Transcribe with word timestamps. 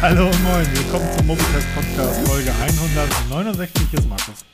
Hallo 0.00 0.26
und 0.26 0.44
moin, 0.44 0.64
willkommen 0.74 1.08
zum 1.16 1.26
Mobitest 1.26 1.66
Podcast 1.74 2.28
Folge 2.28 2.52
169. 2.52 3.88
Hier 3.90 3.98
ist 3.98 4.08
Markus. 4.08 4.44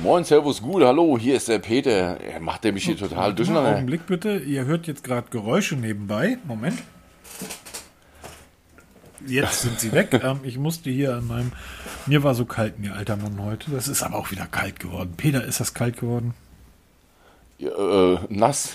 Moin, 0.00 0.22
Servus, 0.22 0.62
gut, 0.62 0.84
hallo, 0.84 1.18
hier 1.18 1.34
ist 1.34 1.48
der 1.48 1.58
Peter. 1.58 2.20
Er 2.20 2.38
macht 2.38 2.62
der 2.62 2.72
mich 2.72 2.84
hier 2.84 2.96
total 2.96 3.30
Einen 3.30 3.36
durcheinander. 3.36 3.72
Augenblick 3.72 4.06
bitte, 4.06 4.36
ihr 4.36 4.64
hört 4.64 4.86
jetzt 4.86 5.02
gerade 5.02 5.26
Geräusche 5.28 5.74
nebenbei. 5.74 6.38
Moment. 6.44 6.80
Jetzt 9.26 9.62
sind 9.62 9.80
sie 9.80 9.90
weg. 9.90 10.20
ähm, 10.24 10.38
ich 10.44 10.56
musste 10.56 10.88
hier 10.88 11.16
an 11.16 11.26
meinem. 11.26 11.50
Mir 12.06 12.22
war 12.22 12.36
so 12.36 12.44
kalt, 12.44 12.78
mir 12.78 12.94
alter 12.94 13.16
Mann 13.16 13.42
heute. 13.42 13.72
Das 13.72 13.88
ist 13.88 14.04
aber 14.04 14.14
auch 14.14 14.30
wieder 14.30 14.46
kalt 14.46 14.78
geworden. 14.78 15.14
Peter, 15.16 15.42
ist 15.42 15.58
das 15.58 15.74
kalt 15.74 15.98
geworden? 15.98 16.32
Ja, 17.58 17.70
äh, 17.70 18.18
nass, 18.28 18.74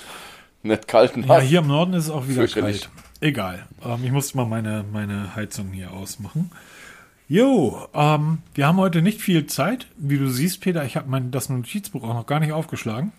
nicht 0.62 0.90
kalt, 0.90 1.16
nass. 1.16 1.28
Ja, 1.28 1.40
hier 1.40 1.60
im 1.60 1.68
Norden 1.68 1.94
ist 1.94 2.06
es 2.06 2.10
auch 2.10 2.28
wieder 2.28 2.46
kalt. 2.48 2.90
Egal. 3.22 3.68
Ähm, 3.84 4.04
ich 4.04 4.12
musste 4.12 4.38
mal 4.38 4.46
meine, 4.46 4.86
meine 4.92 5.36
Heizung 5.36 5.72
hier 5.72 5.92
ausmachen. 5.92 6.52
Jo, 7.28 7.88
ähm, 7.94 8.40
wir 8.56 8.66
haben 8.66 8.78
heute 8.78 9.02
nicht 9.02 9.22
viel 9.22 9.46
Zeit. 9.46 9.88
Wie 9.98 10.18
du 10.18 10.30
siehst, 10.30 10.62
Peter, 10.62 10.84
ich 10.84 10.96
habe 10.96 11.22
das 11.30 11.50
Notizbuch 11.50 12.04
auch 12.04 12.14
noch 12.14 12.26
gar 12.26 12.40
nicht 12.40 12.54
aufgeschlagen. 12.54 13.12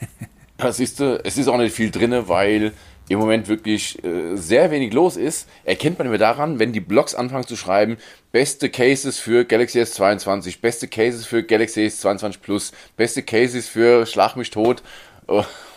Ja, 0.60 0.72
siehst 0.72 0.98
du, 0.98 1.20
es 1.22 1.38
ist 1.38 1.46
auch 1.46 1.56
nicht 1.56 1.72
viel 1.72 1.92
drin, 1.92 2.12
weil 2.26 2.72
im 3.08 3.20
Moment 3.20 3.46
wirklich 3.46 4.02
äh, 4.02 4.34
sehr 4.34 4.72
wenig 4.72 4.92
los 4.92 5.16
ist. 5.16 5.48
Erkennt 5.64 5.98
man 5.98 6.08
immer 6.08 6.18
daran, 6.18 6.58
wenn 6.58 6.72
die 6.72 6.80
Blogs 6.80 7.14
anfangen 7.14 7.46
zu 7.46 7.54
schreiben, 7.54 7.96
beste 8.32 8.68
Cases 8.68 9.20
für 9.20 9.44
Galaxy 9.44 9.80
S22, 9.80 10.60
beste 10.60 10.88
Cases 10.88 11.24
für 11.24 11.44
Galaxy 11.44 11.82
S22 11.82 12.40
Plus, 12.42 12.72
beste 12.96 13.22
Cases 13.22 13.68
für 13.68 14.04
Schlag 14.04 14.34
mich 14.34 14.50
tot 14.50 14.82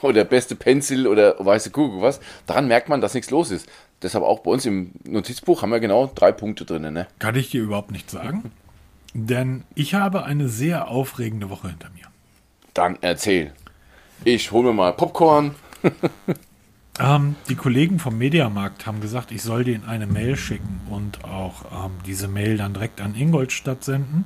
oder 0.01 0.23
beste 0.25 0.55
Pencil 0.55 1.07
oder 1.07 1.35
weiße 1.39 1.71
Kugel 1.71 2.01
was. 2.01 2.19
Daran 2.45 2.67
merkt 2.67 2.89
man, 2.89 3.01
dass 3.01 3.13
nichts 3.13 3.29
los 3.29 3.51
ist. 3.51 3.67
Deshalb 4.01 4.23
auch 4.23 4.39
bei 4.39 4.51
uns 4.51 4.65
im 4.65 4.91
Notizbuch 5.03 5.61
haben 5.61 5.71
wir 5.71 5.79
genau 5.79 6.11
drei 6.13 6.31
Punkte 6.31 6.65
drin. 6.65 6.91
Ne? 6.93 7.07
Kann 7.19 7.35
ich 7.35 7.51
dir 7.51 7.61
überhaupt 7.61 7.91
nicht 7.91 8.09
sagen. 8.09 8.51
Denn 9.13 9.63
ich 9.75 9.93
habe 9.93 10.23
eine 10.23 10.47
sehr 10.47 10.87
aufregende 10.87 11.49
Woche 11.49 11.69
hinter 11.69 11.89
mir. 11.89 12.05
Dann 12.73 12.97
erzähl. 13.01 13.53
Ich 14.23 14.51
hole 14.51 14.69
mir 14.69 14.73
mal 14.73 14.93
Popcorn. 14.93 15.55
Ähm, 16.99 17.35
die 17.49 17.55
Kollegen 17.55 17.99
vom 17.99 18.17
Mediamarkt 18.17 18.85
haben 18.85 19.01
gesagt, 19.01 19.31
ich 19.31 19.41
soll 19.41 19.63
denen 19.63 19.85
eine 19.85 20.05
Mail 20.05 20.35
schicken 20.35 20.81
und 20.89 21.23
auch 21.23 21.85
ähm, 21.85 21.91
diese 22.05 22.27
Mail 22.27 22.57
dann 22.57 22.73
direkt 22.73 23.01
an 23.01 23.15
Ingolstadt 23.15 23.83
senden. 23.83 24.25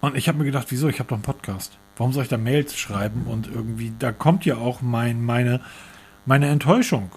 Und 0.00 0.16
ich 0.16 0.28
habe 0.28 0.38
mir 0.38 0.44
gedacht, 0.44 0.66
wieso? 0.70 0.88
Ich 0.88 1.00
habe 1.00 1.08
doch 1.08 1.16
einen 1.16 1.22
Podcast. 1.22 1.78
Warum 1.98 2.12
soll 2.12 2.22
ich 2.22 2.28
da 2.28 2.38
Mails 2.38 2.76
schreiben? 2.76 3.24
Und 3.26 3.48
irgendwie, 3.48 3.92
da 3.98 4.12
kommt 4.12 4.44
ja 4.44 4.56
auch 4.56 4.80
mein, 4.80 5.22
meine, 5.22 5.60
meine 6.26 6.48
Enttäuschung 6.48 7.10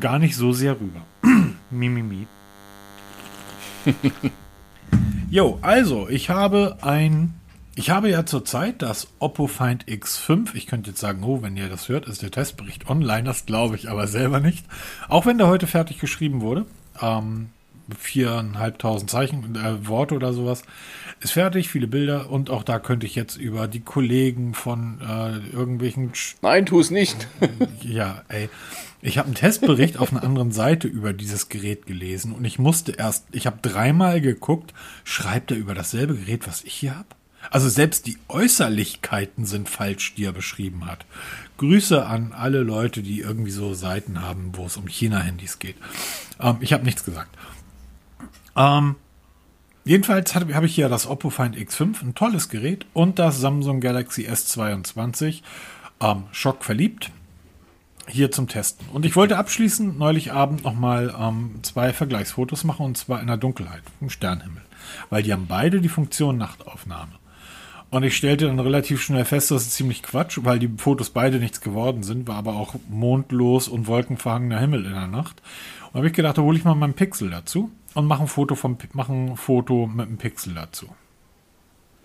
gar 0.00 0.18
nicht 0.18 0.36
so 0.36 0.52
sehr 0.52 0.78
rüber. 0.80 1.02
mi, 1.70 1.88
mi, 1.88 2.02
mi. 2.02 2.26
Jo, 5.28 5.58
also, 5.60 6.08
ich 6.08 6.30
habe 6.30 6.78
ein. 6.82 7.34
Ich 7.74 7.90
habe 7.90 8.08
ja 8.08 8.24
zurzeit 8.24 8.80
das 8.80 9.08
Oppo 9.18 9.48
Find 9.48 9.84
X5. 9.84 10.54
Ich 10.54 10.66
könnte 10.66 10.90
jetzt 10.90 11.00
sagen, 11.00 11.22
oh, 11.24 11.42
wenn 11.42 11.56
ihr 11.58 11.68
das 11.68 11.88
hört, 11.90 12.06
ist 12.06 12.22
der 12.22 12.30
Testbericht 12.30 12.88
online. 12.88 13.24
Das 13.24 13.44
glaube 13.44 13.76
ich 13.76 13.90
aber 13.90 14.06
selber 14.06 14.40
nicht. 14.40 14.64
Auch 15.08 15.26
wenn 15.26 15.36
der 15.36 15.48
heute 15.48 15.66
fertig 15.66 15.98
geschrieben 15.98 16.40
wurde. 16.40 16.64
Ähm, 17.02 17.50
viereinhalbtausend 17.98 19.10
Zeichen, 19.10 19.56
äh, 19.56 19.86
Worte 19.86 20.14
oder 20.14 20.32
sowas. 20.32 20.62
Ist 21.20 21.32
fertig, 21.32 21.68
viele 21.68 21.86
Bilder. 21.86 22.30
Und 22.30 22.50
auch 22.50 22.62
da 22.62 22.78
könnte 22.78 23.06
ich 23.06 23.14
jetzt 23.14 23.36
über 23.36 23.68
die 23.68 23.80
Kollegen 23.80 24.54
von 24.54 25.00
äh, 25.00 25.38
irgendwelchen 25.56 26.12
Nein, 26.42 26.66
tu 26.66 26.78
es 26.78 26.90
nicht. 26.90 27.26
ja, 27.82 28.22
ey. 28.28 28.48
Ich 29.00 29.18
habe 29.18 29.26
einen 29.26 29.34
Testbericht 29.34 29.98
auf 29.98 30.10
einer 30.10 30.24
anderen 30.24 30.52
Seite 30.52 30.88
über 30.88 31.12
dieses 31.12 31.48
Gerät 31.48 31.86
gelesen 31.86 32.32
und 32.32 32.44
ich 32.44 32.58
musste 32.58 32.92
erst, 32.92 33.26
ich 33.30 33.46
habe 33.46 33.58
dreimal 33.62 34.20
geguckt, 34.20 34.74
schreibt 35.04 35.52
er 35.52 35.58
über 35.58 35.74
dasselbe 35.74 36.16
Gerät, 36.16 36.48
was 36.48 36.64
ich 36.64 36.74
hier 36.74 36.96
habe? 36.96 37.08
Also 37.50 37.68
selbst 37.68 38.06
die 38.06 38.18
Äußerlichkeiten 38.28 39.46
sind 39.46 39.68
falsch, 39.68 40.14
die 40.14 40.24
er 40.24 40.32
beschrieben 40.32 40.86
hat. 40.86 41.06
Grüße 41.58 42.04
an 42.04 42.32
alle 42.32 42.60
Leute, 42.60 43.02
die 43.02 43.20
irgendwie 43.20 43.50
so 43.50 43.74
Seiten 43.74 44.22
haben, 44.22 44.50
wo 44.54 44.66
es 44.66 44.76
um 44.76 44.88
China-Handys 44.88 45.58
geht. 45.58 45.76
Ähm, 46.40 46.56
ich 46.60 46.72
habe 46.72 46.84
nichts 46.84 47.04
gesagt. 47.04 47.36
Ähm, 48.56 48.96
jedenfalls 49.86 50.34
habe 50.34 50.54
hab 50.54 50.64
ich 50.64 50.74
hier 50.74 50.90
das 50.90 51.06
Oppo 51.06 51.30
Find 51.30 51.56
X5, 51.56 52.02
ein 52.02 52.14
tolles 52.14 52.50
Gerät, 52.50 52.84
und 52.92 53.18
das 53.18 53.40
Samsung 53.40 53.80
Galaxy 53.80 54.28
S22. 54.28 55.42
Ähm, 56.00 56.24
Schock 56.32 56.64
verliebt 56.64 57.10
hier 58.08 58.30
zum 58.30 58.48
Testen. 58.48 58.86
Und 58.92 59.04
ich 59.04 59.16
wollte 59.16 59.38
abschließend 59.38 59.98
neulich 59.98 60.32
Abend 60.32 60.64
nochmal 60.64 61.14
ähm, 61.18 61.60
zwei 61.62 61.92
Vergleichsfotos 61.92 62.64
machen 62.64 62.86
und 62.86 62.98
zwar 62.98 63.20
in 63.20 63.26
der 63.26 63.36
Dunkelheit, 63.36 63.82
im 64.00 64.10
Sternhimmel. 64.10 64.62
Weil 65.10 65.22
die 65.22 65.32
haben 65.32 65.46
beide 65.48 65.80
die 65.80 65.88
Funktion 65.88 66.36
Nachtaufnahme. 66.36 67.12
Und 67.90 68.02
ich 68.02 68.16
stellte 68.16 68.46
dann 68.46 68.60
relativ 68.60 69.00
schnell 69.00 69.24
fest, 69.24 69.50
das 69.50 69.62
ist 69.62 69.72
ziemlich 69.72 70.02
Quatsch, 70.02 70.40
weil 70.42 70.58
die 70.58 70.70
Fotos 70.76 71.10
beide 71.10 71.38
nichts 71.38 71.60
geworden 71.60 72.02
sind, 72.02 72.28
war 72.28 72.36
aber 72.36 72.54
auch 72.54 72.74
mondlos 72.88 73.68
und 73.68 73.86
wolkenverhangener 73.86 74.58
Himmel 74.58 74.84
in 74.84 74.92
der 74.92 75.06
Nacht. 75.06 75.40
Und 75.88 75.98
habe 75.98 76.08
ich 76.08 76.12
gedacht, 76.12 76.36
da 76.36 76.42
hole 76.42 76.58
ich 76.58 76.64
mal 76.64 76.74
meinen 76.74 76.94
Pixel 76.94 77.30
dazu 77.30 77.70
und 77.96 78.06
mache 78.06 78.22
ein 78.22 78.28
Foto 78.28 78.54
vom 78.54 78.76
mache 78.92 79.12
ein 79.12 79.36
Foto 79.36 79.86
mit 79.86 80.06
einem 80.06 80.18
Pixel 80.18 80.54
dazu. 80.54 80.88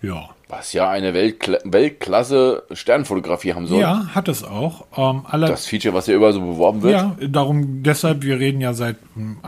Ja. 0.00 0.30
Was 0.48 0.72
ja 0.72 0.90
eine 0.90 1.14
Weltkla 1.14 1.58
Weltklasse 1.64 2.64
Sternfotografie 2.72 3.54
haben 3.54 3.66
soll. 3.66 3.80
Ja, 3.80 4.08
hat 4.14 4.28
es 4.28 4.42
auch. 4.42 4.86
Ähm, 4.96 5.22
alle, 5.24 5.46
Das 5.46 5.66
Feature, 5.66 5.94
was 5.94 6.08
ja 6.08 6.14
überall 6.14 6.32
so 6.32 6.40
beworben 6.40 6.82
wird. 6.82 6.92
Ja, 6.92 7.16
darum, 7.28 7.82
deshalb, 7.82 8.22
wir 8.22 8.38
reden 8.38 8.60
ja 8.60 8.74
seit, 8.74 8.96
ähm, 9.16 9.38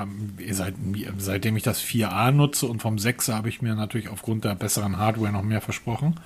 seit 0.50 0.74
seitdem 1.18 1.56
ich 1.56 1.62
das 1.64 1.82
4a 1.82 2.30
nutze 2.30 2.66
und 2.66 2.80
vom 2.80 2.96
6er 2.96 3.34
habe 3.34 3.48
ich 3.48 3.62
mir 3.62 3.74
natürlich 3.74 4.08
aufgrund 4.08 4.44
der 4.44 4.54
besseren 4.54 4.98
Hardware 4.98 5.32
noch 5.32 5.42
mehr 5.42 5.60
versprochen. 5.60 6.20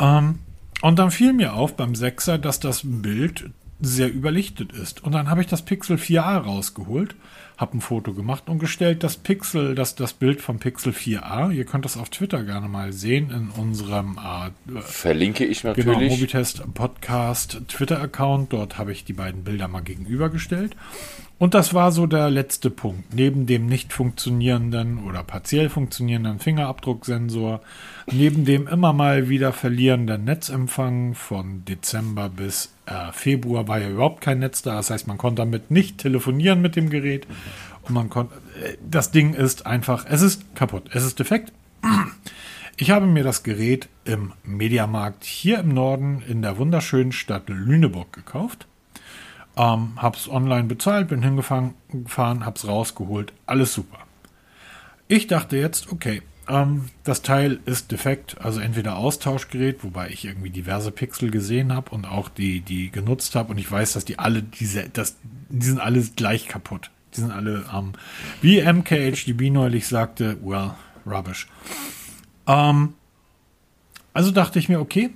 Ähm, 0.00 0.38
und 0.82 0.98
dann 0.98 1.10
fiel 1.10 1.32
mir 1.32 1.54
auf 1.54 1.76
beim 1.76 1.92
6er, 1.92 2.38
dass 2.38 2.58
das 2.58 2.82
Bild 2.84 3.50
sehr 3.80 4.12
überlichtet 4.12 4.72
ist. 4.72 5.04
Und 5.04 5.12
dann 5.12 5.28
habe 5.28 5.42
ich 5.42 5.46
das 5.46 5.62
Pixel 5.62 5.96
4a 5.96 6.38
rausgeholt, 6.38 7.14
habe 7.56 7.78
ein 7.78 7.80
Foto 7.80 8.12
gemacht 8.12 8.48
und 8.48 8.58
gestellt 8.58 9.02
das 9.02 9.16
Pixel, 9.16 9.74
das, 9.74 9.94
das 9.94 10.12
Bild 10.12 10.40
vom 10.40 10.58
Pixel 10.58 10.92
4a. 10.92 11.50
Ihr 11.50 11.64
könnt 11.64 11.84
das 11.84 11.96
auf 11.96 12.10
Twitter 12.10 12.42
gerne 12.44 12.68
mal 12.68 12.92
sehen 12.92 13.30
in 13.30 13.48
unserem 13.48 14.18
äh, 14.18 14.80
Verlinke 14.82 15.44
ich 15.44 15.62
Genau, 15.62 15.74
natürlich. 15.74 16.10
Mobitest 16.10 16.62
Podcast 16.74 17.62
Twitter-Account. 17.68 18.52
Dort 18.52 18.76
habe 18.76 18.92
ich 18.92 19.04
die 19.04 19.14
beiden 19.14 19.44
Bilder 19.44 19.68
mal 19.68 19.80
gegenübergestellt. 19.80 20.76
Und 21.38 21.52
das 21.52 21.74
war 21.74 21.92
so 21.92 22.06
der 22.06 22.30
letzte 22.30 22.70
Punkt. 22.70 23.14
Neben 23.14 23.44
dem 23.44 23.66
nicht 23.66 23.92
funktionierenden 23.92 25.04
oder 25.04 25.22
partiell 25.22 25.68
funktionierenden 25.68 26.38
Fingerabdrucksensor, 26.38 27.60
neben 28.10 28.46
dem 28.46 28.66
immer 28.66 28.94
mal 28.94 29.28
wieder 29.28 29.52
verlierenden 29.52 30.24
Netzempfang 30.24 31.14
von 31.14 31.62
Dezember 31.66 32.30
bis 32.30 32.72
äh, 32.86 33.12
Februar 33.12 33.68
war 33.68 33.78
ja 33.78 33.90
überhaupt 33.90 34.22
kein 34.22 34.38
Netz 34.38 34.62
da. 34.62 34.76
Das 34.76 34.88
heißt, 34.88 35.06
man 35.08 35.18
konnte 35.18 35.42
damit 35.42 35.70
nicht 35.70 35.98
telefonieren 35.98 36.62
mit 36.62 36.74
dem 36.74 36.88
Gerät. 36.88 37.26
Und 37.82 37.94
man 37.94 38.08
konnte, 38.08 38.34
äh, 38.62 38.78
das 38.88 39.10
Ding 39.10 39.34
ist 39.34 39.66
einfach, 39.66 40.06
es 40.08 40.22
ist 40.22 40.54
kaputt, 40.54 40.84
es 40.94 41.04
ist 41.04 41.18
defekt. 41.18 41.52
Ich 42.78 42.90
habe 42.90 43.06
mir 43.06 43.24
das 43.24 43.42
Gerät 43.42 43.88
im 44.04 44.32
Mediamarkt 44.42 45.24
hier 45.24 45.58
im 45.60 45.68
Norden 45.68 46.22
in 46.26 46.40
der 46.40 46.56
wunderschönen 46.56 47.12
Stadt 47.12 47.48
Lüneburg 47.48 48.12
gekauft. 48.12 48.66
Ähm, 49.56 49.92
hab's 49.96 50.28
online 50.28 50.64
bezahlt, 50.64 51.08
bin 51.08 51.22
hingefahren, 51.22 51.74
gefahren, 51.90 52.44
hab's 52.44 52.66
rausgeholt, 52.66 53.32
alles 53.46 53.72
super. 53.72 53.98
Ich 55.08 55.26
dachte 55.28 55.56
jetzt, 55.56 55.90
okay, 55.92 56.22
ähm, 56.48 56.90
das 57.04 57.22
Teil 57.22 57.60
ist 57.64 57.90
defekt, 57.90 58.40
also 58.40 58.60
entweder 58.60 58.96
Austauschgerät, 58.96 59.82
wobei 59.82 60.10
ich 60.10 60.24
irgendwie 60.24 60.50
diverse 60.50 60.90
Pixel 60.90 61.30
gesehen 61.30 61.72
habe 61.72 61.90
und 61.90 62.06
auch 62.06 62.28
die, 62.28 62.60
die 62.60 62.90
genutzt 62.90 63.34
habe 63.34 63.50
und 63.50 63.58
ich 63.58 63.70
weiß, 63.70 63.94
dass 63.94 64.04
die 64.04 64.18
alle 64.18 64.42
diese, 64.42 64.88
das, 64.90 65.16
die 65.48 65.66
sind 65.66 65.80
alle 65.80 66.02
gleich 66.02 66.48
kaputt. 66.48 66.90
Die 67.14 67.20
sind 67.20 67.30
alle, 67.30 67.64
ähm, 67.74 67.92
wie 68.42 68.60
MKHDB 68.60 69.50
neulich 69.50 69.86
sagte, 69.86 70.36
well, 70.42 70.74
rubbish. 71.06 71.48
Ähm, 72.46 72.94
also 74.12 74.30
dachte 74.30 74.58
ich 74.58 74.68
mir, 74.68 74.80
okay, 74.80 75.10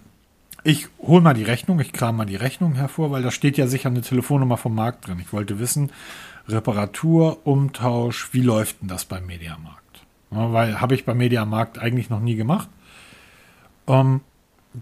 ich 0.62 0.89
hole 0.99 1.23
mal 1.23 1.35
die 1.35 1.45
Rechnung, 1.45 1.81
ich 1.81 1.93
kram 1.93 2.17
mal 2.17 2.27
die 2.27 2.37
Rechnung 2.37 2.75
hervor, 2.75 3.11
weil 3.11 3.23
da 3.23 3.31
steht 3.31 3.57
ja 3.57 3.67
sicher 3.67 3.89
eine 3.89 4.03
Telefonnummer 4.03 4.57
vom 4.57 4.75
Markt 4.75 5.07
drin. 5.07 5.19
Ich 5.21 5.33
wollte 5.33 5.59
wissen, 5.59 5.91
Reparatur, 6.49 7.47
Umtausch, 7.47 8.31
wie 8.33 8.43
läuft 8.43 8.81
denn 8.81 8.89
das 8.89 9.05
beim 9.05 9.27
Mediamarkt? 9.27 9.81
Weil 10.31 10.81
habe 10.81 10.95
ich 10.95 11.05
beim 11.05 11.19
Mediamarkt 11.19 11.79
eigentlich 11.79 12.11
noch 12.11 12.21
nie 12.21 12.37
gemacht. 12.37 12.69
Ähm, 13.87 14.21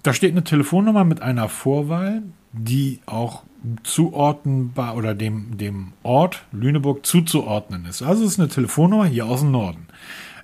da 0.02 0.12
steht 0.12 0.32
eine 0.32 0.44
Telefonnummer 0.44 1.04
mit 1.04 1.22
einer 1.22 1.48
Vorwahl, 1.48 2.22
die 2.52 3.00
auch 3.06 3.44
zuordnenbar 3.82 4.96
oder 4.96 5.14
dem, 5.14 5.56
dem 5.56 5.92
Ort 6.02 6.44
Lüneburg 6.52 7.06
zuzuordnen 7.06 7.86
ist. 7.86 8.02
Also 8.02 8.24
es 8.24 8.32
ist 8.32 8.40
eine 8.40 8.48
Telefonnummer 8.48 9.06
hier 9.06 9.26
aus 9.26 9.40
dem 9.40 9.50
Norden. 9.50 9.86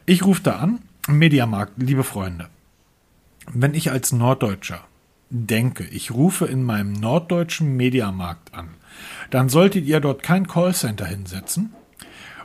Ich 0.07 0.25
rufe 0.25 0.43
da 0.43 0.57
an, 0.57 0.81
Mediamarkt, 1.09 1.73
liebe 1.77 2.05
Freunde. 2.05 2.49
Wenn 3.53 3.75
ich 3.75 3.91
als 3.91 4.13
Norddeutscher 4.13 4.81
denke, 5.35 5.85
ich 5.85 6.13
rufe 6.13 6.47
in 6.47 6.63
meinem 6.63 6.93
norddeutschen 6.93 7.77
Mediamarkt 7.77 8.55
an, 8.55 8.69
dann 9.31 9.49
solltet 9.49 9.85
ihr 9.87 10.01
dort 10.01 10.23
kein 10.23 10.47
Callcenter 10.47 11.07
hinsetzen 11.07 11.75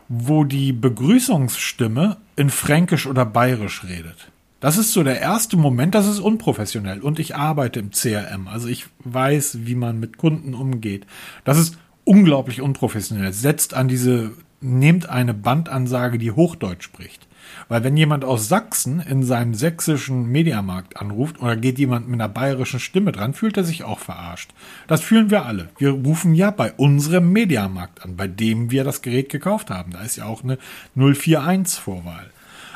wo 0.09 0.43
die 0.43 0.73
Begrüßungsstimme 0.73 2.17
in 2.35 2.49
Fränkisch 2.49 3.05
oder 3.05 3.25
Bayerisch 3.25 3.83
redet. 3.83 4.31
Das 4.59 4.77
ist 4.77 4.91
so 4.91 5.03
der 5.03 5.21
erste 5.21 5.55
Moment, 5.55 5.95
das 5.95 6.07
ist 6.07 6.19
unprofessionell. 6.19 6.99
Und 6.99 7.19
ich 7.19 7.35
arbeite 7.35 7.79
im 7.79 7.91
CRM, 7.91 8.49
also 8.49 8.67
ich 8.67 8.87
weiß, 9.05 9.59
wie 9.61 9.75
man 9.75 9.99
mit 9.99 10.17
Kunden 10.17 10.53
umgeht. 10.53 11.05
Das 11.45 11.57
ist 11.57 11.77
unglaublich 12.03 12.61
unprofessionell. 12.61 13.31
Setzt 13.31 13.73
an 13.73 13.87
diese, 13.87 14.31
nehmt 14.59 15.07
eine 15.07 15.33
Bandansage, 15.33 16.17
die 16.17 16.31
Hochdeutsch 16.31 16.83
spricht. 16.83 17.27
Weil 17.67 17.83
wenn 17.83 17.97
jemand 17.97 18.25
aus 18.25 18.47
Sachsen 18.47 18.99
in 18.99 19.23
seinem 19.23 19.53
sächsischen 19.53 20.25
Mediamarkt 20.27 20.97
anruft 20.97 21.41
oder 21.41 21.55
geht 21.55 21.79
jemand 21.79 22.07
mit 22.07 22.19
einer 22.19 22.29
bayerischen 22.29 22.79
Stimme 22.79 23.11
dran, 23.11 23.33
fühlt 23.33 23.57
er 23.57 23.63
sich 23.63 23.83
auch 23.83 23.99
verarscht. 23.99 24.51
Das 24.87 25.01
fühlen 25.01 25.29
wir 25.29 25.45
alle. 25.45 25.69
Wir 25.77 25.91
rufen 25.91 26.33
ja 26.33 26.51
bei 26.51 26.73
unserem 26.73 27.31
Mediamarkt 27.31 28.03
an, 28.03 28.15
bei 28.15 28.27
dem 28.27 28.71
wir 28.71 28.83
das 28.83 29.01
Gerät 29.01 29.29
gekauft 29.29 29.69
haben. 29.69 29.91
Da 29.91 30.01
ist 30.01 30.15
ja 30.15 30.25
auch 30.25 30.43
eine 30.43 30.57
041 30.95 31.79
Vorwahl. 31.79 32.29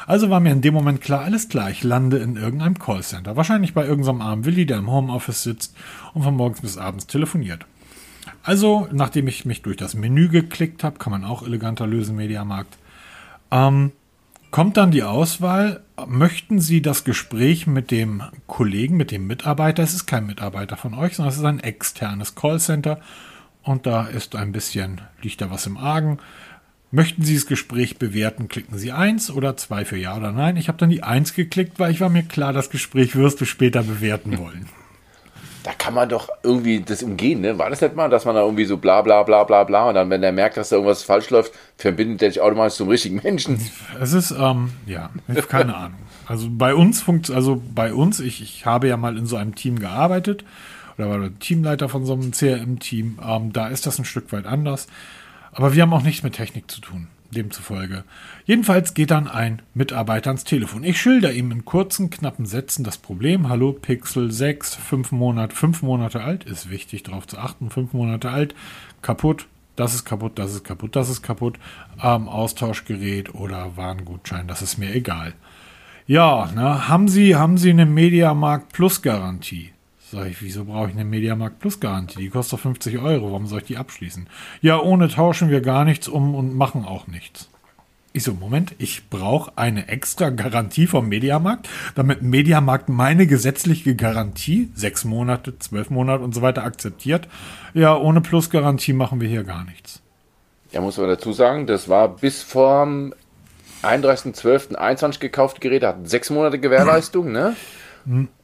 Also 0.05 0.29
war 0.29 0.39
mir 0.39 0.51
in 0.51 0.61
dem 0.61 0.73
Moment 0.73 1.01
klar, 1.01 1.21
alles 1.21 1.47
klar, 1.47 1.69
ich 1.69 1.83
lande 1.83 2.17
in 2.17 2.35
irgendeinem 2.35 2.77
Callcenter. 2.77 3.35
Wahrscheinlich 3.35 3.73
bei 3.73 3.85
irgendeinem 3.85 4.21
armen 4.21 4.45
Willi, 4.45 4.65
der 4.65 4.77
im 4.77 4.91
Homeoffice 4.91 5.43
sitzt 5.43 5.75
und 6.13 6.23
von 6.23 6.35
morgens 6.35 6.61
bis 6.61 6.77
abends 6.77 7.07
telefoniert. 7.07 7.65
Also, 8.43 8.89
nachdem 8.91 9.27
ich 9.27 9.45
mich 9.45 9.61
durch 9.61 9.77
das 9.77 9.93
Menü 9.93 10.27
geklickt 10.27 10.83
habe, 10.83 10.99
kann 10.99 11.11
man 11.11 11.23
auch 11.23 11.43
eleganter 11.43 11.87
lösen, 11.87 12.17
Mediamarkt, 12.17 12.77
ähm, 13.51 13.93
kommt 14.53 14.77
dann 14.77 14.91
die 14.91 15.01
Auswahl, 15.01 15.81
möchten 16.05 16.61
Sie 16.61 16.83
das 16.83 17.03
Gespräch 17.03 17.65
mit 17.65 17.89
dem 17.89 18.21
Kollegen, 18.45 18.97
mit 18.97 19.09
dem 19.09 19.25
Mitarbeiter, 19.25 19.81
es 19.81 19.95
ist 19.95 20.05
kein 20.05 20.27
Mitarbeiter 20.27 20.77
von 20.77 20.93
euch, 20.93 21.15
sondern 21.15 21.31
es 21.31 21.39
ist 21.39 21.43
ein 21.43 21.59
externes 21.59 22.35
Callcenter 22.35 23.01
und 23.63 23.87
da 23.87 24.05
ist 24.05 24.35
ein 24.35 24.51
bisschen, 24.51 25.01
liegt 25.23 25.41
da 25.41 25.49
was 25.49 25.65
im 25.65 25.75
Argen. 25.75 26.19
Möchten 26.91 27.23
Sie 27.23 27.33
das 27.33 27.47
Gespräch 27.47 27.97
bewerten, 27.97 28.47
klicken 28.47 28.77
Sie 28.77 28.91
eins 28.91 29.31
oder 29.31 29.57
zwei 29.57 29.85
für 29.85 29.97
Ja 29.97 30.15
oder 30.15 30.31
Nein. 30.31 30.55
Ich 30.55 30.67
habe 30.67 30.77
dann 30.77 30.91
die 30.91 31.01
eins 31.01 31.33
geklickt, 31.33 31.79
weil 31.79 31.91
ich 31.91 31.99
war 31.99 32.09
mir 32.09 32.21
klar, 32.21 32.53
das 32.53 32.69
Gespräch 32.69 33.15
wirst 33.15 33.41
du 33.41 33.45
später 33.45 33.81
bewerten 33.81 34.37
wollen 34.37 34.67
kann 35.83 35.93
man 35.93 36.07
doch 36.07 36.29
irgendwie 36.43 36.79
das 36.79 37.03
umgehen, 37.03 37.41
ne? 37.41 37.59
War 37.59 37.69
das 37.69 37.81
nicht 37.81 37.93
mal, 37.93 38.09
dass 38.09 38.23
man 38.23 38.35
da 38.35 38.41
irgendwie 38.41 38.63
so 38.63 38.77
bla 38.77 39.01
bla 39.01 39.23
bla 39.23 39.43
bla 39.43 39.65
bla 39.65 39.89
und 39.89 39.95
dann, 39.95 40.09
wenn 40.09 40.23
er 40.23 40.31
merkt, 40.31 40.55
dass 40.55 40.69
da 40.69 40.77
irgendwas 40.77 41.03
falsch 41.03 41.29
läuft, 41.29 41.51
verbindet 41.75 42.21
er 42.21 42.31
sich 42.31 42.39
automatisch 42.39 42.77
zum 42.77 42.87
richtigen 42.87 43.19
Menschen? 43.21 43.59
Es 43.99 44.13
ist, 44.13 44.31
ähm, 44.31 44.71
ja, 44.85 45.09
keine 45.49 45.75
Ahnung. 45.75 45.99
Also 46.25 46.47
bei 46.49 46.73
uns 46.73 47.01
funkt, 47.01 47.29
also 47.29 47.61
bei 47.75 47.93
uns, 47.93 48.21
ich, 48.21 48.41
ich 48.41 48.65
habe 48.65 48.87
ja 48.87 48.95
mal 48.95 49.17
in 49.17 49.25
so 49.25 49.35
einem 49.35 49.55
Team 49.55 49.77
gearbeitet 49.77 50.45
oder 50.97 51.09
war 51.09 51.19
der 51.19 51.37
Teamleiter 51.37 51.89
von 51.89 52.05
so 52.05 52.13
einem 52.13 52.31
CRM-Team, 52.31 53.19
ähm, 53.21 53.51
da 53.51 53.67
ist 53.67 53.85
das 53.85 53.99
ein 53.99 54.05
Stück 54.05 54.31
weit 54.31 54.45
anders. 54.45 54.87
Aber 55.51 55.73
wir 55.73 55.81
haben 55.81 55.93
auch 55.93 56.01
nichts 56.01 56.23
mit 56.23 56.35
Technik 56.35 56.71
zu 56.71 56.79
tun 56.79 57.09
demzufolge. 57.33 58.03
Jedenfalls 58.45 58.93
geht 58.93 59.11
dann 59.11 59.27
ein 59.27 59.61
Mitarbeiter 59.73 60.29
ans 60.29 60.43
Telefon. 60.43 60.83
Ich 60.83 61.01
schilder 61.01 61.33
ihm 61.33 61.51
in 61.51 61.65
kurzen, 61.65 62.09
knappen 62.09 62.45
Sätzen 62.45 62.83
das 62.83 62.97
Problem. 62.97 63.49
Hallo, 63.49 63.73
Pixel 63.73 64.31
6, 64.31 64.75
5 64.75 65.11
Monate, 65.11 65.55
5 65.55 65.81
Monate 65.81 66.21
alt, 66.21 66.45
ist 66.45 66.69
wichtig 66.69 67.03
darauf 67.03 67.27
zu 67.27 67.37
achten, 67.37 67.69
5 67.69 67.93
Monate 67.93 68.29
alt, 68.29 68.55
kaputt, 69.01 69.47
das 69.75 69.95
ist 69.95 70.05
kaputt, 70.05 70.39
das 70.39 70.53
ist 70.53 70.63
kaputt, 70.63 70.95
das 70.95 71.09
ist 71.09 71.21
kaputt, 71.21 71.57
ähm, 72.01 72.27
Austauschgerät 72.29 73.33
oder 73.33 73.75
Warengutschein, 73.75 74.47
das 74.47 74.61
ist 74.61 74.77
mir 74.77 74.93
egal. 74.93 75.33
Ja, 76.05 76.49
ne, 76.53 76.87
haben 76.87 77.07
Sie, 77.07 77.35
haben 77.35 77.57
Sie 77.57 77.69
eine 77.69 77.85
Mediamarkt 77.85 78.73
Plus 78.73 79.01
Garantie? 79.01 79.72
Sag 80.13 80.27
ich, 80.27 80.43
wieso 80.43 80.65
brauche 80.65 80.89
ich 80.89 80.93
eine 80.93 81.05
Mediamarkt 81.05 81.57
Plus 81.57 81.79
Garantie? 81.79 82.19
Die 82.19 82.29
kostet 82.29 82.59
doch 82.59 82.61
50 82.61 82.99
Euro. 82.99 83.31
Warum 83.31 83.47
soll 83.47 83.61
ich 83.61 83.65
die 83.65 83.77
abschließen? 83.77 84.27
Ja, 84.61 84.79
ohne 84.79 85.07
tauschen 85.07 85.49
wir 85.49 85.61
gar 85.61 85.85
nichts 85.85 86.07
um 86.07 86.35
und 86.35 86.53
machen 86.53 86.85
auch 86.85 87.07
nichts. 87.07 87.49
Ich 88.11 88.21
so, 88.21 88.35
Moment, 88.35 88.75
ich 88.77 89.09
brauche 89.09 89.53
eine 89.55 89.87
extra 89.87 90.29
Garantie 90.29 90.85
vom 90.85 91.09
Mediamarkt, 91.09 91.67
damit 91.95 92.21
Mediamarkt 92.21 92.89
meine 92.89 93.25
gesetzliche 93.25 93.95
Garantie, 93.95 94.69
sechs 94.75 95.03
Monate, 95.03 95.57
zwölf 95.57 95.89
Monate 95.89 96.23
und 96.23 96.35
so 96.35 96.43
weiter, 96.43 96.63
akzeptiert. 96.63 97.27
Ja, 97.73 97.97
ohne 97.97 98.21
Plus-Garantie 98.21 98.93
machen 98.93 99.19
wir 99.19 99.27
hier 99.27 99.43
gar 99.43 99.65
nichts. 99.65 100.03
Ja, 100.71 100.81
muss 100.81 100.97
man 100.97 101.07
dazu 101.07 101.33
sagen, 101.33 101.65
das 101.65 101.89
war 101.89 102.07
bis 102.07 102.43
vom 102.43 103.15
31.12.21 103.81 105.19
gekauft 105.19 105.59
Gerät, 105.59 105.83
hat 105.83 106.07
sechs 106.07 106.29
Monate 106.29 106.59
Gewährleistung, 106.59 107.31
ne? 107.31 107.55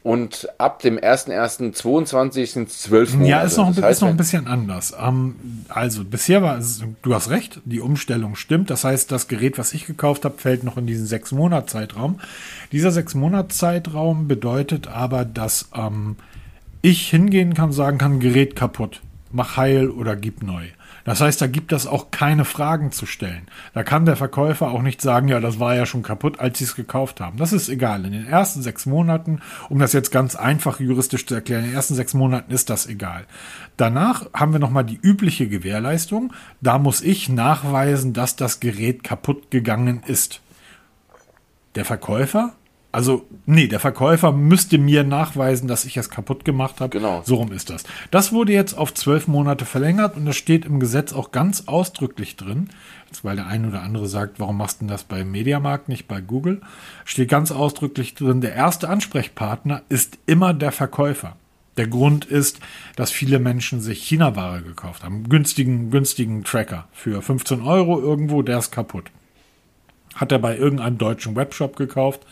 Und 0.04 0.48
ab 0.58 0.80
dem 0.80 0.98
1.1.22 0.98 2.48
sind 2.48 2.70
es 2.70 2.82
zwölf 2.82 3.14
Monate. 3.14 3.30
Ja, 3.30 3.42
ist 3.42 3.58
noch, 3.58 3.74
das 3.74 3.84
heißt, 3.84 3.98
ist 3.98 4.02
noch 4.02 4.10
ein 4.10 4.18
bisschen 4.18 4.48
anders. 4.48 4.94
Ähm, 5.00 5.36
also 5.68 6.06
bisher 6.06 6.42
war 6.42 6.58
es, 6.58 6.82
du 7.02 7.14
hast 7.14 7.30
recht, 7.30 7.62
die 7.66 7.82
Umstellung 7.82 8.36
stimmt. 8.36 8.70
Das 8.70 8.84
heißt, 8.84 9.12
das 9.12 9.28
Gerät, 9.28 9.58
was 9.58 9.74
ich 9.74 9.86
gekauft 9.86 10.26
habe, 10.26 10.38
fällt 10.38 10.64
noch 10.64 10.78
in 10.78 10.88
diesen 10.88 11.06
sechs 11.06 11.32
Monat 11.32 11.70
Zeitraum. 11.70 12.20
Dieser 12.72 12.92
sechs 12.92 13.16
Monat 13.16 13.52
Zeitraum 13.52 14.28
bedeutet 14.28 14.88
aber, 14.88 15.26
dass 15.26 15.70
ähm, 15.76 16.16
ich 16.82 17.10
hingehen 17.10 17.54
kann, 17.54 17.74
sagen 17.74 17.98
kann, 17.98 18.20
Gerät 18.20 18.56
kaputt, 18.56 19.02
mach 19.32 19.58
heil 19.58 19.90
oder 19.90 20.16
gib 20.16 20.42
neu. 20.42 20.68
Das 21.06 21.22
heißt, 21.22 21.42
da 21.42 21.48
gibt 21.48 21.72
es 21.72 21.88
auch 21.88 22.12
keine 22.12 22.46
Fragen 22.46 22.92
zu 22.92 23.06
stellen. 23.06 23.48
Da 23.74 23.84
kann 23.84 24.06
der 24.06 24.16
Verkäufer 24.16 24.72
auch 24.72 24.82
nicht 24.82 25.02
sagen, 25.02 25.28
ja, 25.28 25.40
das 25.40 25.60
war 25.60 25.76
ja 25.76 25.86
schon 25.86 26.04
kaputt, 26.04 26.40
als 26.40 26.58
sie 26.58 26.66
es 26.66 26.76
gekauft 26.76 27.22
haben. 27.22 27.38
Das 27.38 27.54
ist 27.54 27.70
egal. 27.70 28.06
In 28.06 28.12
den 28.12 28.28
ersten 28.28 28.62
sechs 28.62 28.86
Monaten, 28.86 29.40
um 29.70 29.80
das 29.80 29.94
jetzt 29.94 30.12
ganz 30.12 30.36
einfach 30.36 30.80
juristisch 30.80 31.26
zu 31.26 31.36
erklären, 31.36 31.64
in 31.64 31.70
den 31.72 31.76
ersten 31.76 31.96
sechs 31.96 32.14
Monaten 32.14 32.52
ist 32.52 32.70
das 32.70 32.88
egal. 32.88 33.26
Danach 33.78 34.28
haben 34.34 34.52
wir 34.54 34.60
nochmal 34.60 34.86
die 34.86 35.00
übliche 35.02 35.48
Gewährleistung. 35.48 36.34
Da 36.62 36.78
muss 36.78 37.02
ich 37.02 37.30
nachweisen, 37.30 38.14
dass 38.14 38.36
das 38.36 38.60
Gerät 38.60 39.04
kaputt 39.04 39.52
gegangen 39.52 40.04
ist. 40.06 40.42
Der 41.76 41.86
Verkäufer 41.86 42.54
also, 42.92 43.28
nee, 43.46 43.68
der 43.68 43.80
Verkäufer 43.80 44.32
müsste 44.32 44.80
mir 44.80 45.04
nachweisen, 45.04 45.68
dass 45.68 45.86
ich 45.86 45.96
es 45.98 46.10
kaputt 46.10 46.44
gemacht 46.44 46.80
habe. 46.80 46.90
Genau. 46.90 47.22
So 47.24 47.36
rum 47.36 47.52
ist 47.52 47.70
das. 47.70 47.84
Das 48.10 48.32
wurde 48.32 48.52
jetzt 48.52 48.74
auf 48.74 48.96
zwölf 48.96 49.28
Monate 49.28 49.66
verlängert 49.66 50.18
und 50.18 50.26
das 50.26 50.38
steht 50.38 50.66
im 50.66 50.80
Gesetz 50.80 51.14
auch 51.14 51.32
ganz 51.32 51.68
ausdrücklich 51.68 52.36
drin. 52.36 52.70
Jetzt, 53.06 53.24
weil 53.24 53.36
der 53.36 53.46
eine 53.46 53.68
oder 53.68 53.84
andere 53.84 54.08
sagt, 54.08 54.40
warum 54.40 54.58
machst 54.58 54.78
du 54.78 54.86
denn 54.86 54.88
das 54.88 55.04
bei 55.04 55.24
Mediamarkt, 55.24 55.88
nicht 55.88 56.08
bei 56.08 56.20
Google? 56.20 56.62
Steht 57.06 57.30
ganz 57.30 57.52
ausdrücklich 57.52 58.16
drin, 58.16 58.42
der 58.42 58.56
erste 58.56 58.90
Ansprechpartner 58.90 59.84
ist 59.90 60.18
immer 60.26 60.56
der 60.56 60.72
Verkäufer. 60.72 61.36
Der 61.78 61.88
Grund 61.88 62.26
ist, 62.26 62.60
dass 62.96 63.12
viele 63.12 63.38
Menschen 63.38 63.82
sich 63.82 64.04
China-Ware 64.04 64.64
gekauft 64.64 65.04
haben. 65.04 65.30
Günstigen, 65.30 65.92
günstigen 65.92 66.44
Tracker 66.44 66.88
für 66.92 67.22
15 67.22 67.62
Euro 67.62 68.02
irgendwo, 68.02 68.42
der 68.42 68.58
ist 68.58 68.72
kaputt. 68.72 69.12
Hat 70.16 70.32
er 70.32 70.40
bei 70.40 70.58
irgendeinem 70.58 70.98
deutschen 70.98 71.36
Webshop 71.36 71.76
gekauft 71.76 72.26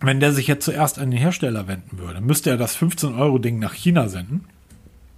wenn 0.00 0.20
der 0.20 0.32
sich 0.32 0.46
jetzt 0.46 0.64
zuerst 0.64 0.98
an 0.98 1.10
den 1.10 1.20
Hersteller 1.20 1.68
wenden 1.68 1.98
würde, 1.98 2.20
müsste 2.20 2.50
er 2.50 2.56
das 2.56 2.76
15-Euro-Ding 2.76 3.58
nach 3.58 3.74
China 3.74 4.08
senden. 4.08 4.44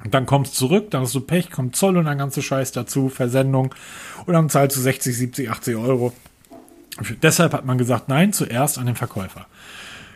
Und 0.04 0.14
dann 0.14 0.26
kommt 0.26 0.48
es 0.48 0.54
zurück, 0.54 0.90
dann 0.90 1.02
hast 1.02 1.14
du 1.14 1.20
Pech, 1.20 1.50
kommt 1.50 1.76
Zoll 1.76 1.96
und 1.96 2.08
ein 2.08 2.18
ganzer 2.18 2.42
Scheiß 2.42 2.72
dazu, 2.72 3.08
Versendung. 3.08 3.72
Und 4.26 4.34
dann 4.34 4.48
zahlst 4.48 4.76
du 4.76 4.80
60, 4.80 5.16
70, 5.16 5.50
80 5.50 5.76
Euro. 5.76 6.12
Deshalb 7.22 7.52
hat 7.52 7.64
man 7.64 7.78
gesagt, 7.78 8.08
nein, 8.08 8.32
zuerst 8.32 8.78
an 8.78 8.86
den 8.86 8.96
Verkäufer. 8.96 9.46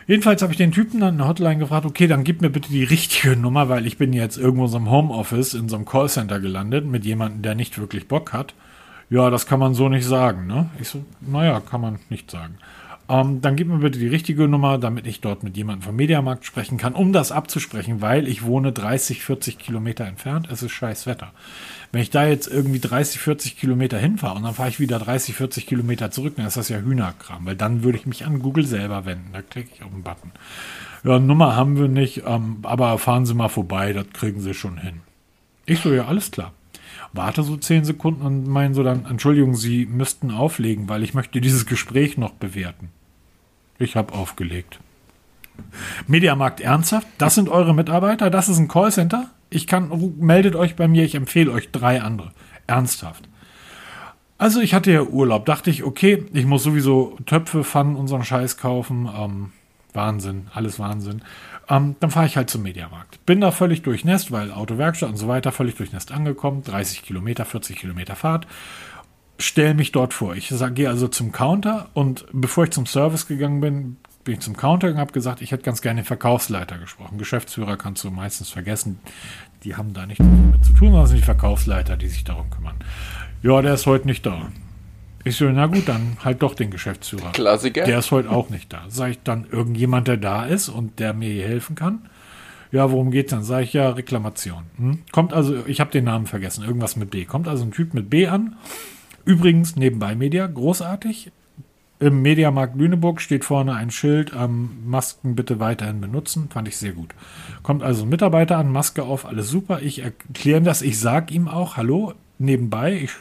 Jedenfalls 0.07 0.41
habe 0.41 0.53
ich 0.53 0.57
den 0.57 0.71
Typen 0.71 1.01
dann 1.01 1.15
in 1.15 1.17
der 1.17 1.27
Hotline 1.27 1.57
gefragt, 1.57 1.85
okay, 1.85 2.07
dann 2.07 2.23
gib 2.23 2.41
mir 2.41 2.49
bitte 2.49 2.69
die 2.69 2.83
richtige 2.83 3.35
Nummer, 3.37 3.69
weil 3.69 3.85
ich 3.85 3.97
bin 3.97 4.13
jetzt 4.13 4.37
irgendwo 4.37 4.65
in 4.65 4.71
so 4.71 4.77
einem 4.77 4.91
Homeoffice, 4.91 5.53
in 5.53 5.69
so 5.69 5.75
einem 5.75 5.85
Callcenter 5.85 6.39
gelandet, 6.39 6.85
mit 6.85 7.05
jemandem, 7.05 7.41
der 7.41 7.55
nicht 7.55 7.77
wirklich 7.77 8.07
Bock 8.07 8.33
hat. 8.33 8.53
Ja, 9.09 9.29
das 9.29 9.45
kann 9.45 9.59
man 9.59 9.73
so 9.73 9.87
nicht 9.87 10.05
sagen, 10.05 10.47
ne? 10.47 10.69
Ich 10.81 10.89
so, 10.89 11.03
naja, 11.21 11.61
kann 11.61 11.79
man 11.79 11.99
nicht 12.09 12.29
sagen. 12.29 12.57
Ähm, 13.09 13.39
dann 13.41 13.55
gib 13.55 13.67
mir 13.67 13.77
bitte 13.77 13.99
die 13.99 14.07
richtige 14.07 14.47
Nummer, 14.47 14.77
damit 14.77 15.07
ich 15.07 15.21
dort 15.21 15.41
mit 15.41 15.55
jemandem 15.55 15.83
vom 15.83 15.95
Mediamarkt 15.95 16.45
sprechen 16.45 16.77
kann, 16.77 16.93
um 16.93 17.13
das 17.13 17.31
abzusprechen, 17.31 18.01
weil 18.01 18.27
ich 18.27 18.43
wohne 18.43 18.73
30, 18.73 19.23
40 19.23 19.57
Kilometer 19.57 20.05
entfernt. 20.05 20.47
Es 20.51 20.61
ist 20.61 20.71
scheiß 20.71 21.07
Wetter. 21.07 21.31
Wenn 21.91 22.01
ich 22.01 22.09
da 22.09 22.27
jetzt 22.27 22.47
irgendwie 22.47 22.79
30, 22.79 23.21
40 23.21 23.57
Kilometer 23.57 23.97
hinfahre 23.97 24.35
und 24.35 24.43
dann 24.43 24.53
fahre 24.53 24.69
ich 24.69 24.81
wieder 24.81 24.99
30, 24.99 25.35
40 25.35 25.67
Kilometer 25.67 26.11
zurück, 26.11 26.33
dann 26.35 26.47
ist 26.47 26.57
das 26.57 26.67
ja 26.67 26.79
Hühnerkram, 26.79 27.45
weil 27.45 27.55
dann 27.55 27.83
würde 27.83 27.97
ich 27.97 28.05
mich 28.05 28.25
an 28.25 28.39
Google 28.39 28.65
selber 28.65 29.05
wenden. 29.05 29.29
Da 29.31 29.41
klicke 29.41 29.69
ich 29.73 29.83
auf 29.83 29.91
den 29.91 30.03
Button. 30.03 30.31
Ja, 31.05 31.17
Nummer 31.19 31.55
haben 31.55 31.77
wir 31.77 31.87
nicht, 31.87 32.23
ähm, 32.25 32.57
aber 32.63 32.97
fahren 32.97 33.25
Sie 33.25 33.33
mal 33.33 33.47
vorbei, 33.47 33.93
das 33.93 34.07
kriegen 34.11 34.41
Sie 34.41 34.53
schon 34.53 34.77
hin. 34.77 35.01
Ich 35.65 35.79
so, 35.79 35.93
ja, 35.93 36.05
alles 36.05 36.31
klar 36.31 36.51
warte 37.13 37.41
so 37.41 37.57
zehn 37.57 37.83
Sekunden 37.83 38.21
und 38.21 38.47
meinen 38.47 38.73
so 38.73 38.83
dann, 38.83 39.05
Entschuldigung, 39.05 39.55
Sie 39.55 39.85
müssten 39.85 40.29
auflegen, 40.31 40.89
weil 40.89 41.03
ich 41.03 41.13
möchte 41.13 41.41
dieses 41.41 41.65
Gespräch 41.65 42.17
noch 42.17 42.31
bewerten. 42.31 42.89
Ich 43.79 43.95
habe 43.95 44.13
aufgelegt. 44.13 44.79
Mediamarkt 46.07 46.61
ernsthaft? 46.61 47.07
Das 47.17 47.35
sind 47.35 47.49
eure 47.49 47.73
Mitarbeiter? 47.73 48.29
Das 48.29 48.49
ist 48.49 48.57
ein 48.57 48.67
Callcenter? 48.67 49.29
Ich 49.49 49.67
kann, 49.67 50.13
meldet 50.19 50.55
euch 50.55 50.75
bei 50.75 50.87
mir, 50.87 51.03
ich 51.03 51.15
empfehle 51.15 51.51
euch 51.51 51.71
drei 51.71 52.01
andere. 52.01 52.31
Ernsthaft. 52.67 53.27
Also 54.37 54.59
ich 54.59 54.73
hatte 54.73 54.91
ja 54.91 55.01
Urlaub, 55.01 55.45
dachte 55.45 55.69
ich, 55.69 55.83
okay, 55.83 56.25
ich 56.33 56.45
muss 56.45 56.63
sowieso 56.63 57.17
Töpfe, 57.25 57.63
Pfannen 57.63 57.95
und 57.95 58.07
so 58.07 58.15
einen 58.15 58.23
Scheiß 58.23 58.57
kaufen. 58.57 59.09
Ähm, 59.13 59.51
Wahnsinn, 59.93 60.47
alles 60.53 60.79
Wahnsinn. 60.79 61.21
Ähm, 61.69 61.95
dann 61.99 62.11
fahre 62.11 62.27
ich 62.27 62.37
halt 62.37 62.49
zum 62.49 62.63
Mediamarkt. 62.63 63.25
Bin 63.25 63.41
da 63.41 63.51
völlig 63.51 63.81
durchnässt, 63.81 64.31
weil 64.31 64.51
Autowerkstatt 64.51 65.09
und 65.09 65.17
so 65.17 65.27
weiter, 65.27 65.51
völlig 65.51 65.75
durchnässt 65.75 66.11
angekommen. 66.11 66.63
30 66.63 67.03
Kilometer, 67.03 67.45
40 67.45 67.77
Kilometer 67.77 68.15
Fahrt. 68.15 68.47
Stelle 69.37 69.73
mich 69.73 69.91
dort 69.91 70.13
vor. 70.13 70.35
Ich 70.35 70.53
gehe 70.73 70.89
also 70.89 71.07
zum 71.07 71.31
Counter 71.31 71.89
und 71.93 72.25
bevor 72.31 72.65
ich 72.65 72.71
zum 72.71 72.85
Service 72.85 73.27
gegangen 73.27 73.61
bin, 73.61 73.97
bin 74.23 74.35
ich 74.35 74.39
zum 74.41 74.57
Counter 74.57 74.89
und 74.89 74.97
habe 74.97 75.13
gesagt, 75.13 75.41
ich 75.41 75.51
hätte 75.51 75.63
ganz 75.63 75.81
gerne 75.81 76.01
den 76.01 76.05
Verkaufsleiter 76.05 76.77
gesprochen. 76.77 77.17
Geschäftsführer 77.17 77.77
kannst 77.77 78.03
du 78.03 78.11
meistens 78.11 78.49
vergessen. 78.49 78.99
Die 79.63 79.75
haben 79.75 79.93
da 79.93 80.05
nichts 80.05 80.23
damit 80.23 80.65
zu 80.65 80.73
tun, 80.73 80.89
sondern 80.89 81.07
sind 81.07 81.17
die 81.17 81.23
Verkaufsleiter, 81.23 81.95
die 81.95 82.07
sich 82.07 82.23
darum 82.23 82.49
kümmern. 82.49 82.75
Ja, 83.41 83.61
der 83.61 83.75
ist 83.75 83.85
heute 83.85 84.07
nicht 84.07 84.25
da. 84.25 84.49
Ich 85.23 85.35
so, 85.35 85.45
na 85.45 85.65
gut, 85.67 85.87
dann 85.87 86.17
halt 86.23 86.41
doch 86.41 86.55
den 86.55 86.71
Geschäftsführer. 86.71 87.31
Klassiker. 87.31 87.83
Der 87.83 87.99
ist 87.99 88.11
heute 88.11 88.29
auch 88.29 88.49
nicht 88.49 88.71
da. 88.71 88.85
Sag 88.87 89.11
ich 89.11 89.19
dann 89.23 89.45
irgendjemand, 89.51 90.07
der 90.07 90.17
da 90.17 90.45
ist 90.45 90.69
und 90.69 90.99
der 90.99 91.13
mir 91.13 91.29
hier 91.29 91.47
helfen 91.47 91.75
kann? 91.75 92.09
Ja, 92.71 92.91
worum 92.91 93.11
geht's 93.11 93.31
dann? 93.31 93.43
Sag 93.43 93.63
ich 93.63 93.73
ja, 93.73 93.89
Reklamation. 93.91 94.63
Hm? 94.77 94.99
Kommt 95.11 95.33
also, 95.33 95.65
ich 95.65 95.79
habe 95.79 95.91
den 95.91 96.03
Namen 96.03 96.27
vergessen, 96.27 96.63
irgendwas 96.63 96.95
mit 96.95 97.11
B. 97.11 97.25
Kommt 97.25 97.47
also 97.47 97.63
ein 97.63 97.71
Typ 97.71 97.93
mit 97.93 98.09
B 98.09 98.27
an. 98.27 98.55
Übrigens 99.27 99.75
nebenbei 99.75 100.15
Media, 100.15 100.47
großartig. 100.47 101.33
Im 101.99 102.21
Mediamarkt 102.21 102.77
Lüneburg 102.77 103.19
steht 103.19 103.43
vorne 103.43 103.73
ein 103.73 103.91
Schild, 103.91 104.31
ähm, 104.33 104.69
Masken 104.85 105.35
bitte 105.35 105.59
weiterhin 105.59 105.99
benutzen. 105.99 106.47
Fand 106.49 106.69
ich 106.69 106.77
sehr 106.77 106.93
gut. 106.93 107.13
Kommt 107.61 107.83
also 107.83 108.03
ein 108.03 108.09
Mitarbeiter 108.09 108.57
an, 108.57 108.71
Maske 108.71 109.03
auf, 109.03 109.25
alles 109.25 109.49
super. 109.49 109.81
Ich 109.81 109.99
erkläre 109.99 110.59
ihm 110.59 110.63
das, 110.63 110.81
ich 110.81 110.97
sage 110.97 111.33
ihm 111.33 111.49
auch, 111.49 111.75
hallo, 111.75 112.13
nebenbei, 112.39 112.93
ich 112.93 113.11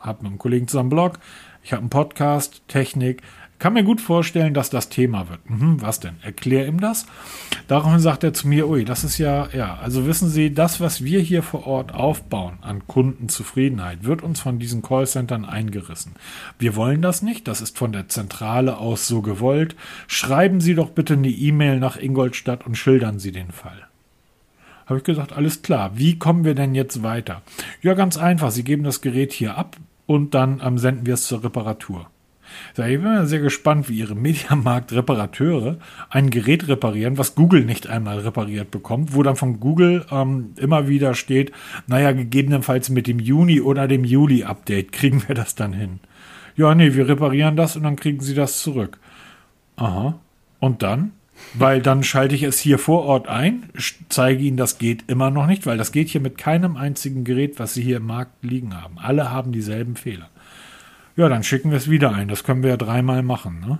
habe 0.00 0.22
mit 0.22 0.30
einem 0.30 0.38
Kollegen 0.38 0.66
zusammen 0.66 0.90
einen 0.90 1.10
Blog, 1.10 1.18
ich 1.62 1.72
habe 1.72 1.80
einen 1.80 1.90
Podcast, 1.90 2.62
Technik, 2.66 3.20
kann 3.62 3.74
mir 3.74 3.84
gut 3.84 4.00
vorstellen, 4.00 4.54
dass 4.54 4.70
das 4.70 4.88
Thema 4.88 5.28
wird. 5.28 5.48
Mhm, 5.48 5.80
was 5.80 6.00
denn? 6.00 6.16
Erklär 6.22 6.66
ihm 6.66 6.80
das. 6.80 7.06
Daraufhin 7.68 8.00
sagt 8.00 8.24
er 8.24 8.34
zu 8.34 8.48
mir, 8.48 8.68
ui, 8.68 8.84
das 8.84 9.04
ist 9.04 9.18
ja, 9.18 9.50
ja, 9.54 9.78
also 9.80 10.04
wissen 10.04 10.28
Sie, 10.28 10.52
das, 10.52 10.80
was 10.80 11.04
wir 11.04 11.20
hier 11.20 11.44
vor 11.44 11.68
Ort 11.68 11.94
aufbauen 11.94 12.58
an 12.60 12.88
Kundenzufriedenheit, 12.88 14.02
wird 14.02 14.20
uns 14.20 14.40
von 14.40 14.58
diesen 14.58 14.82
Callcentern 14.82 15.44
eingerissen. 15.44 16.14
Wir 16.58 16.74
wollen 16.74 17.02
das 17.02 17.22
nicht, 17.22 17.46
das 17.46 17.60
ist 17.60 17.78
von 17.78 17.92
der 17.92 18.08
Zentrale 18.08 18.78
aus 18.78 19.06
so 19.06 19.22
gewollt. 19.22 19.76
Schreiben 20.08 20.60
Sie 20.60 20.74
doch 20.74 20.90
bitte 20.90 21.12
eine 21.14 21.28
E-Mail 21.28 21.78
nach 21.78 21.96
Ingolstadt 21.96 22.66
und 22.66 22.76
schildern 22.76 23.20
Sie 23.20 23.30
den 23.30 23.52
Fall. 23.52 23.86
Habe 24.86 24.98
ich 24.98 25.04
gesagt, 25.04 25.32
alles 25.32 25.62
klar. 25.62 25.92
Wie 25.94 26.18
kommen 26.18 26.44
wir 26.44 26.56
denn 26.56 26.74
jetzt 26.74 27.04
weiter? 27.04 27.42
Ja, 27.80 27.94
ganz 27.94 28.16
einfach. 28.16 28.50
Sie 28.50 28.64
geben 28.64 28.82
das 28.82 29.02
Gerät 29.02 29.32
hier 29.32 29.56
ab 29.56 29.76
und 30.06 30.34
dann 30.34 30.60
ähm, 30.64 30.78
senden 30.78 31.06
wir 31.06 31.14
es 31.14 31.28
zur 31.28 31.44
Reparatur. 31.44 32.08
Ich 32.72 32.76
bin 32.76 33.02
mal 33.02 33.26
sehr 33.26 33.40
gespannt, 33.40 33.88
wie 33.88 33.98
ihre 33.98 34.14
Mediamarkt-Reparateure 34.14 35.78
ein 36.10 36.30
Gerät 36.30 36.68
reparieren, 36.68 37.18
was 37.18 37.34
Google 37.34 37.64
nicht 37.64 37.86
einmal 37.86 38.18
repariert 38.18 38.70
bekommt, 38.70 39.14
wo 39.14 39.22
dann 39.22 39.36
von 39.36 39.60
Google 39.60 40.06
ähm, 40.10 40.54
immer 40.56 40.88
wieder 40.88 41.14
steht, 41.14 41.52
naja, 41.86 42.12
gegebenenfalls 42.12 42.88
mit 42.90 43.06
dem 43.06 43.18
Juni 43.18 43.60
oder 43.60 43.88
dem 43.88 44.04
Juli-Update 44.04 44.92
kriegen 44.92 45.22
wir 45.26 45.34
das 45.34 45.54
dann 45.54 45.72
hin. 45.72 46.00
Ja, 46.56 46.74
nee, 46.74 46.94
wir 46.94 47.08
reparieren 47.08 47.56
das 47.56 47.76
und 47.76 47.82
dann 47.84 47.96
kriegen 47.96 48.20
sie 48.20 48.34
das 48.34 48.60
zurück. 48.60 48.98
Aha. 49.76 50.18
Und 50.60 50.82
dann? 50.82 51.12
Weil 51.54 51.82
dann 51.82 52.02
schalte 52.02 52.34
ich 52.34 52.42
es 52.44 52.58
hier 52.60 52.78
vor 52.78 53.04
Ort 53.04 53.28
ein, 53.28 53.64
zeige 54.08 54.42
Ihnen, 54.42 54.56
das 54.56 54.78
geht 54.78 55.04
immer 55.08 55.30
noch 55.30 55.46
nicht, 55.46 55.66
weil 55.66 55.76
das 55.76 55.92
geht 55.92 56.08
hier 56.08 56.20
mit 56.20 56.38
keinem 56.38 56.76
einzigen 56.76 57.24
Gerät, 57.24 57.58
was 57.58 57.74
Sie 57.74 57.82
hier 57.82 57.96
im 57.98 58.06
Markt 58.06 58.44
liegen 58.44 58.80
haben. 58.80 58.98
Alle 58.98 59.30
haben 59.30 59.52
dieselben 59.52 59.96
Fehler. 59.96 60.28
Ja, 61.16 61.28
dann 61.28 61.42
schicken 61.42 61.70
wir 61.70 61.78
es 61.78 61.90
wieder 61.90 62.12
ein. 62.14 62.28
Das 62.28 62.44
können 62.44 62.62
wir 62.62 62.70
ja 62.70 62.76
dreimal 62.76 63.22
machen, 63.22 63.60
ne? 63.60 63.78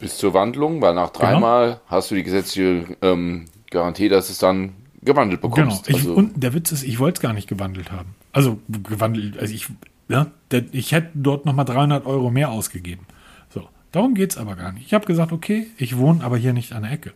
Bis 0.00 0.18
zur 0.18 0.34
Wandlung, 0.34 0.80
weil 0.80 0.94
nach 0.94 1.12
genau. 1.12 1.24
dreimal 1.24 1.66
genau. 1.66 1.80
hast 1.86 2.10
du 2.10 2.14
die 2.14 2.22
gesetzliche 2.22 2.96
ähm, 3.02 3.46
Garantie, 3.70 4.08
dass 4.08 4.30
es 4.30 4.38
dann 4.38 4.74
gewandelt 5.02 5.40
bekommst. 5.40 5.86
Genau. 5.86 5.98
Ich, 5.98 6.04
also 6.04 6.14
und 6.14 6.42
der 6.42 6.54
Witz 6.54 6.72
ist, 6.72 6.82
ich 6.82 6.98
wollte 6.98 7.18
es 7.18 7.22
gar 7.22 7.32
nicht 7.32 7.48
gewandelt 7.48 7.90
haben. 7.90 8.14
Also 8.32 8.58
gewandelt, 8.68 9.38
also 9.38 9.52
ich, 9.52 9.68
ja, 10.08 10.26
der, 10.50 10.64
ich 10.72 10.92
hätte 10.92 11.10
dort 11.14 11.46
nochmal 11.46 11.64
300 11.64 12.06
Euro 12.06 12.30
mehr 12.30 12.50
ausgegeben. 12.50 13.06
So, 13.48 13.68
darum 13.92 14.14
geht 14.14 14.32
es 14.32 14.38
aber 14.38 14.56
gar 14.56 14.72
nicht. 14.72 14.86
Ich 14.86 14.94
habe 14.94 15.06
gesagt, 15.06 15.32
okay, 15.32 15.68
ich 15.76 15.96
wohne 15.96 16.24
aber 16.24 16.36
hier 16.36 16.52
nicht 16.52 16.72
an 16.72 16.82
der 16.82 16.92
Ecke. 16.92 17.12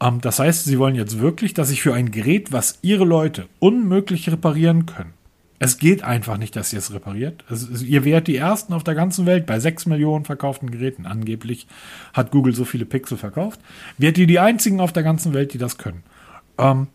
Ähm, 0.00 0.20
das 0.20 0.38
heißt, 0.38 0.64
sie 0.64 0.78
wollen 0.78 0.94
jetzt 0.94 1.18
wirklich, 1.20 1.54
dass 1.54 1.70
ich 1.70 1.82
für 1.82 1.94
ein 1.94 2.10
Gerät, 2.10 2.52
was 2.52 2.78
ihre 2.82 3.04
Leute 3.04 3.46
unmöglich 3.58 4.30
reparieren 4.30 4.86
können, 4.86 5.12
es 5.58 5.78
geht 5.78 6.04
einfach 6.04 6.38
nicht, 6.38 6.54
dass 6.54 6.72
ihr 6.72 6.78
es 6.78 6.92
repariert. 6.92 7.44
Es, 7.50 7.82
ihr 7.82 8.04
wärt 8.04 8.28
die 8.28 8.36
Ersten 8.36 8.72
auf 8.72 8.84
der 8.84 8.94
ganzen 8.94 9.26
Welt 9.26 9.46
bei 9.46 9.58
6 9.58 9.86
Millionen 9.86 10.24
verkauften 10.24 10.70
Geräten. 10.70 11.06
Angeblich 11.06 11.66
hat 12.12 12.30
Google 12.30 12.54
so 12.54 12.64
viele 12.64 12.84
Pixel 12.84 13.18
verkauft. 13.18 13.60
Wärt 13.96 14.18
ihr 14.18 14.26
die 14.26 14.38
Einzigen 14.38 14.80
auf 14.80 14.92
der 14.92 15.02
ganzen 15.02 15.34
Welt, 15.34 15.52
die 15.52 15.58
das 15.58 15.78
können. 15.78 16.04
Ähm, 16.58 16.86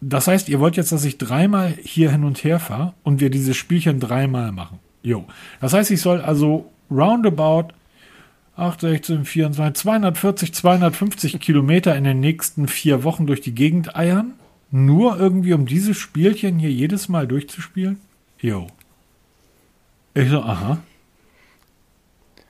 das 0.00 0.26
heißt, 0.26 0.48
ihr 0.48 0.60
wollt 0.60 0.76
jetzt, 0.76 0.92
dass 0.92 1.04
ich 1.04 1.18
dreimal 1.18 1.74
hier 1.82 2.10
hin 2.10 2.24
und 2.24 2.42
her 2.42 2.58
fahre 2.58 2.94
und 3.04 3.20
wir 3.20 3.30
dieses 3.30 3.56
Spielchen 3.56 4.00
dreimal 4.00 4.52
machen. 4.52 4.80
Jo. 5.02 5.24
Das 5.60 5.72
heißt, 5.72 5.90
ich 5.90 6.00
soll 6.00 6.20
also 6.20 6.70
roundabout 6.90 7.68
8, 8.56 8.80
16, 8.80 9.24
24, 9.24 9.82
240, 9.82 10.54
250 10.54 11.40
Kilometer 11.40 11.96
in 11.96 12.04
den 12.04 12.20
nächsten 12.20 12.68
vier 12.68 13.02
Wochen 13.04 13.26
durch 13.26 13.40
die 13.40 13.54
Gegend 13.54 13.96
eiern 13.96 14.34
nur 14.74 15.20
irgendwie, 15.20 15.52
um 15.52 15.66
dieses 15.66 15.96
Spielchen 15.96 16.58
hier 16.58 16.70
jedes 16.70 17.08
Mal 17.08 17.28
durchzuspielen? 17.28 18.00
Jo. 18.40 18.66
Ich 20.14 20.28
so, 20.28 20.40
aha. 20.40 20.78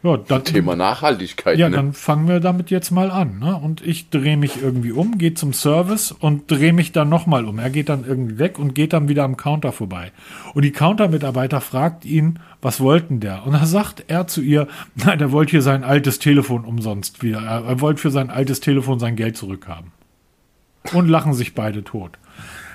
Ja, 0.03 0.17
dann, 0.17 0.45
Thema 0.45 0.75
Nachhaltigkeit. 0.75 1.59
Ja, 1.59 1.69
ne? 1.69 1.77
dann 1.77 1.93
fangen 1.93 2.27
wir 2.27 2.41
damit 2.41 2.71
jetzt 2.71 2.91
mal 2.91 3.11
an. 3.11 3.41
Ne? 3.41 3.57
Und 3.57 3.87
ich 3.87 4.09
drehe 4.09 4.39
mich 4.39 4.63
irgendwie 4.63 4.93
um, 4.93 5.19
gehe 5.19 5.35
zum 5.35 5.53
Service 5.53 6.13
und 6.13 6.51
drehe 6.51 6.73
mich 6.73 6.93
dann 6.93 7.11
nochmal 7.11 7.45
um. 7.45 7.59
Er 7.59 7.71
geht 7.71 7.91
dann 7.91 8.07
irgendwie 8.07 8.39
weg 8.39 8.59
und 8.59 8.75
geht 8.75 8.95
dann 8.95 9.09
wieder 9.09 9.25
am 9.25 9.37
Counter 9.37 9.73
vorbei. 9.73 10.11
Und 10.55 10.63
die 10.63 10.73
Counter-Mitarbeiter 10.73 11.61
fragt 11.61 12.07
ihn, 12.07 12.39
was 12.63 12.81
wollten 12.81 13.21
der? 13.21 13.47
Und 13.47 13.53
da 13.53 13.67
sagt 13.67 14.05
er 14.09 14.27
zu 14.27 14.41
ihr, 14.41 14.67
nein, 14.95 15.19
der 15.19 15.31
wollte 15.31 15.53
hier 15.53 15.63
sein 15.63 15.85
altes 15.85 16.19
Telefon 16.19 16.65
umsonst 16.65 17.23
wieder. 17.23 17.43
Er, 17.43 17.65
er 17.65 17.81
wollte 17.83 18.01
für 18.01 18.11
sein 18.11 18.31
altes 18.31 18.61
Telefon 18.61 18.99
sein 18.99 19.17
Geld 19.17 19.37
zurückhaben 19.37 19.94
und 20.93 21.09
lachen 21.09 21.35
sich 21.35 21.55
beide 21.55 21.83
tot. 21.85 22.19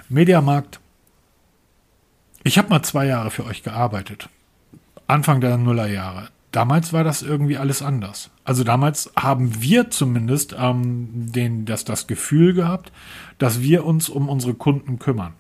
Mediamarkt. 0.10 0.80
Ich 2.44 2.58
habe 2.58 2.70
mal 2.70 2.84
zwei 2.84 3.06
Jahre 3.06 3.32
für 3.32 3.46
euch 3.46 3.64
gearbeitet. 3.64 4.30
Anfang 5.08 5.42
der 5.42 5.58
Nullerjahre. 5.58 6.30
Damals 6.52 6.94
war 6.94 7.04
das 7.04 7.22
irgendwie 7.22 7.58
alles 7.58 7.84
anders. 7.84 8.32
Also 8.44 8.64
damals 8.64 9.12
haben 9.16 9.62
wir 9.62 9.92
zumindest 9.92 10.56
ähm, 10.58 11.10
den, 11.12 11.66
das, 11.66 11.86
das 11.86 12.08
Gefühl 12.08 12.54
gehabt, 12.54 12.92
dass 13.38 13.62
wir 13.62 13.86
uns 13.86 14.10
um 14.10 14.28
unsere 14.30 14.56
Kunden 14.56 14.98
kümmern. 14.98 15.34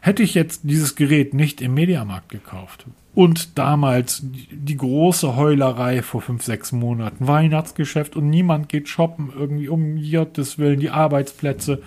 Hätte 0.00 0.22
ich 0.22 0.32
jetzt 0.34 0.62
dieses 0.64 0.96
Gerät 0.96 1.34
nicht 1.34 1.60
im 1.60 1.74
Mediamarkt 1.74 2.30
gekauft, 2.30 2.86
und 3.14 3.58
damals 3.58 4.22
die 4.24 4.76
große 4.76 5.36
Heulerei 5.36 6.02
vor 6.02 6.20
fünf, 6.20 6.42
sechs 6.42 6.72
Monaten. 6.72 7.26
Weihnachtsgeschäft 7.26 8.16
und 8.16 8.28
niemand 8.28 8.68
geht 8.68 8.88
shoppen, 8.88 9.32
irgendwie 9.36 9.68
um 9.68 9.96
Gottes 9.96 10.58
Willen, 10.58 10.80
die 10.80 10.90
Arbeitsplätze. 10.90 11.82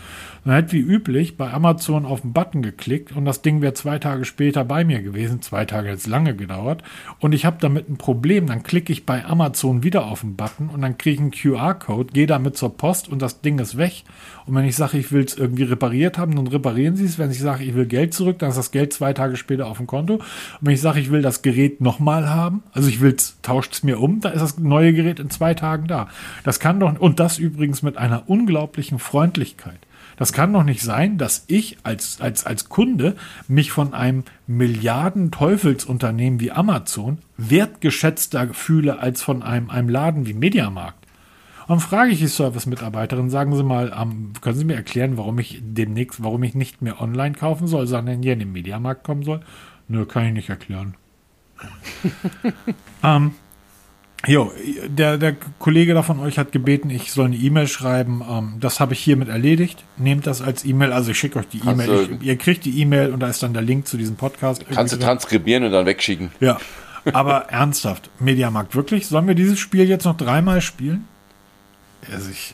Man 0.48 0.56
hat 0.56 0.72
wie 0.72 0.80
üblich 0.80 1.36
bei 1.36 1.52
Amazon 1.52 2.06
auf 2.06 2.22
den 2.22 2.32
Button 2.32 2.62
geklickt 2.62 3.14
und 3.14 3.26
das 3.26 3.42
Ding 3.42 3.62
wäre 3.62 3.74
zwei 3.74 4.00
Tage 4.00 4.24
später 4.24 4.64
bei 4.64 4.86
mir 4.86 5.02
gewesen. 5.02 5.42
Zwei 5.42 5.66
Tage 5.66 5.90
jetzt 5.90 6.08
lange 6.08 6.38
gedauert. 6.38 6.84
Und 7.20 7.34
ich 7.34 7.44
habe 7.44 7.58
damit 7.60 7.90
ein 7.90 7.98
Problem. 7.98 8.48
Dann 8.48 8.64
klicke 8.64 8.94
ich 8.94 9.06
bei 9.06 9.26
Amazon 9.26 9.84
wieder 9.84 10.06
auf 10.06 10.22
den 10.22 10.38
Button 10.38 10.70
und 10.70 10.80
dann 10.80 10.98
kriege 10.98 11.16
ich 11.16 11.20
einen 11.20 11.32
QR-Code, 11.32 12.14
gehe 12.14 12.28
damit 12.28 12.56
zur 12.56 12.78
Post 12.78 13.10
und 13.10 13.22
das 13.22 13.42
Ding 13.42 13.60
ist 13.60 13.76
weg. 13.76 14.04
Und 14.46 14.56
wenn 14.56 14.64
ich 14.64 14.78
sage, 14.78 14.98
ich 14.98 15.12
will 15.12 15.26
es 15.26 15.36
irgendwie 15.36 15.64
repariert 15.64 16.18
haben, 16.18 16.34
dann 16.34 16.48
reparieren 16.48 16.96
sie 16.96 17.04
es. 17.04 17.20
Wenn 17.20 17.30
ich 17.30 17.42
sage, 17.42 17.66
ich 17.66 17.76
will 17.76 17.86
Geld 17.86 18.14
zurück, 18.14 18.40
dann 18.40 18.48
ist 18.48 18.58
das 18.58 18.72
Geld 18.72 18.94
zwei 18.94 19.12
Tage 19.12 19.36
später 19.36 19.68
auf 19.68 19.80
dem 19.80 19.88
Konto. 19.88 20.14
Und 20.14 20.24
wenn 20.62 20.74
ich 20.74 20.80
sage, 20.80 21.02
ich 21.02 21.12
will 21.12 21.22
das 21.22 21.42
Gerät 21.42 21.82
nochmal 21.82 22.30
haben, 22.30 22.64
also 22.72 22.88
ich 22.88 23.02
will 23.02 23.18
tauscht 23.42 23.74
es 23.74 23.84
mir 23.84 24.00
um, 24.00 24.22
da 24.22 24.30
ist 24.30 24.40
das 24.40 24.58
neue 24.58 24.94
Gerät 24.94 25.20
in 25.20 25.30
zwei 25.30 25.56
Tagen 25.56 25.88
da. 25.88 26.08
Das 26.46 26.62
kann 26.62 26.80
doch, 26.80 26.98
und 26.98 27.20
das 27.20 27.38
übrigens 27.38 27.84
mit 27.84 27.98
einer 27.98 28.30
unglaublichen 28.30 28.98
Freundlichkeit. 28.98 29.87
Das 30.18 30.34
kann 30.34 30.52
doch 30.52 30.64
nicht 30.64 30.82
sein, 30.82 31.18
dass 31.18 31.46
ich 31.48 31.78
als, 31.84 32.20
als, 32.20 32.46
als 32.46 32.68
Kunde 32.70 33.16
mich 33.48 33.72
von 33.72 33.94
einem 33.94 34.24
Milliarden-Teufelsunternehmen 34.48 36.40
wie 36.40 36.52
Amazon 36.52 37.20
wertgeschätzter 37.38 38.54
fühle 38.54 39.00
als 39.00 39.22
von 39.22 39.44
einem, 39.44 39.70
einem 39.70 39.90
Laden 39.90 40.26
wie 40.26 40.34
Mediamarkt. 40.34 41.06
Und 41.68 41.82
frage 41.82 42.12
ich 42.12 42.20
die 42.20 42.28
Service-Mitarbeiterin, 42.28 43.30
sagen 43.30 43.56
Sie 43.56 43.64
mal, 43.64 43.94
ähm, 43.96 44.34
können 44.42 44.58
Sie 44.58 44.66
mir 44.66 44.76
erklären, 44.76 45.18
warum 45.18 45.38
ich 45.38 45.60
demnächst, 45.62 46.24
warum 46.24 46.42
ich 46.44 46.56
nicht 46.56 46.82
mehr 46.82 47.02
online 47.02 47.36
kaufen 47.36 47.68
soll, 47.68 47.88
sondern 47.88 48.24
hier 48.24 48.34
in 48.34 48.40
den 48.40 48.54
Mediamarkt 48.54 49.04
kommen 49.04 49.24
soll? 49.24 49.42
Nö, 49.88 50.06
kann 50.06 50.26
ich 50.26 50.34
nicht 50.34 50.50
erklären. 50.50 50.96
ähm, 53.04 53.32
Jo, 54.28 54.52
der, 54.88 55.18
der 55.18 55.36
Kollege 55.58 55.94
da 55.94 56.04
von 56.04 56.20
euch 56.20 56.38
hat 56.38 56.52
gebeten, 56.52 56.90
ich 56.90 57.14
soll 57.14 57.28
eine 57.28 57.38
E-Mail 57.38 57.68
schreiben. 57.68 58.22
Ähm, 58.30 58.54
das 58.60 58.82
habe 58.82 58.94
ich 58.94 59.00
hiermit 59.00 59.30
erledigt. 59.30 59.84
Nehmt 59.96 60.28
das 60.28 60.42
als 60.42 60.66
E-Mail. 60.66 60.92
Also 60.92 61.12
ich 61.12 61.18
schicke 61.18 61.40
euch 61.40 61.48
die 61.48 61.62
E-Mail. 61.66 62.20
Ihr 62.22 62.38
kriegt 62.38 62.66
die 62.66 62.82
E-Mail 62.82 63.14
und 63.14 63.22
da 63.22 63.30
ist 63.30 63.42
dann 63.42 63.54
der 63.54 63.62
Link 63.62 63.88
zu 63.88 63.96
diesem 63.96 64.18
Podcast. 64.18 64.66
Kannst 64.70 64.94
du 64.94 64.98
transkribieren 64.98 65.64
und 65.64 65.72
dann 65.72 65.86
wegschicken. 65.86 66.32
Ja. 66.42 66.58
Aber 67.14 67.44
ernsthaft, 67.50 68.10
Mediamarkt, 68.20 68.76
wirklich? 68.76 69.08
Sollen 69.08 69.28
wir 69.28 69.36
dieses 69.36 69.60
Spiel 69.60 69.88
jetzt 69.88 70.04
noch 70.04 70.18
dreimal 70.18 70.60
spielen? 70.60 71.08
Also 72.12 72.30
ich. 72.30 72.54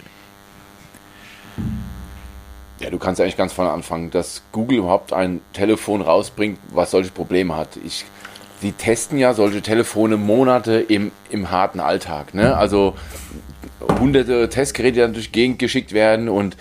Ja, 2.80 2.92
du 2.92 3.00
kannst 3.00 3.20
eigentlich 3.20 3.38
ganz 3.38 3.54
vorne 3.54 3.72
anfangen, 3.72 4.12
dass 4.12 4.44
Google 4.52 4.80
überhaupt 4.80 5.12
ein 5.12 5.42
Telefon 5.54 6.02
rausbringt, 6.02 6.60
was 6.72 6.92
solche 6.92 7.12
Probleme 7.12 7.56
hat. 7.56 7.78
Ich 7.84 8.06
die 8.64 8.72
testen 8.72 9.18
ja 9.20 9.34
solche 9.34 9.62
Telefone 9.62 10.18
Monate 10.18 10.76
im, 10.80 11.12
im 11.30 11.52
harten 11.52 11.80
Alltag. 11.80 12.34
Ne? 12.34 12.56
Also 12.56 12.96
hunderte 14.00 14.50
Testgeräte, 14.50 14.94
die 14.94 15.00
dann 15.02 15.14
durch 15.14 15.28
die 15.28 15.32
Gegend 15.34 15.60
geschickt 15.60 15.94
werden 15.94 16.30
und 16.30 16.58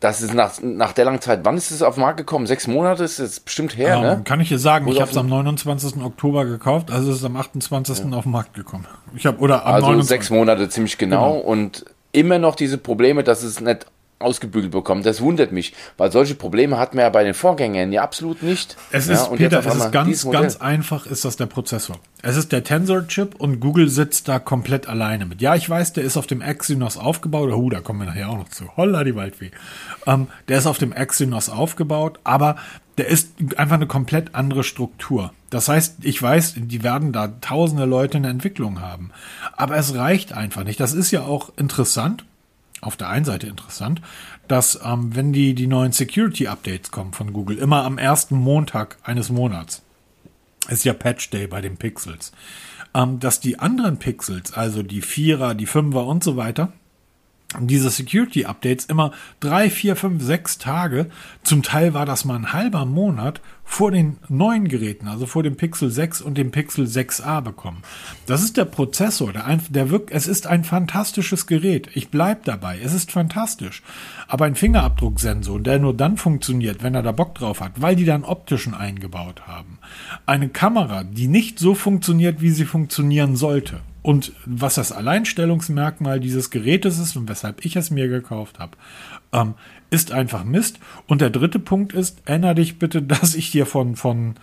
das 0.00 0.20
ist 0.20 0.34
nach, 0.34 0.52
nach 0.62 0.92
der 0.92 1.06
langen 1.06 1.20
Zeit, 1.22 1.40
wann 1.44 1.56
ist 1.56 1.70
es 1.70 1.80
auf 1.80 1.94
den 1.94 2.02
Markt 2.02 2.18
gekommen? 2.18 2.46
Sechs 2.46 2.66
Monate 2.66 3.04
ist 3.04 3.18
es 3.18 3.40
bestimmt 3.40 3.76
her, 3.76 3.94
ähm, 3.96 4.02
ne? 4.02 4.20
Kann 4.22 4.38
ich 4.38 4.50
dir 4.50 4.58
sagen, 4.58 4.86
ich 4.88 5.00
habe 5.00 5.10
es 5.10 5.16
am 5.16 5.28
29. 5.28 6.02
Oktober 6.02 6.44
gekauft, 6.44 6.90
also 6.90 7.10
ist 7.10 7.18
es 7.18 7.24
am 7.24 7.36
28. 7.36 8.00
Ja. 8.00 8.16
auf 8.16 8.24
den 8.24 8.32
Markt 8.32 8.52
gekommen. 8.52 8.86
Ich 9.16 9.24
habe 9.24 9.38
oder 9.38 9.64
am 9.64 9.74
Also 9.74 9.86
29. 9.86 10.08
sechs 10.08 10.30
Monate 10.30 10.68
ziemlich 10.68 10.98
genau, 10.98 11.32
genau 11.32 11.38
und 11.38 11.86
immer 12.12 12.38
noch 12.38 12.54
diese 12.54 12.76
Probleme, 12.76 13.24
dass 13.24 13.42
es 13.42 13.60
nicht 13.60 13.86
ausgebügelt 14.24 14.72
bekommen. 14.72 15.02
Das 15.02 15.20
wundert 15.20 15.52
mich, 15.52 15.74
weil 15.96 16.10
solche 16.10 16.34
Probleme 16.34 16.78
hatten 16.78 16.96
wir 16.96 17.04
ja 17.04 17.10
bei 17.10 17.24
den 17.24 17.34
Vorgängern 17.34 17.92
ja 17.92 18.02
absolut 18.02 18.42
nicht. 18.42 18.76
Es 18.90 19.08
ist, 19.08 19.26
ja, 19.30 19.36
Peter, 19.36 19.58
es 19.60 19.74
ist 19.74 19.92
ganz, 19.92 20.30
ganz 20.30 20.56
einfach, 20.56 21.06
ist 21.06 21.24
das 21.24 21.36
der 21.36 21.46
Prozessor. 21.46 21.96
Es 22.22 22.36
ist 22.36 22.52
der 22.52 22.64
Tensor-Chip 22.64 23.34
und 23.36 23.60
Google 23.60 23.88
sitzt 23.88 24.28
da 24.28 24.38
komplett 24.38 24.88
alleine 24.88 25.26
mit. 25.26 25.42
Ja, 25.42 25.54
ich 25.54 25.68
weiß, 25.68 25.92
der 25.92 26.04
ist 26.04 26.16
auf 26.16 26.26
dem 26.26 26.40
Exynos 26.40 26.96
aufgebaut. 26.96 27.52
Oh, 27.52 27.68
da 27.68 27.80
kommen 27.80 28.00
wir 28.00 28.06
nachher 28.06 28.30
auch 28.30 28.38
noch 28.38 28.48
zu. 28.48 28.64
Holla, 28.76 29.04
die 29.04 29.14
Waldfee. 29.14 29.50
Ähm, 30.06 30.28
der 30.48 30.58
ist 30.58 30.66
auf 30.66 30.78
dem 30.78 30.92
Exynos 30.92 31.48
aufgebaut, 31.50 32.18
aber 32.24 32.56
der 32.96 33.08
ist 33.08 33.32
einfach 33.56 33.76
eine 33.76 33.86
komplett 33.86 34.34
andere 34.34 34.64
Struktur. 34.64 35.32
Das 35.50 35.68
heißt, 35.68 35.96
ich 36.02 36.20
weiß, 36.20 36.54
die 36.56 36.82
werden 36.82 37.12
da 37.12 37.28
tausende 37.28 37.84
Leute 37.84 38.16
in 38.16 38.22
der 38.22 38.32
Entwicklung 38.32 38.80
haben. 38.80 39.10
Aber 39.56 39.76
es 39.76 39.94
reicht 39.94 40.32
einfach 40.32 40.64
nicht. 40.64 40.80
Das 40.80 40.94
ist 40.94 41.10
ja 41.10 41.22
auch 41.22 41.52
interessant 41.56 42.24
auf 42.84 42.96
der 42.96 43.08
einen 43.08 43.24
Seite 43.24 43.46
interessant, 43.46 44.00
dass 44.48 44.80
ähm, 44.84 45.14
wenn 45.14 45.32
die, 45.32 45.54
die 45.54 45.66
neuen 45.66 45.92
Security-Updates 45.92 46.90
kommen 46.90 47.12
von 47.12 47.32
Google, 47.32 47.58
immer 47.58 47.84
am 47.84 47.98
ersten 47.98 48.36
Montag 48.36 48.98
eines 49.02 49.30
Monats, 49.30 49.82
ist 50.68 50.84
ja 50.84 50.92
Patch 50.92 51.30
Day 51.30 51.46
bei 51.46 51.60
den 51.60 51.76
Pixels, 51.76 52.32
ähm, 52.94 53.20
dass 53.20 53.40
die 53.40 53.58
anderen 53.58 53.98
Pixels, 53.98 54.52
also 54.52 54.82
die 54.82 55.02
Vierer, 55.02 55.54
die 55.54 55.66
Fünfer 55.66 56.06
und 56.06 56.24
so 56.24 56.36
weiter, 56.36 56.72
diese 57.60 57.90
Security-Updates 57.90 58.86
immer 58.86 59.12
drei, 59.40 59.70
vier, 59.70 59.96
fünf, 59.96 60.22
sechs 60.22 60.58
Tage, 60.58 61.06
zum 61.42 61.62
Teil 61.62 61.94
war 61.94 62.06
das 62.06 62.24
mal 62.24 62.36
ein 62.36 62.52
halber 62.52 62.84
Monat, 62.84 63.40
vor 63.64 63.90
den 63.90 64.18
neuen 64.28 64.68
Geräten, 64.68 65.08
also 65.08 65.26
vor 65.26 65.42
dem 65.42 65.56
Pixel 65.56 65.90
6 65.90 66.20
und 66.20 66.36
dem 66.36 66.50
Pixel 66.50 66.84
6a 66.84 67.40
bekommen. 67.40 67.82
Das 68.26 68.42
ist 68.42 68.56
der 68.56 68.66
Prozessor, 68.66 69.32
der, 69.32 69.58
der 69.70 69.90
wirkt, 69.90 70.10
es 70.10 70.26
ist 70.26 70.46
ein 70.46 70.64
fantastisches 70.64 71.46
Gerät. 71.46 71.88
Ich 71.94 72.10
bleib 72.10 72.44
dabei, 72.44 72.78
es 72.82 72.92
ist 72.92 73.10
fantastisch. 73.10 73.82
Aber 74.28 74.44
ein 74.44 74.54
Fingerabdrucksensor, 74.54 75.60
der 75.60 75.78
nur 75.78 75.94
dann 75.96 76.18
funktioniert, 76.18 76.82
wenn 76.82 76.94
er 76.94 77.02
da 77.02 77.12
Bock 77.12 77.34
drauf 77.34 77.60
hat, 77.60 77.80
weil 77.80 77.96
die 77.96 78.04
dann 78.04 78.24
optischen 78.24 78.74
eingebaut 78.74 79.46
haben. 79.46 79.78
Eine 80.26 80.50
Kamera, 80.50 81.02
die 81.02 81.26
nicht 81.26 81.58
so 81.58 81.74
funktioniert, 81.74 82.42
wie 82.42 82.50
sie 82.50 82.66
funktionieren 82.66 83.34
sollte 83.34 83.80
und 84.04 84.32
was 84.44 84.74
das 84.74 84.92
Alleinstellungsmerkmal 84.92 86.20
dieses 86.20 86.50
Gerätes 86.50 86.98
ist 86.98 87.16
und 87.16 87.26
weshalb 87.26 87.64
ich 87.64 87.74
es 87.74 87.90
mir 87.90 88.06
gekauft 88.06 88.58
habe, 88.58 88.76
ähm, 89.32 89.54
ist 89.88 90.12
einfach 90.12 90.44
Mist. 90.44 90.78
Und 91.06 91.22
der 91.22 91.30
dritte 91.30 91.58
Punkt 91.58 91.94
ist, 91.94 92.20
erinnere 92.26 92.56
dich 92.56 92.78
bitte, 92.78 93.00
dass 93.02 93.34
ich 93.34 93.50
dir 93.50 93.64
von, 93.64 93.96
von 93.96 94.34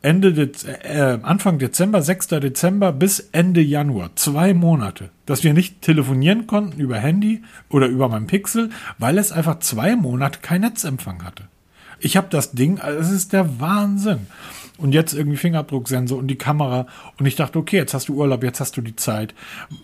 Ende 0.00 0.32
Dez 0.32 0.64
äh, 0.64 1.18
Anfang 1.20 1.58
Dezember, 1.58 2.00
6. 2.00 2.28
Dezember 2.28 2.92
bis 2.92 3.28
Ende 3.32 3.60
Januar, 3.60 4.16
zwei 4.16 4.54
Monate, 4.54 5.10
dass 5.26 5.44
wir 5.44 5.52
nicht 5.52 5.82
telefonieren 5.82 6.46
konnten 6.46 6.80
über 6.80 6.96
Handy 6.96 7.42
oder 7.68 7.88
über 7.88 8.08
mein 8.08 8.26
Pixel, 8.26 8.70
weil 8.96 9.18
es 9.18 9.32
einfach 9.32 9.58
zwei 9.58 9.96
Monate 9.96 10.38
kein 10.40 10.62
Netzempfang 10.62 11.24
hatte. 11.24 11.44
Ich 12.04 12.18
habe 12.18 12.28
das 12.28 12.52
Ding, 12.52 12.80
also 12.80 12.98
es 13.00 13.10
ist 13.10 13.32
der 13.32 13.60
Wahnsinn 13.60 14.26
und 14.76 14.92
jetzt 14.92 15.14
irgendwie 15.14 15.38
Fingerabdrucksensor 15.38 16.18
und 16.18 16.26
die 16.26 16.36
Kamera. 16.36 16.86
Und 17.18 17.24
ich 17.24 17.36
dachte, 17.36 17.58
okay, 17.58 17.76
jetzt 17.76 17.94
hast 17.94 18.08
du 18.08 18.14
Urlaub, 18.14 18.42
jetzt 18.42 18.60
hast 18.60 18.76
du 18.76 18.82
die 18.82 18.94
Zeit. 18.94 19.34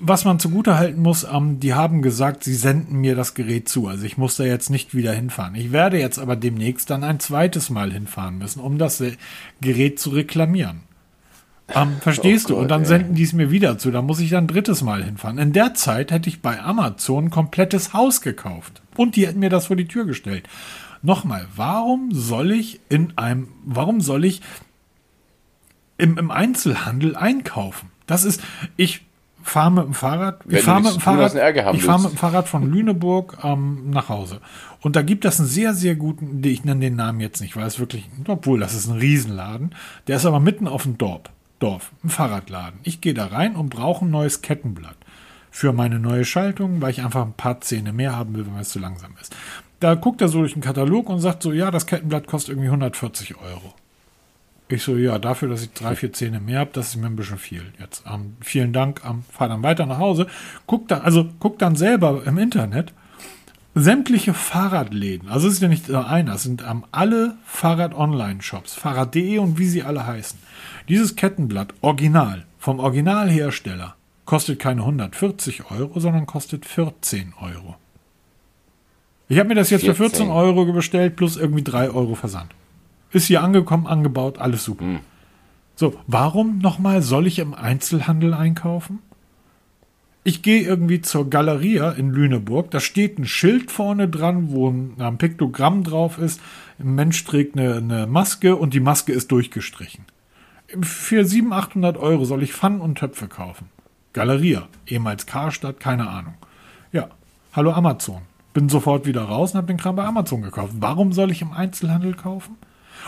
Was 0.01 0.27
man 0.27 0.39
zugute 0.39 0.77
halten 0.77 1.01
muss, 1.01 1.25
ähm, 1.25 1.61
die 1.61 1.73
haben 1.73 2.03
gesagt, 2.03 2.45
sie 2.45 2.55
senden 2.55 2.99
mir 2.99 3.15
das 3.15 3.35
Gerät 3.35 3.71
zu. 3.71 3.87
Also 3.87 4.05
ich 4.05 4.19
muss 4.19 4.37
da 4.37 4.45
jetzt 4.45 4.69
nicht 4.69 4.95
wieder 4.95 5.13
hinfahren. 5.13 5.55
Ich 5.55 5.73
werde 5.73 5.99
jetzt 5.99 6.19
aber 6.19 6.37
demnächst 6.37 6.91
dann 6.91 7.05
ein 7.05 7.21
zweites 7.21 7.71
Mal 7.71 7.91
hinfahren 7.91 8.37
müssen, 8.37 8.61
um 8.61 8.77
das 8.77 9.01
äh, 9.01 9.13
Gerät 9.63 9.99
zu 9.99 10.11
reklamieren. 10.11 10.83
Ähm, 11.75 11.99
verstehst 12.01 12.47
oh 12.47 12.49
Gott, 12.49 12.57
du? 12.57 12.63
Und 12.63 12.69
dann 12.69 12.83
ey. 12.83 12.89
senden 12.89 13.15
die 13.15 13.23
es 13.23 13.33
mir 13.33 13.51
wieder 13.51 13.79
zu. 13.79 13.91
Da 13.91 14.03
muss 14.03 14.21
ich 14.21 14.29
dann 14.29 14.45
ein 14.45 14.49
drittes 14.49 14.83
Mal 14.83 15.05
hinfahren. 15.05 15.39
In 15.39 15.53
der 15.53 15.73
Zeit 15.75 16.11
hätte 16.11 16.29
ich 16.29 16.43
bei 16.43 16.61
Amazon 16.61 17.27
ein 17.27 17.31
komplettes 17.31 17.95
Haus 17.95 18.21
gekauft. 18.21 18.83
Und 18.97 19.17
die 19.17 19.27
hätten 19.27 19.39
mir 19.39 19.51
das 19.51 19.67
vor 19.67 19.77
die 19.77 19.89
Tür 19.89 20.05
gestellt. 20.05 20.45
Nochmal, 21.03 21.47
warum 21.57 22.13
soll 22.13 22.53
ich 22.53 22.81
in 22.89 23.17
einem, 23.17 23.49
warum 23.65 24.01
soll 24.01 24.25
ich 24.25 24.43
im, 26.01 26.19
im 26.19 26.31
Einzelhandel 26.31 27.15
einkaufen. 27.15 27.91
Das 28.07 28.25
ist, 28.25 28.43
ich 28.77 29.07
fahre 29.43 29.71
mit 29.71 29.85
dem 29.85 29.95
Fahrrad, 29.95 30.41
ich 30.49 30.63
fahre 30.63 30.83
mit 30.83 30.95
dem 30.95 31.01
Fahrrad, 31.01 31.35
ich 31.75 31.85
fahre 31.85 32.03
mit 32.03 32.11
dem 32.13 32.17
Fahrrad 32.17 32.49
von 32.49 32.71
Lüneburg 32.71 33.39
ähm, 33.43 33.91
nach 33.91 34.09
Hause. 34.09 34.41
Und 34.81 34.97
da 34.97 35.03
gibt 35.03 35.25
es 35.25 35.39
einen 35.39 35.49
sehr, 35.49 35.75
sehr 35.75 35.95
guten, 35.95 36.43
ich 36.43 36.65
nenne 36.65 36.81
den 36.81 36.97
Namen 36.97 37.21
jetzt 37.21 37.41
nicht, 37.41 37.57
weil 37.57 37.67
es 37.67 37.79
wirklich, 37.79 38.09
obwohl 38.27 38.61
das 38.61 38.75
ist 38.75 38.89
ein 38.89 38.99
Riesenladen, 38.99 39.75
der 40.07 40.17
ist 40.17 40.27
aber 40.27 40.41
mitten 40.41 40.67
auf 40.67 40.83
dem 40.83 40.99
Dorf, 40.99 41.23
Dorf, 41.59 41.93
ein 42.03 42.11
Fahrradladen. 42.11 42.81
Ich 42.83 43.01
gehe 43.01 43.15
da 43.15 43.27
rein 43.27 43.57
und 43.57 43.71
brauche 43.71 44.05
ein 44.05 44.11
neues 44.11 44.43
Kettenblatt 44.43 44.97
für 45.51 45.73
meine 45.73 45.99
neue 45.99 46.25
Schaltung, 46.25 46.81
weil 46.81 46.91
ich 46.91 47.03
einfach 47.03 47.27
ein 47.27 47.35
paar 47.35 47.61
Zähne 47.61 47.93
mehr 47.93 48.17
haben 48.17 48.35
will, 48.35 48.47
wenn 48.47 48.59
es 48.59 48.71
zu 48.71 48.79
langsam 48.79 49.15
ist. 49.21 49.35
Da 49.81 49.95
guckt 49.95 50.21
er 50.21 50.29
so 50.29 50.41
durch 50.41 50.53
den 50.53 50.63
Katalog 50.63 51.09
und 51.09 51.21
sagt 51.21 51.43
so, 51.43 51.53
ja, 51.53 51.71
das 51.71 51.87
Kettenblatt 51.87 52.27
kostet 52.27 52.51
irgendwie 52.51 52.69
140 52.69 53.37
Euro. 53.39 53.75
Ich 54.69 54.85
so, 54.85 54.97
ja, 54.97 55.19
dafür, 55.19 55.49
dass 55.49 55.63
ich 55.63 55.73
drei, 55.73 55.97
vier 55.97 56.13
Zähne 56.13 56.39
mehr 56.39 56.61
habe, 56.61 56.71
das 56.73 56.91
ist 56.91 56.97
mir 56.97 57.07
ein 57.07 57.17
bisschen 57.17 57.39
viel 57.39 57.65
jetzt. 57.81 58.05
Ähm, 58.07 58.37
vielen 58.41 58.73
Dank, 58.73 59.03
ähm, 59.05 59.25
fahr 59.33 59.49
dann 59.49 59.65
weiter 59.65 59.87
nach 59.87 59.99
Hause. 59.99 60.27
Guck 60.67 60.87
dann, 60.87 61.01
also 61.01 61.29
guck 61.41 61.59
dann 61.59 61.75
selber 61.75 62.23
im 62.25 62.39
Internet 62.39 62.93
sämtliche 63.75 64.35
Fahrradläden. 64.35 65.29
Also 65.29 65.49
es 65.49 65.55
ist 65.55 65.63
ja 65.63 65.69
nicht 65.69 65.89
nur 65.89 66.07
einer, 66.07 66.35
es 66.35 66.43
sind 66.43 66.63
ähm, 66.69 66.85
alle 66.93 67.37
Fahrrad-Online-Shops, 67.47 68.75
Fahrrad.de 68.75 69.39
und 69.39 69.59
wie 69.59 69.69
sie 69.69 69.83
alle 69.83 70.07
heißen. 70.07 70.39
Dieses 70.89 71.17
Kettenblatt, 71.17 71.75
original, 71.81 72.45
vom 72.59 72.79
Originalhersteller, 72.81 73.97
kostet 74.25 74.59
keine 74.59 74.83
140 74.83 75.71
Euro, 75.71 75.99
sondern 75.99 76.27
kostet 76.27 76.67
14 76.67 77.35
Euro. 77.41 77.77
Ich 79.31 79.39
habe 79.39 79.49
mir 79.49 79.55
das 79.55 79.71
jetzt 79.71 79.85
14. 79.85 79.95
für 79.95 80.11
14 80.11 80.29
Euro 80.29 80.65
bestellt, 80.73 81.15
plus 81.15 81.37
irgendwie 81.37 81.63
3 81.63 81.91
Euro 81.91 82.17
Versand. 82.17 82.53
Ist 83.13 83.27
hier 83.27 83.45
angekommen, 83.45 83.87
angebaut, 83.87 84.39
alles 84.39 84.65
super. 84.65 84.85
Hm. 84.85 84.99
So, 85.77 85.95
warum 86.09 86.59
nochmal 86.59 87.01
soll 87.01 87.29
ich 87.29 87.39
im 87.39 87.55
Einzelhandel 87.55 88.35
einkaufen? 88.35 88.99
Ich 90.25 90.43
gehe 90.43 90.63
irgendwie 90.63 91.01
zur 91.01 91.31
Galeria 91.31 91.93
in 91.93 92.11
Lüneburg, 92.11 92.73
da 92.73 92.81
steht 92.81 93.21
ein 93.21 93.25
Schild 93.25 93.71
vorne 93.71 94.09
dran, 94.09 94.51
wo 94.51 94.69
ein, 94.69 95.17
Piktogramm 95.19 95.85
drauf 95.85 96.19
ist. 96.19 96.41
Ein 96.81 96.97
Mensch 96.97 97.25
trägt 97.25 97.57
eine, 97.57 97.77
eine 97.77 98.07
Maske 98.09 98.57
und 98.57 98.75
die 98.75 98.81
Maske 98.81 99.13
ist 99.13 99.31
durchgestrichen. 99.31 100.07
Für 100.83 101.25
700, 101.25 101.67
800 101.69 101.97
Euro 101.99 102.25
soll 102.25 102.43
ich 102.43 102.53
Pfannen 102.53 102.81
und 102.81 102.99
Töpfe 102.99 103.29
kaufen. 103.29 103.69
Galeria, 104.13 104.67
ehemals 104.89 105.27
Karstadt, 105.27 105.79
keine 105.79 106.09
Ahnung. 106.09 106.35
Ja, 106.91 107.11
hallo 107.53 107.71
Amazon. 107.71 108.23
Bin 108.53 108.69
sofort 108.69 109.07
wieder 109.07 109.23
raus 109.23 109.53
und 109.53 109.59
habe 109.59 109.69
den 109.69 109.77
Kram 109.77 109.97
bei 109.97 110.05
Amazon 110.05 110.43
gekauft. 110.43 110.75
Warum 110.79 111.13
soll 111.13 111.31
ich 111.31 111.43
im 111.43 111.53
Einzelhandel 111.53 112.15
kaufen? 112.15 112.57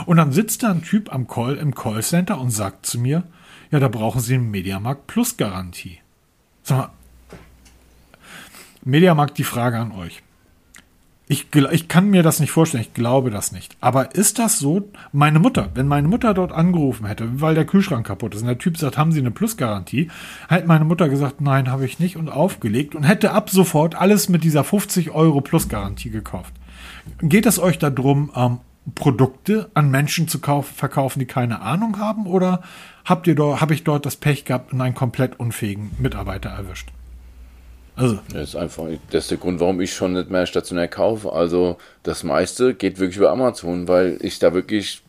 Und 0.07 0.17
dann 0.17 0.33
sitzt 0.33 0.63
da 0.63 0.71
ein 0.71 0.83
Typ 0.83 1.13
am 1.13 1.27
Call, 1.27 1.57
im 1.57 1.75
Callcenter 1.75 2.41
und 2.41 2.51
sagt 2.51 2.87
zu 2.87 2.99
mir, 2.99 3.25
ja, 3.71 3.81
da 3.81 3.89
brauchen 3.89 4.21
Sie 4.21 4.35
eine 4.35 4.45
Mediamarkt 4.45 5.07
Plus 5.07 5.37
Garantie. 5.37 5.99
Sag 6.63 6.79
mal, 6.79 6.91
Mediamarkt, 8.85 9.39
die 9.39 9.45
Frage 9.45 9.79
an 9.79 9.93
euch. 9.93 10.23
Ich, 11.33 11.47
ich 11.55 11.89
kann 11.89 12.11
mir 12.11 12.23
das 12.23 12.41
nicht 12.41 12.51
vorstellen, 12.51 12.83
ich 12.83 12.93
glaube 12.93 13.31
das 13.31 13.53
nicht. 13.53 13.79
Aber 13.81 14.15
ist 14.15 14.39
das 14.39 14.59
so? 14.59 14.91
Meine 15.13 15.39
Mutter, 15.39 15.71
wenn 15.73 15.89
meine 15.89 16.07
Mutter 16.07 16.35
dort 16.35 16.53
angerufen 16.53 17.07
hätte, 17.07 17.41
weil 17.41 17.55
der 17.55 17.65
Kühlschrank 17.65 18.07
kaputt 18.07 18.35
ist 18.35 18.43
und 18.43 18.49
der 18.49 18.59
Typ 18.59 18.77
sagt, 18.77 18.99
haben 18.99 19.13
Sie 19.13 19.21
eine 19.21 19.31
Plusgarantie, 19.31 20.11
hätte 20.51 20.67
meine 20.67 20.85
Mutter 20.85 21.09
gesagt, 21.09 21.41
nein, 21.41 21.71
habe 21.71 21.87
ich 21.87 21.99
nicht 21.99 22.19
und 22.19 22.29
aufgelegt 22.29 22.95
und 22.95 23.05
hätte 23.05 23.33
ab 23.33 23.49
sofort 23.49 23.95
alles 23.95 24.29
mit 24.29 24.45
dieser 24.45 24.63
50 24.63 25.13
Euro 25.13 25.41
Plusgarantie 25.41 26.11
gekauft. 26.11 26.53
Geht 27.23 27.47
es 27.47 27.59
euch 27.59 27.79
darum, 27.79 28.31
ähm, 28.37 28.59
Produkte 28.95 29.71
an 29.73 29.91
Menschen 29.91 30.29
zu 30.29 30.39
kaufen, 30.39 30.75
verkaufen, 30.75 31.19
die 31.19 31.25
keine 31.25 31.63
Ahnung 31.63 31.99
haben? 31.99 32.27
Oder 32.27 32.61
habt 33.07 33.27
ihr 33.27 33.39
habe 33.39 33.73
ich 33.73 33.85
dort 33.85 34.05
das 34.05 34.17
Pech 34.17 34.45
gehabt 34.45 34.75
und 34.75 34.83
einen 34.83 34.95
komplett 34.95 35.41
unfähigen 35.41 35.93
Mitarbeiter 35.99 36.51
erwischt? 36.51 36.91
Also. 37.95 38.19
Das 38.33 38.51
ist 38.51 38.57
einfach, 38.57 38.85
das 39.11 39.25
ist 39.25 39.31
der 39.31 39.39
Grund, 39.39 39.61
warum 39.61 39.81
ich 39.81 39.93
schon 39.95 40.15
nicht 40.15 40.31
mehr 40.31 40.47
stationär 40.47 40.89
kaufe. 40.89 41.33
Also, 41.33 41.77
das 42.03 42.23
meiste 42.23 42.75
geht 42.75 42.99
wirklich 42.99 43.19
über 43.19 43.31
Amazon, 43.31 43.87
weil 43.87 44.19
ich 44.23 44.39
da 44.39 44.55
wirklich 44.55 45.03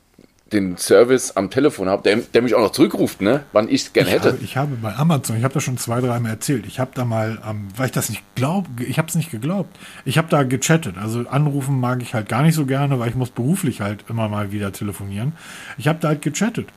den 0.53 0.77
Service 0.77 1.31
am 1.35 1.49
Telefon 1.49 1.89
habe, 1.89 2.03
der, 2.03 2.17
der 2.17 2.41
mich 2.41 2.53
auch 2.55 2.61
noch 2.61 2.71
zurückruft, 2.71 3.21
ne, 3.21 3.43
wann 3.51 3.67
ich 3.67 3.85
es 3.85 3.93
gerne 3.93 4.11
hätte. 4.11 4.33
Habe, 4.33 4.43
ich 4.43 4.55
habe 4.55 4.75
bei 4.75 4.95
Amazon, 4.95 5.35
ich 5.35 5.43
habe 5.43 5.53
das 5.53 5.63
schon 5.63 5.77
zwei, 5.77 5.99
dreimal 5.99 6.31
erzählt, 6.31 6.65
ich 6.67 6.79
habe 6.79 6.91
da 6.93 7.05
mal, 7.05 7.39
ähm, 7.47 7.67
weil 7.75 7.87
ich 7.87 7.91
das 7.91 8.09
nicht 8.09 8.23
glaube, 8.35 8.69
ich 8.83 8.97
habe 8.97 9.07
es 9.07 9.15
nicht 9.15 9.31
geglaubt, 9.31 9.75
ich 10.05 10.17
habe 10.17 10.29
da 10.29 10.43
gechattet. 10.43 10.97
Also 10.97 11.27
anrufen 11.27 11.79
mag 11.79 12.01
ich 12.01 12.13
halt 12.13 12.29
gar 12.29 12.43
nicht 12.43 12.55
so 12.55 12.65
gerne, 12.65 12.99
weil 12.99 13.09
ich 13.09 13.15
muss 13.15 13.31
beruflich 13.31 13.81
halt 13.81 14.05
immer 14.09 14.29
mal 14.29 14.51
wieder 14.51 14.71
telefonieren. 14.71 15.33
Ich 15.77 15.87
habe 15.87 15.99
da 15.99 16.09
halt 16.09 16.21
gechattet. 16.21 16.67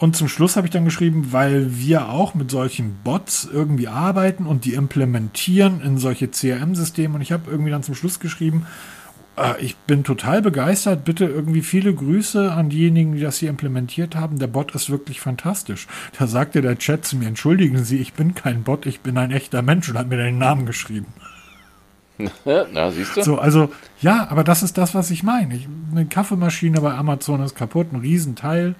Und 0.00 0.16
zum 0.16 0.28
Schluss 0.28 0.56
habe 0.56 0.66
ich 0.66 0.72
dann 0.72 0.86
geschrieben, 0.86 1.28
weil 1.30 1.76
wir 1.78 2.08
auch 2.08 2.34
mit 2.34 2.50
solchen 2.50 2.96
Bots 3.04 3.46
irgendwie 3.52 3.86
arbeiten 3.86 4.46
und 4.46 4.64
die 4.64 4.72
implementieren 4.72 5.82
in 5.82 5.98
solche 5.98 6.30
CRM-Systeme. 6.30 7.14
Und 7.14 7.20
ich 7.20 7.32
habe 7.32 7.50
irgendwie 7.50 7.70
dann 7.70 7.82
zum 7.82 7.94
Schluss 7.94 8.18
geschrieben, 8.18 8.66
äh, 9.36 9.60
ich 9.60 9.76
bin 9.76 10.02
total 10.02 10.40
begeistert. 10.40 11.04
Bitte 11.04 11.26
irgendwie 11.26 11.60
viele 11.60 11.92
Grüße 11.92 12.50
an 12.50 12.70
diejenigen, 12.70 13.12
die 13.12 13.20
das 13.20 13.36
hier 13.36 13.50
implementiert 13.50 14.16
haben. 14.16 14.38
Der 14.38 14.46
Bot 14.46 14.74
ist 14.74 14.88
wirklich 14.88 15.20
fantastisch. 15.20 15.86
Da 16.18 16.26
sagte 16.26 16.62
der 16.62 16.78
Chat 16.78 17.04
zu 17.04 17.18
mir, 17.18 17.28
entschuldigen 17.28 17.84
Sie, 17.84 17.98
ich 17.98 18.14
bin 18.14 18.34
kein 18.34 18.62
Bot, 18.62 18.86
ich 18.86 19.00
bin 19.00 19.18
ein 19.18 19.30
echter 19.30 19.60
Mensch 19.60 19.90
und 19.90 19.98
hat 19.98 20.08
mir 20.08 20.16
den 20.16 20.38
Namen 20.38 20.64
geschrieben. 20.64 21.08
Na, 22.46 22.90
siehst 22.90 23.18
du? 23.18 23.22
So, 23.22 23.38
also, 23.38 23.70
ja, 24.00 24.28
aber 24.30 24.44
das 24.44 24.62
ist 24.62 24.78
das, 24.78 24.94
was 24.94 25.10
ich 25.10 25.22
meine. 25.22 25.56
Ich, 25.56 25.68
eine 25.90 26.06
Kaffeemaschine 26.06 26.80
bei 26.80 26.94
Amazon 26.94 27.42
ist 27.42 27.54
kaputt, 27.54 27.92
ein 27.92 28.00
Riesenteil. 28.00 28.76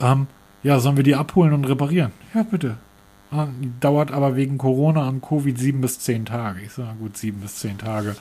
Ähm, 0.00 0.28
ja, 0.62 0.78
sollen 0.80 0.96
wir 0.96 1.04
die 1.04 1.14
abholen 1.14 1.52
und 1.52 1.64
reparieren? 1.64 2.12
Ja, 2.34 2.42
bitte. 2.42 2.76
Ah, 3.32 3.46
dauert 3.80 4.10
aber 4.10 4.34
wegen 4.34 4.58
Corona 4.58 5.08
und 5.08 5.22
Covid 5.22 5.56
sieben 5.56 5.80
bis 5.80 6.00
zehn 6.00 6.26
Tage. 6.26 6.60
Ich 6.64 6.72
sage, 6.72 6.96
gut, 6.98 7.16
sieben 7.16 7.40
bis 7.40 7.56
zehn 7.56 7.78
Tage. 7.78 8.16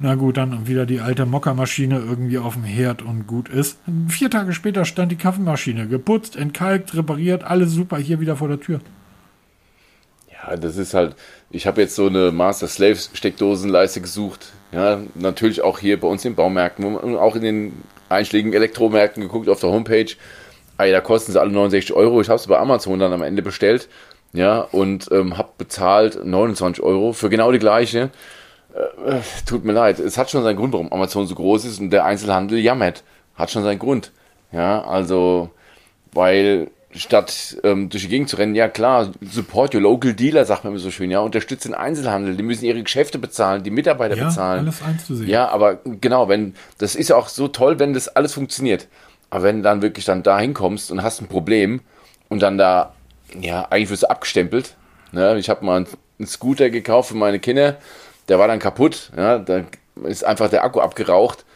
Na 0.00 0.14
gut, 0.14 0.38
dann 0.38 0.66
wieder 0.66 0.86
die 0.86 1.00
alte 1.00 1.26
Mockermaschine 1.26 1.98
irgendwie 1.98 2.38
auf 2.38 2.54
dem 2.54 2.64
Herd 2.64 3.02
und 3.02 3.26
gut 3.26 3.48
ist. 3.48 3.78
Vier 4.08 4.30
Tage 4.30 4.52
später 4.52 4.84
stand 4.84 5.12
die 5.12 5.16
Kaffeemaschine 5.16 5.86
geputzt, 5.86 6.36
entkalkt, 6.36 6.96
repariert, 6.96 7.44
alles 7.44 7.72
super, 7.72 7.98
hier 7.98 8.18
wieder 8.18 8.36
vor 8.36 8.48
der 8.48 8.58
Tür. 8.58 8.80
Ja, 10.32 10.56
das 10.56 10.78
ist 10.78 10.94
halt, 10.94 11.16
ich 11.50 11.66
habe 11.66 11.82
jetzt 11.82 11.94
so 11.94 12.06
eine 12.06 12.32
Master 12.32 12.66
Slave 12.66 12.96
Steckdosenleiste 12.96 14.00
gesucht. 14.00 14.52
Ja, 14.72 15.00
natürlich 15.14 15.60
auch 15.60 15.78
hier 15.78 16.00
bei 16.00 16.08
uns 16.08 16.24
in 16.24 16.34
Baumärkten 16.34 16.96
und 16.96 17.16
auch 17.16 17.36
in 17.36 17.42
den 17.42 17.72
einschlägigen 18.08 18.54
Elektromärkten 18.54 19.22
geguckt 19.22 19.48
auf 19.48 19.60
der 19.60 19.70
Homepage. 19.70 20.10
Ah, 20.80 20.90
da 20.90 21.00
kosten 21.00 21.32
sie 21.32 21.40
alle 21.40 21.50
69 21.50 21.94
Euro. 21.94 22.20
Ich 22.20 22.30
habe 22.30 22.38
sie 22.38 22.48
bei 22.48 22.58
Amazon 22.58 22.98
dann 22.98 23.12
am 23.12 23.22
Ende 23.22 23.42
bestellt. 23.42 23.88
Ja, 24.32 24.60
und 24.60 25.08
ähm, 25.12 25.36
habe 25.36 25.50
bezahlt 25.58 26.24
29 26.24 26.82
Euro 26.82 27.12
für 27.12 27.28
genau 27.28 27.52
die 27.52 27.58
gleiche. 27.58 28.10
Äh, 28.74 29.18
tut 29.46 29.64
mir 29.64 29.72
leid, 29.72 29.98
es 29.98 30.16
hat 30.16 30.30
schon 30.30 30.42
seinen 30.42 30.56
Grund, 30.56 30.72
warum 30.72 30.92
Amazon 30.92 31.26
so 31.26 31.34
groß 31.34 31.64
ist 31.64 31.80
und 31.80 31.90
der 31.90 32.04
Einzelhandel 32.04 32.58
jammert. 32.58 33.02
Hat 33.34 33.50
schon 33.50 33.62
seinen 33.62 33.78
Grund. 33.78 34.12
Ja, 34.52 34.82
also, 34.82 35.50
weil 36.12 36.70
statt 36.92 37.58
ähm, 37.62 37.88
durch 37.88 38.04
die 38.04 38.08
Gegend 38.08 38.28
zu 38.28 38.36
rennen, 38.36 38.54
ja 38.54 38.68
klar, 38.68 39.12
support 39.20 39.74
your 39.74 39.82
local 39.82 40.14
dealer, 40.14 40.44
sagt 40.44 40.64
man 40.64 40.72
immer 40.72 40.80
so 40.80 40.90
schön, 40.90 41.10
ja, 41.10 41.20
unterstützt 41.20 41.64
den 41.64 41.74
Einzelhandel, 41.74 42.36
die 42.36 42.42
müssen 42.42 42.64
ihre 42.64 42.82
Geschäfte 42.82 43.18
bezahlen, 43.18 43.62
die 43.62 43.70
Mitarbeiter 43.70 44.16
ja, 44.16 44.26
bezahlen. 44.26 44.60
Alles 44.60 44.82
einzusehen. 44.82 45.28
Ja, 45.28 45.48
aber 45.48 45.80
genau, 45.84 46.28
wenn, 46.28 46.54
das 46.78 46.94
ist 46.94 47.10
ja 47.10 47.16
auch 47.16 47.28
so 47.28 47.48
toll, 47.48 47.78
wenn 47.78 47.92
das 47.92 48.08
alles 48.08 48.32
funktioniert. 48.32 48.88
Aber 49.30 49.44
wenn 49.44 49.58
du 49.58 49.62
dann 49.62 49.82
wirklich 49.82 50.04
dann 50.04 50.22
da 50.22 50.38
hinkommst 50.38 50.90
und 50.90 51.02
hast 51.02 51.20
ein 51.20 51.28
Problem 51.28 51.80
und 52.28 52.42
dann 52.42 52.58
da, 52.58 52.92
ja, 53.40 53.66
eigentlich 53.70 53.90
wirst 53.90 54.02
du 54.02 54.10
abgestempelt. 54.10 54.76
Ne? 55.12 55.38
Ich 55.38 55.48
habe 55.48 55.64
mal 55.64 55.76
einen, 55.76 55.86
Scooter 56.26 56.68
gekauft 56.68 57.08
für 57.08 57.16
meine 57.16 57.38
Kinder, 57.38 57.78
der 58.28 58.38
war 58.38 58.46
dann 58.46 58.58
kaputt, 58.58 59.10
ja, 59.16 59.38
da 59.38 59.62
ist 60.04 60.22
einfach 60.22 60.50
der 60.50 60.64
Akku 60.64 60.80
abgeraucht. 60.80 61.46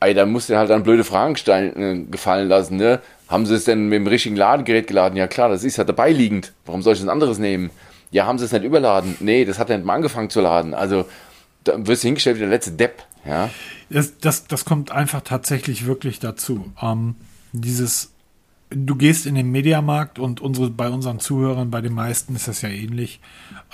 Ey, 0.00 0.14
da 0.14 0.24
musst 0.24 0.48
du 0.48 0.56
halt 0.56 0.70
dann 0.70 0.82
blöde 0.82 1.04
Fragen 1.04 1.36
äh, 1.46 1.98
gefallen 2.10 2.48
lassen, 2.48 2.76
ne? 2.76 3.00
Haben 3.28 3.44
sie 3.44 3.54
es 3.54 3.64
denn 3.64 3.88
mit 3.88 3.96
dem 3.96 4.06
richtigen 4.06 4.36
Ladegerät 4.36 4.86
geladen? 4.86 5.16
Ja 5.16 5.26
klar, 5.26 5.48
das 5.48 5.64
ist 5.64 5.76
ja 5.76 5.84
dabei 5.84 6.12
liegend. 6.12 6.52
Warum 6.64 6.80
soll 6.80 6.94
ich 6.94 7.02
ein 7.02 7.08
anderes 7.08 7.38
nehmen? 7.38 7.70
Ja, 8.10 8.26
haben 8.26 8.38
sie 8.38 8.44
es 8.44 8.52
nicht 8.52 8.64
überladen? 8.64 9.16
Nee, 9.20 9.44
das 9.44 9.58
hat 9.58 9.68
ja 9.68 9.76
nicht 9.76 9.86
mal 9.86 9.94
angefangen 9.94 10.30
zu 10.30 10.40
laden. 10.40 10.74
Also, 10.74 11.06
da 11.64 11.74
wirst 11.86 12.04
du 12.04 12.08
hingestellt 12.08 12.36
wie 12.36 12.40
der 12.40 12.48
letzte 12.48 12.72
Depp, 12.72 13.02
ja. 13.26 13.50
Das, 13.90 14.18
das, 14.18 14.46
das 14.46 14.64
kommt 14.64 14.90
einfach 14.90 15.20
tatsächlich 15.22 15.86
wirklich 15.86 16.18
dazu. 16.18 16.72
Ähm, 16.80 17.14
dieses, 17.52 18.12
du 18.70 18.96
gehst 18.96 19.26
in 19.26 19.34
den 19.34 19.50
Mediamarkt 19.50 20.18
und 20.18 20.40
unsere, 20.40 20.70
bei 20.70 20.88
unseren 20.88 21.20
Zuhörern, 21.20 21.70
bei 21.70 21.80
den 21.80 21.92
meisten 21.92 22.34
ist 22.36 22.48
das 22.48 22.62
ja 22.62 22.68
ähnlich. 22.68 23.20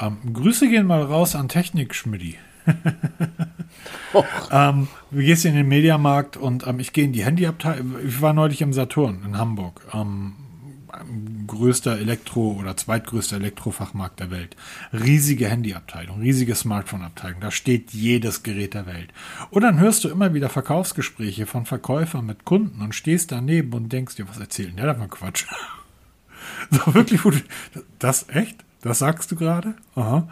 Ähm, 0.01 0.19
Grüße 0.33 0.69
gehen 0.69 0.87
mal 0.87 1.03
raus 1.03 1.35
an 1.35 1.49
Technik 1.49 1.95
Schmidti. 1.95 2.37
ähm, 4.51 4.88
du 5.11 5.19
gehst 5.19 5.45
in 5.45 5.55
den 5.55 5.67
Mediamarkt 5.67 6.37
und 6.37 6.67
ähm, 6.67 6.79
ich 6.79 6.93
gehe 6.93 7.05
in 7.05 7.12
die 7.12 7.25
Handyabteilung. 7.25 7.97
Ich 8.07 8.21
war 8.21 8.33
neulich 8.33 8.62
im 8.62 8.73
Saturn 8.73 9.23
in 9.25 9.38
Hamburg. 9.38 9.81
Größter 11.47 11.99
Elektro- 11.99 12.57
oder 12.59 12.77
zweitgrößter 12.77 13.37
Elektrofachmarkt 13.37 14.21
der 14.21 14.31
Welt. 14.31 14.57
Riesige 14.93 15.49
Handyabteilung, 15.49 16.21
riesige 16.21 16.55
Smartphone-Abteilung. 16.55 17.41
Da 17.41 17.51
steht 17.51 17.93
jedes 17.93 18.43
Gerät 18.43 18.75
der 18.75 18.87
Welt. 18.87 19.12
Und 19.51 19.62
dann 19.62 19.79
hörst 19.79 20.05
du 20.05 20.09
immer 20.09 20.35
wieder 20.35 20.49
Verkaufsgespräche 20.49 21.47
von 21.47 21.67
Verkäufern 21.67 22.27
mit 22.27 22.45
Kunden 22.45 22.81
und 22.81 22.95
stehst 22.95 23.33
daneben 23.33 23.73
und 23.73 23.93
denkst 23.93 24.17
dir, 24.17 24.29
was 24.29 24.38
erzählen 24.38 24.77
der 24.77 24.87
da 24.87 24.95
für 24.95 25.09
Quatsch? 25.09 25.47
so 26.71 26.95
wirklich, 26.95 27.21
das 27.99 28.29
echt? 28.29 28.65
Das 28.83 28.99
sagst 28.99 29.31
du 29.31 29.37
gerade? 29.37 29.75
Aha. 29.95 30.29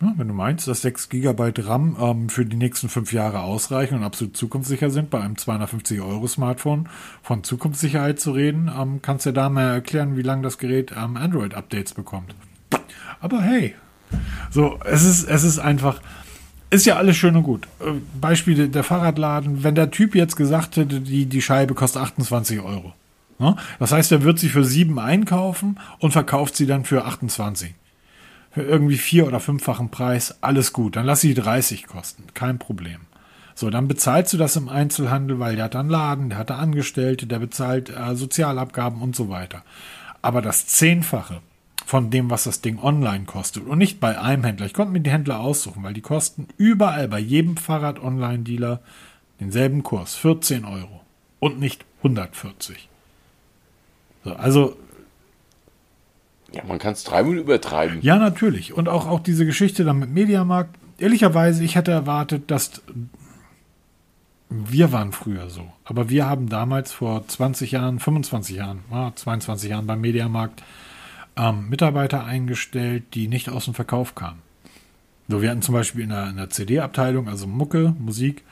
Ja, 0.00 0.12
wenn 0.16 0.26
du 0.26 0.34
meinst, 0.34 0.66
dass 0.66 0.82
6 0.82 1.08
GB 1.08 1.52
RAM 1.58 1.96
ähm, 2.00 2.28
für 2.28 2.44
die 2.44 2.56
nächsten 2.56 2.88
fünf 2.88 3.12
Jahre 3.12 3.42
ausreichen 3.42 3.94
und 3.94 4.02
absolut 4.02 4.36
zukunftssicher 4.36 4.90
sind, 4.90 5.08
bei 5.08 5.20
einem 5.20 5.34
250-Euro-Smartphone 5.34 6.88
von 7.22 7.44
Zukunftssicherheit 7.44 8.18
zu 8.18 8.32
reden, 8.32 8.70
ähm, 8.76 9.00
kannst 9.02 9.24
du 9.26 9.32
da 9.32 9.48
mal 9.48 9.72
erklären, 9.72 10.16
wie 10.16 10.22
lange 10.22 10.42
das 10.42 10.58
Gerät 10.58 10.92
ähm, 10.96 11.16
Android-Updates 11.16 11.94
bekommt. 11.94 12.34
Aber 13.20 13.40
hey, 13.40 13.76
so, 14.50 14.80
es 14.84 15.04
ist, 15.04 15.28
es 15.28 15.44
ist 15.44 15.60
einfach, 15.60 16.02
ist 16.70 16.86
ja 16.86 16.96
alles 16.96 17.16
schön 17.16 17.36
und 17.36 17.44
gut. 17.44 17.68
Äh, 17.78 17.92
Beispiel 18.20 18.68
der 18.68 18.82
Fahrradladen, 18.82 19.62
wenn 19.62 19.76
der 19.76 19.92
Typ 19.92 20.16
jetzt 20.16 20.34
gesagt 20.34 20.76
hätte, 20.76 21.00
die, 21.02 21.26
die 21.26 21.42
Scheibe 21.42 21.74
kostet 21.74 22.02
28 22.02 22.58
Euro. 22.60 22.92
Ne? 23.38 23.54
Das 23.78 23.92
heißt, 23.92 24.10
er 24.10 24.24
wird 24.24 24.40
sie 24.40 24.48
für 24.48 24.64
7 24.64 24.98
einkaufen 24.98 25.78
und 26.00 26.10
verkauft 26.10 26.56
sie 26.56 26.66
dann 26.66 26.84
für 26.84 27.04
28 27.04 27.74
für 28.54 28.62
irgendwie 28.62 28.98
vier- 28.98 29.26
oder 29.26 29.40
fünffachen 29.40 29.90
Preis, 29.90 30.36
alles 30.40 30.72
gut. 30.72 30.94
Dann 30.94 31.06
lass 31.06 31.20
sie 31.20 31.34
30 31.34 31.88
kosten, 31.88 32.22
kein 32.34 32.60
Problem. 32.60 33.00
So, 33.56 33.68
dann 33.68 33.88
bezahlst 33.88 34.32
du 34.32 34.36
das 34.36 34.54
im 34.54 34.68
Einzelhandel, 34.68 35.40
weil 35.40 35.56
der 35.56 35.66
hat 35.66 35.76
einen 35.76 35.90
Laden, 35.90 36.28
der 36.28 36.38
hat 36.38 36.50
da 36.50 36.58
Angestellte, 36.58 37.26
der 37.26 37.40
bezahlt 37.40 37.90
äh, 37.90 38.14
Sozialabgaben 38.14 39.02
und 39.02 39.16
so 39.16 39.28
weiter. 39.28 39.62
Aber 40.22 40.40
das 40.40 40.66
Zehnfache 40.66 41.40
von 41.84 42.10
dem, 42.10 42.30
was 42.30 42.44
das 42.44 42.60
Ding 42.60 42.78
online 42.78 43.24
kostet 43.24 43.66
und 43.66 43.78
nicht 43.78 43.98
bei 43.98 44.20
einem 44.20 44.44
Händler. 44.44 44.66
Ich 44.66 44.74
konnte 44.74 44.92
mir 44.92 45.00
die 45.00 45.10
Händler 45.10 45.40
aussuchen, 45.40 45.82
weil 45.82 45.92
die 45.92 46.00
kosten 46.00 46.48
überall 46.56 47.08
bei 47.08 47.18
jedem 47.18 47.56
Fahrrad-Online-Dealer 47.56 48.80
denselben 49.40 49.82
Kurs, 49.82 50.14
14 50.14 50.64
Euro 50.64 51.00
und 51.40 51.58
nicht 51.58 51.84
140. 51.98 52.88
So, 54.24 54.34
also 54.34 54.76
ja, 56.54 56.62
man 56.64 56.78
kann 56.78 56.92
es 56.92 57.04
dreimal 57.04 57.36
übertreiben. 57.36 57.98
Ja, 58.02 58.18
natürlich. 58.18 58.72
Und 58.72 58.88
auch, 58.88 59.06
auch 59.06 59.20
diese 59.20 59.46
Geschichte 59.46 59.84
dann 59.84 59.98
mit 59.98 60.10
Mediamarkt. 60.10 60.76
Ehrlicherweise, 60.98 61.64
ich 61.64 61.74
hätte 61.74 61.90
erwartet, 61.90 62.50
dass 62.50 62.82
wir 64.48 64.92
waren 64.92 65.12
früher 65.12 65.50
so. 65.50 65.72
Aber 65.84 66.08
wir 66.08 66.28
haben 66.28 66.48
damals 66.48 66.92
vor 66.92 67.26
20 67.26 67.72
Jahren, 67.72 67.98
25 67.98 68.56
Jahren, 68.56 68.80
22 69.14 69.70
Jahren 69.70 69.86
beim 69.86 70.00
Mediamarkt 70.00 70.62
ähm, 71.36 71.68
Mitarbeiter 71.68 72.24
eingestellt, 72.24 73.02
die 73.14 73.26
nicht 73.26 73.48
aus 73.48 73.64
dem 73.64 73.74
Verkauf 73.74 74.14
kamen. 74.14 74.42
So, 75.28 75.42
wir 75.42 75.50
hatten 75.50 75.62
zum 75.62 75.74
Beispiel 75.74 76.02
in 76.02 76.10
der, 76.10 76.32
der 76.32 76.50
CD-Abteilung, 76.50 77.28
also 77.28 77.46
Mucke, 77.46 77.94
Musik, 77.98 78.44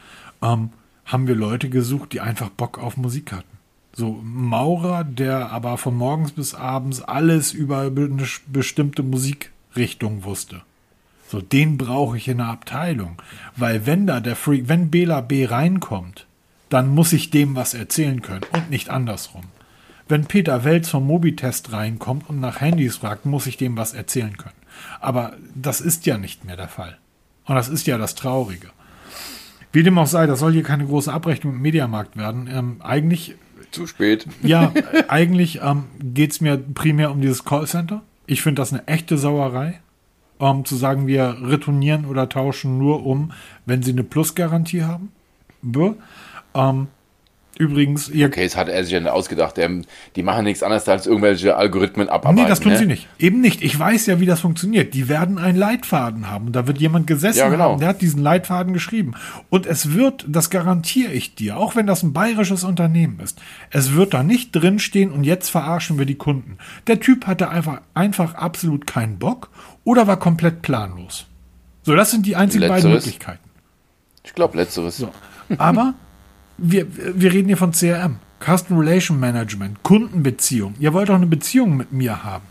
ähm, 0.42 0.70
haben 1.04 1.28
wir 1.28 1.34
Leute 1.34 1.68
gesucht, 1.68 2.12
die 2.12 2.20
einfach 2.20 2.48
Bock 2.48 2.78
auf 2.78 2.96
Musik 2.96 3.32
hatten. 3.32 3.58
So 3.94 4.18
Maurer, 4.22 5.04
der 5.04 5.50
aber 5.50 5.76
von 5.76 5.94
morgens 5.96 6.32
bis 6.32 6.54
abends 6.54 7.02
alles 7.02 7.52
über 7.52 7.80
eine 7.80 8.26
bestimmte 8.46 9.02
Musikrichtung 9.02 10.24
wusste. 10.24 10.62
So, 11.28 11.40
den 11.40 11.78
brauche 11.78 12.16
ich 12.16 12.28
in 12.28 12.38
der 12.38 12.48
Abteilung. 12.48 13.20
Weil 13.56 13.86
wenn 13.86 14.06
da 14.06 14.20
der 14.20 14.36
Freak, 14.36 14.68
wenn 14.68 14.90
Bela 14.90 15.20
B 15.20 15.46
reinkommt, 15.46 16.26
dann 16.68 16.88
muss 16.88 17.12
ich 17.12 17.30
dem 17.30 17.54
was 17.54 17.74
erzählen 17.74 18.22
können 18.22 18.44
und 18.52 18.70
nicht 18.70 18.88
andersrum. 18.88 19.44
Wenn 20.08 20.26
Peter 20.26 20.64
Welz 20.64 20.88
vom 20.88 21.06
Mobitest 21.06 21.72
reinkommt 21.72 22.28
und 22.28 22.40
nach 22.40 22.60
Handys 22.60 22.96
fragt, 22.96 23.24
muss 23.26 23.46
ich 23.46 23.56
dem 23.56 23.76
was 23.76 23.94
erzählen 23.94 24.36
können. 24.36 24.54
Aber 25.00 25.36
das 25.54 25.80
ist 25.80 26.06
ja 26.06 26.18
nicht 26.18 26.44
mehr 26.44 26.56
der 26.56 26.68
Fall. 26.68 26.98
Und 27.44 27.54
das 27.54 27.68
ist 27.68 27.86
ja 27.86 27.98
das 27.98 28.14
Traurige. 28.14 28.68
Wie 29.72 29.82
dem 29.82 29.98
auch 29.98 30.06
sei, 30.06 30.26
das 30.26 30.40
soll 30.40 30.52
hier 30.52 30.62
keine 30.62 30.84
große 30.86 31.12
Abrechnung 31.12 31.54
im 31.54 31.62
Mediamarkt 31.62 32.16
werden. 32.16 32.46
Ähm, 32.46 32.76
eigentlich 32.82 33.36
zu 33.70 33.86
spät. 33.86 34.26
Ja, 34.42 34.72
eigentlich 35.08 35.60
ähm, 35.62 35.84
geht 36.00 36.32
es 36.32 36.40
mir 36.40 36.56
primär 36.58 37.10
um 37.10 37.20
dieses 37.20 37.44
Callcenter. 37.44 38.02
Ich 38.26 38.42
finde 38.42 38.60
das 38.62 38.72
eine 38.72 38.86
echte 38.86 39.18
Sauerei. 39.18 39.80
Ähm, 40.40 40.64
zu 40.64 40.74
sagen, 40.76 41.06
wir 41.06 41.36
retournieren 41.42 42.06
oder 42.06 42.28
tauschen 42.28 42.78
nur 42.78 43.06
um, 43.06 43.32
wenn 43.64 43.82
sie 43.82 43.92
eine 43.92 44.02
Plus-Garantie 44.02 44.82
haben. 44.82 45.12
Ähm, 46.54 46.88
Übrigens, 47.58 48.08
ihr 48.08 48.28
Okay, 48.28 48.44
das 48.44 48.56
hat 48.56 48.68
er 48.68 48.82
sich 48.82 48.92
ja 48.92 49.04
ausgedacht. 49.12 49.56
Die 50.16 50.22
machen 50.22 50.44
nichts 50.44 50.62
anderes 50.62 50.88
als 50.88 51.06
irgendwelche 51.06 51.54
Algorithmen 51.54 52.08
abarbeiten. 52.08 52.42
Nee, 52.42 52.48
das 52.48 52.60
tun 52.60 52.72
ne? 52.72 52.78
sie 52.78 52.86
nicht. 52.86 53.08
Eben 53.18 53.42
nicht. 53.42 53.62
Ich 53.62 53.78
weiß 53.78 54.06
ja, 54.06 54.20
wie 54.20 54.26
das 54.26 54.40
funktioniert. 54.40 54.94
Die 54.94 55.08
werden 55.08 55.38
einen 55.38 55.58
Leitfaden 55.58 56.30
haben. 56.30 56.46
Und 56.46 56.56
da 56.56 56.66
wird 56.66 56.78
jemand 56.78 57.06
gesessen 57.06 57.38
Ja, 57.38 57.48
genau. 57.50 57.72
haben, 57.72 57.80
der 57.80 57.88
hat 57.88 58.00
diesen 58.00 58.22
Leitfaden 58.22 58.72
geschrieben. 58.72 59.12
Und 59.50 59.66
es 59.66 59.92
wird, 59.92 60.24
das 60.28 60.48
garantiere 60.48 61.12
ich 61.12 61.34
dir, 61.34 61.58
auch 61.58 61.76
wenn 61.76 61.86
das 61.86 62.02
ein 62.02 62.14
bayerisches 62.14 62.64
Unternehmen 62.64 63.20
ist, 63.20 63.38
es 63.70 63.92
wird 63.92 64.14
da 64.14 64.22
nicht 64.22 64.52
drinstehen 64.52 65.12
und 65.12 65.24
jetzt 65.24 65.50
verarschen 65.50 65.98
wir 65.98 66.06
die 66.06 66.14
Kunden. 66.14 66.56
Der 66.86 67.00
Typ 67.00 67.26
hatte 67.26 67.50
einfach, 67.50 67.82
einfach 67.92 68.34
absolut 68.34 68.86
keinen 68.86 69.18
Bock 69.18 69.50
oder 69.84 70.06
war 70.06 70.18
komplett 70.18 70.62
planlos. 70.62 71.26
So, 71.82 71.94
das 71.94 72.10
sind 72.10 72.24
die 72.24 72.34
einzigen 72.34 72.62
beiden 72.62 72.90
Letzteres. 72.90 73.04
Möglichkeiten. 73.04 73.50
Ich 74.24 74.34
glaube, 74.34 74.56
letzteres. 74.56 74.96
So. 74.96 75.10
Aber 75.58 75.94
wir, 76.58 76.86
wir 76.96 77.32
reden 77.32 77.48
hier 77.48 77.56
von 77.56 77.72
CRM, 77.72 78.16
Customer 78.40 78.80
Relation 78.80 79.18
Management, 79.18 79.82
Kundenbeziehung. 79.82 80.74
Ihr 80.78 80.92
wollt 80.92 81.08
doch 81.08 81.14
eine 81.16 81.26
Beziehung 81.26 81.76
mit 81.76 81.92
mir 81.92 82.24
haben. 82.24 82.44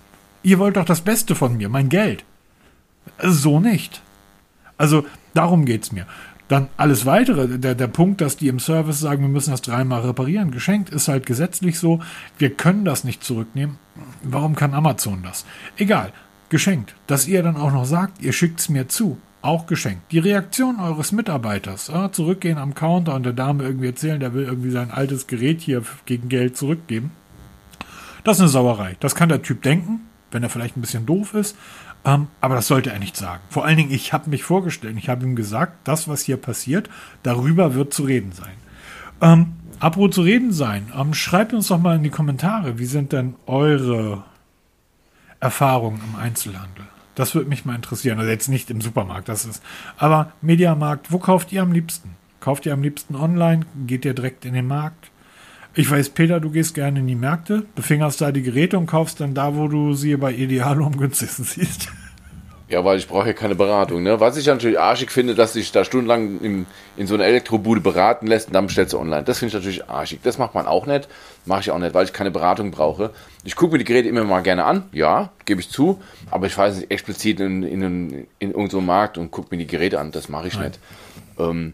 Ihr 0.43 0.59
wollt 0.59 0.77
doch 0.77 0.85
das 0.85 1.01
Beste 1.01 1.35
von 1.35 1.57
mir, 1.57 1.69
mein 1.69 1.89
Geld. 1.89 2.23
So 3.21 3.59
nicht. 3.59 4.01
Also 4.77 5.05
darum 5.33 5.65
geht's 5.65 5.91
mir. 5.91 6.07
Dann 6.47 6.67
alles 6.75 7.05
weitere, 7.05 7.59
der, 7.59 7.75
der 7.75 7.87
Punkt, 7.87 8.19
dass 8.19 8.35
die 8.35 8.49
im 8.49 8.59
Service 8.59 8.99
sagen, 8.99 9.21
wir 9.21 9.29
müssen 9.29 9.51
das 9.51 9.61
dreimal 9.61 10.01
reparieren, 10.01 10.51
geschenkt, 10.51 10.89
ist 10.89 11.07
halt 11.07 11.25
gesetzlich 11.25 11.79
so. 11.79 12.01
Wir 12.37 12.49
können 12.49 12.83
das 12.83 13.05
nicht 13.05 13.23
zurücknehmen. 13.23 13.77
Warum 14.23 14.55
kann 14.55 14.73
Amazon 14.73 15.23
das? 15.23 15.45
Egal, 15.77 16.11
geschenkt. 16.49 16.93
Dass 17.07 17.27
ihr 17.27 17.41
dann 17.41 17.55
auch 17.55 17.71
noch 17.71 17.85
sagt, 17.85 18.21
ihr 18.21 18.33
schickt's 18.33 18.67
mir 18.67 18.89
zu. 18.89 19.17
Auch 19.41 19.65
geschenkt. 19.65 20.11
Die 20.11 20.19
Reaktion 20.19 20.79
eures 20.79 21.11
Mitarbeiters, 21.11 21.87
ja, 21.87 22.11
zurückgehen 22.11 22.59
am 22.59 22.75
Counter 22.75 23.15
und 23.15 23.23
der 23.23 23.33
Dame 23.33 23.63
irgendwie 23.63 23.87
erzählen, 23.87 24.19
der 24.19 24.33
will 24.33 24.43
irgendwie 24.43 24.69
sein 24.69 24.91
altes 24.91 25.25
Gerät 25.25 25.61
hier 25.61 25.81
gegen 26.05 26.29
Geld 26.29 26.55
zurückgeben. 26.55 27.11
Das 28.23 28.37
ist 28.37 28.41
eine 28.41 28.49
Sauerei. 28.49 28.97
Das 28.99 29.15
kann 29.15 29.29
der 29.29 29.41
Typ 29.41 29.63
denken, 29.63 30.01
wenn 30.29 30.43
er 30.43 30.49
vielleicht 30.49 30.77
ein 30.77 30.81
bisschen 30.81 31.07
doof 31.07 31.33
ist. 31.33 31.57
Ähm, 32.05 32.27
aber 32.39 32.55
das 32.55 32.67
sollte 32.67 32.91
er 32.91 32.99
nicht 32.99 33.15
sagen. 33.15 33.41
Vor 33.49 33.65
allen 33.65 33.77
Dingen, 33.77 33.91
ich 33.91 34.13
habe 34.13 34.29
mich 34.29 34.43
vorgestellt, 34.43 34.95
ich 34.97 35.09
habe 35.09 35.25
ihm 35.25 35.35
gesagt, 35.35 35.87
das, 35.87 36.07
was 36.07 36.21
hier 36.21 36.37
passiert, 36.37 36.89
darüber 37.23 37.73
wird 37.73 37.93
zu 37.93 38.03
reden 38.03 38.31
sein. 38.31 38.53
Ähm, 39.21 39.53
apropos 39.79 40.15
zu 40.15 40.21
reden 40.21 40.51
sein, 40.51 40.91
ähm, 40.95 41.13
schreibt 41.13 41.53
uns 41.53 41.67
doch 41.67 41.79
mal 41.79 41.95
in 41.95 42.03
die 42.03 42.09
Kommentare, 42.09 42.79
wie 42.79 42.85
sind 42.85 43.11
denn 43.11 43.35
eure 43.45 44.23
Erfahrungen 45.39 46.01
im 46.11 46.19
Einzelhandel? 46.19 46.85
Das 47.15 47.35
würde 47.35 47.49
mich 47.49 47.65
mal 47.65 47.75
interessieren. 47.75 48.19
Also 48.19 48.31
jetzt 48.31 48.47
nicht 48.47 48.69
im 48.69 48.81
Supermarkt, 48.81 49.29
das 49.29 49.45
ist. 49.45 49.61
Aber 49.97 50.31
Mediamarkt, 50.41 51.11
wo 51.11 51.19
kauft 51.19 51.51
ihr 51.51 51.61
am 51.61 51.71
liebsten? 51.71 52.15
Kauft 52.39 52.65
ihr 52.65 52.73
am 52.73 52.81
liebsten 52.81 53.15
online? 53.15 53.65
Geht 53.85 54.05
ihr 54.05 54.13
direkt 54.13 54.45
in 54.45 54.53
den 54.53 54.67
Markt? 54.67 55.11
Ich 55.73 55.89
weiß, 55.89 56.09
Peter, 56.09 56.39
du 56.39 56.49
gehst 56.49 56.75
gerne 56.75 56.99
in 56.99 57.07
die 57.07 57.15
Märkte, 57.15 57.65
befingerst 57.75 58.19
da 58.19 58.31
die 58.31 58.41
Geräte 58.41 58.77
und 58.77 58.87
kaufst 58.87 59.21
dann 59.21 59.33
da, 59.33 59.55
wo 59.55 59.67
du 59.69 59.93
sie 59.93 60.15
bei 60.17 60.33
Idealo 60.33 60.85
am 60.85 60.97
günstigsten 60.97 61.45
siehst. 61.45 61.89
Ja, 62.71 62.85
weil 62.85 62.97
ich 62.97 63.07
brauche 63.07 63.27
ja 63.27 63.33
keine 63.33 63.55
Beratung. 63.55 64.01
Ne? 64.01 64.21
Was 64.21 64.37
ich 64.37 64.47
natürlich 64.47 64.79
arschig 64.79 65.11
finde, 65.11 65.35
dass 65.35 65.51
sich 65.53 65.73
da 65.73 65.83
stundenlang 65.83 66.39
in, 66.39 66.65
in 66.95 67.05
so 67.05 67.15
einer 67.15 67.25
Elektrobude 67.25 67.81
beraten 67.81 68.27
lässt 68.27 68.47
und 68.47 68.53
dann 68.53 68.67
bestellst 68.67 68.93
du 68.93 68.99
online. 68.99 69.23
Das 69.23 69.39
finde 69.39 69.49
ich 69.49 69.53
natürlich 69.55 69.89
arschig. 69.89 70.21
Das 70.23 70.37
macht 70.37 70.55
man 70.55 70.67
auch 70.67 70.85
nicht. 70.85 71.09
Mache 71.45 71.59
ich 71.59 71.71
auch 71.71 71.79
nicht, 71.79 71.93
weil 71.93 72.05
ich 72.05 72.13
keine 72.13 72.31
Beratung 72.31 72.71
brauche. 72.71 73.09
Ich 73.43 73.57
gucke 73.57 73.73
mir 73.73 73.79
die 73.79 73.83
Geräte 73.83 74.07
immer 74.07 74.23
mal 74.23 74.41
gerne 74.41 74.63
an. 74.63 74.83
Ja, 74.93 75.31
gebe 75.45 75.59
ich 75.59 75.69
zu. 75.69 76.01
Aber 76.29 76.47
ich 76.47 76.53
fahre 76.53 76.71
nicht 76.73 76.89
explizit 76.89 77.41
in, 77.41 77.63
in, 77.63 77.81
in, 77.81 78.27
in 78.39 78.51
irgendeinem 78.51 78.85
Markt 78.85 79.17
und 79.17 79.31
gucke 79.31 79.49
mir 79.51 79.57
die 79.57 79.67
Geräte 79.67 79.99
an. 79.99 80.11
Das 80.11 80.29
mache 80.29 80.47
ich 80.47 80.57
nicht. 80.57 80.79
Ähm, 81.37 81.73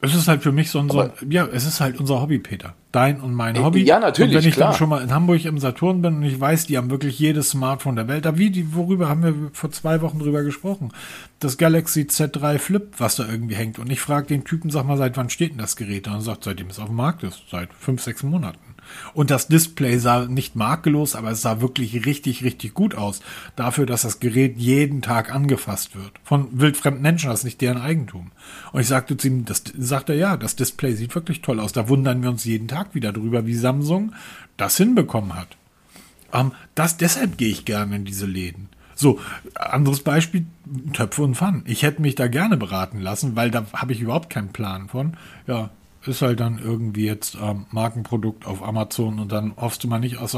Es 0.00 0.14
ist 0.14 0.28
halt 0.28 0.42
für 0.42 0.52
mich 0.52 0.70
so 0.70 0.78
ein, 0.78 0.88
so, 0.88 1.10
ja, 1.28 1.46
es 1.52 1.66
ist 1.66 1.80
halt 1.80 2.00
unser 2.00 2.22
Hobby, 2.22 2.38
Peter. 2.38 2.74
Dein 2.90 3.20
und 3.20 3.34
mein 3.34 3.62
Hobby. 3.62 3.84
ja, 3.84 3.98
natürlich, 4.00 4.34
Und 4.34 4.42
wenn 4.42 4.48
ich 4.48 4.54
klar. 4.54 4.70
dann 4.70 4.78
schon 4.78 4.88
mal 4.88 5.02
in 5.02 5.12
Hamburg 5.12 5.44
im 5.44 5.58
Saturn 5.58 6.00
bin 6.00 6.16
und 6.16 6.22
ich 6.22 6.40
weiß, 6.40 6.66
die 6.66 6.78
haben 6.78 6.88
wirklich 6.90 7.18
jedes 7.18 7.50
Smartphone 7.50 7.96
der 7.96 8.08
Welt. 8.08 8.24
Da 8.24 8.38
wie, 8.38 8.50
die, 8.50 8.74
worüber 8.74 9.10
haben 9.10 9.22
wir 9.22 9.50
vor 9.52 9.70
zwei 9.70 10.00
Wochen 10.00 10.18
drüber 10.18 10.42
gesprochen? 10.42 10.92
Das 11.38 11.58
Galaxy 11.58 12.02
Z3 12.02 12.58
Flip, 12.58 12.88
was 12.96 13.16
da 13.16 13.28
irgendwie 13.28 13.56
hängt. 13.56 13.78
Und 13.78 13.90
ich 13.90 14.00
frage 14.00 14.28
den 14.28 14.44
Typen, 14.44 14.70
sag 14.70 14.86
mal, 14.86 14.96
seit 14.96 15.18
wann 15.18 15.28
steht 15.28 15.50
denn 15.50 15.58
das 15.58 15.76
Gerät? 15.76 16.06
Und 16.08 16.14
er 16.14 16.20
sagt, 16.22 16.44
seitdem 16.44 16.68
es 16.68 16.78
auf 16.78 16.86
dem 16.86 16.96
Markt 16.96 17.24
ist. 17.24 17.42
Seit 17.50 17.74
fünf, 17.74 18.02
sechs 18.02 18.22
Monaten. 18.22 18.67
Und 19.14 19.30
das 19.30 19.48
Display 19.48 19.98
sah 19.98 20.26
nicht 20.26 20.56
makellos, 20.56 21.16
aber 21.16 21.30
es 21.30 21.42
sah 21.42 21.60
wirklich 21.60 22.06
richtig, 22.06 22.44
richtig 22.44 22.74
gut 22.74 22.94
aus. 22.94 23.20
Dafür, 23.56 23.86
dass 23.86 24.02
das 24.02 24.20
Gerät 24.20 24.58
jeden 24.58 25.02
Tag 25.02 25.34
angefasst 25.34 25.96
wird. 25.96 26.12
Von 26.24 26.48
wildfremden 26.60 27.02
Menschen, 27.02 27.30
das 27.30 27.40
ist 27.40 27.44
nicht 27.44 27.60
deren 27.60 27.80
Eigentum. 27.80 28.32
Und 28.72 28.80
ich 28.80 28.88
sagte 28.88 29.16
zu 29.16 29.28
ihm, 29.28 29.44
das 29.44 29.64
sagt 29.76 30.08
er, 30.08 30.16
ja, 30.16 30.36
das 30.36 30.56
Display 30.56 30.94
sieht 30.94 31.14
wirklich 31.14 31.42
toll 31.42 31.60
aus. 31.60 31.72
Da 31.72 31.88
wundern 31.88 32.22
wir 32.22 32.30
uns 32.30 32.44
jeden 32.44 32.68
Tag 32.68 32.94
wieder 32.94 33.12
drüber, 33.12 33.46
wie 33.46 33.54
Samsung 33.54 34.12
das 34.56 34.76
hinbekommen 34.76 35.34
hat. 35.34 35.56
Ähm, 36.32 36.52
das, 36.74 36.96
deshalb 36.96 37.38
gehe 37.38 37.48
ich 37.48 37.64
gerne 37.64 37.96
in 37.96 38.04
diese 38.04 38.26
Läden. 38.26 38.68
So, 38.94 39.20
anderes 39.54 40.00
Beispiel, 40.00 40.46
Töpfe 40.92 41.22
und 41.22 41.36
Pfannen. 41.36 41.62
Ich 41.66 41.84
hätte 41.84 42.02
mich 42.02 42.16
da 42.16 42.26
gerne 42.26 42.56
beraten 42.56 43.00
lassen, 43.00 43.36
weil 43.36 43.50
da 43.50 43.64
habe 43.72 43.92
ich 43.92 44.00
überhaupt 44.00 44.28
keinen 44.28 44.48
Plan 44.48 44.88
von. 44.88 45.16
Ja, 45.46 45.70
ist 46.08 46.22
halt 46.22 46.40
dann 46.40 46.58
irgendwie 46.58 47.06
jetzt 47.06 47.36
ähm, 47.40 47.66
Markenprodukt 47.70 48.46
auf 48.46 48.62
Amazon 48.62 49.18
und 49.18 49.30
dann 49.30 49.52
hoffst 49.56 49.84
du 49.84 49.88
mal 49.88 49.98
nicht 49.98 50.18
aus. 50.18 50.36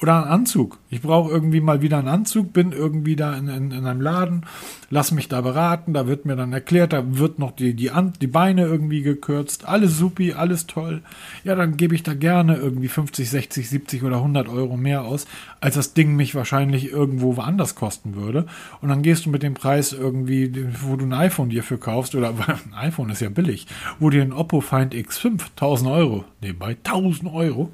Oder 0.00 0.24
ein 0.24 0.30
Anzug. 0.30 0.78
Ich 0.90 1.02
brauche 1.02 1.30
irgendwie 1.30 1.60
mal 1.60 1.80
wieder 1.80 1.98
einen 1.98 2.08
Anzug, 2.08 2.52
bin 2.52 2.72
irgendwie 2.72 3.16
da 3.16 3.34
in, 3.34 3.48
in, 3.48 3.70
in 3.70 3.86
einem 3.86 4.00
Laden, 4.00 4.44
lass 4.92 5.10
mich 5.10 5.26
da 5.26 5.40
beraten, 5.40 5.94
da 5.94 6.06
wird 6.06 6.26
mir 6.26 6.36
dann 6.36 6.52
erklärt, 6.52 6.92
da 6.92 7.02
wird 7.16 7.38
noch 7.38 7.52
die, 7.52 7.72
die, 7.72 7.90
die 8.20 8.26
Beine 8.26 8.66
irgendwie 8.66 9.00
gekürzt, 9.00 9.66
alles 9.66 9.96
supi, 9.96 10.34
alles 10.34 10.66
toll. 10.66 11.00
Ja, 11.44 11.54
dann 11.54 11.78
gebe 11.78 11.94
ich 11.94 12.02
da 12.02 12.12
gerne 12.12 12.56
irgendwie 12.56 12.88
50, 12.88 13.30
60, 13.30 13.70
70 13.70 14.02
oder 14.02 14.16
100 14.16 14.50
Euro 14.50 14.76
mehr 14.76 15.04
aus, 15.04 15.26
als 15.62 15.76
das 15.76 15.94
Ding 15.94 16.14
mich 16.14 16.34
wahrscheinlich 16.34 16.92
irgendwo 16.92 17.38
woanders 17.38 17.74
kosten 17.74 18.16
würde. 18.16 18.44
Und 18.82 18.90
dann 18.90 19.00
gehst 19.00 19.24
du 19.24 19.30
mit 19.30 19.42
dem 19.42 19.54
Preis 19.54 19.94
irgendwie, 19.94 20.66
wo 20.82 20.96
du 20.96 21.06
ein 21.06 21.14
iPhone 21.14 21.48
dir 21.48 21.62
für 21.62 21.78
kaufst, 21.78 22.14
oder 22.14 22.34
ein 22.46 22.74
iPhone 22.74 23.08
ist 23.08 23.22
ja 23.22 23.30
billig, 23.30 23.66
wo 23.98 24.10
dir 24.10 24.20
ein 24.20 24.34
Oppo 24.34 24.60
Find 24.60 24.92
X5 24.92 25.40
1000 25.56 25.90
Euro, 25.90 26.24
nebenbei 26.42 26.76
1000 26.84 27.32
Euro, 27.32 27.72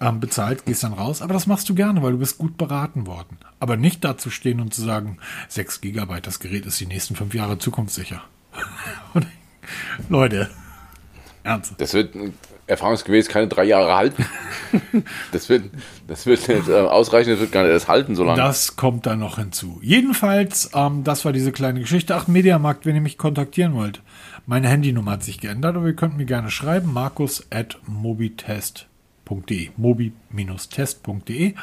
ähm, 0.00 0.20
bezahlt, 0.20 0.64
gehst 0.64 0.82
dann 0.82 0.92
raus. 0.92 1.22
Aber 1.22 1.34
das 1.34 1.46
machst 1.46 1.68
du 1.68 1.74
gerne, 1.74 2.02
weil 2.02 2.12
du 2.12 2.18
bist 2.18 2.38
gut 2.38 2.56
beraten 2.56 3.06
worden. 3.06 3.38
Aber 3.58 3.76
nicht 3.76 4.04
dazu 4.04 4.30
stehen 4.30 4.60
und 4.60 4.74
zu 4.74 4.82
sagen, 4.82 5.18
6 5.48 5.80
Gigabyte, 5.80 6.26
das 6.26 6.40
Gerät 6.40 6.66
ist 6.66 6.80
die 6.80 6.86
nächsten 6.86 7.16
fünf 7.16 7.34
Jahre 7.34 7.58
zukunftssicher. 7.58 8.22
Leute, 10.08 10.50
ernst. 11.44 11.74
das 11.78 11.94
wird 11.94 12.14
erfahrungsgemäß 12.66 13.28
keine 13.28 13.48
drei 13.48 13.64
Jahre 13.64 13.96
halten. 13.96 14.24
das 15.32 15.48
wird, 15.48 15.64
das 16.06 16.24
wird 16.26 16.48
nicht 16.48 16.68
äh, 16.68 16.80
ausreichen, 16.80 17.30
das 17.30 17.40
wird 17.40 17.52
gar 17.52 17.64
nicht 17.64 17.72
erst 17.72 17.88
halten 17.88 18.14
so 18.14 18.24
lange. 18.24 18.40
Das 18.40 18.76
kommt 18.76 19.06
dann 19.06 19.18
noch 19.18 19.38
hinzu. 19.38 19.80
Jedenfalls, 19.82 20.70
ähm, 20.74 21.04
das 21.04 21.24
war 21.24 21.32
diese 21.32 21.52
kleine 21.52 21.80
Geschichte. 21.80 22.14
Ach, 22.14 22.28
Mediamarkt, 22.28 22.86
wenn 22.86 22.94
ihr 22.94 23.00
mich 23.00 23.18
kontaktieren 23.18 23.74
wollt. 23.74 24.00
Meine 24.46 24.68
Handynummer 24.68 25.12
hat 25.12 25.24
sich 25.24 25.40
geändert, 25.40 25.76
aber 25.76 25.86
ihr 25.86 25.96
könnt 25.96 26.16
mir 26.16 26.26
gerne 26.26 26.50
schreiben. 26.50 26.92
Markus 26.92 27.46
at 27.50 27.78
mobitest.de. 29.30 29.70
mobi-test.de. 29.76 31.54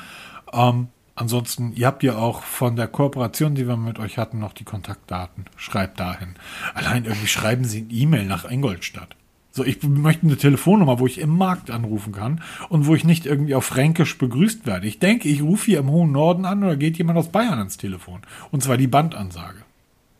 Ähm, 0.54 0.88
ansonsten, 1.16 1.74
ihr 1.74 1.88
habt 1.88 2.04
ja 2.04 2.18
auch 2.18 2.44
von 2.44 2.76
der 2.76 2.88
Kooperation, 2.88 3.56
die 3.56 3.68
wir 3.68 3.78
mit 3.78 4.00
euch 4.00 4.18
hatten, 4.18 4.40
noch 4.40 4.54
die 4.54 4.64
Kontaktdaten. 4.64 5.46
Schreibt 5.56 6.00
dahin. 6.00 6.36
Allein 6.74 7.06
irgendwie 7.06 7.28
schreiben 7.28 7.66
Sie 7.66 7.82
ein 7.82 7.90
E-Mail 7.92 8.26
nach 8.26 8.50
Ingolstadt. 8.50 9.16
So, 9.52 9.66
ich 9.66 9.82
möchte 9.82 10.28
eine 10.28 10.38
Telefonnummer, 10.38 11.00
wo 11.00 11.08
ich 11.08 11.20
im 11.20 11.36
Markt 11.36 11.72
anrufen 11.72 12.14
kann 12.14 12.44
und 12.70 12.86
wo 12.86 12.94
ich 12.94 13.04
nicht 13.04 13.26
irgendwie 13.26 13.56
auf 13.56 13.66
Fränkisch 13.66 14.18
begrüßt 14.20 14.68
werde. 14.68 14.86
Ich 14.86 15.00
denke, 15.00 15.28
ich 15.30 15.42
rufe 15.42 15.66
hier 15.66 15.80
im 15.80 15.90
hohen 15.90 16.12
Norden 16.12 16.46
an 16.46 16.64
oder 16.64 16.78
geht 16.78 16.98
jemand 17.00 17.18
aus 17.18 17.30
Bayern 17.30 17.58
ans 17.58 17.78
Telefon. 17.78 18.22
Und 18.52 18.62
zwar 18.62 18.78
die 18.78 18.86
Bandansage. 18.86 19.64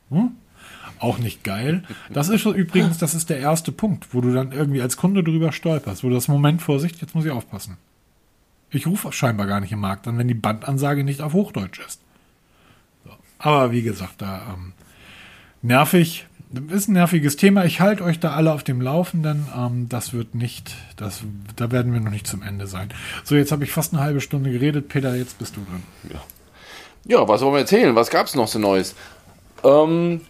Hm? 0.10 0.32
Auch 1.00 1.20
nicht 1.20 1.44
geil. 1.44 1.84
Das 2.10 2.30
ist 2.30 2.46
übrigens, 2.46 2.98
das 2.98 3.14
ist 3.14 3.30
der 3.30 3.40
erste 3.40 3.72
Punkt, 3.72 4.14
wo 4.14 4.22
du 4.22 4.34
dann 4.34 4.52
irgendwie 4.52 4.82
als 4.82 4.98
Kunde 4.98 5.24
drüber 5.24 5.52
stolperst, 5.52 6.04
wo 6.04 6.10
das 6.10 6.28
Moment 6.28 6.62
Vorsicht, 6.62 7.02
jetzt 7.02 7.16
muss 7.16 7.26
ich 7.26 7.32
aufpassen. 7.32 7.78
Ich 8.70 8.88
rufe 8.88 9.12
scheinbar 9.12 9.48
gar 9.48 9.60
nicht 9.60 9.72
im 9.72 9.80
Markt 9.80 10.08
an, 10.08 10.18
wenn 10.18 10.28
die 10.28 10.34
Bandansage 10.34 11.04
nicht 11.04 11.22
auf 11.22 11.34
Hochdeutsch 11.34 11.80
ist. 11.80 12.02
So. 13.06 13.12
Aber 13.40 13.72
wie 13.72 13.82
gesagt, 13.82 14.22
da 14.22 14.54
ähm, 14.54 14.74
nervig, 15.62 16.26
ist 16.70 16.88
ein 16.88 16.94
nerviges 16.94 17.36
Thema. 17.36 17.66
Ich 17.66 17.80
halte 17.80 18.04
euch 18.04 18.20
da 18.20 18.32
alle 18.32 18.52
auf 18.54 18.64
dem 18.64 18.82
Laufenden. 18.82 19.48
Ähm, 19.56 19.88
das 19.90 20.14
wird 20.14 20.36
nicht, 20.36 20.76
das, 20.96 21.22
da 21.56 21.72
werden 21.72 21.94
wir 21.94 22.00
noch 22.00 22.12
nicht 22.12 22.28
zum 22.28 22.42
Ende 22.42 22.68
sein. 22.68 22.90
So, 23.24 23.36
jetzt 23.36 23.52
habe 23.52 23.64
ich 23.64 23.72
fast 23.72 23.94
eine 23.94 24.02
halbe 24.02 24.22
Stunde 24.22 24.52
geredet. 24.52 24.90
Peter, 24.90 25.16
jetzt 25.16 25.40
bist 25.40 25.56
du 25.56 25.62
dran. 25.62 25.84
Ja, 27.06 27.28
was 27.28 27.42
wollen 27.42 27.54
wir 27.54 27.60
erzählen? 27.60 27.96
Was 27.96 28.10
gab's 28.10 28.36
noch 28.36 28.48
so 28.48 28.60
Neues? 28.60 28.96
Ähm, 29.64 30.22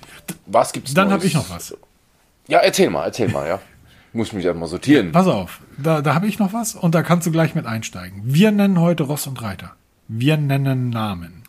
was 0.46 0.74
gibt's 0.74 0.94
Dann 0.94 1.12
habe 1.12 1.26
ich 1.26 1.34
noch 1.34 1.50
was. 1.50 1.76
Ja, 2.48 2.60
erzähl 2.60 2.90
mal, 2.90 3.06
erzähl 3.06 3.30
mal, 3.30 3.48
ja. 3.48 3.60
Muss 4.14 4.32
mich 4.34 4.46
erstmal 4.46 4.68
sortieren. 4.68 5.12
Pass 5.12 5.28
auf, 5.28 5.60
da, 5.78 6.02
da 6.02 6.16
habe 6.16 6.28
ich 6.28 6.40
noch 6.40 6.54
was 6.54 6.76
und 6.76 6.96
da 6.96 7.04
kannst 7.04 7.28
du 7.28 7.32
gleich 7.32 7.56
mit 7.56 7.66
einsteigen. 7.66 8.22
Wir 8.24 8.52
nennen 8.52 8.80
heute 8.80 9.04
Ross 9.04 9.28
und 9.28 9.42
Reiter. 9.42 9.76
Wir 10.08 10.38
nennen 10.38 10.90
Namen. 10.90 11.44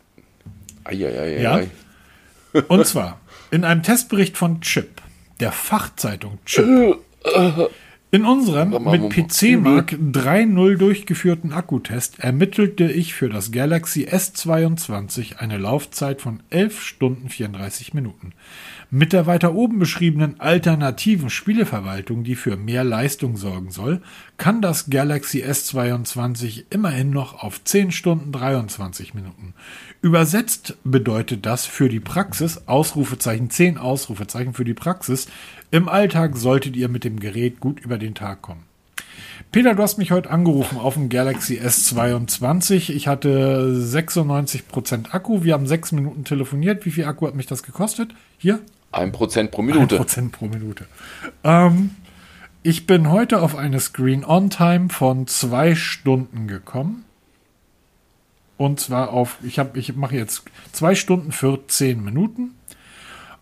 Eieieiei. 0.84 1.40
Ja? 1.40 2.62
Und 2.68 2.86
zwar 2.86 3.20
in 3.50 3.64
einem 3.64 3.82
Testbericht 3.82 4.36
von 4.36 4.60
Chip, 4.60 5.00
der 5.40 5.52
Fachzeitung 5.52 6.38
Chip, 6.44 6.98
In 8.10 8.24
unserem 8.24 8.70
mit 8.70 9.10
PC-Mark 9.10 9.92
3.0 9.92 10.76
durchgeführten 10.78 11.52
Akkutest 11.52 12.18
ermittelte 12.20 12.84
ich 12.84 13.12
für 13.12 13.28
das 13.28 13.52
Galaxy 13.52 14.06
S22 14.06 15.36
eine 15.36 15.58
Laufzeit 15.58 16.22
von 16.22 16.42
11 16.48 16.80
Stunden 16.80 17.28
34 17.28 17.92
Minuten. 17.92 18.32
Mit 18.90 19.12
der 19.12 19.26
weiter 19.26 19.54
oben 19.54 19.78
beschriebenen 19.78 20.40
alternativen 20.40 21.28
Spieleverwaltung, 21.28 22.24
die 22.24 22.36
für 22.36 22.56
mehr 22.56 22.82
Leistung 22.82 23.36
sorgen 23.36 23.70
soll, 23.70 24.00
kann 24.38 24.62
das 24.62 24.88
Galaxy 24.88 25.44
S22 25.44 26.64
immerhin 26.70 27.10
noch 27.10 27.42
auf 27.42 27.62
10 27.62 27.90
Stunden 27.90 28.32
23 28.32 29.12
Minuten. 29.12 29.52
Übersetzt 30.00 30.78
bedeutet 30.82 31.44
das 31.44 31.66
für 31.66 31.90
die 31.90 32.00
Praxis, 32.00 32.62
Ausrufezeichen 32.66 33.50
10 33.50 33.76
Ausrufezeichen 33.76 34.54
für 34.54 34.64
die 34.64 34.72
Praxis, 34.72 35.28
im 35.70 35.88
Alltag 35.88 36.36
solltet 36.36 36.76
ihr 36.76 36.88
mit 36.88 37.04
dem 37.04 37.20
Gerät 37.20 37.60
gut 37.60 37.80
über 37.80 37.98
den 37.98 38.14
Tag 38.14 38.42
kommen. 38.42 38.64
Peter, 39.52 39.74
du 39.74 39.82
hast 39.82 39.98
mich 39.98 40.10
heute 40.10 40.30
angerufen 40.30 40.78
auf 40.78 40.94
dem 40.94 41.08
Galaxy 41.08 41.58
S22. 41.58 42.90
Ich 42.90 43.08
hatte 43.08 43.72
96% 43.74 45.12
Akku. 45.12 45.42
Wir 45.42 45.54
haben 45.54 45.66
sechs 45.66 45.92
Minuten 45.92 46.24
telefoniert. 46.24 46.84
Wie 46.84 46.90
viel 46.90 47.04
Akku 47.04 47.26
hat 47.26 47.34
mich 47.34 47.46
das 47.46 47.62
gekostet? 47.62 48.14
Hier? 48.36 48.60
Ein 48.92 49.12
Prozent 49.12 49.50
pro 49.50 49.62
Minute. 49.62 49.96
Ein 49.96 49.98
Prozent 49.98 50.32
pro 50.32 50.46
Minute. 50.46 50.86
Ähm, 51.44 51.90
ich 52.62 52.86
bin 52.86 53.10
heute 53.10 53.40
auf 53.40 53.56
eine 53.56 53.80
Screen-On-Time 53.80 54.88
von 54.90 55.26
zwei 55.26 55.74
Stunden 55.74 56.48
gekommen. 56.48 57.04
Und 58.56 58.80
zwar 58.80 59.12
auf, 59.12 59.38
ich 59.42 59.58
habe, 59.58 59.78
ich 59.78 59.94
mache 59.94 60.16
jetzt 60.16 60.42
zwei 60.72 60.94
Stunden 60.94 61.32
14 61.32 62.02
Minuten. 62.02 62.54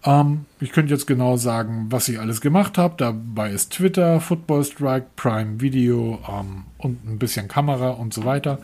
Ähm, 0.07 0.47
ich 0.61 0.73
könnte 0.73 0.95
jetzt 0.95 1.07
genau 1.07 1.37
sagen, 1.37 1.87
was 1.91 2.09
ich 2.09 2.19
alles 2.19 2.41
gemacht 2.41 2.79
habe. 2.79 2.95
Dabei 2.97 3.51
ist 3.51 3.73
Twitter, 3.73 4.21
Football 4.21 4.65
Strike, 4.65 5.07
Prime 5.17 5.61
Video 5.61 6.21
ähm, 6.29 6.65
und 6.79 7.05
ein 7.07 7.19
bisschen 7.19 7.49
Kamera 7.49 7.91
und 7.91 8.15
so 8.15 8.25
weiter. 8.25 8.59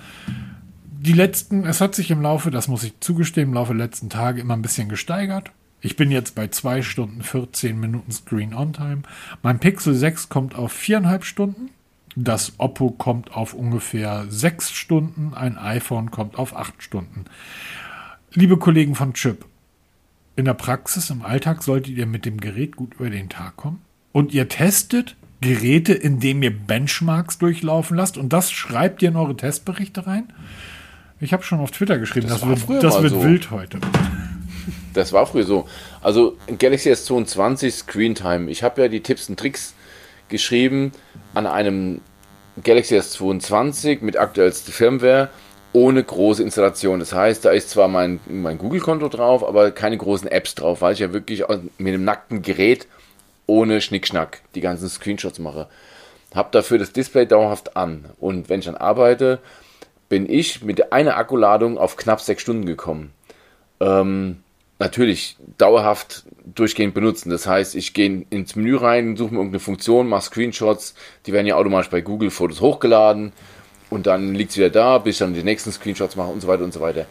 Die 0.84 1.12
letzten, 1.12 1.66
es 1.66 1.80
hat 1.80 1.96
sich 1.96 2.12
im 2.12 2.22
Laufe, 2.22 2.52
das 2.52 2.68
muss 2.68 2.84
ich 2.84 3.00
zugestehen, 3.00 3.48
im 3.48 3.54
Laufe 3.54 3.74
der 3.74 3.84
letzten 3.84 4.08
Tage 4.08 4.40
immer 4.40 4.54
ein 4.54 4.62
bisschen 4.62 4.88
gesteigert. 4.88 5.50
Ich 5.80 5.96
bin 5.96 6.12
jetzt 6.12 6.36
bei 6.36 6.46
2 6.46 6.82
Stunden 6.82 7.22
14 7.22 7.78
Minuten 7.78 8.12
Screen 8.12 8.54
On 8.54 8.72
Time. 8.72 9.02
Mein 9.42 9.58
Pixel 9.58 9.96
6 9.96 10.28
kommt 10.28 10.54
auf 10.54 10.72
4,5 10.72 11.24
Stunden. 11.24 11.70
Das 12.14 12.52
Oppo 12.58 12.90
kommt 12.90 13.34
auf 13.34 13.52
ungefähr 13.52 14.26
6 14.28 14.70
Stunden. 14.70 15.34
Ein 15.34 15.58
iPhone 15.58 16.12
kommt 16.12 16.38
auf 16.38 16.54
8 16.54 16.80
Stunden. 16.80 17.24
Liebe 18.32 18.58
Kollegen 18.58 18.94
von 18.94 19.12
Chip, 19.14 19.44
in 20.36 20.44
der 20.44 20.54
Praxis, 20.54 21.10
im 21.10 21.22
Alltag 21.22 21.62
solltet 21.62 21.96
ihr 21.96 22.06
mit 22.06 22.24
dem 22.24 22.40
Gerät 22.40 22.76
gut 22.76 22.94
über 22.94 23.10
den 23.10 23.28
Tag 23.28 23.56
kommen. 23.56 23.82
Und 24.12 24.32
ihr 24.32 24.48
testet 24.48 25.16
Geräte, 25.40 25.92
indem 25.92 26.42
ihr 26.42 26.56
Benchmarks 26.56 27.38
durchlaufen 27.38 27.96
lasst. 27.96 28.16
Und 28.16 28.32
das 28.32 28.50
schreibt 28.50 29.02
ihr 29.02 29.08
in 29.08 29.16
eure 29.16 29.36
Testberichte 29.36 30.06
rein. 30.06 30.32
Ich 31.20 31.32
habe 31.32 31.42
schon 31.42 31.60
auf 31.60 31.70
Twitter 31.70 31.98
geschrieben, 31.98 32.28
das, 32.28 32.40
das 32.40 32.68
wird, 32.68 32.82
das 32.82 33.02
wird 33.02 33.12
so. 33.12 33.22
wild 33.22 33.50
heute. 33.50 33.78
Das 34.94 35.12
war 35.12 35.26
früher 35.26 35.44
so. 35.44 35.66
Also 36.02 36.36
Galaxy 36.58 36.90
S22 36.92 37.70
Screen 37.70 38.14
Time. 38.14 38.50
Ich 38.50 38.62
habe 38.62 38.82
ja 38.82 38.88
die 38.88 39.00
Tipps 39.00 39.28
und 39.28 39.40
Tricks 39.40 39.74
geschrieben 40.28 40.92
an 41.34 41.46
einem 41.46 42.02
Galaxy 42.62 42.98
S22 42.98 44.02
mit 44.02 44.18
aktuellster 44.18 44.70
Firmware 44.70 45.30
ohne 45.72 46.04
große 46.04 46.42
Installation. 46.42 47.00
Das 47.00 47.12
heißt, 47.12 47.44
da 47.44 47.50
ist 47.50 47.70
zwar 47.70 47.88
mein, 47.88 48.20
mein 48.28 48.58
Google-Konto 48.58 49.08
drauf, 49.08 49.44
aber 49.46 49.70
keine 49.70 49.96
großen 49.96 50.28
Apps 50.28 50.54
drauf, 50.54 50.82
weil 50.82 50.92
ich 50.92 50.98
ja 50.98 51.12
wirklich 51.12 51.44
mit 51.78 51.94
einem 51.94 52.04
nackten 52.04 52.42
Gerät 52.42 52.86
ohne 53.46 53.80
Schnickschnack 53.80 54.42
die 54.54 54.60
ganzen 54.60 54.88
Screenshots 54.88 55.38
mache. 55.38 55.68
Hab 56.34 56.52
dafür 56.52 56.78
das 56.78 56.92
Display 56.92 57.26
dauerhaft 57.26 57.76
an. 57.76 58.06
Und 58.18 58.48
wenn 58.48 58.60
ich 58.60 58.66
dann 58.66 58.76
arbeite, 58.76 59.38
bin 60.08 60.28
ich 60.28 60.62
mit 60.62 60.92
einer 60.92 61.16
Akkuladung 61.16 61.78
auf 61.78 61.96
knapp 61.96 62.20
sechs 62.20 62.42
Stunden 62.42 62.66
gekommen. 62.66 63.12
Ähm, 63.80 64.42
natürlich 64.78 65.36
dauerhaft 65.58 66.24
durchgehend 66.54 66.94
benutzen. 66.94 67.30
Das 67.30 67.46
heißt, 67.46 67.74
ich 67.74 67.94
gehe 67.94 68.26
ins 68.30 68.56
Menü 68.56 68.76
rein, 68.76 69.16
suche 69.16 69.32
mir 69.32 69.38
irgendeine 69.38 69.60
Funktion, 69.60 70.08
mache 70.08 70.24
Screenshots, 70.24 70.94
die 71.26 71.32
werden 71.32 71.46
ja 71.46 71.56
automatisch 71.56 71.90
bei 71.90 72.00
Google 72.00 72.30
Fotos 72.30 72.60
hochgeladen 72.60 73.32
und 73.92 74.06
dann 74.06 74.34
liegt 74.34 74.52
es 74.52 74.56
wieder 74.56 74.70
da, 74.70 74.96
bis 74.98 75.16
ich 75.16 75.18
dann 75.18 75.34
die 75.34 75.42
nächsten 75.42 75.70
Screenshots 75.70 76.16
mache 76.16 76.30
und 76.30 76.40
so 76.40 76.48
weiter 76.48 76.64
und 76.64 76.72
so 76.72 76.80
weiter. 76.80 77.06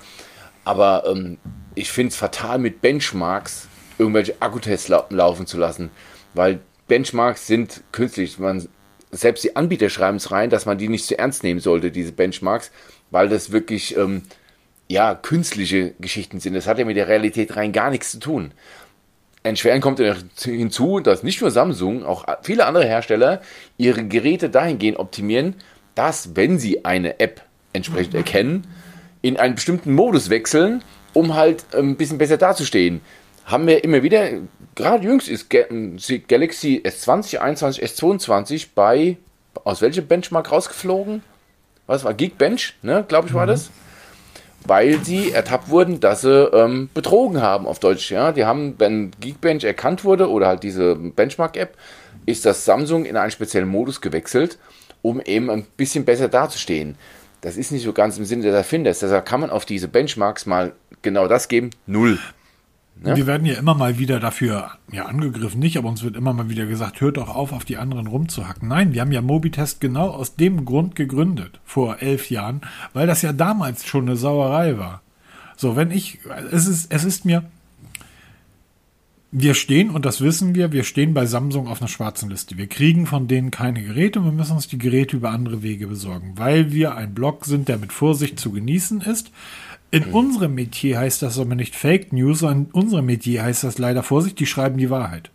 Aber 0.65 1.04
ähm, 1.06 1.38
ich 1.76 1.91
finde 1.91 2.10
es 2.10 2.15
fatal, 2.15 2.58
mit 2.58 2.82
Benchmarks 2.82 3.67
irgendwelche 4.00 4.41
Akkutests 4.41 4.88
lau 4.88 5.06
laufen 5.10 5.46
zu 5.46 5.58
lassen, 5.58 5.91
weil 6.34 6.60
Benchmarks 6.88 7.46
sind 7.46 7.84
künstlich. 7.91 8.39
Man, 8.39 8.67
selbst 9.12 9.44
die 9.44 9.56
Anbieter 9.56 9.89
schreiben 9.89 10.17
es 10.17 10.32
rein, 10.32 10.50
dass 10.50 10.65
man 10.65 10.80
die 10.80 10.89
nicht 10.89 11.06
zu 11.06 11.17
ernst 11.17 11.44
nehmen 11.44 11.60
sollte, 11.60 11.91
diese 11.91 12.13
Benchmarks, 12.13 12.72
weil 13.12 13.30
das 13.30 13.52
wirklich 13.52 13.96
ähm, 13.96 14.24
ja, 14.88 15.13
künstliche 15.13 15.94
Geschichten 16.00 16.39
sind. 16.39 16.56
Das 16.56 16.67
hat 16.67 16.80
ja 16.80 16.86
mit 16.86 16.98
der 16.98 17.08
Realität 17.08 17.56
rein 17.56 17.74
gar 17.74 17.91
nichts 17.91 18.12
zu 18.12 18.20
tun. 18.20 18.54
Entschweren 19.44 19.82
kommt 19.82 20.00
hinzu, 20.44 21.00
dass 21.00 21.24
nicht 21.24 21.41
nur 21.41 21.52
Samsung, 21.52 22.06
auch 22.06 22.26
viele 22.44 22.65
andere 22.65 22.86
Hersteller 22.86 23.41
ihre 23.78 24.04
Geräte 24.04 24.50
dahingehend 24.50 25.00
optimieren, 25.00 25.56
dass, 25.95 26.36
wenn 26.36 26.60
sie 26.60 26.86
eine 26.86 27.19
App 27.19 27.41
entsprechend 27.73 28.15
erkennen, 28.15 28.67
in 29.21 29.38
einen 29.38 29.56
bestimmten 29.56 29.93
Modus 29.93 30.30
wechseln, 30.30 30.84
um 31.13 31.36
halt 31.36 31.63
ein 31.75 31.95
bisschen 31.95 32.17
besser 32.17 32.38
dazustehen. 32.38 33.01
Haben 33.45 33.67
wir 33.67 33.84
immer 33.84 34.04
wieder, 34.04 34.30
gerade 34.75 35.04
jüngst 35.04 35.27
ist 35.27 35.49
Galaxy 35.49 36.82
S20, 36.84 37.38
21, 37.38 37.84
S22 37.84 38.67
bei, 38.73 39.17
aus 39.63 39.82
welchem 39.82 40.08
Benchmark 40.08 40.51
rausgeflogen? 40.51 41.23
Was 41.88 42.04
war? 42.04 42.13
Geekbench, 42.13 42.75
ne, 42.82 43.04
glaube 43.08 43.27
ich, 43.27 43.34
war 43.34 43.45
mhm. 43.45 43.49
das 43.49 43.71
weil 44.65 45.04
sie 45.04 45.32
ertappt 45.32 45.69
wurden, 45.69 45.99
dass 45.99 46.21
sie 46.21 46.49
ähm, 46.54 46.89
betrogen 46.93 47.41
haben 47.41 47.65
auf 47.65 47.80
Deutsch. 47.80 48.12
Ja, 48.12 48.32
die 48.32 48.45
haben, 48.45 48.75
wenn 48.77 49.12
Geekbench 49.19 49.63
erkannt 49.63 50.04
wurde 50.04 50.30
oder 50.30 50.47
halt 50.47 50.63
diese 50.63 50.95
Benchmark-App, 50.95 51.75
ist 52.25 52.45
das 52.45 52.65
Samsung 52.65 53.06
in 53.06 53.17
einen 53.17 53.32
speziellen 53.32 53.67
Modus 53.67 54.01
gewechselt, 54.01 54.60
um 55.02 55.22
eben 55.22 55.50
ein 55.50 55.66
bisschen 55.78 56.06
besser 56.06 56.28
dazustehen. 56.28 56.96
Das 57.42 57.58
ist 57.58 57.72
nicht 57.72 57.84
so 57.84 57.94
ganz 57.94 58.18
im 58.18 58.26
Sinne 58.26 58.44
des 58.44 58.54
Erfinders. 58.54 59.00
Deshalb 59.00 59.26
kann 59.26 59.42
man 59.42 59.50
auf 59.50 59.66
diese 59.66 59.88
Benchmarks 59.88 60.46
mal 60.46 60.74
genau 61.02 61.28
das 61.28 61.48
geben, 61.48 61.72
null. 61.88 62.20
Ja? 63.04 63.16
Wir 63.16 63.26
werden 63.26 63.48
ja 63.48 63.56
immer 63.56 63.74
mal 63.74 63.98
wieder 63.98 64.20
dafür 64.20 64.72
ja, 64.92 65.06
angegriffen, 65.06 65.60
nicht, 65.60 65.78
aber 65.78 65.90
uns 65.90 66.04
wird 66.04 66.16
immer 66.16 66.34
mal 66.34 66.50
wieder 66.50 66.68
gesagt, 66.68 67.02
hört 67.02 67.18
doch 67.18 67.30
auf, 67.30 67.52
auf 67.52 67.66
die 67.66 67.78
anderen 67.78 68.06
rumzuhacken. 68.06 68.68
Nein, 68.68 68.94
wir 68.94 69.02
haben 69.02 69.12
ja 69.12 69.22
Mobitest 69.22 69.82
genau 69.82 70.10
aus 70.10 70.36
dem 70.36 70.66
Grund 70.66 70.96
gegründet, 70.96 71.60
vor 71.66 72.02
elf 72.02 72.30
Jahren, 72.30 72.62
weil 72.94 73.08
das 73.08 73.24
ja 73.24 73.34
damals 73.34 73.88
schon 73.88 74.08
eine 74.08 74.18
Sauerei 74.18 74.78
war. 74.78 75.02
So, 75.56 75.76
wenn 75.76 75.90
ich, 75.90 76.20
es 76.52 76.68
ist, 76.68 76.94
es 76.94 77.04
ist 77.04 77.26
mir, 77.26 77.44
wir 79.32 79.54
stehen, 79.54 79.89
und 79.89 80.06
das 80.06 80.20
wissen 80.20 80.56
wir, 80.56 80.74
wir 80.74 80.84
stehen 80.84 81.13
bei 81.13 81.26
Samsung 81.26 81.67
auf 81.67 81.82
einer 81.82 81.88
schwarzen 81.88 82.30
Liste. 82.30 82.58
Wir 82.58 82.67
kriegen 82.67 83.06
von 83.06 83.28
denen 83.28 83.50
keine 83.50 83.82
Geräte 83.82 84.20
und 84.20 84.26
wir 84.26 84.32
müssen 84.34 84.56
uns 84.56 84.67
die 84.67 84.78
Geräte 84.78 85.15
über 85.15 85.30
andere 85.30 85.63
Wege 85.63 85.88
besorgen, 85.88 86.34
weil 86.36 86.74
wir 86.74 86.96
ein 86.96 87.13
Blog 87.13 87.46
sind, 87.46 87.70
der 87.70 87.78
mit 87.78 87.94
Vorsicht 87.94 88.39
zu 88.39 88.52
genießen 88.52 89.02
ist. 89.02 89.32
In 89.89 90.10
mhm. 90.10 90.15
unserem 90.15 90.56
Metier 90.56 91.00
heißt 91.00 91.22
das 91.22 91.39
aber 91.39 91.56
nicht 91.56 91.76
Fake 91.76 92.12
News, 92.12 92.39
sondern 92.39 92.65
in 92.65 92.72
unserem 92.72 93.06
Metier 93.06 93.44
heißt 93.44 93.63
das 93.63 93.78
leider 93.78 94.04
Vorsicht, 94.04 94.38
die 94.39 94.46
schreiben 94.46 94.78
die 94.78 94.89
Wahrheit. 94.89 95.32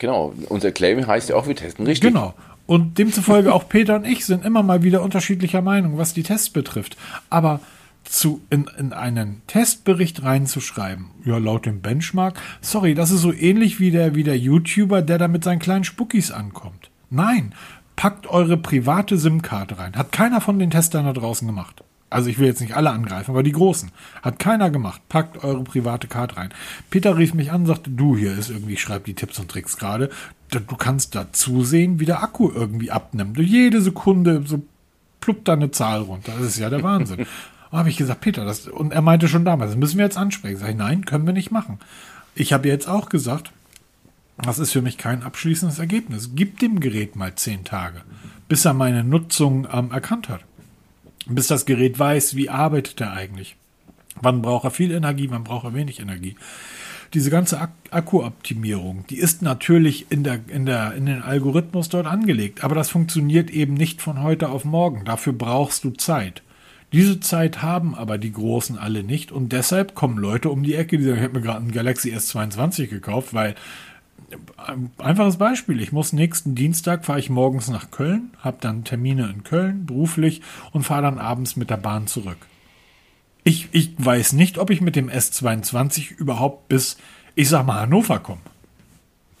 Genau, 0.00 0.34
unser 0.48 0.72
Claim 0.72 1.06
heißt 1.06 1.28
ja 1.28 1.36
auch, 1.36 1.46
wir 1.46 1.54
testen 1.54 1.86
richtig. 1.86 2.08
Genau. 2.08 2.34
Und 2.66 2.98
demzufolge 2.98 3.52
auch 3.52 3.68
Peter 3.68 3.96
und 3.96 4.04
ich 4.04 4.24
sind 4.24 4.44
immer 4.44 4.62
mal 4.62 4.82
wieder 4.82 5.02
unterschiedlicher 5.02 5.62
Meinung, 5.62 5.98
was 5.98 6.14
die 6.14 6.22
Tests 6.22 6.50
betrifft. 6.50 6.96
Aber 7.28 7.60
zu, 8.04 8.40
in, 8.50 8.68
in 8.78 8.92
einen 8.92 9.42
Testbericht 9.46 10.22
reinzuschreiben, 10.22 11.06
ja, 11.24 11.38
laut 11.38 11.66
dem 11.66 11.80
Benchmark, 11.80 12.40
sorry, 12.60 12.94
das 12.94 13.10
ist 13.10 13.20
so 13.20 13.32
ähnlich 13.32 13.78
wie 13.78 13.90
der, 13.90 14.14
wie 14.14 14.24
der 14.24 14.38
YouTuber, 14.38 15.02
der 15.02 15.18
da 15.18 15.28
mit 15.28 15.44
seinen 15.44 15.58
kleinen 15.58 15.84
Spuckis 15.84 16.30
ankommt. 16.30 16.90
Nein, 17.10 17.54
packt 17.96 18.26
eure 18.26 18.56
private 18.56 19.18
SIM-Karte 19.18 19.78
rein. 19.78 19.94
Hat 19.94 20.12
keiner 20.12 20.40
von 20.40 20.58
den 20.58 20.70
Testern 20.70 21.04
da 21.04 21.12
draußen 21.12 21.46
gemacht. 21.46 21.84
Also 22.08 22.28
ich 22.28 22.38
will 22.38 22.46
jetzt 22.46 22.60
nicht 22.60 22.76
alle 22.76 22.90
angreifen, 22.90 23.30
aber 23.30 23.44
die 23.44 23.52
großen. 23.52 23.92
Hat 24.22 24.40
keiner 24.40 24.70
gemacht. 24.70 25.00
Packt 25.08 25.44
eure 25.44 25.62
private 25.62 26.08
Karte 26.08 26.36
rein. 26.36 26.50
Peter 26.90 27.16
rief 27.16 27.34
mich 27.34 27.52
an, 27.52 27.66
sagte, 27.66 27.90
du 27.90 28.16
hier 28.16 28.36
ist 28.36 28.50
irgendwie, 28.50 28.72
ich 28.72 28.80
schreibe 28.80 29.04
die 29.04 29.14
Tipps 29.14 29.38
und 29.38 29.48
Tricks 29.48 29.76
gerade. 29.76 30.10
Du 30.50 30.76
kannst 30.76 31.14
da 31.14 31.32
zusehen, 31.32 32.00
wie 32.00 32.06
der 32.06 32.22
Akku 32.22 32.50
irgendwie 32.50 32.90
abnimmt. 32.90 33.38
Jede 33.38 33.80
Sekunde 33.80 34.42
so 34.44 34.62
pluppt 35.20 35.46
da 35.46 35.52
eine 35.52 35.70
Zahl 35.70 36.00
runter. 36.00 36.32
Das 36.36 36.48
ist 36.48 36.58
ja 36.58 36.68
der 36.68 36.82
Wahnsinn. 36.82 37.26
habe 37.78 37.88
ich 37.88 37.96
gesagt, 37.96 38.20
Peter, 38.20 38.44
das, 38.44 38.66
und 38.66 38.92
er 38.92 39.02
meinte 39.02 39.28
schon 39.28 39.44
damals, 39.44 39.70
das 39.70 39.78
müssen 39.78 39.98
wir 39.98 40.04
jetzt 40.04 40.18
ansprechen. 40.18 40.56
Sag 40.56 40.70
ich, 40.70 40.76
nein, 40.76 41.04
können 41.04 41.26
wir 41.26 41.32
nicht 41.32 41.50
machen. 41.50 41.78
Ich 42.34 42.52
habe 42.52 42.68
jetzt 42.68 42.88
auch 42.88 43.08
gesagt, 43.08 43.52
das 44.38 44.58
ist 44.58 44.72
für 44.72 44.82
mich 44.82 44.98
kein 44.98 45.22
abschließendes 45.22 45.78
Ergebnis. 45.78 46.30
Gib 46.34 46.58
dem 46.58 46.80
Gerät 46.80 47.14
mal 47.16 47.34
zehn 47.34 47.64
Tage, 47.64 48.02
bis 48.48 48.64
er 48.64 48.74
meine 48.74 49.04
Nutzung 49.04 49.68
ähm, 49.72 49.90
erkannt 49.90 50.28
hat 50.28 50.40
bis 51.26 51.46
das 51.46 51.66
Gerät 51.66 51.98
weiß, 51.98 52.36
wie 52.36 52.50
arbeitet 52.50 53.00
er 53.00 53.12
eigentlich. 53.12 53.56
Wann 54.20 54.42
braucht 54.42 54.64
er 54.64 54.70
viel 54.70 54.90
Energie, 54.90 55.30
wann 55.30 55.44
braucht 55.44 55.64
er 55.64 55.74
wenig 55.74 56.00
Energie. 56.00 56.36
diese 57.14 57.30
ganze 57.30 57.60
Ak 57.60 57.72
Akkuoptimierung, 57.90 59.04
die 59.10 59.18
ist 59.18 59.42
natürlich 59.42 60.12
in, 60.12 60.22
der, 60.22 60.38
in, 60.46 60.64
der, 60.64 60.94
in 60.94 61.06
den 61.06 61.22
Algorithmus 61.22 61.88
dort 61.88 62.06
angelegt, 62.06 62.62
aber 62.62 62.76
das 62.76 62.88
funktioniert 62.88 63.50
eben 63.50 63.74
nicht 63.74 64.00
von 64.00 64.22
heute 64.22 64.48
auf 64.48 64.64
morgen. 64.64 65.04
Dafür 65.04 65.32
brauchst 65.32 65.82
du 65.82 65.90
Zeit. 65.90 66.42
Diese 66.92 67.20
Zeit 67.20 67.62
haben 67.62 67.94
aber 67.94 68.18
die 68.18 68.32
Großen 68.32 68.76
alle 68.76 69.04
nicht 69.04 69.30
und 69.30 69.52
deshalb 69.52 69.94
kommen 69.94 70.18
Leute 70.18 70.50
um 70.50 70.62
die 70.62 70.74
Ecke, 70.74 70.98
die 70.98 71.04
sagen, 71.04 71.18
ich 71.18 71.22
habe 71.24 71.34
mir 71.34 71.44
gerade 71.44 71.58
einen 71.58 71.72
Galaxy 71.72 72.12
S22 72.12 72.88
gekauft, 72.88 73.32
weil 73.32 73.54
Einfaches 74.98 75.38
Beispiel. 75.38 75.80
Ich 75.80 75.92
muss 75.92 76.12
nächsten 76.12 76.54
Dienstag 76.54 77.04
fahre 77.04 77.18
ich 77.18 77.30
morgens 77.30 77.68
nach 77.68 77.90
Köln, 77.90 78.30
habe 78.38 78.58
dann 78.60 78.84
Termine 78.84 79.28
in 79.28 79.42
Köln 79.42 79.86
beruflich 79.86 80.42
und 80.72 80.84
fahre 80.84 81.02
dann 81.02 81.18
abends 81.18 81.56
mit 81.56 81.70
der 81.70 81.78
Bahn 81.78 82.06
zurück. 82.06 82.38
Ich, 83.42 83.68
ich 83.72 83.94
weiß 83.96 84.34
nicht, 84.34 84.58
ob 84.58 84.70
ich 84.70 84.80
mit 84.80 84.96
dem 84.96 85.08
S22 85.08 86.14
überhaupt 86.16 86.68
bis, 86.68 86.98
ich 87.34 87.48
sag 87.48 87.66
mal, 87.66 87.80
Hannover 87.80 88.20
komme. 88.20 88.42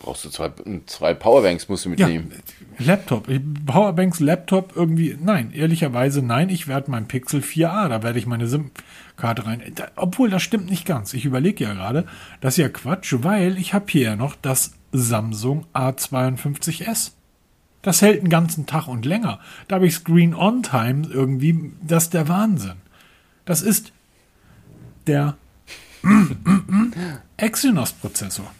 Brauchst 0.00 0.24
du 0.24 0.30
zwei, 0.30 0.50
zwei 0.86 1.12
Powerbanks, 1.12 1.68
musst 1.68 1.84
du 1.84 1.90
mitnehmen. 1.90 2.32
Ja, 2.78 2.86
Laptop. 2.86 3.28
Powerbanks, 3.66 4.18
Laptop, 4.18 4.74
irgendwie, 4.74 5.14
nein, 5.20 5.52
ehrlicherweise 5.52 6.22
nein, 6.22 6.48
ich 6.48 6.66
werde 6.68 6.90
mein 6.90 7.06
Pixel 7.06 7.42
4a, 7.42 7.88
da 7.88 8.02
werde 8.02 8.18
ich 8.18 8.26
meine 8.26 8.48
SIM-Karte 8.48 9.44
rein. 9.44 9.62
Obwohl, 9.96 10.30
das 10.30 10.42
stimmt 10.42 10.70
nicht 10.70 10.86
ganz. 10.86 11.12
Ich 11.12 11.26
überlege 11.26 11.64
ja 11.64 11.74
gerade, 11.74 12.06
das 12.40 12.54
ist 12.54 12.62
ja 12.62 12.70
Quatsch, 12.70 13.14
weil 13.20 13.58
ich 13.58 13.74
habe 13.74 13.84
hier 13.88 14.02
ja 14.02 14.16
noch 14.16 14.36
das 14.40 14.72
Samsung 14.90 15.66
A52s. 15.74 17.12
Das 17.82 18.00
hält 18.00 18.20
einen 18.20 18.30
ganzen 18.30 18.64
Tag 18.64 18.88
und 18.88 19.04
länger. 19.04 19.38
Da 19.68 19.76
habe 19.76 19.86
ich 19.86 19.94
Screen 19.94 20.34
On 20.34 20.62
Time 20.62 21.08
irgendwie, 21.12 21.72
das 21.82 22.04
ist 22.04 22.14
der 22.14 22.26
Wahnsinn. 22.26 22.76
Das 23.44 23.60
ist 23.60 23.92
der 25.06 25.36
Exynos-Prozessor. 27.36 28.50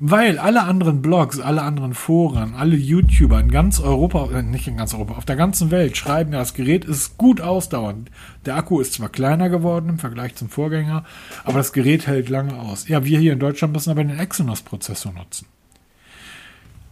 Weil 0.00 0.38
alle 0.38 0.62
anderen 0.62 1.02
Blogs, 1.02 1.40
alle 1.40 1.62
anderen 1.62 1.92
Foren, 1.92 2.54
alle 2.54 2.76
YouTuber 2.76 3.40
in 3.40 3.50
ganz 3.50 3.80
Europa, 3.80 4.30
äh, 4.30 4.42
nicht 4.42 4.68
in 4.68 4.76
ganz 4.76 4.94
Europa, 4.94 5.14
auf 5.14 5.24
der 5.24 5.34
ganzen 5.34 5.72
Welt 5.72 5.96
schreiben, 5.96 6.32
ja, 6.32 6.38
das 6.38 6.54
Gerät 6.54 6.84
ist 6.84 7.18
gut 7.18 7.40
ausdauernd. 7.40 8.08
Der 8.46 8.54
Akku 8.54 8.80
ist 8.80 8.94
zwar 8.94 9.08
kleiner 9.08 9.48
geworden 9.48 9.88
im 9.88 9.98
Vergleich 9.98 10.36
zum 10.36 10.50
Vorgänger, 10.50 11.04
aber 11.42 11.58
das 11.58 11.72
Gerät 11.72 12.06
hält 12.06 12.28
lange 12.28 12.54
aus. 12.54 12.86
Ja, 12.86 13.04
wir 13.04 13.18
hier 13.18 13.32
in 13.32 13.40
Deutschland 13.40 13.72
müssen 13.72 13.90
aber 13.90 14.04
den 14.04 14.16
Exynos-Prozessor 14.16 15.12
nutzen. 15.12 15.46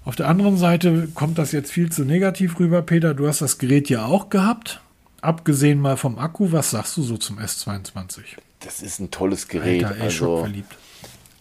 Auf 0.04 0.16
der 0.16 0.28
anderen 0.28 0.56
Seite 0.56 1.08
kommt 1.14 1.38
das 1.38 1.52
jetzt 1.52 1.70
viel 1.70 1.92
zu 1.92 2.04
negativ 2.04 2.58
rüber, 2.58 2.82
Peter. 2.82 3.14
Du 3.14 3.28
hast 3.28 3.40
das 3.40 3.58
Gerät 3.58 3.88
ja 3.88 4.04
auch 4.04 4.30
gehabt. 4.30 4.80
Abgesehen 5.20 5.80
mal 5.80 5.96
vom 5.96 6.18
Akku, 6.18 6.50
was 6.50 6.70
sagst 6.70 6.96
du 6.96 7.02
so 7.02 7.16
zum 7.16 7.38
S22? 7.38 8.20
Das 8.60 8.82
ist 8.82 8.98
ein 8.98 9.12
tolles 9.12 9.46
Gerät. 9.46 9.84
Alter, 9.84 9.96
ey, 9.96 10.02
also, 10.02 10.38
verliebt. 10.38 10.76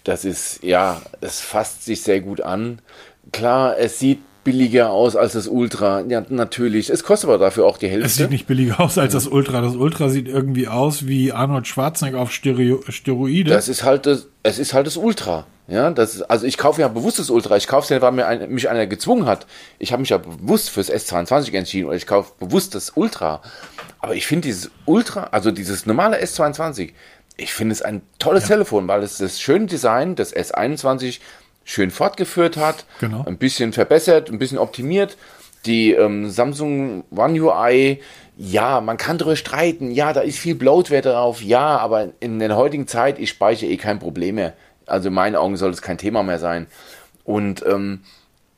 Das 0.05 0.23
ist, 0.23 0.63
ja, 0.63 1.01
es 1.19 1.41
fasst 1.41 1.83
sich 1.83 2.01
sehr 2.01 2.21
gut 2.21 2.39
an. 2.39 2.79
Klar, 3.31 3.77
es 3.77 3.99
sieht 3.99 4.19
billiger 4.45 4.91
aus 4.91 5.15
als 5.15 5.33
das 5.33 5.47
Ultra. 5.47 6.01
Ja, 6.07 6.23
natürlich. 6.29 6.91
Es 6.91 7.03
kostet 7.03 7.29
aber 7.29 7.39
dafür 7.39 7.65
auch 7.65 7.77
die 7.77 7.89
Hälfte. 7.89 8.05
Es 8.05 8.15
sieht 8.15 8.29
nicht 8.29 8.45
billiger 8.45 8.79
aus 8.79 8.97
als 8.97 9.13
das 9.13 9.27
Ultra. 9.27 9.59
Das 9.59 9.75
Ultra 9.75 10.07
sieht 10.09 10.27
irgendwie 10.27 10.67
aus 10.67 11.07
wie 11.07 11.33
Arnold 11.33 11.67
Schwarzenegger 11.67 12.19
auf 12.19 12.31
Stereo 12.31 12.81
Steroide. 12.87 13.49
Das 13.49 13.67
ist 13.67 13.83
halt 13.83 14.05
das, 14.05 14.27
es 14.43 14.59
ist 14.59 14.73
halt 14.73 14.87
das 14.87 14.95
Ultra. 14.95 15.47
Ja, 15.67 15.89
das 15.89 16.13
ist, 16.13 16.21
also 16.21 16.45
ich 16.45 16.59
kaufe 16.59 16.81
ja 16.81 16.87
bewusst 16.87 17.17
das 17.17 17.31
Ultra. 17.31 17.57
Ich 17.57 17.65
kaufe 17.65 17.85
es 17.85 17.89
ja, 17.89 17.99
weil 17.99 18.11
mir 18.11 18.27
ein, 18.27 18.51
mich 18.51 18.69
einer 18.69 18.85
gezwungen 18.85 19.25
hat. 19.25 19.47
Ich 19.79 19.91
habe 19.91 20.01
mich 20.01 20.09
ja 20.09 20.19
bewusst 20.19 20.69
fürs 20.69 20.91
S22 20.91 21.55
entschieden 21.55 21.87
oder 21.87 21.97
ich 21.97 22.05
kaufe 22.05 22.33
bewusst 22.37 22.75
das 22.75 22.91
Ultra. 22.95 23.41
Aber 23.99 24.13
ich 24.13 24.27
finde 24.27 24.47
dieses 24.47 24.69
Ultra, 24.85 25.29
also 25.31 25.49
dieses 25.49 25.87
normale 25.87 26.21
S22, 26.21 26.91
ich 27.37 27.53
finde 27.53 27.73
es 27.73 27.81
ein 27.81 28.01
tolles 28.19 28.43
ja. 28.43 28.55
Telefon, 28.55 28.87
weil 28.87 29.03
es 29.03 29.17
das 29.17 29.39
schöne 29.39 29.65
Design 29.65 30.15
des 30.15 30.35
S21 30.35 31.19
schön 31.63 31.91
fortgeführt 31.91 32.57
hat, 32.57 32.85
genau. 32.99 33.23
ein 33.25 33.37
bisschen 33.37 33.73
verbessert, 33.73 34.29
ein 34.29 34.39
bisschen 34.39 34.57
optimiert. 34.57 35.17
Die 35.65 35.93
ähm, 35.93 36.29
Samsung 36.29 37.03
One 37.09 37.41
UI, 37.41 38.01
ja, 38.37 38.81
man 38.81 38.97
kann 38.97 39.17
darüber 39.17 39.35
streiten, 39.35 39.91
ja, 39.91 40.13
da 40.13 40.21
ist 40.21 40.37
viel 40.37 40.55
Bloatware 40.55 41.01
drauf, 41.01 41.41
ja, 41.41 41.77
aber 41.77 42.09
in 42.19 42.37
der 42.39 42.55
heutigen 42.55 42.87
Zeit, 42.87 43.17
ich 43.17 43.29
speichere 43.29 43.69
eh 43.69 43.77
kein 43.77 43.99
Problem 43.99 44.35
mehr. 44.35 44.53
Also 44.85 45.07
in 45.07 45.15
meinen 45.15 45.35
Augen 45.35 45.57
soll 45.57 45.71
es 45.71 45.81
kein 45.81 45.97
Thema 45.97 46.21
mehr 46.21 46.37
sein. 46.37 46.67
Und 47.23 47.65
ähm, 47.65 48.01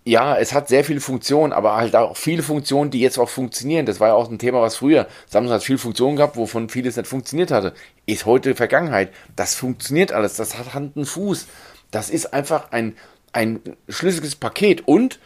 ja, 0.08 0.38
es 0.38 0.54
hat 0.54 0.70
sehr 0.70 0.86
viele 0.86 1.02
Funktionen, 1.02 1.52
aber 1.52 1.76
halt 1.76 1.94
auch 1.96 2.16
viele 2.16 2.42
Funktionen, 2.42 2.92
die 2.92 3.02
jetzt 3.02 3.18
auch 3.18 3.28
funktionieren. 3.28 3.86
Das 3.86 4.00
war 4.00 4.10
ja 4.10 4.14
auch 4.14 4.30
ein 4.30 4.40
Thema, 4.40 4.62
was 4.62 4.78
früher. 4.78 5.08
Samsung 5.28 5.54
hat 5.54 5.64
viele 5.64 5.78
Funktionen 5.78 6.16
gehabt, 6.16 6.38
wovon 6.38 6.70
vieles 6.70 6.96
nicht 6.96 7.08
funktioniert 7.08 7.52
hatte. 7.52 7.74
Ist 8.06 8.26
heute 8.26 8.56
Vergangenheit. 8.56 9.12
Das 9.36 9.56
funktioniert 9.56 10.14
alles. 10.14 10.36
Das 10.36 10.58
hat 10.58 10.74
Hand 10.74 10.96
und 10.96 11.06
Fuß. 11.06 11.48
Das 11.92 12.10
ist 12.10 12.34
einfach 12.34 12.72
ein, 12.72 12.96
ein 13.34 13.60
schlüssiges 13.90 14.36
Paket 14.36 14.88
und 14.88 15.20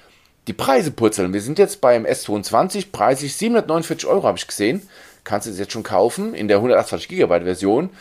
die 0.48 0.54
Preise 0.54 0.90
purzeln. 0.90 1.32
Wir 1.32 1.42
sind 1.42 1.60
jetzt 1.60 1.80
beim 1.80 2.04
S22, 2.04 2.88
preislich 2.92 3.36
749 3.36 4.10
Euro 4.10 4.24
habe 4.24 4.40
ich 4.40 4.48
gesehen. 4.48 4.82
Kannst 5.24 5.46
du 5.46 5.52
es 5.52 5.60
jetzt 5.60 5.74
schon 5.74 5.84
kaufen 5.84 6.34
in 6.34 6.48
der 6.48 6.58
128 6.58 7.08
GB 7.08 7.42
Version. 7.42 7.92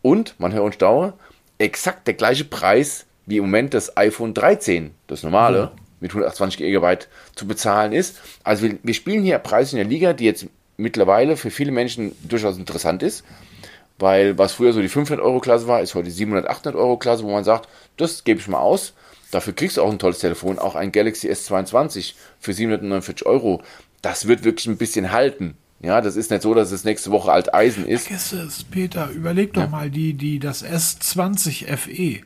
Und, 0.00 0.38
man 0.38 0.52
hört 0.52 0.64
und 0.64 0.74
staune, 0.76 1.14
exakt 1.58 2.06
der 2.06 2.14
gleiche 2.14 2.44
Preis 2.44 3.06
wie 3.26 3.38
im 3.38 3.44
Moment 3.44 3.74
das 3.74 3.96
iPhone 3.96 4.32
13, 4.32 4.94
das 5.08 5.24
normale, 5.24 5.72
mhm. 5.74 5.89
Mit 6.00 6.10
128 6.10 6.58
GB 6.58 6.98
zu 7.34 7.46
bezahlen 7.46 7.92
ist. 7.92 8.18
Also 8.42 8.64
wir, 8.64 8.78
wir 8.82 8.94
spielen 8.94 9.22
hier 9.22 9.38
Preise 9.38 9.72
in 9.72 9.82
der 9.82 9.90
Liga, 9.90 10.12
die 10.12 10.24
jetzt 10.24 10.46
mittlerweile 10.76 11.36
für 11.36 11.50
viele 11.50 11.72
Menschen 11.72 12.12
durchaus 12.26 12.56
interessant 12.56 13.02
ist 13.02 13.24
weil 14.00 14.38
was 14.38 14.52
früher 14.52 14.72
so 14.72 14.80
die 14.80 14.88
500 14.88 15.24
Euro 15.24 15.40
Klasse 15.40 15.68
war, 15.68 15.80
ist 15.80 15.94
heute 15.94 16.06
die 16.06 16.10
700, 16.10 16.48
800 16.48 16.74
Euro 16.74 16.96
Klasse, 16.96 17.22
wo 17.22 17.30
man 17.30 17.44
sagt, 17.44 17.68
das 17.96 18.24
gebe 18.24 18.40
ich 18.40 18.48
mal 18.48 18.58
aus. 18.58 18.94
Dafür 19.30 19.52
kriegst 19.52 19.76
du 19.76 19.82
auch 19.82 19.90
ein 19.90 19.98
tolles 19.98 20.18
Telefon, 20.18 20.58
auch 20.58 20.74
ein 20.74 20.90
Galaxy 20.90 21.30
S22 21.30 22.14
für 22.40 22.52
749 22.52 23.26
Euro. 23.26 23.62
Das 24.02 24.26
wird 24.26 24.42
wirklich 24.42 24.66
ein 24.66 24.78
bisschen 24.78 25.12
halten. 25.12 25.56
Ja, 25.82 26.00
das 26.00 26.16
ist 26.16 26.30
nicht 26.30 26.42
so, 26.42 26.52
dass 26.52 26.72
es 26.72 26.84
nächste 26.84 27.10
Woche 27.10 27.32
alt 27.32 27.54
Eisen 27.54 27.86
ist. 27.86 28.06
Vergiss 28.06 28.32
es, 28.32 28.64
Peter. 28.64 29.08
Überleg 29.10 29.54
doch 29.54 29.62
ja. 29.62 29.68
mal, 29.68 29.90
die, 29.90 30.14
die, 30.14 30.38
das 30.38 30.64
S20 30.64 31.74
FE 31.76 32.20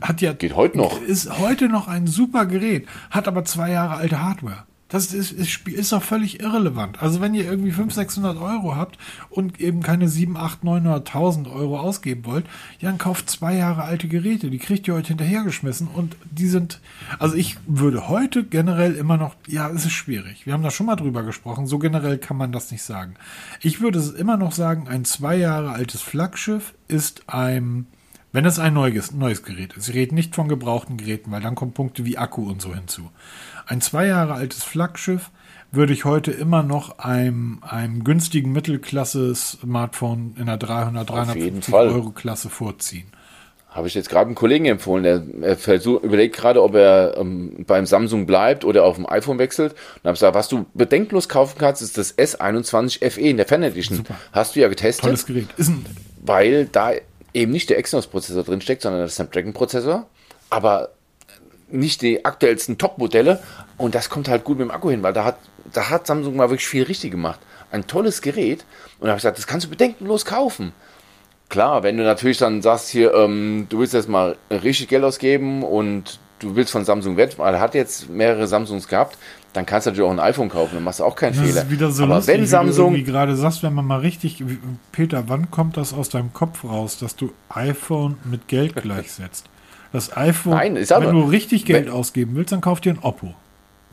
hat 0.00 0.20
ja. 0.20 0.32
Geht 0.32 0.56
heute 0.56 0.76
noch. 0.76 1.00
Ist 1.00 1.38
heute 1.38 1.68
noch 1.68 1.88
ein 1.88 2.06
super 2.06 2.46
Gerät, 2.46 2.86
hat 3.10 3.28
aber 3.28 3.44
zwei 3.44 3.70
Jahre 3.70 3.94
alte 3.94 4.22
Hardware. 4.22 4.64
Das 4.88 5.12
ist, 5.12 5.32
ist, 5.32 5.66
ist 5.66 5.92
auch 5.92 6.02
völlig 6.02 6.40
irrelevant. 6.40 7.02
Also 7.02 7.20
wenn 7.20 7.34
ihr 7.34 7.44
irgendwie 7.44 7.72
500, 7.72 7.94
600 7.94 8.36
Euro 8.36 8.76
habt 8.76 8.98
und 9.30 9.60
eben 9.60 9.82
keine 9.82 10.08
7, 10.08 10.36
8, 10.36 10.62
900.000 10.62 11.52
Euro 11.52 11.80
ausgeben 11.80 12.24
wollt, 12.24 12.46
ja, 12.78 12.90
dann 12.90 12.98
kauft 12.98 13.28
zwei 13.28 13.56
Jahre 13.56 13.82
alte 13.82 14.06
Geräte. 14.06 14.48
Die 14.48 14.58
kriegt 14.58 14.86
ihr 14.86 14.94
heute 14.94 15.08
hinterhergeschmissen 15.08 15.88
und 15.88 16.16
die 16.30 16.46
sind, 16.46 16.80
also 17.18 17.34
ich 17.34 17.56
würde 17.66 18.08
heute 18.08 18.44
generell 18.44 18.94
immer 18.94 19.16
noch, 19.16 19.34
ja, 19.48 19.68
es 19.70 19.86
ist 19.86 19.92
schwierig. 19.92 20.46
Wir 20.46 20.52
haben 20.52 20.62
da 20.62 20.70
schon 20.70 20.86
mal 20.86 20.94
drüber 20.94 21.24
gesprochen. 21.24 21.66
So 21.66 21.80
generell 21.80 22.18
kann 22.18 22.36
man 22.36 22.52
das 22.52 22.70
nicht 22.70 22.84
sagen. 22.84 23.16
Ich 23.60 23.80
würde 23.80 23.98
es 23.98 24.10
immer 24.10 24.36
noch 24.36 24.52
sagen, 24.52 24.86
ein 24.86 25.04
zwei 25.04 25.36
Jahre 25.36 25.70
altes 25.70 26.00
Flaggschiff 26.00 26.74
ist 26.86 27.24
ein, 27.26 27.88
wenn 28.36 28.44
es 28.44 28.58
ein 28.58 28.74
neues, 28.74 29.12
neues 29.12 29.44
Gerät 29.44 29.72
ist. 29.78 29.88
Ich 29.88 29.94
rede 29.94 30.14
nicht 30.14 30.34
von 30.34 30.46
gebrauchten 30.46 30.98
Geräten, 30.98 31.32
weil 31.32 31.40
dann 31.40 31.54
kommen 31.54 31.72
Punkte 31.72 32.04
wie 32.04 32.18
Akku 32.18 32.46
und 32.46 32.60
so 32.60 32.74
hinzu. 32.74 33.10
Ein 33.66 33.80
zwei 33.80 34.08
Jahre 34.08 34.34
altes 34.34 34.62
Flaggschiff 34.62 35.30
würde 35.72 35.94
ich 35.94 36.04
heute 36.04 36.32
immer 36.32 36.62
noch 36.62 36.98
einem, 36.98 37.60
einem 37.62 38.04
günstigen 38.04 38.52
Mittelklasse-Smartphone 38.52 40.34
in 40.38 40.44
der 40.44 40.58
300, 40.58 41.08
350 41.08 41.72
Euro 41.72 42.10
Klasse 42.10 42.50
vorziehen. 42.50 43.06
Habe 43.70 43.88
ich 43.88 43.94
jetzt 43.94 44.10
gerade 44.10 44.26
einem 44.26 44.34
Kollegen 44.34 44.66
empfohlen, 44.66 45.02
der, 45.02 45.22
er 45.40 45.56
versuch, 45.56 46.02
überlegt 46.02 46.36
gerade, 46.36 46.62
ob 46.62 46.74
er 46.74 47.16
ähm, 47.16 47.64
beim 47.66 47.86
Samsung 47.86 48.26
bleibt 48.26 48.66
oder 48.66 48.84
auf 48.84 48.96
dem 48.96 49.08
iPhone 49.08 49.38
wechselt. 49.38 49.72
Und 49.72 50.04
habe 50.04 50.12
gesagt, 50.12 50.34
was 50.34 50.48
du 50.48 50.66
bedenklos 50.74 51.30
kaufen 51.30 51.56
kannst, 51.56 51.80
ist 51.80 51.96
das 51.96 52.18
S21 52.18 53.10
FE 53.10 53.20
in 53.22 53.38
der 53.38 53.46
Fan 53.46 53.62
Edition. 53.62 53.96
Super. 53.96 54.16
Hast 54.32 54.56
du 54.56 54.60
ja 54.60 54.68
getestet. 54.68 55.06
Tolles 55.06 55.24
Gerät. 55.24 55.48
Ist 55.56 55.68
ein 55.70 55.86
weil 56.26 56.66
da 56.66 56.92
eben 57.36 57.52
nicht 57.52 57.70
der 57.70 57.78
Exynos-Prozessor 57.78 58.44
drin 58.44 58.60
steckt, 58.60 58.82
sondern 58.82 59.02
der 59.02 59.08
Snapdragon-Prozessor. 59.08 60.06
Aber 60.50 60.90
nicht 61.68 62.02
die 62.02 62.24
aktuellsten 62.24 62.78
Top-Modelle 62.78 63.40
und 63.76 63.94
das 63.94 64.08
kommt 64.08 64.28
halt 64.28 64.44
gut 64.44 64.58
mit 64.58 64.68
dem 64.68 64.70
Akku 64.70 64.90
hin, 64.90 65.02
weil 65.02 65.12
da 65.12 65.24
hat, 65.24 65.36
da 65.72 65.90
hat 65.90 66.06
Samsung 66.06 66.36
mal 66.36 66.48
wirklich 66.48 66.66
viel 66.66 66.84
richtig 66.84 67.10
gemacht. 67.10 67.40
Ein 67.70 67.86
tolles 67.86 68.22
Gerät 68.22 68.64
und 68.98 69.06
da 69.06 69.08
habe 69.08 69.18
ich 69.18 69.22
gesagt, 69.22 69.38
das 69.38 69.46
kannst 69.46 69.66
du 69.66 69.70
bedenkenlos 69.70 70.24
kaufen. 70.24 70.72
Klar, 71.48 71.82
wenn 71.82 71.96
du 71.96 72.04
natürlich 72.04 72.38
dann 72.38 72.62
sagst 72.62 72.88
hier, 72.88 73.14
ähm, 73.14 73.66
du 73.68 73.78
willst 73.80 73.94
jetzt 73.94 74.08
mal 74.08 74.36
richtig 74.50 74.88
Geld 74.88 75.04
ausgeben 75.04 75.62
und 75.62 76.18
du 76.38 76.56
willst 76.56 76.72
von 76.72 76.84
Samsung 76.84 77.16
weg, 77.16 77.34
weil 77.38 77.54
er 77.54 77.60
hat 77.60 77.74
jetzt 77.74 78.08
mehrere 78.08 78.46
Samsungs 78.46 78.88
gehabt, 78.88 79.16
dann 79.52 79.64
kannst 79.64 79.86
du 79.86 79.90
natürlich 79.90 80.08
auch 80.08 80.12
ein 80.12 80.20
iPhone 80.20 80.48
kaufen, 80.48 80.74
dann 80.74 80.84
machst 80.84 81.00
du 81.00 81.04
auch 81.04 81.16
keinen 81.16 81.34
das 81.34 81.44
Fehler. 81.44 81.62
Ist 81.62 81.70
wieder 81.70 81.90
so 81.90 82.04
Aber 82.04 82.16
lustig, 82.16 82.34
wenn 82.34 82.46
Samsung 82.46 82.94
wie 82.94 83.02
du 83.02 83.10
gerade 83.10 83.36
sagst, 83.36 83.62
wenn 83.62 83.72
man 83.74 83.86
mal 83.86 84.00
richtig 84.00 84.44
Peter, 84.92 85.24
wann 85.28 85.50
kommt 85.50 85.76
das 85.76 85.94
aus 85.94 86.10
deinem 86.10 86.32
Kopf 86.32 86.64
raus, 86.64 86.98
dass 86.98 87.16
du 87.16 87.32
iPhone 87.48 88.18
mit 88.24 88.48
Geld 88.48 88.76
gleichsetzt? 88.82 89.46
Das 89.92 90.14
iPhone, 90.16 90.54
Nein, 90.54 90.74
wenn 90.74 91.14
du 91.14 91.22
richtig 91.22 91.64
Geld 91.64 91.86
wenn, 91.86 91.92
ausgeben 91.92 92.32
willst, 92.34 92.52
dann 92.52 92.60
kauf 92.60 92.80
dir 92.80 92.92
ein 92.92 92.98
Oppo. 93.00 93.34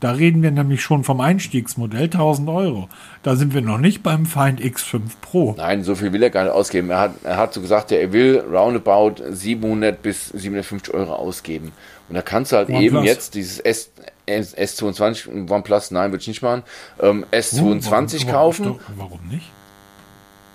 Da 0.00 0.10
reden 0.10 0.42
wir 0.42 0.50
nämlich 0.50 0.82
schon 0.82 1.02
vom 1.02 1.20
Einstiegsmodell 1.22 2.04
1000 2.04 2.48
Euro. 2.50 2.90
Da 3.22 3.36
sind 3.36 3.54
wir 3.54 3.62
noch 3.62 3.78
nicht 3.78 4.02
beim 4.02 4.26
Find 4.26 4.60
X5 4.60 5.00
Pro. 5.22 5.54
Nein, 5.56 5.82
so 5.82 5.94
viel 5.94 6.12
will 6.12 6.22
er 6.22 6.28
gar 6.28 6.44
nicht 6.44 6.52
ausgeben. 6.52 6.90
Er 6.90 7.00
hat, 7.00 7.12
er 7.22 7.38
hat 7.38 7.54
so 7.54 7.62
gesagt, 7.62 7.90
er 7.90 8.12
will 8.12 8.40
roundabout 8.40 9.14
700 9.30 10.02
bis 10.02 10.28
750 10.28 10.92
Euro 10.92 11.14
ausgeben. 11.14 11.72
Und 12.08 12.14
da 12.14 12.22
kannst 12.22 12.52
du 12.52 12.56
halt 12.56 12.68
OnePlus. 12.68 12.84
eben 12.84 13.04
jetzt 13.04 13.34
dieses 13.34 13.58
S, 13.60 13.90
S, 14.26 14.56
S22, 14.56 15.50
OnePlus, 15.50 15.90
nein, 15.90 16.10
würde 16.12 16.20
ich 16.20 16.28
nicht 16.28 16.42
machen, 16.42 16.62
ähm, 17.00 17.24
S22 17.32 17.90
warum, 17.90 18.32
kaufen. 18.32 18.64
Warum, 18.64 18.80
warum 18.96 19.20
nicht? 19.28 19.50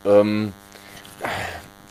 Ähm, 0.06 0.54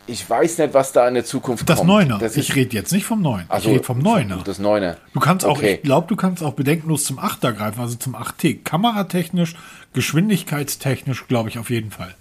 ich 0.07 0.29
weiß 0.29 0.59
nicht, 0.59 0.73
was 0.73 0.93
da 0.93 1.07
in 1.07 1.15
der 1.15 1.25
Zukunft 1.25 1.69
das 1.69 1.79
kommt. 1.79 1.89
Neuner. 1.89 2.19
Das 2.19 2.37
ich 2.37 2.55
rede 2.55 2.75
jetzt 2.75 2.93
nicht 2.93 3.05
vom 3.05 3.21
Neuen. 3.21 3.45
Also, 3.49 3.69
ich 3.69 3.75
rede 3.75 3.85
vom 3.85 3.99
Neuner. 3.99 4.41
Das 4.43 4.59
Neuner. 4.59 4.97
Du 5.13 5.21
kannst 5.21 5.45
auch, 5.45 5.59
okay. 5.59 5.75
ich 5.75 5.83
glaube, 5.83 6.07
du 6.07 6.17
kannst 6.17 6.43
auch 6.43 6.55
bedenkenlos 6.55 7.05
zum 7.05 7.19
8er 7.19 7.53
greifen, 7.53 7.81
also 7.81 7.97
zum 7.97 8.17
8T. 8.17 8.63
Kameratechnisch, 8.65 9.55
geschwindigkeitstechnisch, 9.93 11.27
glaube 11.29 11.51
ich, 11.51 11.59
auf 11.59 11.69
jeden 11.69 11.91
Fall. 11.91 12.15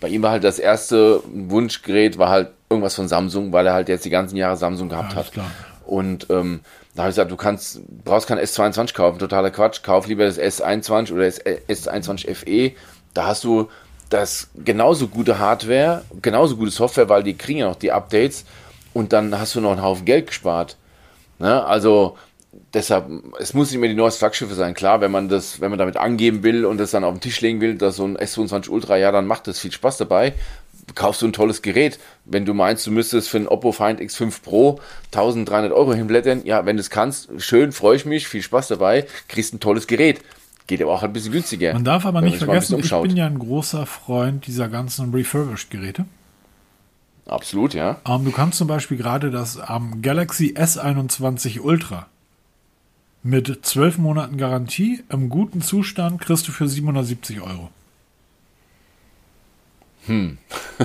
Bei 0.00 0.08
ihm 0.08 0.22
war 0.22 0.32
halt 0.32 0.44
das 0.44 0.58
erste 0.58 1.22
Wunschgerät, 1.32 2.18
war 2.18 2.28
halt 2.28 2.50
irgendwas 2.68 2.94
von 2.94 3.08
Samsung, 3.08 3.52
weil 3.52 3.66
er 3.66 3.72
halt 3.72 3.88
jetzt 3.88 4.04
die 4.04 4.10
ganzen 4.10 4.36
Jahre 4.36 4.56
Samsung 4.56 4.88
gehabt 4.88 5.12
ja, 5.12 5.18
hat. 5.18 5.32
Klar. 5.32 5.50
Und 5.92 6.28
ähm, 6.30 6.60
da 6.94 7.02
habe 7.02 7.10
ich 7.10 7.16
gesagt, 7.16 7.30
du 7.30 7.36
kannst, 7.36 7.80
brauchst 8.02 8.26
kein 8.26 8.38
S22 8.38 8.94
kaufen, 8.94 9.18
totaler 9.18 9.50
Quatsch. 9.50 9.82
Kauf 9.82 10.06
lieber 10.06 10.24
das 10.24 10.40
S21 10.40 11.12
oder 11.12 11.26
das 11.26 11.44
S21 11.44 12.34
FE. 12.34 12.72
Da 13.12 13.26
hast 13.26 13.44
du 13.44 13.68
das 14.08 14.48
genauso 14.54 15.08
gute 15.08 15.38
Hardware, 15.38 16.02
genauso 16.22 16.56
gute 16.56 16.70
Software, 16.70 17.10
weil 17.10 17.22
die 17.22 17.36
kriegen 17.36 17.58
ja 17.58 17.68
noch 17.68 17.76
die 17.76 17.92
Updates 17.92 18.46
und 18.94 19.12
dann 19.12 19.38
hast 19.38 19.54
du 19.54 19.60
noch 19.60 19.72
einen 19.72 19.82
Haufen 19.82 20.06
Geld 20.06 20.28
gespart. 20.28 20.78
Ne? 21.38 21.62
Also 21.62 22.16
deshalb, 22.72 23.10
es 23.38 23.52
muss 23.52 23.70
nicht 23.70 23.78
mehr 23.78 23.90
die 23.90 23.94
neuesten 23.94 24.20
Flaggschiffe 24.20 24.54
sein. 24.54 24.72
Klar, 24.72 25.02
wenn 25.02 25.10
man 25.10 25.28
das, 25.28 25.60
wenn 25.60 25.68
man 25.68 25.78
damit 25.78 25.98
angeben 25.98 26.42
will 26.42 26.64
und 26.64 26.78
das 26.78 26.92
dann 26.92 27.04
auf 27.04 27.12
den 27.12 27.20
Tisch 27.20 27.42
legen 27.42 27.60
will, 27.60 27.76
dass 27.76 27.96
so 27.96 28.04
ein 28.04 28.16
S22 28.16 28.70
Ultra, 28.70 28.96
ja, 28.96 29.12
dann 29.12 29.26
macht 29.26 29.46
das 29.46 29.58
viel 29.58 29.72
Spaß 29.72 29.98
dabei. 29.98 30.32
Kaufst 30.94 31.22
du 31.22 31.26
ein 31.26 31.32
tolles 31.32 31.62
Gerät. 31.62 31.98
Wenn 32.24 32.44
du 32.44 32.54
meinst, 32.54 32.86
du 32.86 32.90
müsstest 32.90 33.28
für 33.28 33.38
ein 33.38 33.48
Oppo 33.48 33.72
Find 33.72 34.00
X5 34.00 34.42
Pro 34.42 34.80
1300 35.06 35.72
Euro 35.72 35.94
hinblättern, 35.94 36.42
ja, 36.44 36.66
wenn 36.66 36.76
du 36.76 36.80
es 36.80 36.90
kannst, 36.90 37.30
schön, 37.38 37.72
freue 37.72 37.96
ich 37.96 38.04
mich, 38.04 38.28
viel 38.28 38.42
Spaß 38.42 38.68
dabei, 38.68 39.06
kriegst 39.28 39.54
ein 39.54 39.60
tolles 39.60 39.86
Gerät. 39.86 40.20
Geht 40.66 40.80
aber 40.80 40.92
auch 40.92 41.02
ein 41.02 41.12
bisschen 41.12 41.32
günstiger. 41.32 41.72
Man 41.72 41.84
darf 41.84 42.06
aber 42.06 42.20
nicht 42.20 42.38
vergessen, 42.38 42.78
ich 42.78 42.90
bin 42.90 43.16
ja 43.16 43.26
ein 43.26 43.38
großer 43.38 43.84
Freund 43.86 44.46
dieser 44.46 44.68
ganzen 44.68 45.12
Refurbished-Geräte. 45.12 46.04
Absolut, 47.26 47.74
ja. 47.74 48.00
Ähm, 48.06 48.24
du 48.24 48.30
kannst 48.30 48.58
zum 48.58 48.68
Beispiel 48.68 48.96
gerade 48.96 49.30
das 49.30 49.58
ähm, 49.68 50.02
Galaxy 50.02 50.54
S21 50.56 51.60
Ultra 51.60 52.06
mit 53.22 53.64
12 53.64 53.98
Monaten 53.98 54.36
Garantie 54.36 55.04
im 55.08 55.28
guten 55.28 55.62
Zustand 55.62 56.20
kriegst 56.20 56.48
du 56.48 56.52
für 56.52 56.68
770 56.68 57.40
Euro. 57.40 57.70
Hm. 60.06 60.38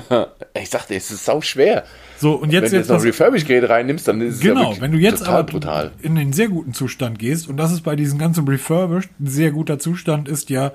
ich 0.54 0.70
dachte, 0.70 0.96
es 0.96 1.12
ist 1.12 1.26
sau 1.26 1.42
schwer. 1.42 1.84
So, 2.18 2.34
und 2.34 2.52
jetzt, 2.52 2.72
wenn 2.72 2.80
jetzt 2.80 2.90
du 2.90 2.94
jetzt 2.94 3.04
noch 3.04 3.08
Refurbished-Gerät 3.08 3.70
reinnimmst, 3.70 4.08
dann 4.08 4.22
ist 4.22 4.36
es 4.36 4.40
genau, 4.40 4.74
ja 4.74 4.82
wenn 4.82 4.92
du 4.92 4.98
jetzt 4.98 5.28
aber 5.28 5.44
brutal. 5.44 5.92
in 6.02 6.16
den 6.16 6.34
sehr 6.34 6.48
guten 6.48 6.74
Zustand 6.74 7.20
gehst, 7.20 7.48
und 7.48 7.58
das 7.58 7.72
ist 7.72 7.82
bei 7.82 7.96
diesen 7.96 8.18
ganzen 8.18 8.48
Refurbished, 8.48 9.10
ein 9.20 9.28
sehr 9.28 9.52
guter 9.52 9.80
Zustand 9.80 10.28
ist 10.28 10.50
ja, 10.50 10.72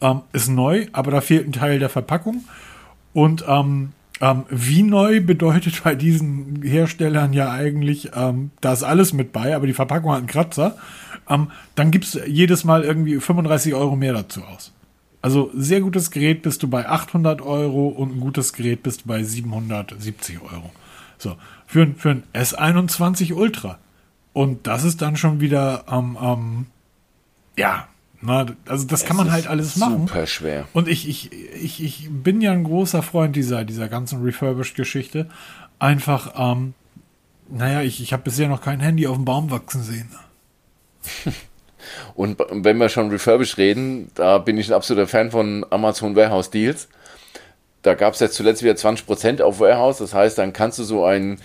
ähm, 0.00 0.22
ist 0.32 0.48
neu, 0.48 0.86
aber 0.92 1.10
da 1.10 1.20
fehlt 1.20 1.46
ein 1.46 1.52
Teil 1.52 1.78
der 1.78 1.88
Verpackung. 1.88 2.44
Und 3.14 3.44
ähm, 3.46 3.92
ähm, 4.20 4.44
wie 4.48 4.82
neu 4.82 5.20
bedeutet 5.20 5.82
bei 5.82 5.94
diesen 5.94 6.62
Herstellern 6.62 7.32
ja 7.32 7.50
eigentlich, 7.50 8.10
ähm, 8.14 8.50
da 8.60 8.72
ist 8.72 8.84
alles 8.84 9.12
mit 9.12 9.32
bei, 9.32 9.54
aber 9.56 9.66
die 9.66 9.72
Verpackung 9.72 10.12
hat 10.12 10.18
einen 10.18 10.26
Kratzer. 10.26 10.76
Ähm, 11.28 11.50
dann 11.74 11.90
gibst 11.90 12.14
du 12.14 12.24
jedes 12.26 12.64
Mal 12.64 12.84
irgendwie 12.84 13.18
35 13.18 13.74
Euro 13.74 13.96
mehr 13.96 14.12
dazu 14.12 14.42
aus. 14.42 14.72
Also 15.22 15.50
sehr 15.54 15.80
gutes 15.80 16.10
Gerät 16.10 16.42
bist 16.42 16.62
du 16.62 16.68
bei 16.68 16.88
800 16.88 17.40
Euro 17.40 17.88
und 17.88 18.16
ein 18.16 18.20
gutes 18.20 18.52
Gerät 18.52 18.82
bist 18.82 19.02
du 19.02 19.08
bei 19.08 19.22
770 19.22 20.42
Euro. 20.42 20.70
So, 21.16 21.36
für, 21.66 21.86
für 21.96 22.10
ein 22.10 22.22
S21 22.34 23.32
Ultra. 23.32 23.78
Und 24.32 24.66
das 24.66 24.82
ist 24.82 25.00
dann 25.00 25.16
schon 25.16 25.40
wieder 25.40 25.84
am, 25.86 26.18
ähm, 26.20 26.26
ähm, 26.26 26.66
ja, 27.56 27.88
na, 28.20 28.46
also 28.66 28.86
das 28.86 29.02
es 29.02 29.06
kann 29.06 29.16
man 29.16 29.30
halt 29.30 29.46
alles 29.46 29.76
machen. 29.76 30.06
Super 30.06 30.26
schwer. 30.26 30.68
Und 30.72 30.88
ich, 30.88 31.08
ich, 31.08 31.32
ich, 31.32 31.82
ich 31.82 32.08
bin 32.10 32.40
ja 32.40 32.52
ein 32.52 32.64
großer 32.64 33.02
Freund 33.02 33.36
dieser, 33.36 33.64
dieser 33.64 33.88
ganzen 33.88 34.22
Refurbished-Geschichte. 34.22 35.28
Einfach, 35.78 36.32
ähm, 36.36 36.74
naja, 37.48 37.82
ich, 37.82 38.00
ich 38.00 38.12
habe 38.12 38.22
bisher 38.22 38.48
noch 38.48 38.60
kein 38.60 38.80
Handy 38.80 39.06
auf 39.06 39.16
dem 39.16 39.24
Baum 39.24 39.50
wachsen 39.50 39.82
sehen. 39.82 40.08
Und 42.14 42.38
wenn 42.50 42.78
wir 42.78 42.88
schon 42.88 43.10
refurbished 43.10 43.58
reden, 43.58 44.10
da 44.14 44.38
bin 44.38 44.58
ich 44.58 44.68
ein 44.68 44.74
absoluter 44.74 45.06
Fan 45.06 45.30
von 45.30 45.66
Amazon 45.70 46.16
Warehouse 46.16 46.50
Deals. 46.50 46.88
Da 47.82 47.94
gab 47.94 48.14
es 48.14 48.20
jetzt 48.20 48.34
zuletzt 48.34 48.62
wieder 48.62 48.74
20% 48.74 49.42
auf 49.42 49.60
Warehouse. 49.60 49.98
Das 49.98 50.14
heißt, 50.14 50.38
dann 50.38 50.52
kannst 50.52 50.78
du 50.78 50.84
so 50.84 51.04
ein 51.04 51.38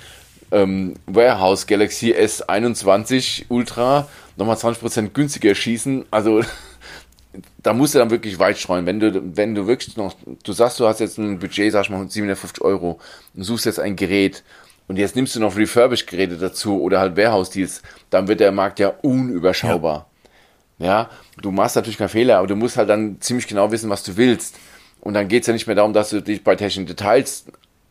ähm, 0.51 0.95
Warehouse 1.07 1.67
Galaxy 1.67 2.13
S21 2.13 3.45
Ultra 3.49 4.07
nochmal 4.37 4.55
20% 4.55 5.09
günstiger 5.09 5.55
schießen. 5.55 6.05
Also 6.11 6.41
da 7.63 7.73
musst 7.73 7.95
du 7.95 7.99
dann 7.99 8.11
wirklich 8.11 8.39
weit 8.39 8.57
streuen. 8.57 8.85
Wenn 8.85 8.99
du, 8.99 9.35
wenn 9.35 9.55
du 9.55 9.67
wirklich 9.67 9.97
noch, 9.97 10.15
du 10.43 10.51
sagst, 10.53 10.79
du 10.79 10.87
hast 10.87 10.99
jetzt 10.99 11.17
ein 11.17 11.39
Budget, 11.39 11.71
sag 11.71 11.83
ich 11.83 11.89
mal, 11.89 12.07
750 12.09 12.63
Euro 12.63 12.99
und 13.35 13.43
suchst 13.43 13.65
jetzt 13.65 13.79
ein 13.79 13.95
Gerät 13.95 14.43
und 14.87 14.97
jetzt 14.97 15.15
nimmst 15.15 15.35
du 15.35 15.39
noch 15.39 15.57
Refurbished 15.57 16.07
Geräte 16.07 16.37
dazu 16.37 16.81
oder 16.81 16.99
halt 16.99 17.17
Warehouse 17.17 17.49
Deals, 17.49 17.81
dann 18.09 18.27
wird 18.27 18.39
der 18.39 18.51
Markt 18.51 18.79
ja 18.79 18.89
unüberschaubar. 19.01 19.95
Ja. 19.95 20.05
Ja, 20.79 21.09
du 21.41 21.51
machst 21.51 21.75
natürlich 21.75 21.97
keinen 21.97 22.09
Fehler, 22.09 22.37
aber 22.37 22.47
du 22.47 22.55
musst 22.55 22.77
halt 22.77 22.89
dann 22.89 23.19
ziemlich 23.19 23.47
genau 23.47 23.71
wissen, 23.71 23.89
was 23.89 24.03
du 24.03 24.17
willst. 24.17 24.55
Und 25.01 25.13
dann 25.13 25.27
geht 25.27 25.43
es 25.43 25.47
ja 25.47 25.53
nicht 25.53 25.67
mehr 25.67 25.75
darum, 25.75 25.93
dass 25.93 26.09
du 26.09 26.21
dich 26.21 26.43
bei 26.43 26.55
technischen 26.55 26.85
Details 26.85 27.45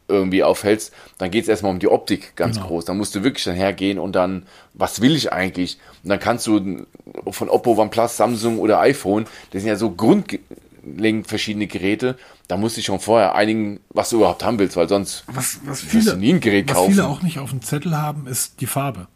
irgendwie 0.08 0.42
aufhältst, 0.44 0.92
dann 1.18 1.30
geht 1.30 1.44
es 1.44 1.48
erstmal 1.48 1.72
um 1.72 1.78
die 1.78 1.88
Optik 1.88 2.36
ganz 2.36 2.56
genau. 2.56 2.68
groß. 2.68 2.84
Dann 2.84 2.96
musst 2.96 3.14
du 3.14 3.24
wirklich 3.24 3.44
dann 3.44 3.54
hergehen 3.54 3.98
und 3.98 4.14
dann, 4.14 4.46
was 4.74 5.00
will 5.00 5.16
ich 5.16 5.32
eigentlich? 5.32 5.78
Und 6.02 6.10
dann 6.10 6.20
kannst 6.20 6.46
du 6.46 6.86
von 7.30 7.48
Oppo, 7.48 7.72
OnePlus, 7.72 8.16
Samsung 8.16 8.58
oder 8.58 8.80
iPhone, 8.80 9.26
das 9.50 9.62
sind 9.62 9.68
ja 9.68 9.76
so 9.76 9.90
grundlegend 9.90 11.26
verschiedene 11.26 11.66
Geräte, 11.66 12.16
da 12.48 12.56
musst 12.56 12.76
du 12.76 12.82
schon 12.82 13.00
vorher 13.00 13.34
einigen, 13.34 13.80
was 13.90 14.10
du 14.10 14.16
überhaupt 14.16 14.44
haben 14.44 14.58
willst, 14.58 14.76
weil 14.76 14.88
sonst 14.88 15.24
was, 15.26 15.60
was 15.64 15.80
viele, 15.80 16.04
wirst 16.04 16.14
du 16.14 16.18
nie 16.18 16.34
ein 16.34 16.40
Gerät 16.40 16.68
was 16.68 16.76
kaufen. 16.76 16.88
Was 16.90 16.94
viele 16.94 17.08
auch 17.08 17.22
nicht 17.22 17.38
auf 17.38 17.50
dem 17.50 17.62
Zettel 17.62 17.96
haben, 17.96 18.26
ist 18.26 18.60
die 18.60 18.66
Farbe. 18.66 19.08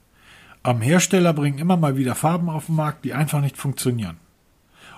Am 0.62 0.82
Hersteller 0.82 1.32
bringen 1.32 1.58
immer 1.58 1.76
mal 1.76 1.96
wieder 1.96 2.14
Farben 2.14 2.50
auf 2.50 2.66
den 2.66 2.76
Markt, 2.76 3.04
die 3.04 3.14
einfach 3.14 3.40
nicht 3.40 3.56
funktionieren. 3.56 4.18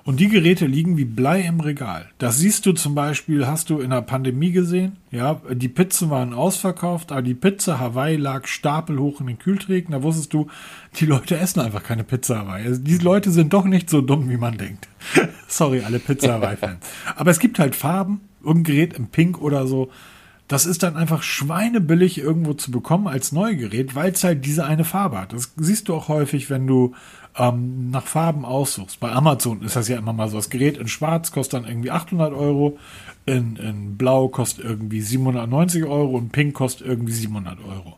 Und 0.05 0.19
die 0.19 0.29
Geräte 0.29 0.67
liegen 0.67 0.97
wie 0.97 1.05
Blei 1.05 1.43
im 1.43 1.61
Regal. 1.61 2.11
Das 2.19 2.39
siehst 2.39 2.67
du 2.67 2.73
zum 2.73 2.97
Beispiel, 2.97 3.47
hast 3.47 3.71
du 3.71 3.79
in 3.79 3.91
der 3.91 4.03
Pandemie 4.03 4.51
gesehen. 4.51 4.97
Ja, 5.13 5.41
die 5.53 5.69
Pizzen 5.69 6.11
waren 6.11 6.35
ausverkauft, 6.35 7.13
aber 7.13 7.23
die 7.23 7.35
Pizza 7.35 7.79
Hawaii 7.79 8.17
lag 8.17 8.49
stapelhoch 8.49 9.21
in 9.21 9.29
den 9.29 9.39
Kühlträgen. 9.39 9.93
Da 9.93 10.03
wusstest 10.03 10.35
du, 10.35 10.49
die 10.97 11.07
Leute 11.07 11.39
essen 11.39 11.61
einfach 11.61 11.85
keine 11.85 12.03
Pizza 12.03 12.39
Hawaii. 12.41 12.67
Also 12.67 12.81
die 12.83 12.99
Leute 12.99 13.31
sind 13.31 13.53
doch 13.53 13.65
nicht 13.65 13.89
so 13.89 14.01
dumm, 14.01 14.29
wie 14.29 14.37
man 14.37 14.59
denkt. 14.59 14.89
Sorry, 15.47 15.83
alle 15.85 16.01
Pizza 16.01 16.33
Hawaii-Fans. 16.33 16.85
aber 17.15 17.31
es 17.31 17.39
gibt 17.39 17.61
halt 17.61 17.77
Farben, 17.77 18.23
irgendein 18.41 18.75
Gerät 18.75 18.95
im 18.95 19.07
Pink 19.07 19.41
oder 19.41 19.69
so. 19.69 19.93
Das 20.49 20.67
ist 20.67 20.83
dann 20.83 20.97
einfach 20.97 21.23
schweinebillig 21.23 22.19
irgendwo 22.19 22.53
zu 22.53 22.71
bekommen 22.71 23.07
als 23.07 23.33
Neugerät, 23.33 23.95
weil 23.95 24.13
es 24.13 24.25
halt 24.25 24.45
diese 24.45 24.65
eine 24.65 24.85
Farbe 24.85 25.19
hat. 25.19 25.33
Das 25.33 25.53
siehst 25.57 25.89
du 25.89 25.95
auch 25.95 26.09
häufig, 26.09 26.51
wenn 26.51 26.67
du 26.67 26.95
ähm, 27.37 27.91
nach 27.91 28.07
Farben 28.07 28.45
aussuchst. 28.45 29.01
Bei 29.01 29.13
Amazon 29.13 29.63
ist 29.63 29.77
das 29.77 29.89
ja 29.89 29.99
immer 29.99 30.13
mal 30.13 30.29
so. 30.29 30.37
Das 30.37 30.51
Gerät 30.51 30.77
in 30.77 30.89
Schwarz 30.89 31.33
kostet 31.33 31.55
dann 31.55 31.69
irgendwie 31.69 31.91
800 31.91 32.33
Euro, 32.33 32.79
in, 33.25 33.57
in 33.57 33.97
Blau 33.97 34.29
kostet 34.29 34.65
irgendwie 34.65 35.01
790 35.01 35.85
Euro 35.85 36.17
und 36.17 36.33
Pink 36.33 36.55
kostet 36.55 36.87
irgendwie 36.87 37.13
700 37.13 37.59
Euro. 37.65 37.97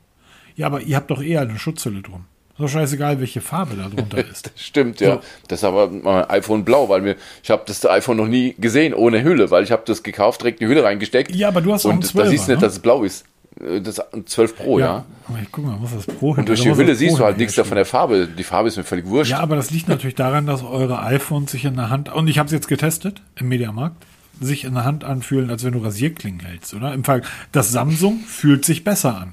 Ja, 0.57 0.67
aber 0.67 0.83
ihr 0.83 0.97
habt 0.97 1.11
doch 1.11 1.23
eher 1.23 1.41
eine 1.41 1.59
Schutzhülle 1.59 2.03
drum. 2.03 2.27
Doch 2.59 2.69
scheißegal, 2.69 3.21
welche 3.21 3.41
Farbe 3.41 3.77
da 3.77 3.89
drunter 3.89 4.19
ist. 4.31 4.53
stimmt, 4.57 5.01
ja. 5.01 5.15
So. 5.15 5.21
Das 5.49 5.61
ist 5.61 5.65
aber 5.65 5.89
mein 5.89 6.29
iPhone 6.31 6.65
blau, 6.65 6.89
weil 6.89 7.01
mir, 7.01 7.17
ich 7.43 7.51
habe 7.51 7.63
das 7.67 7.85
iPhone 7.87 8.17
noch 8.17 8.29
nie 8.29 8.55
gesehen 8.59 8.95
ohne 8.95 9.23
Hülle, 9.25 9.51
weil 9.51 9.65
ich 9.65 9.73
habe 9.73 9.83
das 9.87 10.03
gekauft, 10.03 10.43
direkt 10.43 10.61
die 10.61 10.67
Hülle 10.67 10.85
reingesteckt. 10.85 11.35
Ja, 11.35 11.49
aber 11.49 11.61
du 11.61 11.73
hast 11.73 11.85
auch 11.87 11.91
und 11.91 12.05
12er, 12.05 12.19
da 12.19 12.27
siehst 12.29 12.49
du 12.49 12.53
nicht, 12.53 12.61
ne? 12.61 12.67
dass 12.67 12.75
es 12.75 12.79
blau 12.79 13.03
ist. 13.03 13.25
Äh, 13.61 13.81
das 13.81 14.01
12 14.25 14.57
Pro, 14.57 14.79
ja. 14.79 14.87
ja. 14.87 15.05
Aber 15.29 15.39
ich 15.43 15.51
guck 15.51 15.65
mal, 15.65 15.79
was 15.81 15.95
das 15.95 16.07
Pro 16.07 16.31
Und 16.31 16.49
durch 16.49 16.63
die 16.63 16.75
Hülle 16.75 16.95
siehst 16.95 17.19
du 17.19 17.25
halt 17.25 17.39
nichts 17.39 17.55
davon 17.55 17.77
der 17.77 17.87
Farbe. 17.87 18.29
Die 18.29 18.45
Farbe 18.45 18.69
ist 18.69 18.77
mir 18.77 18.85
völlig 18.85 19.07
wurscht. 19.07 19.33
Ja, 19.33 19.41
aber 19.41 19.57
das 19.57 19.71
liegt 19.71 19.89
natürlich 19.89 20.15
daran, 20.15 20.47
dass 20.47 20.63
eure 20.63 21.03
iPhones 21.03 21.51
sich 21.51 21.65
in 21.65 21.77
der 21.77 21.91
Hand, 21.91 22.13
und 22.13 22.29
ich 22.29 22.39
habe 22.39 22.47
es 22.47 22.53
jetzt 22.53 22.69
getestet 22.69 23.23
im 23.37 23.49
Mediamarkt, 23.49 23.97
sich 24.41 24.65
in 24.65 24.75
der 24.75 24.85
Hand 24.85 25.05
anfühlen, 25.05 25.51
als 25.51 25.65
wenn 25.65 25.73
du 25.73 25.79
Rasierklingen 25.79 26.41
hältst, 26.41 26.75
oder? 26.75 26.93
Im 26.93 27.05
Fall, 27.05 27.23
das 27.53 27.71
Samsung 27.71 28.21
fühlt 28.27 28.65
sich 28.65 28.85
besser 28.85 29.17
an. 29.17 29.33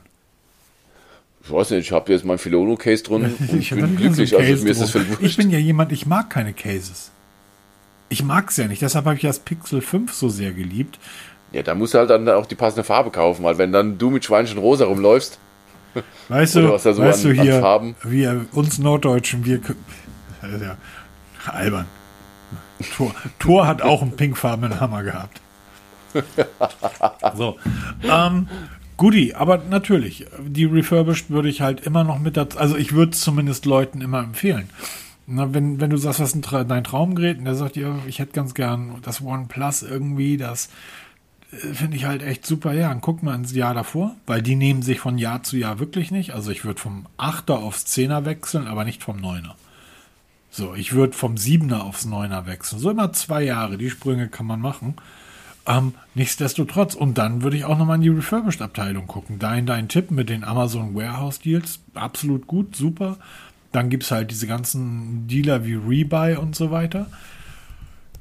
Ich 1.43 1.51
weiß 1.51 1.71
nicht, 1.71 1.87
ich 1.87 1.91
habe 1.91 2.11
jetzt 2.11 2.23
mein 2.23 2.37
Filono-Case 2.37 3.03
drin 3.03 3.35
und 3.49 3.59
ich 3.59 3.69
bin 3.71 3.95
glücklich. 3.95 4.29
So 4.29 4.37
also 4.37 4.63
mir 4.63 4.71
ist 4.71 4.81
das. 4.81 4.95
Ich 5.19 5.37
bin 5.37 5.49
ja 5.49 5.59
jemand, 5.59 5.91
ich 5.91 6.05
mag 6.05 6.29
keine 6.29 6.53
Cases. 6.53 7.11
Ich 8.09 8.23
mag 8.23 8.49
es 8.49 8.57
ja 8.57 8.67
nicht. 8.67 8.81
Deshalb 8.81 9.05
habe 9.05 9.15
ich 9.15 9.21
das 9.21 9.39
Pixel 9.39 9.81
5 9.81 10.13
so 10.13 10.29
sehr 10.29 10.51
geliebt, 10.51 10.99
ja, 11.51 11.63
da 11.63 11.75
musst 11.75 11.93
du 11.93 11.97
halt 11.97 12.09
dann 12.09 12.27
auch 12.29 12.45
die 12.45 12.55
passende 12.55 12.83
Farbe 12.83 13.11
kaufen, 13.11 13.43
weil 13.43 13.57
wenn 13.57 13.71
dann 13.71 13.97
du 13.97 14.09
mit 14.09 14.23
Schweinchen 14.23 14.57
rosa 14.57 14.85
rumläufst. 14.85 15.37
Weißt 16.29 16.55
du, 16.55 16.77
so 16.77 17.01
weißt 17.01 17.25
an, 17.25 17.35
du 17.35 17.41
hier, 17.41 17.95
wir 18.05 18.45
uns 18.53 18.79
Norddeutschen, 18.79 19.43
wir 19.43 19.59
ja, 20.41 20.77
Albern. 21.45 21.85
Tor, 22.95 23.13
Tor 23.39 23.67
hat 23.67 23.81
auch 23.81 24.01
einen 24.01 24.15
pinkfarbenen 24.15 24.79
Hammer 24.79 25.03
gehabt. 25.03 25.41
so. 27.35 27.57
Ähm, 28.03 28.47
Goodie, 28.97 29.33
aber 29.33 29.57
natürlich, 29.57 30.25
die 30.39 30.65
Refurbished 30.65 31.29
würde 31.29 31.49
ich 31.49 31.61
halt 31.61 31.81
immer 31.81 32.03
noch 32.03 32.19
mit 32.19 32.37
dazu, 32.37 32.57
also 32.57 32.75
ich 32.75 32.93
würde 32.93 33.13
es 33.13 33.21
zumindest 33.21 33.65
Leuten 33.65 34.01
immer 34.01 34.19
empfehlen. 34.19 34.69
Na, 35.27 35.53
wenn, 35.53 35.79
wenn 35.79 35.89
du 35.89 35.97
sagst, 35.97 36.19
was 36.19 36.33
ist 36.33 36.51
dein 36.51 36.83
Traumgerät 36.83 37.37
und 37.37 37.45
der 37.45 37.55
sagt 37.55 37.75
dir, 37.75 37.99
ich 38.07 38.19
hätte 38.19 38.33
ganz 38.33 38.53
gern 38.53 38.97
das 39.01 39.21
OnePlus 39.21 39.83
irgendwie, 39.83 40.37
das 40.37 40.69
äh, 41.51 41.73
finde 41.73 41.97
ich 41.97 42.05
halt 42.05 42.23
echt 42.23 42.45
super. 42.45 42.73
Ja, 42.73 42.89
dann 42.89 43.01
guck 43.01 43.23
mal 43.23 43.35
ins 43.35 43.53
Jahr 43.53 43.73
davor, 43.73 44.15
weil 44.25 44.41
die 44.41 44.55
nehmen 44.55 44.81
sich 44.81 44.99
von 44.99 45.17
Jahr 45.17 45.43
zu 45.43 45.57
Jahr 45.57 45.79
wirklich 45.79 46.11
nicht. 46.11 46.33
Also 46.33 46.51
ich 46.51 46.65
würde 46.65 46.81
vom 46.81 47.05
8er 47.17 47.53
aufs 47.53 47.85
10er 47.85 48.25
wechseln, 48.25 48.67
aber 48.67 48.83
nicht 48.83 49.03
vom 49.03 49.17
9er. 49.17 49.53
So, 50.49 50.75
ich 50.75 50.93
würde 50.93 51.13
vom 51.13 51.35
7er 51.35 51.79
aufs 51.79 52.05
9er 52.05 52.45
wechseln. 52.45 52.79
So 52.79 52.89
immer 52.91 53.13
zwei 53.13 53.43
Jahre, 53.43 53.77
die 53.77 53.89
Sprünge 53.89 54.27
kann 54.27 54.45
man 54.45 54.59
machen. 54.59 54.95
Ähm, 55.67 55.93
nichtsdestotrotz, 56.15 56.95
und 56.95 57.17
dann 57.17 57.43
würde 57.43 57.57
ich 57.57 57.65
auch 57.65 57.77
nochmal 57.77 57.97
in 57.97 58.01
die 58.01 58.09
Refurbished-Abteilung 58.09 59.07
gucken. 59.07 59.37
Dein, 59.37 59.65
dein 59.65 59.87
Tipp 59.87 60.09
mit 60.09 60.29
den 60.29 60.43
Amazon 60.43 60.95
Warehouse-Deals, 60.95 61.79
absolut 61.93 62.47
gut, 62.47 62.75
super. 62.75 63.17
Dann 63.71 63.89
gibt 63.89 64.03
es 64.03 64.11
halt 64.11 64.31
diese 64.31 64.47
ganzen 64.47 65.27
Dealer 65.27 65.63
wie 65.65 65.75
Rebuy 65.75 66.35
und 66.35 66.55
so 66.55 66.71
weiter. 66.71 67.07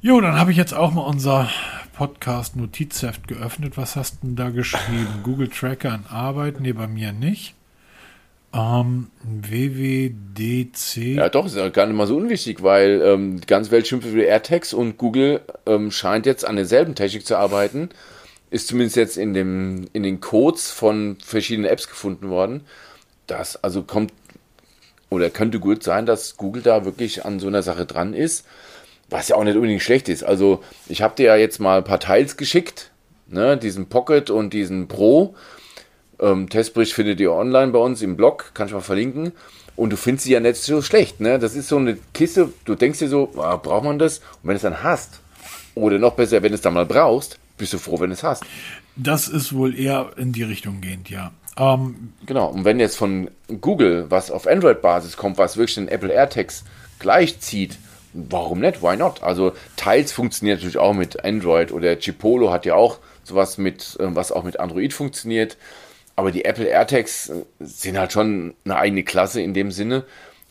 Jo, 0.02 0.20
dann 0.20 0.34
habe 0.34 0.50
ich 0.50 0.56
jetzt 0.56 0.74
auch 0.74 0.92
mal 0.92 1.02
unser 1.02 1.48
Podcast 1.94 2.56
Notizheft 2.56 3.28
geöffnet. 3.28 3.76
Was 3.76 3.96
hast 3.96 4.22
du 4.22 4.28
denn 4.28 4.36
da 4.36 4.50
geschrieben? 4.50 5.20
Google 5.22 5.48
Tracker 5.48 5.94
in 5.94 6.06
Arbeit? 6.06 6.60
Nee, 6.60 6.72
bei 6.72 6.86
mir 6.86 7.12
nicht. 7.12 7.54
Ähm, 8.52 9.10
WWDC. 9.22 10.96
Ja, 11.16 11.28
doch, 11.28 11.46
ist 11.46 11.56
ja 11.56 11.68
gar 11.68 11.86
nicht 11.86 11.96
mal 11.96 12.06
so 12.06 12.16
unwichtig, 12.16 12.62
weil 12.62 13.00
ähm, 13.04 13.40
die 13.40 13.46
ganze 13.46 13.70
Welt 13.70 13.86
schimpft 13.86 14.08
über 14.08 14.22
AirTags 14.22 14.72
und 14.72 14.98
Google 14.98 15.40
ähm, 15.66 15.90
scheint 15.90 16.26
jetzt 16.26 16.44
an 16.44 16.56
derselben 16.56 16.94
Technik 16.94 17.26
zu 17.26 17.36
arbeiten. 17.36 17.90
Ist 18.50 18.66
zumindest 18.66 18.96
jetzt 18.96 19.16
in, 19.16 19.34
dem, 19.34 19.86
in 19.92 20.02
den 20.02 20.20
Codes 20.20 20.72
von 20.72 21.16
verschiedenen 21.24 21.70
Apps 21.70 21.88
gefunden 21.88 22.30
worden. 22.30 22.62
Das 23.28 23.62
also 23.62 23.84
kommt 23.84 24.12
oder 25.10 25.30
könnte 25.30 25.60
gut 25.60 25.82
sein, 25.84 26.06
dass 26.06 26.36
Google 26.36 26.62
da 26.62 26.84
wirklich 26.84 27.24
an 27.24 27.38
so 27.38 27.46
einer 27.46 27.62
Sache 27.62 27.86
dran 27.86 28.14
ist, 28.14 28.46
was 29.08 29.28
ja 29.28 29.36
auch 29.36 29.44
nicht 29.44 29.56
unbedingt 29.56 29.82
schlecht 29.82 30.08
ist. 30.08 30.22
Also, 30.24 30.62
ich 30.88 31.02
habe 31.02 31.16
dir 31.16 31.26
ja 31.26 31.36
jetzt 31.36 31.58
mal 31.58 31.78
ein 31.78 31.84
paar 31.84 32.00
Teils 32.00 32.36
geschickt, 32.36 32.90
ne, 33.26 33.56
diesen 33.56 33.88
Pocket 33.88 34.30
und 34.30 34.52
diesen 34.52 34.88
Pro 34.88 35.34
ähm, 36.20 36.48
Testbericht 36.48 36.92
findet 36.92 37.20
ihr 37.20 37.32
online 37.32 37.72
bei 37.72 37.78
uns 37.78 38.02
im 38.02 38.16
Blog, 38.16 38.52
kann 38.54 38.66
ich 38.66 38.72
mal 38.72 38.80
verlinken. 38.80 39.32
Und 39.76 39.90
du 39.90 39.96
findest 39.96 40.26
sie 40.26 40.32
ja 40.32 40.40
nicht 40.40 40.56
so 40.56 40.82
schlecht, 40.82 41.20
ne? 41.20 41.38
Das 41.38 41.54
ist 41.54 41.68
so 41.68 41.76
eine 41.76 41.96
Kiste, 42.12 42.52
du 42.64 42.74
denkst 42.74 42.98
dir 42.98 43.08
so, 43.08 43.30
ah, 43.38 43.56
braucht 43.56 43.84
man 43.84 43.98
das? 43.98 44.18
Und 44.18 44.24
wenn 44.44 44.50
du 44.50 44.56
es 44.56 44.62
dann 44.62 44.82
hast, 44.82 45.20
oder 45.74 45.98
noch 45.98 46.14
besser, 46.14 46.42
wenn 46.42 46.50
du 46.50 46.56
es 46.56 46.60
dann 46.60 46.74
mal 46.74 46.86
brauchst, 46.86 47.38
bist 47.56 47.72
du 47.72 47.78
froh, 47.78 48.00
wenn 48.00 48.10
du 48.10 48.14
es 48.14 48.22
hast. 48.22 48.44
Das 48.96 49.28
ist 49.28 49.54
wohl 49.54 49.78
eher 49.78 50.10
in 50.16 50.32
die 50.32 50.42
Richtung 50.42 50.80
gehend, 50.80 51.08
ja. 51.08 51.32
Ähm, 51.56 52.12
genau, 52.26 52.48
und 52.48 52.64
wenn 52.64 52.80
jetzt 52.80 52.96
von 52.96 53.30
Google 53.60 54.06
was 54.08 54.30
auf 54.30 54.46
Android-Basis 54.46 55.16
kommt, 55.16 55.38
was 55.38 55.56
wirklich 55.56 55.74
den 55.74 55.88
Apple 55.88 56.12
AirTags 56.12 56.64
gleichzieht, 56.98 57.78
warum 58.12 58.60
nicht? 58.60 58.82
Why 58.82 58.96
not? 58.96 59.22
Also 59.22 59.52
teils 59.76 60.12
funktioniert 60.12 60.58
natürlich 60.58 60.78
auch 60.78 60.94
mit 60.94 61.24
Android 61.24 61.72
oder 61.72 61.98
Chipolo 61.98 62.50
hat 62.50 62.66
ja 62.66 62.74
auch 62.74 62.98
sowas 63.24 63.58
mit, 63.58 63.96
äh, 64.00 64.14
was 64.14 64.32
auch 64.32 64.44
mit 64.44 64.58
Android 64.60 64.92
funktioniert. 64.92 65.56
Aber 66.20 66.32
die 66.32 66.44
Apple 66.44 66.66
AirTags 66.66 67.30
äh, 67.30 67.44
sind 67.60 67.98
halt 67.98 68.12
schon 68.12 68.52
eine 68.66 68.76
eigene 68.76 69.04
Klasse 69.04 69.40
in 69.40 69.54
dem 69.54 69.70
Sinne. 69.70 70.04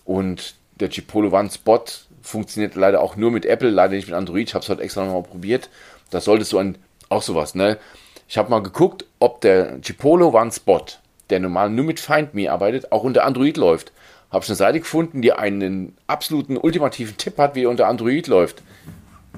Und 0.04 0.56
der 0.80 0.90
Chipolo 0.90 1.32
One 1.32 1.52
Spot 1.52 1.84
funktioniert 2.24 2.74
leider 2.74 3.02
auch 3.02 3.16
nur 3.16 3.30
mit 3.30 3.46
Apple, 3.46 3.70
leider 3.70 3.94
nicht 3.94 4.08
mit 4.08 4.16
Android. 4.16 4.48
Ich 4.48 4.56
habe 4.56 4.64
es 4.64 4.70
heute 4.70 4.82
extra 4.82 5.06
nochmal 5.06 5.22
probiert. 5.22 5.70
Das 6.10 6.26
solltest 6.26 6.54
du 6.54 6.58
an, 6.58 6.80
auch 7.10 7.22
sowas, 7.22 7.54
ne? 7.54 7.78
Ich 8.28 8.40
habe 8.40 8.50
mal 8.50 8.64
geguckt, 8.64 9.06
ob 9.20 9.42
der 9.42 9.80
Chipolo 9.82 10.30
One 10.30 10.52
Spot, 10.52 10.84
der 11.30 11.40
normal 11.40 11.70
nur 11.70 11.86
mit 11.86 12.00
Find 12.00 12.34
Me 12.34 12.52
arbeitet, 12.52 12.92
auch 12.92 13.04
unter 13.04 13.24
Android 13.24 13.56
läuft. 13.56 13.92
Habe 14.32 14.44
ich 14.44 14.50
eine 14.50 14.56
Seite 14.56 14.80
gefunden, 14.80 15.22
die 15.22 15.34
einen 15.34 15.96
absoluten 16.08 16.58
ultimativen 16.58 17.16
Tipp 17.16 17.38
hat, 17.38 17.54
wie 17.54 17.66
er 17.66 17.70
unter 17.70 17.86
Android 17.86 18.26
läuft. 18.26 18.64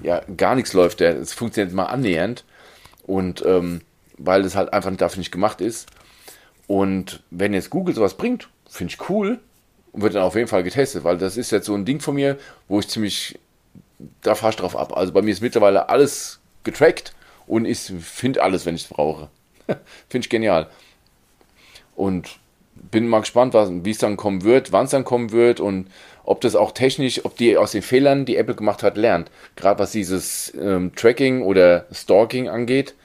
Ja, 0.01 0.21
gar 0.37 0.55
nichts 0.55 0.71
läuft. 0.71 1.01
Es 1.01 1.33
funktioniert 1.33 1.75
mal 1.75 1.87
annähernd. 1.87 2.45
Und 3.03 3.43
ähm, 3.45 3.81
weil 4.17 4.43
das 4.43 4.55
halt 4.55 4.71
einfach 4.71 4.95
dafür 4.95 5.19
nicht 5.19 5.33
gemacht 5.33 5.59
ist. 5.59 5.89
Und 6.71 7.21
wenn 7.31 7.53
jetzt 7.53 7.69
Google 7.69 7.93
sowas 7.93 8.13
bringt, 8.13 8.47
finde 8.65 8.93
ich 8.93 9.09
cool, 9.09 9.39
wird 9.91 10.15
dann 10.15 10.23
auf 10.23 10.35
jeden 10.35 10.47
Fall 10.47 10.63
getestet, 10.63 11.03
weil 11.03 11.17
das 11.17 11.35
ist 11.35 11.51
jetzt 11.51 11.65
so 11.65 11.75
ein 11.75 11.83
Ding 11.83 11.99
von 11.99 12.15
mir, 12.15 12.37
wo 12.69 12.79
ich 12.79 12.87
ziemlich, 12.87 13.37
da 14.21 14.35
fahre 14.35 14.51
ich 14.51 14.55
drauf 14.55 14.77
ab. 14.77 14.95
Also 14.95 15.11
bei 15.11 15.21
mir 15.21 15.31
ist 15.31 15.41
mittlerweile 15.41 15.89
alles 15.89 16.39
getrackt 16.63 17.13
und 17.45 17.65
ich 17.65 17.91
finde 17.99 18.41
alles, 18.41 18.65
wenn 18.65 18.75
ich 18.75 18.83
es 18.83 18.87
brauche. 18.87 19.27
finde 20.07 20.23
ich 20.25 20.29
genial. 20.29 20.69
Und 21.97 22.39
bin 22.73 23.05
mal 23.05 23.19
gespannt, 23.19 23.53
wie 23.53 23.91
es 23.91 23.97
dann 23.97 24.15
kommen 24.15 24.45
wird, 24.45 24.71
wann 24.71 24.85
es 24.85 24.91
dann 24.91 25.03
kommen 25.03 25.33
wird 25.33 25.59
und 25.59 25.91
ob 26.23 26.39
das 26.39 26.55
auch 26.55 26.71
technisch, 26.71 27.25
ob 27.25 27.35
die 27.35 27.57
aus 27.57 27.73
den 27.73 27.81
Fehlern, 27.81 28.23
die 28.23 28.37
Apple 28.37 28.55
gemacht 28.55 28.81
hat, 28.81 28.95
lernt. 28.95 29.29
Gerade 29.57 29.77
was 29.77 29.91
dieses 29.91 30.53
ähm, 30.55 30.95
Tracking 30.95 31.41
oder 31.41 31.85
Stalking 31.91 32.47
angeht, 32.47 32.95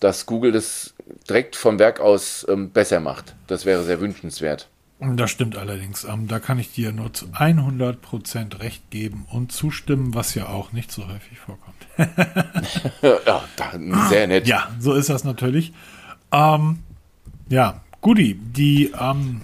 dass 0.00 0.26
Google 0.26 0.52
das 0.52 0.94
direkt 1.28 1.56
vom 1.56 1.78
Werk 1.78 2.00
aus 2.00 2.46
ähm, 2.48 2.70
besser 2.70 3.00
macht. 3.00 3.34
Das 3.46 3.64
wäre 3.64 3.82
sehr 3.84 4.00
wünschenswert. 4.00 4.68
Das 4.98 5.30
stimmt 5.30 5.56
allerdings. 5.58 6.04
Ähm, 6.04 6.26
da 6.26 6.38
kann 6.38 6.58
ich 6.58 6.72
dir 6.72 6.90
nur 6.90 7.12
zu 7.12 7.26
100% 7.26 8.60
recht 8.60 8.90
geben 8.90 9.26
und 9.30 9.52
zustimmen, 9.52 10.14
was 10.14 10.34
ja 10.34 10.48
auch 10.48 10.72
nicht 10.72 10.90
so 10.90 11.06
häufig 11.06 11.38
vorkommt. 11.38 11.76
ja, 13.02 13.44
sehr 14.08 14.26
nett. 14.26 14.46
Ja, 14.46 14.70
so 14.80 14.94
ist 14.94 15.10
das 15.10 15.24
natürlich. 15.24 15.74
Ähm, 16.32 16.78
ja, 17.50 17.82
Guti, 18.00 18.36
die, 18.40 18.92
ähm, 18.98 19.42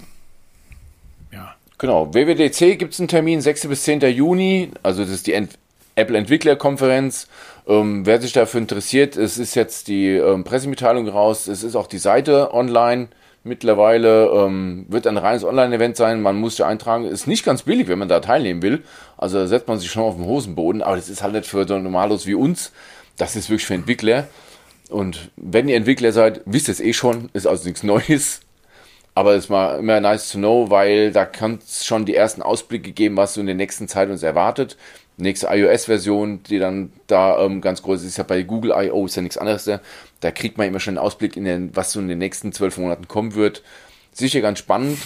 ja. 1.31 1.53
Genau, 1.77 2.11
WWDC 2.13 2.79
gibt 2.79 2.93
es 2.93 2.99
einen 2.99 3.07
Termin, 3.07 3.39
6. 3.39 3.67
bis 3.67 3.83
10. 3.83 4.01
Juni, 4.01 4.71
also 4.81 5.03
das 5.03 5.11
ist 5.11 5.27
die 5.27 5.33
Ent 5.33 5.59
Apple 5.95 6.17
Entwicklerkonferenz. 6.17 7.27
Ähm, 7.67 8.05
wer 8.05 8.21
sich 8.21 8.33
dafür 8.33 8.59
interessiert, 8.59 9.15
es 9.15 9.37
ist 9.37 9.55
jetzt 9.55 9.87
die 9.87 10.09
ähm, 10.09 10.43
Pressemitteilung 10.43 11.07
raus, 11.07 11.47
es 11.47 11.63
ist 11.63 11.75
auch 11.75 11.87
die 11.87 11.97
Seite 11.97 12.53
online 12.53 13.07
mittlerweile, 13.43 14.27
ähm, 14.27 14.85
wird 14.89 15.05
ein 15.07 15.17
reines 15.17 15.43
Online-Event 15.43 15.97
sein, 15.97 16.21
man 16.21 16.37
muss 16.37 16.57
sich 16.57 16.65
eintragen, 16.65 17.05
ist 17.05 17.27
nicht 17.27 17.45
ganz 17.45 17.63
billig, 17.63 17.87
wenn 17.87 17.99
man 17.99 18.07
da 18.07 18.19
teilnehmen 18.19 18.61
will, 18.61 18.83
also 19.17 19.39
da 19.39 19.47
setzt 19.47 19.67
man 19.67 19.79
sich 19.79 19.91
schon 19.91 20.03
auf 20.03 20.15
den 20.15 20.25
Hosenboden, 20.25 20.81
aber 20.81 20.95
das 20.95 21.09
ist 21.09 21.23
halt 21.23 21.33
nicht 21.33 21.47
für 21.47 21.67
so 21.67 21.77
Normalos 21.77 22.25
wie 22.25 22.35
uns, 22.35 22.71
das 23.17 23.35
ist 23.35 23.49
wirklich 23.49 23.65
für 23.65 23.73
Entwickler. 23.73 24.27
Und 24.89 25.31
wenn 25.35 25.67
ihr 25.67 25.75
Entwickler 25.75 26.11
seid, 26.11 26.41
wisst 26.45 26.67
ihr 26.67 26.73
es 26.73 26.79
eh 26.79 26.93
schon, 26.93 27.29
ist 27.33 27.47
also 27.47 27.65
nichts 27.65 27.83
Neues, 27.83 28.41
aber 29.15 29.35
es 29.35 29.49
war 29.49 29.77
immer 29.77 29.99
nice 29.99 30.31
to 30.31 30.37
know, 30.37 30.69
weil 30.69 31.11
da 31.11 31.25
kann 31.25 31.59
es 31.63 31.85
schon 31.85 32.05
die 32.05 32.15
ersten 32.15 32.41
Ausblicke 32.41 32.91
geben, 32.91 33.17
was 33.17 33.33
so 33.33 33.41
in 33.41 33.47
der 33.47 33.55
nächsten 33.55 33.87
Zeit 33.87 34.09
uns 34.09 34.23
erwartet 34.23 34.77
nächste 35.17 35.47
iOS-Version, 35.49 36.43
die 36.43 36.59
dann 36.59 36.91
da 37.07 37.43
ähm, 37.43 37.61
ganz 37.61 37.81
groß 37.81 38.01
ist, 38.01 38.07
ist 38.07 38.17
ja 38.17 38.23
bei 38.23 38.43
Google 38.43 38.73
I.O. 38.75 39.05
ist 39.05 39.15
ja 39.15 39.21
nichts 39.21 39.37
anderes. 39.37 39.65
Da, 39.65 39.79
da 40.19 40.31
kriegt 40.31 40.57
man 40.57 40.67
immer 40.67 40.79
schon 40.79 40.97
einen 40.97 41.05
Ausblick 41.05 41.37
in 41.37 41.45
den, 41.45 41.75
was 41.75 41.91
so 41.91 41.99
in 41.99 42.07
den 42.07 42.17
nächsten 42.17 42.51
zwölf 42.51 42.77
Monaten 42.77 43.07
kommen 43.07 43.35
wird. 43.35 43.63
Sicher 44.11 44.41
ganz 44.41 44.59
spannend. 44.59 44.99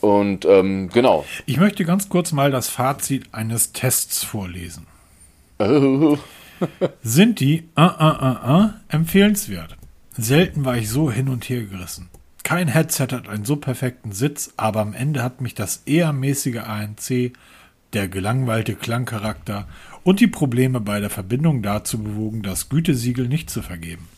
Und 0.00 0.44
ähm, 0.44 0.88
genau. 0.92 1.24
Ich 1.46 1.58
möchte 1.58 1.84
ganz 1.84 2.08
kurz 2.08 2.32
mal 2.32 2.50
das 2.50 2.68
Fazit 2.68 3.26
eines 3.32 3.72
Tests 3.72 4.24
vorlesen. 4.24 4.86
Oh. 5.58 6.18
Sind 7.02 7.40
die 7.40 7.68
uh, 7.76 7.82
uh, 7.82 8.36
uh, 8.48 8.70
empfehlenswert? 8.88 9.76
Selten 10.16 10.64
war 10.64 10.76
ich 10.76 10.88
so 10.88 11.10
hin 11.10 11.28
und 11.28 11.48
her 11.48 11.64
gerissen. 11.64 12.08
Kein 12.44 12.68
Headset 12.68 13.08
hat 13.12 13.28
einen 13.28 13.44
so 13.44 13.56
perfekten 13.56 14.12
Sitz, 14.12 14.52
aber 14.56 14.80
am 14.80 14.92
Ende 14.92 15.22
hat 15.22 15.40
mich 15.40 15.54
das 15.54 15.82
eher 15.86 16.12
mäßige 16.12 16.58
ANC 16.58 17.32
der 17.94 18.08
gelangweilte 18.08 18.74
Klangcharakter 18.74 19.66
und 20.02 20.20
die 20.20 20.26
Probleme 20.26 20.80
bei 20.80 21.00
der 21.00 21.10
Verbindung 21.10 21.62
dazu 21.62 21.98
bewogen, 21.98 22.42
das 22.42 22.68
Gütesiegel 22.68 23.28
nicht 23.28 23.50
zu 23.50 23.62
vergeben. 23.62 24.08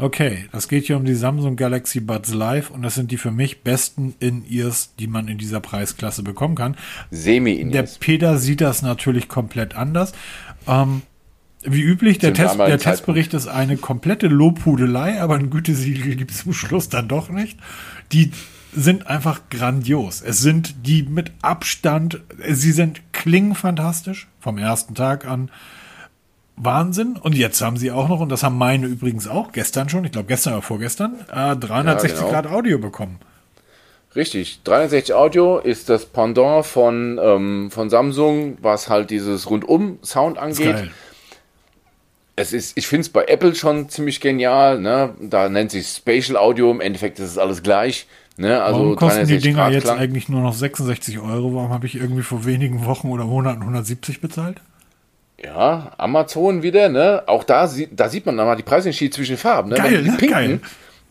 Okay, 0.00 0.44
das 0.52 0.68
geht 0.68 0.86
hier 0.86 0.96
um 0.96 1.04
die 1.04 1.14
Samsung 1.14 1.56
Galaxy 1.56 1.98
Buds 1.98 2.32
Live 2.32 2.70
und 2.70 2.82
das 2.82 2.94
sind 2.94 3.10
die 3.10 3.16
für 3.16 3.32
mich 3.32 3.62
besten 3.62 4.14
In-Ears, 4.20 4.94
die 4.96 5.08
man 5.08 5.26
in 5.26 5.38
dieser 5.38 5.58
Preisklasse 5.58 6.22
bekommen 6.22 6.54
kann. 6.54 6.76
Semi-In-Ears. 7.10 7.94
Der 7.94 7.98
Peter 7.98 8.38
sieht 8.38 8.60
das 8.60 8.82
natürlich 8.82 9.26
komplett 9.26 9.74
anders. 9.74 10.12
Ähm, 10.68 11.02
wie 11.64 11.82
üblich, 11.82 12.18
der, 12.18 12.32
Test, 12.32 12.56
der 12.56 12.78
Testbericht 12.78 13.34
ist 13.34 13.48
eine 13.48 13.76
komplette 13.76 14.28
Lobhudelei, 14.28 15.20
aber 15.20 15.34
ein 15.34 15.50
Gütesiegel 15.50 16.14
gibt 16.14 16.30
es 16.30 16.44
zum 16.44 16.52
Schluss 16.52 16.88
dann 16.88 17.08
doch 17.08 17.30
nicht. 17.30 17.58
Die 18.12 18.30
sind 18.74 19.06
einfach 19.06 19.42
grandios. 19.50 20.22
Es 20.22 20.40
sind 20.40 20.86
die 20.86 21.02
mit 21.02 21.32
Abstand, 21.42 22.20
sie 22.48 22.72
sind 22.72 23.12
klingen 23.12 23.54
fantastisch 23.54 24.28
vom 24.40 24.58
ersten 24.58 24.94
Tag 24.94 25.26
an. 25.26 25.50
Wahnsinn. 26.56 27.16
Und 27.16 27.34
jetzt 27.34 27.60
haben 27.60 27.76
sie 27.76 27.90
auch 27.90 28.08
noch, 28.08 28.20
und 28.20 28.30
das 28.30 28.42
haben 28.42 28.58
meine 28.58 28.86
übrigens 28.86 29.28
auch 29.28 29.52
gestern 29.52 29.88
schon, 29.88 30.04
ich 30.04 30.12
glaube 30.12 30.28
gestern 30.28 30.54
oder 30.54 30.62
vorgestern, 30.62 31.14
äh, 31.32 31.56
360 31.56 32.10
ja, 32.10 32.16
genau. 32.16 32.30
Grad 32.30 32.46
Audio 32.48 32.78
bekommen. 32.78 33.18
Richtig. 34.16 34.60
360 34.64 35.14
Audio 35.14 35.58
ist 35.58 35.88
das 35.88 36.06
Pendant 36.06 36.66
von, 36.66 37.20
ähm, 37.22 37.70
von 37.70 37.90
Samsung, 37.90 38.58
was 38.60 38.88
halt 38.88 39.10
dieses 39.10 39.48
Rundum-Sound 39.48 40.38
angeht. 40.38 40.90
Es 42.34 42.52
ist, 42.52 42.76
ich 42.76 42.86
finde 42.86 43.02
es 43.02 43.08
bei 43.08 43.24
Apple 43.24 43.54
schon 43.54 43.88
ziemlich 43.88 44.20
genial. 44.20 44.80
Ne? 44.80 45.14
Da 45.20 45.48
nennt 45.48 45.72
sich 45.72 45.88
Spatial 45.88 46.36
Audio. 46.36 46.70
Im 46.70 46.80
Endeffekt 46.80 47.18
ist 47.18 47.30
es 47.30 47.38
alles 47.38 47.62
gleich. 47.62 48.06
Ne? 48.38 48.62
Also 48.62 48.80
Warum 48.80 48.96
kosten 48.96 49.26
die 49.26 49.38
Dinger 49.38 49.64
Grad 49.64 49.72
jetzt 49.72 49.82
Klang. 49.84 49.98
eigentlich 49.98 50.28
nur 50.28 50.40
noch 50.40 50.54
66 50.54 51.18
Euro? 51.18 51.54
Warum 51.54 51.70
habe 51.70 51.86
ich 51.86 51.96
irgendwie 51.96 52.22
vor 52.22 52.44
wenigen 52.44 52.84
Wochen 52.84 53.08
oder 53.08 53.24
Monaten 53.24 53.62
170 53.62 54.20
bezahlt? 54.20 54.60
Ja, 55.42 55.92
Amazon 55.98 56.62
wieder, 56.62 56.88
ne? 56.88 57.24
Auch 57.26 57.42
da, 57.42 57.68
da 57.90 58.08
sieht 58.08 58.26
man 58.26 58.36
mal 58.36 58.56
die 58.56 58.62
Preisunterschiede 58.62 59.10
zwischen 59.10 59.32
den 59.32 59.38
Farben. 59.38 59.70
Ne? 59.70 59.76
Geil, 59.76 59.92
wenn, 59.92 60.04
du 60.04 60.10
die 60.10 60.16
pinken, 60.16 60.30
geil. 60.30 60.60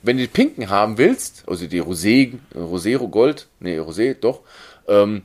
wenn 0.04 0.18
du 0.18 0.24
die 0.24 0.30
pinken 0.30 0.70
haben 0.70 0.98
willst, 0.98 1.44
also 1.48 1.68
die 1.68 1.82
Rosé, 1.82 2.34
Rosero 2.56 3.10
Gold, 3.10 3.48
nee, 3.60 3.78
Rosé, 3.78 4.14
doch, 4.14 4.42
ähm, 4.88 5.22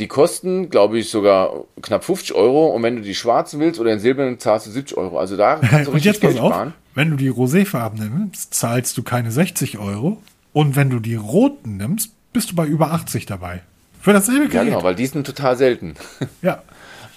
die 0.00 0.08
kosten, 0.08 0.70
glaube 0.70 0.98
ich, 0.98 1.08
sogar 1.08 1.52
knapp 1.80 2.02
50 2.02 2.34
Euro. 2.34 2.66
Und 2.66 2.82
wenn 2.82 2.96
du 2.96 3.02
die 3.02 3.14
schwarzen 3.14 3.60
willst 3.60 3.78
oder 3.78 3.90
den 3.90 4.00
silbernen, 4.00 4.40
zahlst 4.40 4.66
du 4.66 4.72
70 4.72 4.96
Euro. 4.96 5.18
Also 5.20 5.36
da 5.36 5.56
kannst 5.56 5.86
du 5.86 5.92
und 5.92 6.04
jetzt 6.04 6.20
Geld 6.20 6.34
pass 6.34 6.42
auf, 6.42 6.52
sparen. 6.52 6.74
Wenn 6.96 7.10
du 7.10 7.16
die 7.16 7.30
Roséfarben 7.30 8.00
nimmst, 8.00 8.54
zahlst 8.54 8.98
du 8.98 9.04
keine 9.04 9.30
60 9.30 9.78
Euro. 9.78 10.20
Und 10.54 10.76
wenn 10.76 10.88
du 10.88 11.00
die 11.00 11.16
roten 11.16 11.76
nimmst, 11.76 12.12
bist 12.32 12.52
du 12.52 12.54
bei 12.54 12.64
über 12.64 12.92
80 12.92 13.26
dabei. 13.26 13.60
Für 14.00 14.12
dasselbe 14.12 14.48
Gerät. 14.48 14.54
Ja, 14.54 14.64
genau, 14.64 14.82
weil 14.82 14.94
die 14.94 15.06
sind 15.06 15.26
total 15.26 15.56
selten. 15.58 15.94
Ja. 16.40 16.62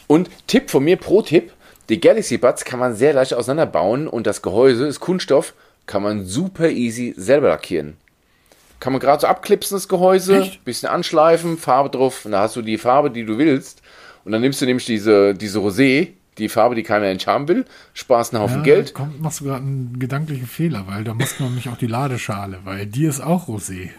Und 0.07 0.29
Tipp 0.47 0.69
von 0.71 0.83
mir, 0.83 0.97
Pro-Tipp, 0.97 1.53
die 1.89 1.99
Galaxy 1.99 2.37
Buds 2.37 2.65
kann 2.65 2.79
man 2.79 2.95
sehr 2.95 3.13
leicht 3.13 3.33
auseinanderbauen 3.33 4.07
und 4.07 4.25
das 4.25 4.41
Gehäuse 4.41 4.87
ist 4.87 4.99
Kunststoff, 4.99 5.53
kann 5.85 6.01
man 6.01 6.25
super 6.25 6.69
easy 6.69 7.13
selber 7.15 7.49
lackieren. 7.49 7.97
Kann 8.79 8.93
man 8.93 8.99
gerade 8.99 9.21
so 9.21 9.27
abklipsen, 9.27 9.75
das 9.75 9.87
Gehäuse, 9.87 10.39
Echt? 10.39 10.65
bisschen 10.65 10.89
anschleifen, 10.89 11.57
Farbe 11.57 11.89
drauf, 11.89 12.25
und 12.25 12.31
da 12.31 12.41
hast 12.41 12.55
du 12.55 12.61
die 12.61 12.77
Farbe, 12.77 13.11
die 13.11 13.25
du 13.25 13.37
willst. 13.37 13.81
Und 14.25 14.31
dann 14.31 14.41
nimmst 14.41 14.61
du 14.61 14.65
nämlich 14.65 14.85
diese, 14.85 15.33
diese 15.33 15.59
Rosé, 15.59 16.09
die 16.37 16.49
Farbe, 16.49 16.75
die 16.75 16.83
keiner 16.83 17.11
nicht 17.13 17.27
haben 17.27 17.47
will, 17.47 17.65
sparst 17.93 18.33
einen 18.33 18.43
Haufen 18.43 18.57
ja, 18.57 18.63
Geld. 18.63 18.93
Kommt, 18.93 19.21
machst 19.21 19.41
du 19.41 19.45
gerade 19.45 19.63
einen 19.63 19.99
gedanklichen 19.99 20.47
Fehler, 20.47 20.85
weil 20.87 21.03
da 21.03 21.13
musst 21.13 21.39
du 21.39 21.43
nämlich 21.43 21.69
auch 21.69 21.77
die 21.77 21.87
Ladeschale, 21.87 22.59
weil 22.63 22.85
die 22.85 23.05
ist 23.05 23.21
auch 23.21 23.47
Rosé. 23.47 23.89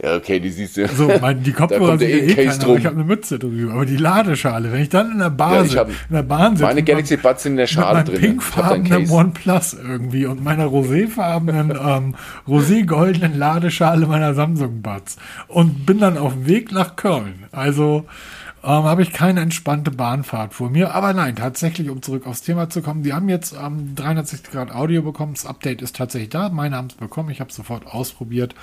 Ja, 0.00 0.14
okay, 0.14 0.38
die 0.38 0.50
siehst 0.50 0.76
du. 0.76 0.86
So, 0.86 1.10
mein, 1.20 1.42
die 1.42 1.52
Kopfhörer 1.54 1.98
sind 1.98 2.08
eh 2.08 2.32
keiner, 2.32 2.62
aber 2.62 2.76
ich 2.76 2.86
habe 2.86 2.94
eine 2.94 3.04
Mütze 3.04 3.40
drüber. 3.40 3.72
Aber 3.72 3.84
die 3.84 3.96
Ladeschale, 3.96 4.70
wenn 4.70 4.82
ich 4.82 4.90
dann 4.90 5.10
in 5.10 5.18
der 5.18 5.30
Bahn, 5.30 5.68
ja, 5.68 5.80
hab, 5.80 5.88
in 5.88 5.94
der 6.14 6.22
Bahn 6.22 6.52
sitze. 6.52 6.68
Meine 6.68 6.84
Galaxy 6.84 7.16
Buds 7.16 7.42
sind 7.42 7.52
in 7.52 7.58
der 7.58 7.66
Schale 7.66 8.04
drin. 8.04 8.20
pinkfarbenen 8.20 9.10
OnePlus 9.10 9.74
irgendwie 9.74 10.26
und 10.26 10.44
meiner 10.44 10.66
roséfarbenen, 10.66 11.70
ähm, 11.84 12.14
rosé-goldenen 12.46 13.36
Ladeschale 13.36 14.06
meiner 14.06 14.34
Samsung 14.34 14.82
Buds. 14.82 15.16
Und 15.48 15.84
bin 15.84 15.98
dann 15.98 16.16
auf 16.16 16.32
dem 16.32 16.46
Weg 16.46 16.70
nach 16.70 16.94
Köln. 16.94 17.46
Also, 17.50 18.06
ähm, 18.68 18.84
habe 18.84 19.00
ich 19.00 19.14
keine 19.14 19.40
entspannte 19.40 19.90
Bahnfahrt 19.90 20.52
vor 20.52 20.68
mir. 20.68 20.94
Aber 20.94 21.14
nein, 21.14 21.36
tatsächlich, 21.36 21.88
um 21.88 22.02
zurück 22.02 22.26
aufs 22.26 22.42
Thema 22.42 22.68
zu 22.68 22.82
kommen, 22.82 23.02
die 23.02 23.14
haben 23.14 23.30
jetzt 23.30 23.54
ähm, 23.54 23.94
360 23.94 24.52
Grad 24.52 24.74
Audio 24.74 25.00
bekommen. 25.00 25.32
Das 25.32 25.46
Update 25.46 25.80
ist 25.80 25.96
tatsächlich 25.96 26.28
da. 26.28 26.50
Meine 26.50 26.76
haben 26.76 26.88
es 26.88 26.96
bekommen. 26.96 27.30
Ich 27.30 27.40
habe 27.40 27.48
es 27.48 27.56
sofort 27.56 27.86
ausprobiert. 27.86 28.54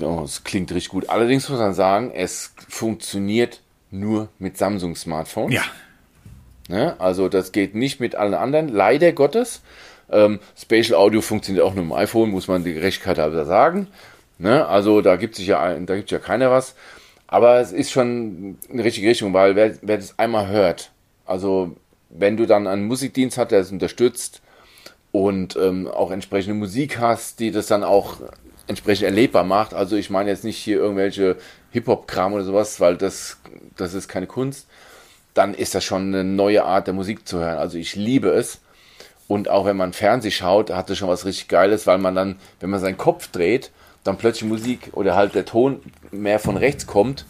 Oh, 0.00 0.22
es 0.24 0.44
klingt 0.44 0.72
richtig 0.72 0.88
gut. 0.88 1.10
Allerdings 1.10 1.46
muss 1.50 1.58
man 1.58 1.74
sagen, 1.74 2.10
es 2.10 2.54
funktioniert 2.70 3.60
nur 3.90 4.28
mit 4.38 4.56
Samsung-Smartphones. 4.56 5.54
Ja. 5.54 5.64
Ne? 6.68 6.98
Also 6.98 7.28
das 7.28 7.52
geht 7.52 7.74
nicht 7.74 8.00
mit 8.00 8.14
allen 8.14 8.32
anderen, 8.32 8.68
leider 8.68 9.12
Gottes. 9.12 9.60
Ähm, 10.10 10.40
Spatial 10.56 10.98
Audio 10.98 11.20
funktioniert 11.20 11.66
auch 11.66 11.74
nur 11.74 11.84
im 11.84 11.92
iPhone, 11.92 12.30
muss 12.30 12.48
man 12.48 12.64
die 12.64 12.72
Gerechtigkeit 12.72 13.18
halber 13.18 13.44
sagen. 13.44 13.88
Ne? 14.38 14.66
Also 14.66 15.02
da 15.02 15.16
gibt 15.16 15.34
sich 15.34 15.48
ja, 15.48 15.74
da 15.74 15.94
ja 15.94 16.18
keiner 16.18 16.50
was. 16.50 16.74
Aber 17.32 17.60
es 17.60 17.72
ist 17.72 17.90
schon 17.90 18.58
eine 18.70 18.84
richtige 18.84 19.08
Richtung, 19.08 19.32
weil 19.32 19.56
wer, 19.56 19.74
wer 19.80 19.96
das 19.96 20.18
einmal 20.18 20.48
hört, 20.48 20.92
also 21.24 21.74
wenn 22.10 22.36
du 22.36 22.44
dann 22.44 22.66
einen 22.66 22.84
Musikdienst 22.84 23.38
hast, 23.38 23.52
der 23.52 23.60
es 23.60 23.72
unterstützt 23.72 24.42
und 25.12 25.56
ähm, 25.56 25.88
auch 25.88 26.10
entsprechende 26.10 26.52
Musik 26.52 26.98
hast, 26.98 27.40
die 27.40 27.50
das 27.50 27.68
dann 27.68 27.84
auch 27.84 28.18
entsprechend 28.66 29.06
erlebbar 29.06 29.44
macht. 29.44 29.72
Also 29.72 29.96
ich 29.96 30.10
meine 30.10 30.28
jetzt 30.28 30.44
nicht 30.44 30.58
hier 30.58 30.76
irgendwelche 30.76 31.38
Hip-Hop-Kram 31.70 32.34
oder 32.34 32.44
sowas, 32.44 32.80
weil 32.80 32.98
das, 32.98 33.38
das 33.78 33.94
ist 33.94 34.08
keine 34.08 34.26
Kunst. 34.26 34.66
Dann 35.32 35.54
ist 35.54 35.74
das 35.74 35.84
schon 35.84 36.08
eine 36.08 36.24
neue 36.24 36.64
Art 36.64 36.86
der 36.86 36.92
Musik 36.92 37.26
zu 37.26 37.38
hören. 37.38 37.56
Also 37.56 37.78
ich 37.78 37.96
liebe 37.96 38.28
es. 38.28 38.60
Und 39.26 39.48
auch 39.48 39.64
wenn 39.64 39.78
man 39.78 39.94
Fernseh 39.94 40.30
schaut, 40.30 40.70
hat 40.70 40.90
es 40.90 40.98
schon 40.98 41.08
was 41.08 41.24
richtig 41.24 41.48
Geiles, 41.48 41.86
weil 41.86 41.96
man 41.96 42.14
dann, 42.14 42.36
wenn 42.60 42.68
man 42.68 42.80
seinen 42.80 42.98
Kopf 42.98 43.28
dreht, 43.28 43.70
dann 44.04 44.18
plötzlich 44.18 44.48
Musik 44.48 44.90
oder 44.92 45.14
halt 45.14 45.34
der 45.34 45.44
Ton 45.44 45.80
mehr 46.10 46.38
von 46.38 46.56
rechts 46.56 46.86
kommt 46.86 47.24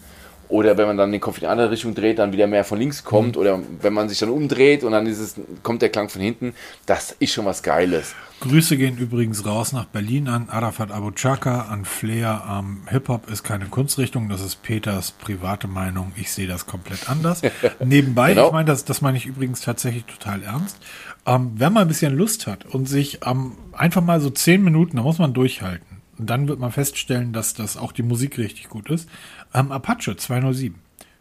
oder 0.53 0.77
wenn 0.77 0.85
man 0.85 0.97
dann 0.97 1.11
den 1.11 1.19
Kopf 1.19 1.37
in 1.37 1.41
die 1.41 1.47
andere 1.47 1.71
Richtung 1.71 1.95
dreht, 1.95 2.19
dann 2.19 2.31
wieder 2.31 2.45
mehr 2.45 2.63
von 2.63 2.77
links 2.77 3.03
kommt. 3.03 3.35
Mhm. 3.35 3.41
Oder 3.41 3.59
wenn 3.81 3.91
man 3.91 4.07
sich 4.07 4.19
dann 4.19 4.29
umdreht 4.29 4.83
und 4.83 4.91
dann 4.91 5.07
ist 5.07 5.17
es, 5.17 5.35
kommt 5.63 5.81
der 5.81 5.89
Klang 5.89 6.09
von 6.09 6.21
hinten. 6.21 6.53
Das 6.85 7.15
ist 7.17 7.33
schon 7.33 7.45
was 7.45 7.63
Geiles. 7.63 8.13
Grüße 8.41 8.77
gehen 8.77 8.97
übrigens 8.97 9.47
raus 9.47 9.71
nach 9.71 9.85
Berlin 9.85 10.27
an 10.27 10.49
Arafat 10.49 10.91
Abu 10.91 11.09
Chaka, 11.09 11.61
an 11.71 11.85
Flair. 11.85 12.43
Ähm, 12.47 12.81
Hip-Hop 12.87 13.31
ist 13.31 13.41
keine 13.41 13.65
Kunstrichtung, 13.65 14.29
das 14.29 14.41
ist 14.41 14.61
Peters 14.61 15.09
private 15.09 15.67
Meinung. 15.67 16.11
Ich 16.17 16.31
sehe 16.31 16.45
das 16.45 16.67
komplett 16.67 17.09
anders. 17.09 17.41
Nebenbei, 17.83 18.35
genau. 18.35 18.47
ich 18.47 18.53
meine, 18.53 18.65
das, 18.65 18.85
das 18.85 19.01
meine 19.01 19.17
ich 19.17 19.25
übrigens 19.25 19.61
tatsächlich 19.61 20.05
total 20.05 20.43
ernst. 20.43 20.77
Ähm, 21.25 21.53
wenn 21.55 21.73
man 21.73 21.83
ein 21.83 21.87
bisschen 21.87 22.15
Lust 22.15 22.45
hat 22.45 22.65
und 22.65 22.87
sich 22.87 23.21
ähm, 23.25 23.53
einfach 23.71 24.03
mal 24.03 24.21
so 24.21 24.29
zehn 24.29 24.63
Minuten, 24.63 24.97
da 24.97 25.03
muss 25.03 25.17
man 25.17 25.33
durchhalten. 25.33 25.92
Dann 26.17 26.47
wird 26.47 26.59
man 26.59 26.71
feststellen, 26.71 27.33
dass 27.33 27.53
das 27.53 27.77
auch 27.77 27.91
die 27.91 28.03
Musik 28.03 28.37
richtig 28.37 28.69
gut 28.69 28.89
ist 28.89 29.09
am 29.51 29.71
Apache 29.71 30.15
207. 30.15 30.79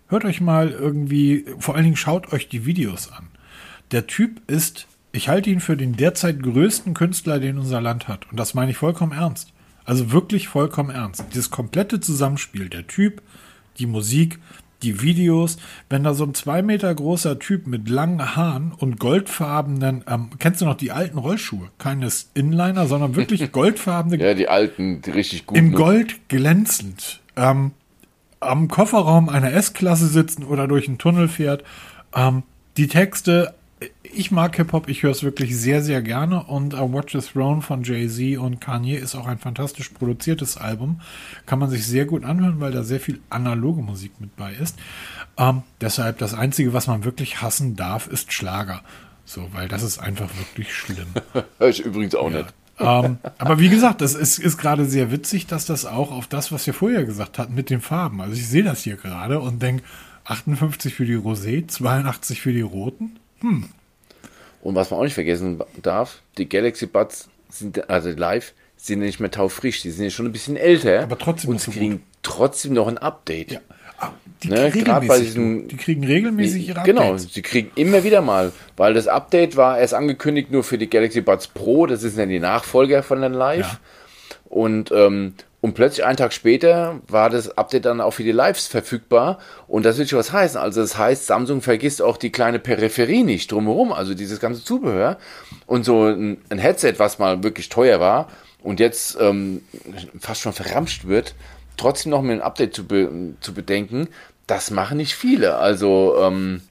Hört 0.09 0.25
euch 0.25 0.41
mal 0.41 0.71
irgendwie, 0.71 1.47
vor 1.59 1.75
allen 1.75 1.85
Dingen 1.85 1.97
schaut 1.97 2.33
euch 2.33 2.49
die 2.49 2.67
Videos 2.67 3.11
an. 3.11 3.29
Der 3.93 4.07
Typ 4.07 4.43
ist, 4.51 4.87
ich 5.13 5.29
halte 5.29 5.51
ihn 5.51 5.61
für 5.61 5.77
den 5.77 5.97
derzeit 5.97 6.43
größten 6.43 6.95
Künstler, 6.95 7.41
den 7.41 7.59
unser 7.59 7.81
Land 7.81 8.09
hat. 8.09 8.31
Und 8.31 8.39
das 8.39 8.55
meine 8.55 8.71
ich 8.71 8.77
vollkommen 8.77 9.13
ernst. 9.13 9.53
Also 9.85 10.13
wirklich 10.13 10.49
vollkommen 10.49 10.91
ernst. 10.91 11.25
Dieses 11.33 11.51
komplette 11.51 12.01
Zusammenspiel, 12.01 12.69
der 12.69 12.87
Typ, 12.87 13.23
die 13.79 13.87
Musik, 13.87 14.39
die 14.83 15.03
Videos, 15.03 15.57
wenn 15.89 16.05
da 16.05 16.15
so 16.15 16.25
ein 16.25 16.35
zwei 16.35 16.63
Meter 16.63 16.95
großer 16.95 17.39
Typ 17.39 17.67
mit 17.67 17.89
langen 17.89 18.37
Haaren 18.37 18.73
und 18.77 18.99
goldfarbenen, 18.99 20.05
ähm, 20.09 20.31
kennst 20.39 20.61
du 20.61 20.65
noch 20.65 20.77
die 20.77 20.93
alten 20.93 21.19
Rollschuhe? 21.19 21.69
Keines 21.79 22.31
Inliner, 22.35 22.87
sondern 22.87 23.17
wirklich 23.17 23.53
goldfarbene. 23.53 24.23
ja, 24.23 24.35
die 24.35 24.49
alten, 24.49 25.03
die 25.03 25.11
richtig 25.11 25.47
gut. 25.47 25.57
Im? 25.57 25.73
Gold 25.73 26.29
glänzend. 26.29 27.21
Ähm, 27.37 27.73
am 28.41 28.69
Kofferraum 28.69 29.29
einer 29.29 29.53
S-Klasse 29.53 30.07
sitzen 30.07 30.45
oder 30.45 30.67
durch 30.67 30.89
einen 30.89 30.99
Tunnel 30.99 31.29
fährt. 31.29 31.63
Ähm, 32.15 32.43
die 32.77 32.89
Texte, 32.89 33.55
ich 34.15 34.31
mag 34.31 34.57
Hip-Hop, 34.57 34.89
ich 34.89 35.03
höre 35.03 35.11
es 35.11 35.23
wirklich 35.23 35.57
sehr, 35.57 35.83
sehr 35.83 36.03
gerne 36.03 36.45
und 36.45 36.75
uh, 36.75 36.93
Watch 36.93 37.13
the 37.13 37.21
Throne 37.21 37.63
von 37.63 37.83
Jay-Z 37.83 38.39
und 38.39 38.61
Kanye 38.61 38.97
ist 38.97 39.15
auch 39.15 39.27
ein 39.27 39.39
fantastisch 39.39 39.89
produziertes 39.91 40.57
Album. 40.57 41.01
Kann 41.47 41.59
man 41.59 41.71
sich 41.71 41.87
sehr 41.87 42.05
gut 42.05 42.25
anhören, 42.25 42.61
weil 42.61 42.73
da 42.73 42.83
sehr 42.83 43.01
viel 43.01 43.21
analoge 43.31 43.83
Musik 43.83 44.13
mit 44.21 44.37
bei 44.37 44.53
ist. 44.53 44.79
Ähm, 45.37 45.63
deshalb 45.81 46.19
das 46.19 46.35
Einzige, 46.35 46.73
was 46.73 46.87
man 46.87 47.05
wirklich 47.05 47.43
hassen 47.43 47.77
darf, 47.77 48.07
ist 48.07 48.33
Schlager. 48.33 48.83
So, 49.25 49.49
weil 49.53 49.69
das 49.69 49.83
ist 49.83 49.99
einfach 49.99 50.29
wirklich 50.39 50.75
schlimm. 50.75 51.09
Hör 51.59 51.69
ich 51.69 51.81
übrigens 51.81 52.15
auch 52.15 52.31
ja. 52.31 52.39
nicht 52.39 52.55
ähm, 52.79 53.19
aber 53.39 53.59
wie 53.59 53.69
gesagt, 53.69 54.01
das 54.01 54.15
ist, 54.15 54.39
ist 54.39 54.59
gerade 54.59 54.87
sehr 54.87 55.13
witzig, 55.13 55.47
dass 55.47 55.67
das 55.67 55.85
auch 55.85 56.11
auf 56.11 56.27
das, 56.27 56.51
was 56.53 56.67
wir 56.67 56.75
vorher 56.75 57.05
gesagt 57.05 57.39
hatten, 57.39 57.55
mit 57.55 57.71
den 57.71 57.81
Farben. 57.81 58.21
Also 58.21 58.35
ich 58.35 58.49
sehe 58.49 58.65
das 58.65 58.83
hier 58.83 58.97
gerade 58.97 59.41
und 59.41 59.63
denke, 59.63 59.85
58 60.25 60.95
für 60.95 61.05
die 61.05 61.17
Rosé, 61.17 61.69
82 61.69 62.41
für 62.41 62.53
die 62.53 62.63
Roten. 62.63 63.19
Hm. 63.41 63.69
Und 64.63 64.75
was 64.75 64.91
man 64.91 65.01
auch 65.01 65.05
nicht 65.05 65.15
vergessen 65.15 65.61
darf, 65.83 66.23
die 66.39 66.49
Galaxy 66.49 66.87
Buds 66.87 67.29
sind, 67.51 67.91
also 67.91 68.11
live, 68.11 68.55
sind 68.77 69.01
nicht 69.01 69.21
mehr 69.21 69.31
taufrisch, 69.31 69.83
die 69.83 69.91
sind 69.91 70.05
ja 70.05 70.11
schon 70.11 70.27
ein 70.27 70.33
bisschen 70.33 70.57
älter. 70.57 71.03
Aber 71.03 71.19
trotzdem. 71.19 71.51
Und 71.51 71.61
sie 71.61 71.71
kriegen 71.71 72.03
trotzdem 72.23 72.73
noch 72.73 72.89
ein 72.89 72.99
Update. 72.99 73.53
Ja. 73.53 73.61
Die, 74.43 74.49
ne, 74.49 74.71
kriegen 74.73 75.07
bei 75.07 75.21
diesen, 75.21 75.69
die 75.69 75.77
kriegen 75.77 76.05
regelmäßig 76.05 76.69
ihre 76.69 76.83
genau, 76.83 77.03
Updates. 77.03 77.23
Genau, 77.23 77.33
sie 77.35 77.43
kriegen 77.43 77.71
immer 77.77 78.03
wieder 78.03 78.21
mal, 78.23 78.51
weil 78.77 78.95
das 78.95 79.07
Update 79.07 79.57
war 79.57 79.79
erst 79.79 79.95
angekündigt 79.95 80.51
nur 80.51 80.65
für 80.65 80.79
die 80.79 80.91
Galaxy 80.91 81.21
Buds 81.21 81.47
Pro, 81.47 81.87
das 81.87 82.03
ist 82.03 82.19
dann 82.19 82.29
die 82.29 82.41
Nachfolger 82.41 83.05
von 83.05 83.21
den 83.21 83.33
Live. 83.33 83.61
Ja. 83.61 83.79
Und, 84.47 84.91
ähm, 84.91 85.35
und 85.63 85.75
plötzlich 85.75 86.05
einen 86.05 86.17
Tag 86.17 86.33
später 86.33 87.01
war 87.07 87.31
das 87.31 87.57
Update 87.57 87.85
dann 87.85 88.01
auch 88.01 88.11
für 88.11 88.25
die 88.25 88.33
Lives 88.33 88.67
verfügbar. 88.67 89.39
Und 89.69 89.87
das 89.87 89.97
will 89.97 90.09
schon 90.09 90.19
was 90.19 90.33
heißen. 90.33 90.61
Also 90.61 90.81
das 90.81 90.99
heißt, 90.99 91.25
Samsung 91.25 91.63
vergisst 91.63 92.03
auch 92.03 92.17
die 92.17 92.33
kleine 92.33 92.59
Peripherie 92.59 93.23
nicht 93.23 93.53
drumherum, 93.53 93.93
also 93.93 94.13
dieses 94.13 94.41
ganze 94.41 94.65
Zubehör. 94.65 95.19
Und 95.67 95.85
so 95.85 96.07
ein, 96.07 96.39
ein 96.49 96.59
Headset, 96.59 96.95
was 96.97 97.21
mal 97.21 97.45
wirklich 97.45 97.69
teuer 97.69 98.01
war 98.01 98.29
und 98.65 98.81
jetzt 98.81 99.17
ähm, 99.21 99.63
fast 100.19 100.41
schon 100.41 100.53
verramscht 100.53 101.07
wird, 101.07 101.37
trotzdem 101.77 102.11
noch 102.11 102.23
mit 102.23 102.33
einem 102.33 102.43
Update 102.43 102.75
zu, 102.75 102.85
be 102.85 103.35
zu 103.41 103.55
bedenken, 103.55 104.09
das 104.49 104.73
machen 104.73 104.97
nicht 104.97 105.15
viele. 105.15 105.59
Also 105.59 106.17
ähm, 106.21 106.63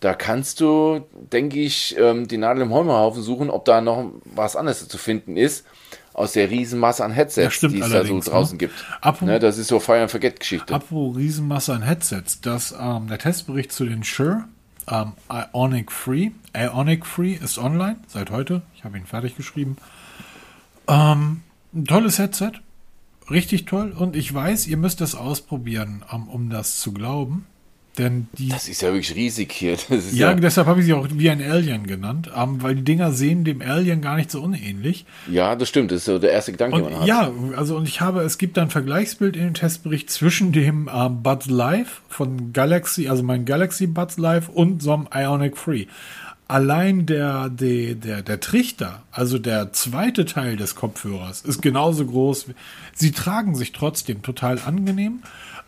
da 0.00 0.14
kannst 0.14 0.62
du, 0.62 1.02
denke 1.12 1.60
ich, 1.60 1.94
ähm, 1.98 2.26
die 2.26 2.38
Nadel 2.38 2.62
im 2.62 2.72
Holmerhaufen 2.72 3.22
suchen, 3.22 3.50
ob 3.50 3.66
da 3.66 3.82
noch 3.82 4.10
was 4.24 4.56
anderes 4.56 4.88
zu 4.88 4.96
finden 4.96 5.36
ist. 5.36 5.66
Aus 6.12 6.32
der 6.32 6.50
Riesenmasse 6.50 7.04
an 7.04 7.12
Headsets, 7.12 7.60
Ja, 7.62 7.68
die 7.68 7.76
es 7.76 7.80
da 7.82 7.88
so 7.88 7.94
allerdings, 7.94 8.24
draußen 8.26 8.54
ne? 8.54 8.58
gibt. 8.58 8.74
Apropos- 9.00 9.26
Ne, 9.28 9.38
das 9.38 9.58
ist 9.58 9.68
so 9.68 9.80
Fire 9.80 10.00
and 10.02 10.10
Forget 10.10 10.40
Geschichte. 10.40 10.74
Apropos 10.74 11.16
Riesenmasse 11.16 11.72
an 11.74 11.82
Headsets, 11.82 12.40
das, 12.40 12.74
ähm, 12.78 13.06
der 13.08 13.18
Testbericht 13.18 13.72
zu 13.72 13.84
den 13.84 14.02
Shure 14.04 14.44
ähm, 14.88 15.12
Ionic 15.54 15.92
Free, 15.92 16.30
Ionic 16.56 17.06
Free 17.06 17.34
ist 17.34 17.58
online 17.58 17.96
seit 18.08 18.30
heute. 18.30 18.62
Ich 18.74 18.82
habe 18.84 18.98
ihn 18.98 19.06
fertig 19.06 19.36
geschrieben. 19.36 19.76
Ähm, 20.88 21.42
ein 21.72 21.84
tolles 21.84 22.18
Headset, 22.18 22.52
richtig 23.30 23.66
toll. 23.66 23.92
Und 23.96 24.16
ich 24.16 24.32
weiß, 24.34 24.66
ihr 24.66 24.76
müsst 24.76 25.00
es 25.00 25.14
ausprobieren, 25.14 26.04
ähm, 26.12 26.28
um 26.28 26.50
das 26.50 26.78
zu 26.80 26.92
glauben. 26.92 27.46
Denn 27.98 28.28
die 28.38 28.48
Das 28.48 28.68
ist 28.68 28.82
ja 28.82 28.88
wirklich 28.92 29.14
riesig 29.16 29.52
hier. 29.52 29.72
Das 29.72 29.90
ist 29.90 30.12
ja, 30.14 30.30
ja, 30.30 30.34
deshalb 30.36 30.68
habe 30.68 30.80
ich 30.80 30.86
sie 30.86 30.92
auch 30.92 31.08
wie 31.12 31.28
ein 31.28 31.42
Alien 31.42 31.86
genannt, 31.86 32.30
ähm, 32.36 32.62
weil 32.62 32.76
die 32.76 32.84
Dinger 32.84 33.12
sehen 33.12 33.44
dem 33.44 33.60
Alien 33.62 34.00
gar 34.00 34.16
nicht 34.16 34.30
so 34.30 34.40
unähnlich. 34.40 35.04
ja, 35.28 35.56
das 35.56 35.68
stimmt. 35.68 35.90
Das 35.90 35.98
ist 35.98 36.04
so 36.04 36.18
der 36.18 36.30
erste 36.30 36.52
Gedanke, 36.52 36.76
den 36.76 36.84
man 36.84 36.92
Und 36.94 37.00
hat. 37.00 37.06
ja, 37.08 37.32
also 37.56 37.76
und 37.76 37.88
ich 37.88 38.00
habe, 38.00 38.20
es 38.22 38.38
gibt 38.38 38.56
ein 38.58 38.70
Vergleichsbild 38.70 39.36
in 39.36 39.42
dem 39.42 39.54
Testbericht 39.54 40.08
zwischen 40.08 40.52
dem 40.52 40.88
ähm, 40.94 41.22
Buds 41.22 41.46
Live 41.50 42.02
von 42.08 42.52
Galaxy, 42.52 43.08
also 43.08 43.22
mein 43.24 43.44
Galaxy 43.44 43.86
Buds 43.88 44.18
Live 44.18 44.48
und 44.48 44.82
so 44.82 44.92
einem 44.92 45.08
Ionic 45.12 45.56
Free. 45.58 45.86
Allein 46.46 47.06
der, 47.06 47.48
der, 47.48 47.94
der, 47.94 48.22
der 48.22 48.40
Trichter, 48.40 49.02
also 49.12 49.38
der 49.38 49.72
zweite 49.72 50.24
Teil 50.24 50.56
des 50.56 50.74
Kopfhörers, 50.74 51.42
ist 51.42 51.62
genauso 51.62 52.04
groß. 52.04 52.46
Sie 52.92 53.12
tragen 53.12 53.54
sich 53.54 53.70
trotzdem 53.70 54.22
total 54.22 54.58
angenehm. 54.58 55.22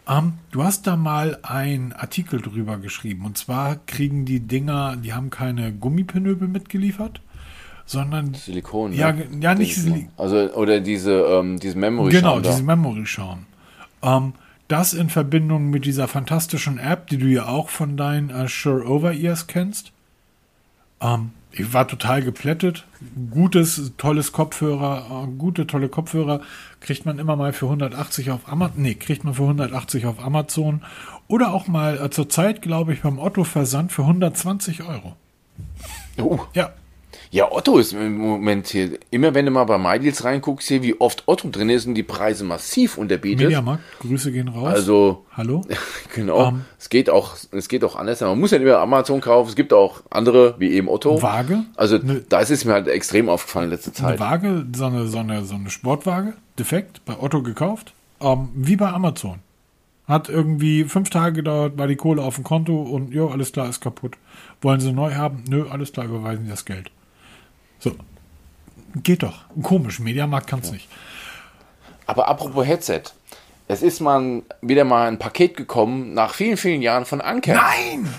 Ähm, 0.09 0.35
du 0.51 0.65
hast 0.65 0.87
da 0.87 0.97
mal 0.97 1.39
einen 1.43 1.93
Artikel 1.93 2.41
drüber 2.41 2.79
geschrieben. 2.79 3.25
Und 3.25 3.39
zwar 3.39 3.77
kriegen 3.87 4.25
die 4.25 4.41
Dinger, 4.41 4.97
die 4.97 5.13
haben 5.13 5.31
keine 5.31 5.73
Gummipinöbel 5.73 6.49
mitgeliefert, 6.49 7.21
sondern 7.87 8.35
Silikon. 8.35 8.91
ne? 8.91 8.97
Ja, 8.97 9.11
ge- 9.13 9.27
ja, 9.41 9.55
nicht 9.55 9.77
Denke 9.77 9.91
ich 9.93 9.95
Silik- 10.03 10.07
mal. 10.17 10.23
Also, 10.25 10.37
oder 10.55 10.81
diese, 10.81 11.13
ähm, 11.23 11.59
diese 11.61 11.79
Memory 11.79 12.11
Genau, 12.11 12.41
diese 12.41 12.63
Memory-Schaum. 12.63 13.47
Ähm, 14.03 14.33
das 14.69 14.95
in 14.95 15.09
Verbindung 15.11 15.71
mit 15.71 15.85
dieser 15.85 16.09
fantastischen 16.09 16.79
App, 16.79 17.09
die 17.09 17.19
du 17.19 17.27
ja 17.27 17.47
auch 17.47 17.69
von 17.69 17.97
deinen 17.97 18.31
äh, 18.31 18.49
Sure 18.49 18.85
Over-Ears 18.89 19.47
kennst. 19.47 19.93
Ähm, 21.03 21.31
ich 21.51 21.75
war 21.75 21.87
total 21.87 22.23
geplättet. 22.23 22.87
Gutes, 23.31 23.93
tolles 23.99 24.33
Kopfhörer, 24.33 25.27
äh, 25.27 25.37
gute, 25.37 25.67
tolle 25.67 25.89
Kopfhörer 25.89 26.41
kriegt 26.81 27.05
man 27.05 27.19
immer 27.19 27.37
mal 27.37 27.53
für 27.53 27.67
180 27.67 28.31
auf 28.31 28.49
Amazon. 28.49 28.83
Nee, 28.83 28.95
kriegt 28.95 29.25
man 29.25 29.35
für 29.35 29.43
180 29.43 30.07
auf 30.07 30.25
Amazon. 30.25 30.83
Oder 31.29 31.53
auch 31.53 31.67
mal 31.67 32.01
äh, 32.01 32.11
zur 32.11 32.29
Zeit, 32.29 32.63
glaube 32.63 32.95
ich, 32.95 33.03
beim 33.03 33.19
Otto-Versand 33.19 33.93
für 33.93 34.03
120 34.03 34.83
Euro. 34.83 35.17
Uh, 36.19 36.39
Ja, 36.55 36.73
ja, 37.33 37.51
Otto 37.51 37.79
ist 37.79 37.95
im 37.95 38.19
Moment 38.19 38.67
hier. 38.69 38.99
Immer 39.11 39.33
wenn 39.33 39.47
du 39.47 39.51
mal 39.51 39.65
bei 39.65 39.79
MyDeals 39.79 40.23
reinguckst, 40.23 40.69
hier, 40.69 40.83
wie 40.83 41.01
oft 41.01 41.23
Otto 41.27 41.49
drin 41.49 41.71
ist 41.71 41.87
und 41.87 41.95
die 41.95 42.03
Preise 42.03 42.45
massiv 42.45 42.99
unterbietet. 42.99 43.47
Mediamarkt, 43.47 43.83
Grüße 44.01 44.31
gehen 44.33 44.49
raus. 44.49 44.69
Also, 44.69 45.25
Hallo? 45.35 45.65
genau. 46.15 46.49
Ähm. 46.49 46.67
es 46.79 46.91
geht 46.91 47.09
auch, 47.09 47.35
es 47.51 47.69
geht 47.69 47.85
auch 47.85 47.97
anders. 47.97 48.21
Man 48.21 48.39
muss 48.39 48.51
ja 48.51 48.59
nicht 48.59 48.67
mehr 48.67 48.81
Amazon 48.81 49.23
kaufen. 49.23 49.49
Es 49.49 49.57
gibt 49.57 49.73
auch 49.73 50.03
andere, 50.11 50.57
wie 50.59 50.73
eben 50.73 50.89
Otto. 50.91 51.23
Waage? 51.23 51.65
Also, 51.75 51.97
Ne- 51.97 52.23
da 52.29 52.41
ist 52.41 52.51
es 52.51 52.67
mir 52.67 52.75
halt 52.75 52.87
extrem 52.87 53.31
aufgefallen 53.31 53.65
in 53.65 53.71
letzter 53.71 53.93
eine 54.07 54.19
Zeit. 54.19 54.21
Waage, 54.21 54.67
so 54.77 54.85
eine, 54.85 55.07
so, 55.07 55.19
eine, 55.19 55.43
so 55.47 55.55
eine 55.55 55.71
Sportwaage, 55.71 56.35
defekt, 56.59 57.03
bei 57.07 57.19
Otto 57.19 57.43
gekauft, 57.43 57.95
ähm, 58.21 58.51
wie 58.55 58.77
bei 58.77 58.89
Amazon. 58.89 59.39
Hat 60.07 60.29
irgendwie 60.29 60.85
fünf 60.85 61.09
Tage 61.09 61.37
gedauert, 61.37 61.79
war 61.79 61.87
die 61.87 61.97
Kohle 61.97 62.21
auf 62.21 62.35
dem 62.35 62.45
Konto 62.45 62.83
und 62.83 63.15
jo, 63.15 63.29
alles 63.29 63.53
klar, 63.53 63.71
ist 63.71 63.81
kaputt. 63.81 64.19
Wollen 64.61 64.81
sie 64.81 64.93
neu 64.93 65.15
haben? 65.15 65.45
Nö, 65.49 65.65
alles 65.71 65.93
klar, 65.93 66.05
überweisen 66.05 66.45
sie 66.45 66.51
das 66.51 66.67
Geld. 66.67 66.91
So. 67.83 67.93
Geht 69.03 69.23
doch. 69.23 69.41
Komisch, 69.63 70.01
Mediamarkt 70.01 70.47
kann 70.47 70.61
es 70.61 70.71
nicht. 70.73 70.89
Aber 72.07 72.29
apropos 72.29 72.67
Headset. 72.67 73.03
Es 73.69 73.83
ist 73.83 74.01
mal 74.01 74.43
wieder 74.61 74.85
mal 74.85 75.09
ein 75.09 75.19
Paket 75.19 75.57
gekommen 75.57 76.13
nach 76.15 76.35
vielen, 76.35 76.57
vielen 76.57 76.83
Jahren 76.83 77.05
von 77.07 77.21
Anker. 77.21 77.55
Nein! 77.55 78.13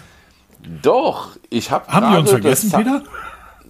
Doch, 0.82 1.38
ich 1.49 1.70
habe 1.72 1.88
Haben 1.89 2.11
die 2.14 2.18
uns 2.20 2.30
vergessen, 2.32 2.72
Peter? 2.72 3.03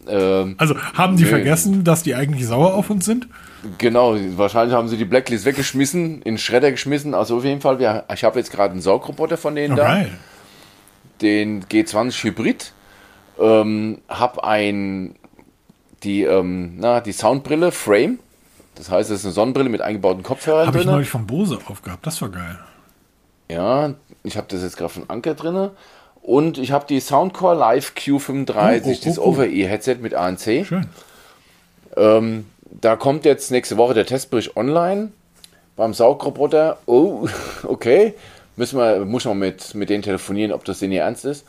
Ähm, 0.07 0.55
Also 0.59 0.75
haben 0.93 1.17
die 1.17 1.23
Nö. 1.23 1.29
vergessen, 1.29 1.83
dass 1.83 2.03
die 2.03 2.13
eigentlich 2.15 2.45
sauer 2.45 2.73
auf 2.75 2.89
uns 2.89 3.05
sind? 3.05 3.27
genau, 3.77 4.15
wahrscheinlich 4.37 4.75
haben 4.75 4.87
sie 4.89 4.97
die 4.97 5.05
Blacklist 5.05 5.45
weggeschmissen, 5.45 6.21
in 6.21 6.37
Schredder 6.37 6.71
geschmissen. 6.71 7.13
Also 7.13 7.37
auf 7.37 7.43
jeden 7.45 7.61
Fall, 7.61 7.79
wir, 7.79 8.03
ich 8.13 8.23
habe 8.23 8.37
jetzt 8.37 8.51
gerade 8.51 8.73
einen 8.73 8.81
Saugroboter 8.81 9.37
von 9.37 9.55
denen 9.55 9.73
Oh, 9.73 9.77
da. 9.77 10.05
den 11.21 11.63
G20 11.65 12.23
Hybrid, 12.23 12.73
ähm, 13.39 13.99
habe 14.09 14.43
ein 14.43 15.15
die 16.03 16.23
ähm, 16.23 16.77
na 16.77 17.01
die 17.01 17.11
Soundbrille 17.11 17.71
Frame, 17.71 18.19
das 18.75 18.89
heißt, 18.89 19.09
es 19.09 19.19
ist 19.19 19.25
eine 19.25 19.33
Sonnenbrille 19.33 19.69
mit 19.69 19.81
eingebauten 19.81 20.23
Kopfhörern 20.23 20.67
Habe 20.67 20.79
ich 20.79 20.85
neulich 20.85 21.09
von 21.09 21.27
Bose 21.27 21.59
aufgehabt, 21.67 22.05
das 22.05 22.21
war 22.21 22.29
geil. 22.29 22.59
Ja, 23.49 23.93
ich 24.23 24.37
habe 24.37 24.47
das 24.49 24.61
jetzt 24.61 24.77
gerade 24.77 24.93
von 24.93 25.09
Anker 25.09 25.35
drin 25.35 25.69
und 26.21 26.57
ich 26.57 26.71
habe 26.71 26.85
die 26.87 26.99
Soundcore 26.99 27.55
Live 27.55 27.93
Q35, 27.97 28.81
Oh, 28.85 28.89
oh, 28.89 28.95
das 29.03 29.19
oh, 29.19 29.21
oh. 29.21 29.27
Over-Ear-Headset 29.29 29.97
mit 30.01 30.13
ANC. 30.13 30.65
Schön. 30.65 30.87
Ähm, 31.95 32.45
da 32.81 32.95
kommt 32.95 33.25
jetzt 33.25 33.51
nächste 33.51 33.77
Woche 33.77 33.93
der 33.93 34.05
Testbericht 34.05 34.55
online 34.55 35.11
beim 35.75 35.93
Saugroboter. 35.93 36.77
Oh, 36.85 37.27
okay. 37.63 38.13
Müssen 38.55 38.77
wir, 38.77 39.05
muss 39.05 39.25
man 39.25 39.39
mit, 39.39 39.73
mit 39.73 39.89
denen 39.89 40.03
telefonieren, 40.03 40.51
ob 40.51 40.63
das 40.65 40.79
denn 40.79 40.91
hier 40.91 41.01
ernst 41.01 41.25
ist. 41.25 41.45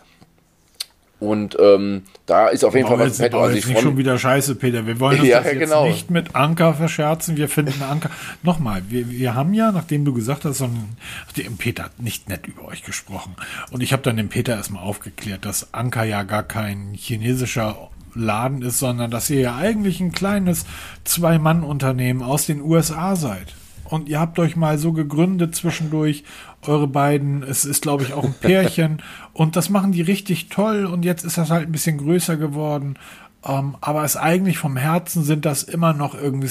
Und 1.26 1.56
ähm, 1.60 2.02
da 2.26 2.48
ist 2.48 2.64
auf 2.64 2.74
jeden 2.74 2.88
Fall 2.88 2.98
was 2.98 3.18
bau 3.18 3.42
Also 3.42 3.56
ich 3.56 3.66
nicht 3.66 3.80
schon 3.80 3.96
wieder 3.96 4.18
Scheiße, 4.18 4.54
Peter. 4.54 4.86
Wir 4.86 5.00
wollen 5.00 5.20
uns 5.20 5.28
Ja, 5.28 5.42
jetzt 5.42 5.58
genau. 5.58 5.86
nicht 5.86 6.10
mit 6.10 6.34
Anker 6.34 6.74
verscherzen. 6.74 7.36
Wir 7.36 7.48
finden 7.48 7.82
Anker. 7.82 8.10
Nochmal, 8.42 8.82
wir, 8.88 9.10
wir 9.10 9.34
haben 9.34 9.54
ja, 9.54 9.72
nachdem 9.72 10.04
du 10.04 10.12
gesagt 10.12 10.44
hast, 10.44 10.58
so 10.58 10.64
ein, 10.64 10.96
dem 11.36 11.56
Peter 11.56 11.84
hat 11.84 12.00
nicht 12.00 12.28
nett 12.28 12.46
über 12.46 12.66
euch 12.66 12.82
gesprochen. 12.82 13.36
Und 13.70 13.82
ich 13.82 13.92
habe 13.92 14.02
dann 14.02 14.16
dem 14.16 14.28
Peter 14.28 14.54
erstmal 14.54 14.82
aufgeklärt, 14.82 15.44
dass 15.44 15.74
Anker 15.74 16.04
ja 16.04 16.22
gar 16.22 16.42
kein 16.42 16.92
chinesischer 16.94 17.90
Laden 18.14 18.62
ist, 18.62 18.78
sondern 18.78 19.10
dass 19.10 19.28
ihr 19.30 19.40
ja 19.40 19.56
eigentlich 19.56 20.00
ein 20.00 20.12
kleines 20.12 20.66
Zwei-Mann-Unternehmen 21.04 22.22
aus 22.22 22.46
den 22.46 22.60
USA 22.60 23.16
seid. 23.16 23.54
Und 23.84 24.08
ihr 24.08 24.18
habt 24.18 24.38
euch 24.38 24.56
mal 24.56 24.78
so 24.78 24.92
gegründet 24.92 25.54
zwischendurch, 25.54 26.24
eure 26.62 26.86
beiden. 26.86 27.42
Es 27.42 27.64
ist, 27.64 27.82
glaube 27.82 28.02
ich, 28.04 28.12
auch 28.12 28.24
ein 28.24 28.34
Pärchen. 28.34 29.02
und 29.32 29.56
das 29.56 29.68
machen 29.68 29.92
die 29.92 30.02
richtig 30.02 30.48
toll. 30.48 30.86
Und 30.86 31.04
jetzt 31.04 31.24
ist 31.24 31.38
das 31.38 31.50
halt 31.50 31.68
ein 31.68 31.72
bisschen 31.72 31.98
größer 31.98 32.36
geworden. 32.36 32.98
Ähm, 33.44 33.76
aber 33.80 34.04
es 34.04 34.16
eigentlich 34.16 34.58
vom 34.58 34.76
Herzen 34.76 35.22
sind 35.22 35.44
das 35.44 35.62
immer 35.62 35.92
noch 35.92 36.14
irgendwie. 36.14 36.50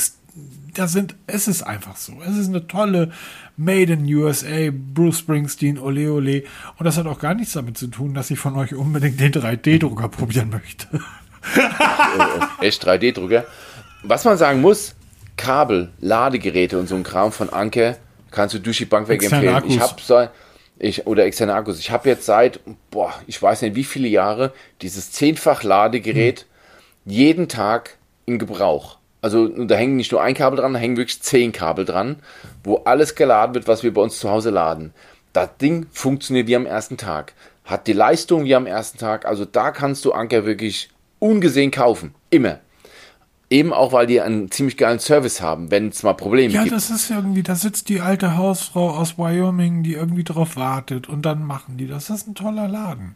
Da 0.74 0.88
sind, 0.88 1.16
es 1.28 1.48
ist 1.48 1.64
einfach 1.64 1.96
so. 1.96 2.14
Es 2.26 2.38
ist 2.38 2.50
eine 2.50 2.68
tolle 2.68 3.12
Made 3.58 3.94
in 3.94 4.06
USA, 4.06 4.72
Bruce 4.72 5.20
Springsteen, 5.20 5.78
Ole 5.78 6.12
Ole. 6.12 6.44
Und 6.78 6.86
das 6.86 6.98
hat 6.98 7.06
auch 7.06 7.20
gar 7.20 7.36
nichts 7.36 7.54
damit 7.54 7.78
zu 7.78 7.88
tun, 7.88 8.14
dass 8.14 8.32
ich 8.32 8.40
von 8.40 8.56
euch 8.56 8.74
unbedingt 8.74 9.20
den 9.20 9.32
3D-Drucker 9.32 10.10
probieren 10.10 10.50
möchte. 10.50 10.88
echt 12.62 12.88
3D-Drucker. 12.88 13.46
Was 14.04 14.26
man 14.26 14.38
sagen 14.38 14.62
muss, 14.62 14.96
Kabel, 15.38 15.92
Ladegeräte 16.00 16.78
und 16.80 16.88
so 16.88 16.96
ein 16.96 17.04
Kram 17.04 17.32
von 17.32 17.50
Anker 17.50 17.98
kannst 18.32 18.56
du 18.56 18.60
durch 18.60 18.78
die 18.78 18.86
Bank 18.86 19.08
weg 19.08 19.22
Externe 19.22 19.48
empfehlen. 19.48 19.72
Ich 19.72 19.82
Akkus. 19.82 19.92
habe 19.92 20.02
seit 20.06 20.32
ich 20.80 21.08
oder 21.08 21.26
externe 21.26 21.54
Akkus. 21.54 21.80
Ich 21.80 21.92
habe 21.92 22.10
jetzt 22.10 22.26
seit 22.26 22.60
boah, 22.92 23.14
ich 23.28 23.42
weiß 23.42 23.62
nicht 23.62 23.76
wie 23.76 23.84
viele 23.84 24.08
Jahre 24.08 24.54
dieses 24.82 25.12
zehnfach 25.12 25.64
Ladegerät 25.64 26.46
jeden 27.06 27.48
Tag 27.48 27.98
in 28.26 28.40
Gebrauch. 28.40 28.98
Also 29.22 29.48
da 29.48 29.76
hängen 29.76 29.96
nicht 29.96 30.12
nur 30.12 30.22
ein 30.22 30.34
Kabel 30.34 30.60
dran, 30.60 30.74
da 30.74 30.80
hängen 30.80 30.98
wirklich 30.98 31.22
zehn 31.22 31.54
Kabel 31.54 31.86
dran, 31.86 32.18
wo 32.64 32.78
alles 32.84 33.16
geladen 33.16 33.56
wird, 33.56 33.68
was 33.70 33.82
wir 33.82 33.94
bei 33.94 34.02
uns 34.02 34.20
zu 34.20 34.30
Hause 34.30 34.50
laden. 34.50 34.94
Das 35.32 35.50
Ding 35.62 35.88
funktioniert 35.92 36.48
wie 36.48 36.56
am 36.58 36.66
ersten 36.66 36.98
Tag, 36.98 37.34
hat 37.64 37.88
die 37.88 37.94
Leistung 37.94 38.44
wie 38.44 38.54
am 38.54 38.66
ersten 38.66 38.98
Tag. 38.98 39.26
Also 39.26 39.46
da 39.46 39.72
kannst 39.72 40.04
du 40.04 40.12
Anker 40.12 40.46
wirklich 40.46 40.90
ungesehen 41.20 41.72
kaufen, 41.72 42.14
immer. 42.30 42.60
Eben 43.54 43.72
auch, 43.72 43.94
weil 43.94 44.08
die 44.08 44.20
einen 44.20 44.50
ziemlich 44.50 44.78
geilen 44.78 44.98
Service 44.98 45.40
haben, 45.40 45.70
wenn 45.70 45.90
es 45.90 46.02
mal 46.02 46.14
Probleme 46.14 46.52
Ja, 46.52 46.64
gibt. 46.64 46.74
das 46.74 46.90
ist 46.90 47.12
irgendwie, 47.12 47.44
da 47.44 47.54
sitzt 47.54 47.88
die 47.88 48.02
alte 48.02 48.36
Hausfrau 48.36 48.90
aus 48.90 49.20
Wyoming, 49.20 49.84
die 49.84 49.94
irgendwie 49.94 50.24
drauf 50.24 50.56
wartet 50.56 51.08
und 51.08 51.24
dann 51.24 51.46
machen 51.46 51.78
die 51.78 51.86
das. 51.86 52.08
Das 52.08 52.22
ist 52.22 52.28
ein 52.28 52.34
toller 52.34 52.68
Laden. 52.68 53.14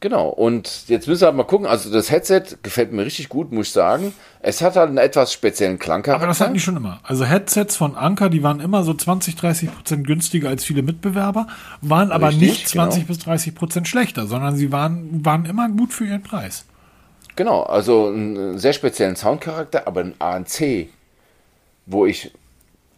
Genau, 0.00 0.28
und 0.28 0.88
jetzt 0.88 1.06
müssen 1.06 1.20
wir 1.22 1.26
halt 1.28 1.36
mal 1.36 1.44
gucken. 1.44 1.68
Also 1.68 1.92
das 1.92 2.10
Headset 2.10 2.42
gefällt 2.64 2.92
mir 2.92 3.04
richtig 3.04 3.28
gut, 3.28 3.52
muss 3.52 3.68
ich 3.68 3.72
sagen. 3.72 4.12
Es 4.40 4.60
hat 4.60 4.74
halt 4.74 4.88
einen 4.88 4.98
etwas 4.98 5.32
speziellen 5.32 5.78
Klangcharakter. 5.78 6.24
Aber 6.24 6.26
das 6.26 6.40
hatten 6.40 6.54
die 6.54 6.60
schon 6.60 6.76
immer. 6.76 6.98
Also 7.04 7.24
Headsets 7.24 7.76
von 7.76 7.94
Anker, 7.94 8.30
die 8.30 8.42
waren 8.42 8.58
immer 8.58 8.82
so 8.82 8.92
20, 8.92 9.36
30 9.36 9.72
Prozent 9.72 10.04
günstiger 10.04 10.48
als 10.48 10.64
viele 10.64 10.82
Mitbewerber, 10.82 11.46
waren 11.80 12.10
aber 12.10 12.30
Richtig, 12.30 12.48
nicht 12.48 12.68
20 12.70 13.02
genau. 13.02 13.14
bis 13.14 13.24
30 13.24 13.54
Prozent 13.54 13.86
schlechter, 13.86 14.26
sondern 14.26 14.56
sie 14.56 14.72
waren, 14.72 15.24
waren 15.24 15.44
immer 15.44 15.68
gut 15.68 15.92
für 15.92 16.04
ihren 16.06 16.24
Preis. 16.24 16.64
Genau, 17.36 17.62
also 17.62 18.08
einen 18.08 18.58
sehr 18.58 18.72
speziellen 18.72 19.16
Soundcharakter, 19.16 19.86
aber 19.86 20.00
ein 20.00 20.14
ANC, 20.20 20.88
wo 21.86 22.06
ich, 22.06 22.30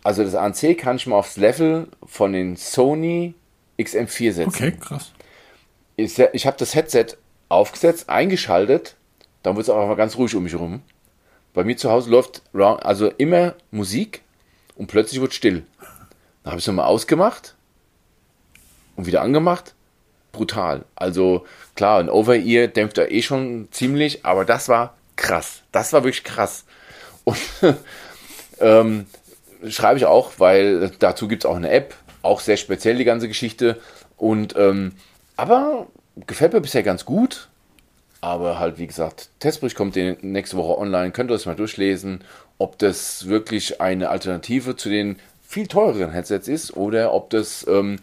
also 0.03 0.23
das 0.23 0.35
ANC 0.35 0.77
kann 0.77 0.97
ich 0.97 1.07
mal 1.07 1.17
aufs 1.17 1.37
Level 1.37 1.89
von 2.05 2.33
den 2.33 2.57
Sony 2.57 3.35
XM4 3.79 4.33
setzen. 4.33 4.49
Okay, 4.49 4.73
krass. 4.79 5.13
Ich, 5.97 6.19
ich 6.19 6.47
habe 6.47 6.57
das 6.59 6.75
Headset 6.75 7.07
aufgesetzt, 7.49 8.11
eingeschaltet, 8.11 8.97
dann 9.43 9.57
wird 9.57 9.65
es 9.65 9.71
auch 9.71 9.87
mal 9.87 9.97
ganz 9.97 10.17
ruhig 10.17 10.35
um 10.35 10.43
mich 10.43 10.55
rum. 10.55 10.83
bei 11.55 11.65
mir 11.65 11.77
zu 11.77 11.91
Hause 11.91 12.11
läuft 12.11 12.43
also 12.53 13.09
immer 13.09 13.55
Musik 13.71 14.23
und 14.75 14.89
plötzlich 14.89 15.21
wird 15.21 15.33
still. 15.33 15.65
Dann 16.43 16.53
habe 16.53 16.59
ich 16.59 16.65
es 16.65 16.67
nochmal 16.67 16.87
ausgemacht 16.87 17.55
und 18.97 19.07
wieder 19.07 19.23
angemacht. 19.23 19.76
Brutal. 20.37 20.85
Also 20.95 21.47
klar, 21.75 21.99
ein 21.99 22.11
Over-Ear 22.11 22.69
dämpft 22.69 22.99
er 22.99 23.11
eh 23.11 23.23
schon 23.23 23.69
ziemlich, 23.71 24.25
aber 24.25 24.45
das 24.45 24.69
war 24.69 24.95
krass. 25.17 25.63
Das 25.73 25.93
war 25.93 26.05
wirklich 26.05 26.25
krass. 26.25 26.65
Und 27.25 27.39
ähm, 28.61 29.07
schreibe 29.69 29.99
ich 29.99 30.05
auch, 30.05 30.33
weil 30.39 30.91
dazu 30.99 31.27
gibt 31.27 31.45
es 31.45 31.51
auch 31.51 31.57
eine 31.57 31.71
App, 31.71 31.95
auch 32.23 32.41
sehr 32.41 32.57
speziell 32.57 32.97
die 32.97 33.05
ganze 33.05 33.29
Geschichte. 33.29 33.81
Und 34.17 34.55
ähm, 34.57 34.93
aber 35.37 35.87
gefällt 36.27 36.53
mir 36.53 36.61
bisher 36.61 36.83
ganz 36.83 37.05
gut. 37.05 37.49
Aber 38.21 38.59
halt, 38.59 38.79
wie 38.79 38.87
gesagt, 38.87 39.29
Testbericht 39.41 39.77
kommt 39.77 39.97
nächste 39.97 40.57
Woche 40.57 40.79
online. 40.79 41.13
Könnt 41.13 41.31
ihr 41.31 41.35
das 41.35 41.47
mal 41.47 41.55
durchlesen, 41.55 42.25
ob 42.59 42.79
das 42.79 43.29
wirklich 43.29 43.81
eine 43.81 44.09
Alternative 44.11 44.77
zu 44.77 44.89
den 44.89 45.17
viel 45.43 45.67
teureren 45.67 46.11
Headsets 46.11 46.49
ist 46.49 46.77
oder 46.77 47.13
ob 47.13 47.31
das 47.31 47.67
ähm, 47.69 47.99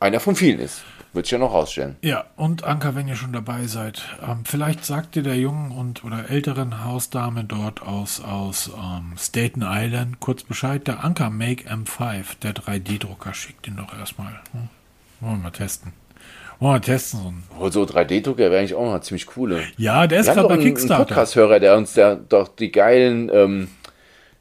einer 0.00 0.20
von 0.20 0.36
vielen 0.36 0.60
ist. 0.60 0.82
Wird 1.16 1.24
sich 1.24 1.32
ja 1.32 1.38
noch 1.38 1.54
rausstellen. 1.54 1.96
Ja, 2.02 2.26
und 2.36 2.64
Anka, 2.64 2.94
wenn 2.94 3.08
ihr 3.08 3.16
schon 3.16 3.32
dabei 3.32 3.66
seid, 3.68 4.02
ähm, 4.22 4.44
vielleicht 4.44 4.84
sagt 4.84 5.16
ihr 5.16 5.22
der 5.22 5.36
jungen 5.36 5.70
und 5.70 6.04
oder 6.04 6.28
älteren 6.28 6.84
Hausdame 6.84 7.42
dort 7.42 7.80
aus, 7.80 8.20
aus 8.22 8.70
ähm, 8.76 9.14
Staten 9.16 9.64
Island 9.66 10.20
kurz 10.20 10.42
Bescheid. 10.42 10.86
Der 10.86 11.02
Anka 11.02 11.30
Make 11.30 11.70
M5, 11.70 12.38
der 12.42 12.54
3D-Drucker, 12.54 13.32
schickt 13.32 13.66
ihn 13.66 13.76
doch 13.78 13.98
erstmal. 13.98 14.42
Hm? 14.52 14.68
Wollen 15.20 15.38
wir 15.38 15.44
mal 15.44 15.50
testen. 15.52 15.94
Oh, 16.60 16.78
testen. 16.78 17.44
Oh, 17.58 17.70
so 17.70 17.84
3D-Drucker 17.84 18.50
wäre 18.50 18.58
eigentlich 18.58 18.74
auch 18.74 18.92
noch 18.92 19.00
ziemlich 19.00 19.38
cool. 19.38 19.62
Ja, 19.78 20.06
der 20.06 20.20
ist 20.20 20.26
gerade 20.26 20.48
bei 20.48 20.58
Kickstarter. 20.58 21.04
Ein 21.04 21.06
Podcast-Hörer, 21.06 21.60
der 21.60 21.78
uns 21.78 21.94
der, 21.94 22.16
doch 22.16 22.48
die 22.48 22.70
geilen, 22.70 23.30
ähm, 23.32 23.68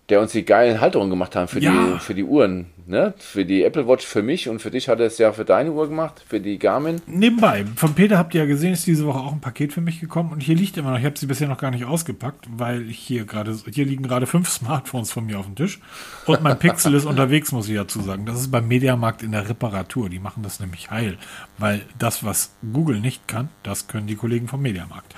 der 0.10 0.22
uns 0.22 0.32
die 0.32 0.46
geilen 0.46 0.82
Halterungen 0.82 1.10
gemacht 1.10 1.36
haben 1.36 1.48
für, 1.48 1.60
ja. 1.60 1.72
die, 1.72 2.00
für 2.00 2.14
die 2.14 2.24
Uhren 2.24 2.68
ne, 2.88 3.14
für 3.18 3.46
die 3.46 3.64
Apple 3.64 3.88
Watch 3.88 4.06
für 4.06 4.22
mich 4.22 4.50
und 4.50 4.60
für 4.60 4.72
dich 4.72 4.90
hat 4.90 5.00
er 5.00 5.08
es 5.08 5.18
ja 5.18 5.32
für 5.32 5.46
deine 5.46 5.72
Uhr 5.72 5.88
gemacht, 5.88 6.24
für 6.28 6.40
die 6.40 6.58
Garmin. 6.60 7.02
Nebenbei, 7.08 7.66
von 7.76 7.94
Peter 7.94 8.18
habt 8.18 8.34
ihr 8.34 8.42
ja 8.42 8.48
gesehen, 8.48 8.74
ist 8.74 8.88
diese 8.88 9.06
Woche 9.06 9.20
auch 9.20 9.32
ein 9.32 9.42
Paket 9.42 9.74
für 9.74 9.82
mich 9.82 10.00
gekommen 10.00 10.32
und 10.32 10.42
hier 10.42 10.56
liegt 10.56 10.78
immer 10.78 10.92
noch, 10.92 11.00
ich 11.00 11.06
habe 11.06 11.18
sie 11.18 11.26
bisher 11.26 11.48
noch 11.48 11.58
gar 11.58 11.72
nicht 11.72 11.86
ausgepackt, 11.86 12.48
weil 12.50 12.84
hier 12.84 13.26
gerade, 13.26 13.58
hier 13.72 13.86
liegen 13.86 14.04
gerade 14.04 14.28
fünf 14.28 14.50
Smartphones 14.56 15.12
von 15.12 15.26
mir 15.26 15.40
auf 15.40 15.46
dem 15.46 15.56
Tisch 15.56 15.80
und 16.26 16.42
mein 16.42 16.60
Pixel 16.60 16.94
ist 16.94 17.06
unterwegs, 17.06 17.52
muss 17.52 17.70
ich 17.70 17.76
dazu 17.76 18.02
sagen. 18.02 18.26
Das 18.26 18.40
ist 18.40 18.52
beim 18.52 18.68
Mediamarkt 18.68 19.24
in 19.24 19.32
der 19.32 19.50
Reparatur, 19.50 20.10
die 20.10 20.20
machen 20.20 20.44
das 20.44 20.60
nämlich 20.60 20.92
heil, 20.92 21.18
weil 21.58 21.82
das, 21.98 22.24
was 22.24 22.56
Google 22.74 23.00
nicht 23.00 23.28
kann, 23.28 23.50
das 23.64 23.88
können 23.88 24.08
die 24.08 24.16
Kollegen 24.16 24.48
vom 24.48 24.62
Mediamarkt. 24.62 25.16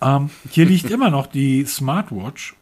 Ähm, 0.00 0.30
hier 0.50 0.66
liegt 0.66 0.90
immer 0.90 1.10
noch 1.10 1.26
die 1.26 1.64
Smartwatch 1.64 2.54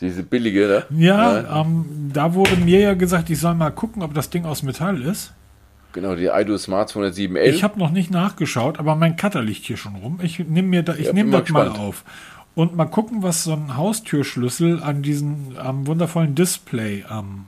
diese 0.00 0.22
billige, 0.22 0.66
ne? 0.66 0.84
Ja, 0.90 1.40
ja. 1.40 1.60
Ähm, 1.60 2.10
da 2.12 2.34
wurde 2.34 2.56
mir 2.56 2.80
ja 2.80 2.94
gesagt, 2.94 3.30
ich 3.30 3.40
soll 3.40 3.54
mal 3.54 3.70
gucken, 3.70 4.02
ob 4.02 4.14
das 4.14 4.30
Ding 4.30 4.44
aus 4.44 4.62
Metall 4.62 5.02
ist. 5.02 5.32
Genau, 5.92 6.14
die 6.14 6.26
iDo 6.26 6.56
Smart 6.58 6.90
207L. 6.90 7.44
Ich 7.44 7.64
habe 7.64 7.78
noch 7.78 7.90
nicht 7.90 8.10
nachgeschaut, 8.10 8.78
aber 8.78 8.94
mein 8.94 9.16
Cutter 9.16 9.42
liegt 9.42 9.64
hier 9.64 9.76
schon 9.76 9.96
rum. 9.96 10.20
Ich 10.22 10.38
nehme 10.38 10.68
mir 10.68 10.82
da, 10.82 10.94
ich 10.94 11.06
ja, 11.06 11.12
nehme 11.12 11.30
das 11.30 11.48
mal 11.48 11.68
auf. 11.68 12.04
Und 12.54 12.76
mal 12.76 12.86
gucken, 12.86 13.22
was 13.22 13.44
so 13.44 13.52
ein 13.52 13.76
Haustürschlüssel 13.76 14.82
an 14.82 15.02
diesem 15.02 15.56
am 15.56 15.86
wundervollen 15.86 16.34
Display 16.34 17.04
am. 17.08 17.18
Ähm, 17.18 17.46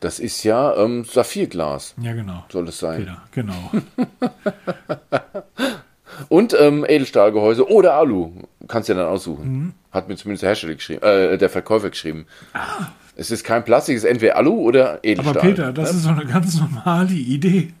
das 0.00 0.18
ist 0.18 0.44
ja 0.44 0.76
ähm, 0.76 1.04
Saphirglas. 1.04 1.94
Ja, 2.00 2.12
genau. 2.12 2.44
Soll 2.50 2.68
es 2.68 2.78
sein. 2.78 3.00
Peter, 3.00 3.22
genau. 3.32 3.70
Und 6.28 6.56
ähm, 6.58 6.84
Edelstahlgehäuse 6.86 7.68
oder 7.70 7.94
Alu. 7.94 8.32
Kannst 8.68 8.88
du 8.88 8.94
ja 8.94 8.98
dann 9.00 9.08
aussuchen. 9.08 9.52
Mhm. 9.52 9.72
Hat 9.92 10.08
mir 10.08 10.16
zumindest 10.16 10.42
der 10.42 10.50
Hersteller 10.50 10.74
geschrieben, 10.74 11.02
äh, 11.02 11.38
der 11.38 11.50
Verkäufer 11.50 11.90
geschrieben. 11.90 12.26
Ah. 12.52 12.88
Es 13.16 13.30
ist 13.30 13.44
kein 13.44 13.64
Plastik, 13.64 13.96
es 13.96 14.04
ist 14.04 14.10
entweder 14.10 14.36
Alu 14.36 14.60
oder 14.60 15.00
Edelstahl. 15.02 15.38
Aber 15.38 15.40
Peter, 15.40 15.72
das 15.72 15.90
ja? 15.90 15.96
ist 15.96 16.02
so 16.02 16.10
eine 16.10 16.26
ganz 16.26 16.58
normale 16.58 17.14
Idee. 17.14 17.72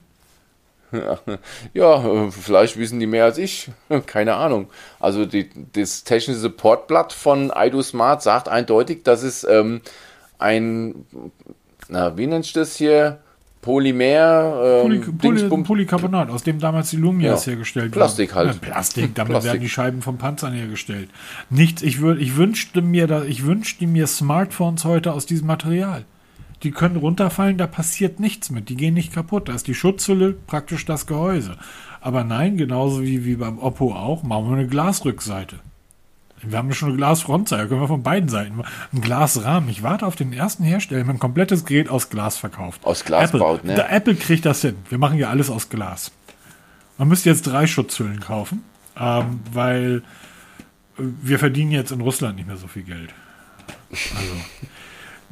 Ja, 1.74 2.04
äh, 2.04 2.30
vielleicht 2.30 2.78
wissen 2.78 3.00
die 3.00 3.06
mehr 3.06 3.24
als 3.24 3.38
ich. 3.38 3.70
Keine 4.06 4.34
Ahnung. 4.36 4.68
Also 5.00 5.26
die, 5.26 5.50
das 5.72 6.04
technische 6.04 6.38
Supportblatt 6.38 7.12
von 7.12 7.52
Ido 7.54 7.82
Smart 7.82 8.22
sagt 8.22 8.48
eindeutig, 8.48 9.02
dass 9.02 9.22
es 9.22 9.44
ähm, 9.44 9.80
ein, 10.38 11.06
na, 11.88 12.16
wie 12.16 12.26
nennt 12.26 12.44
sich 12.44 12.54
das 12.54 12.76
hier? 12.76 13.18
Polymer, 13.66 14.62
ähm, 14.64 15.00
Poly, 15.18 15.48
Poly, 15.48 15.62
Polycarbonat, 15.64 16.30
aus 16.30 16.44
dem 16.44 16.60
damals 16.60 16.90
die 16.90 16.98
Lumias 16.98 17.46
ja. 17.46 17.50
hergestellt 17.50 17.90
Plastik 17.90 18.32
halt. 18.36 18.54
Ja, 18.54 18.58
Plastik, 18.60 19.16
damit 19.16 19.32
Plastik. 19.32 19.52
werden 19.52 19.60
die 19.60 19.68
Scheiben 19.68 20.02
von 20.02 20.18
Panzern 20.18 20.52
hergestellt. 20.52 21.10
Nichts, 21.50 21.82
ich, 21.82 22.00
würd, 22.00 22.20
ich 22.20 22.36
wünschte 22.36 22.80
mir, 22.80 23.08
da, 23.08 23.24
ich 23.24 23.44
wünschte 23.44 23.88
mir 23.88 24.06
Smartphones 24.06 24.84
heute 24.84 25.12
aus 25.12 25.26
diesem 25.26 25.48
Material. 25.48 26.04
Die 26.62 26.70
können 26.70 26.94
runterfallen, 26.94 27.58
da 27.58 27.66
passiert 27.66 28.20
nichts 28.20 28.50
mit, 28.50 28.68
die 28.68 28.76
gehen 28.76 28.94
nicht 28.94 29.12
kaputt. 29.12 29.48
Da 29.48 29.54
ist 29.54 29.66
die 29.66 29.74
Schutzhülle 29.74 30.36
praktisch 30.46 30.84
das 30.84 31.08
Gehäuse. 31.08 31.56
Aber 32.00 32.22
nein, 32.22 32.56
genauso 32.56 33.02
wie, 33.02 33.24
wie 33.24 33.34
beim 33.34 33.58
Oppo 33.58 33.92
auch, 33.92 34.22
machen 34.22 34.48
wir 34.48 34.58
eine 34.58 34.68
Glasrückseite. 34.68 35.56
Wir 36.42 36.58
haben 36.58 36.72
schon 36.74 36.88
eine 36.90 36.96
Glasfrontseite, 36.98 37.68
können 37.68 37.80
wir 37.80 37.88
von 37.88 38.02
beiden 38.02 38.28
Seiten. 38.28 38.62
Ein 38.92 39.00
Glasrahmen. 39.00 39.68
Ich 39.68 39.82
warte 39.82 40.06
auf 40.06 40.16
den 40.16 40.32
ersten 40.32 40.64
Hersteller, 40.64 41.02
der 41.02 41.14
ein 41.14 41.18
komplettes 41.18 41.64
Gerät 41.64 41.88
aus 41.88 42.10
Glas 42.10 42.36
verkauft. 42.36 42.84
Aus 42.84 43.04
Glas 43.04 43.30
Apple. 43.30 43.40
baut, 43.40 43.64
ne? 43.64 43.74
Der 43.74 43.92
Apple 43.92 44.14
kriegt 44.14 44.44
das 44.44 44.60
hin. 44.60 44.76
Wir 44.88 44.98
machen 44.98 45.18
ja 45.18 45.30
alles 45.30 45.50
aus 45.50 45.68
Glas. 45.68 46.12
Man 46.98 47.08
müsste 47.08 47.30
jetzt 47.30 47.46
drei 47.46 47.66
Schutzhüllen 47.66 48.20
kaufen, 48.20 48.64
ähm, 48.98 49.40
weil 49.52 50.02
äh, 50.98 51.02
wir 51.22 51.38
verdienen 51.38 51.72
jetzt 51.72 51.90
in 51.90 52.00
Russland 52.00 52.36
nicht 52.36 52.46
mehr 52.46 52.56
so 52.56 52.66
viel 52.66 52.82
Geld. 52.82 53.12
Also, 53.90 54.34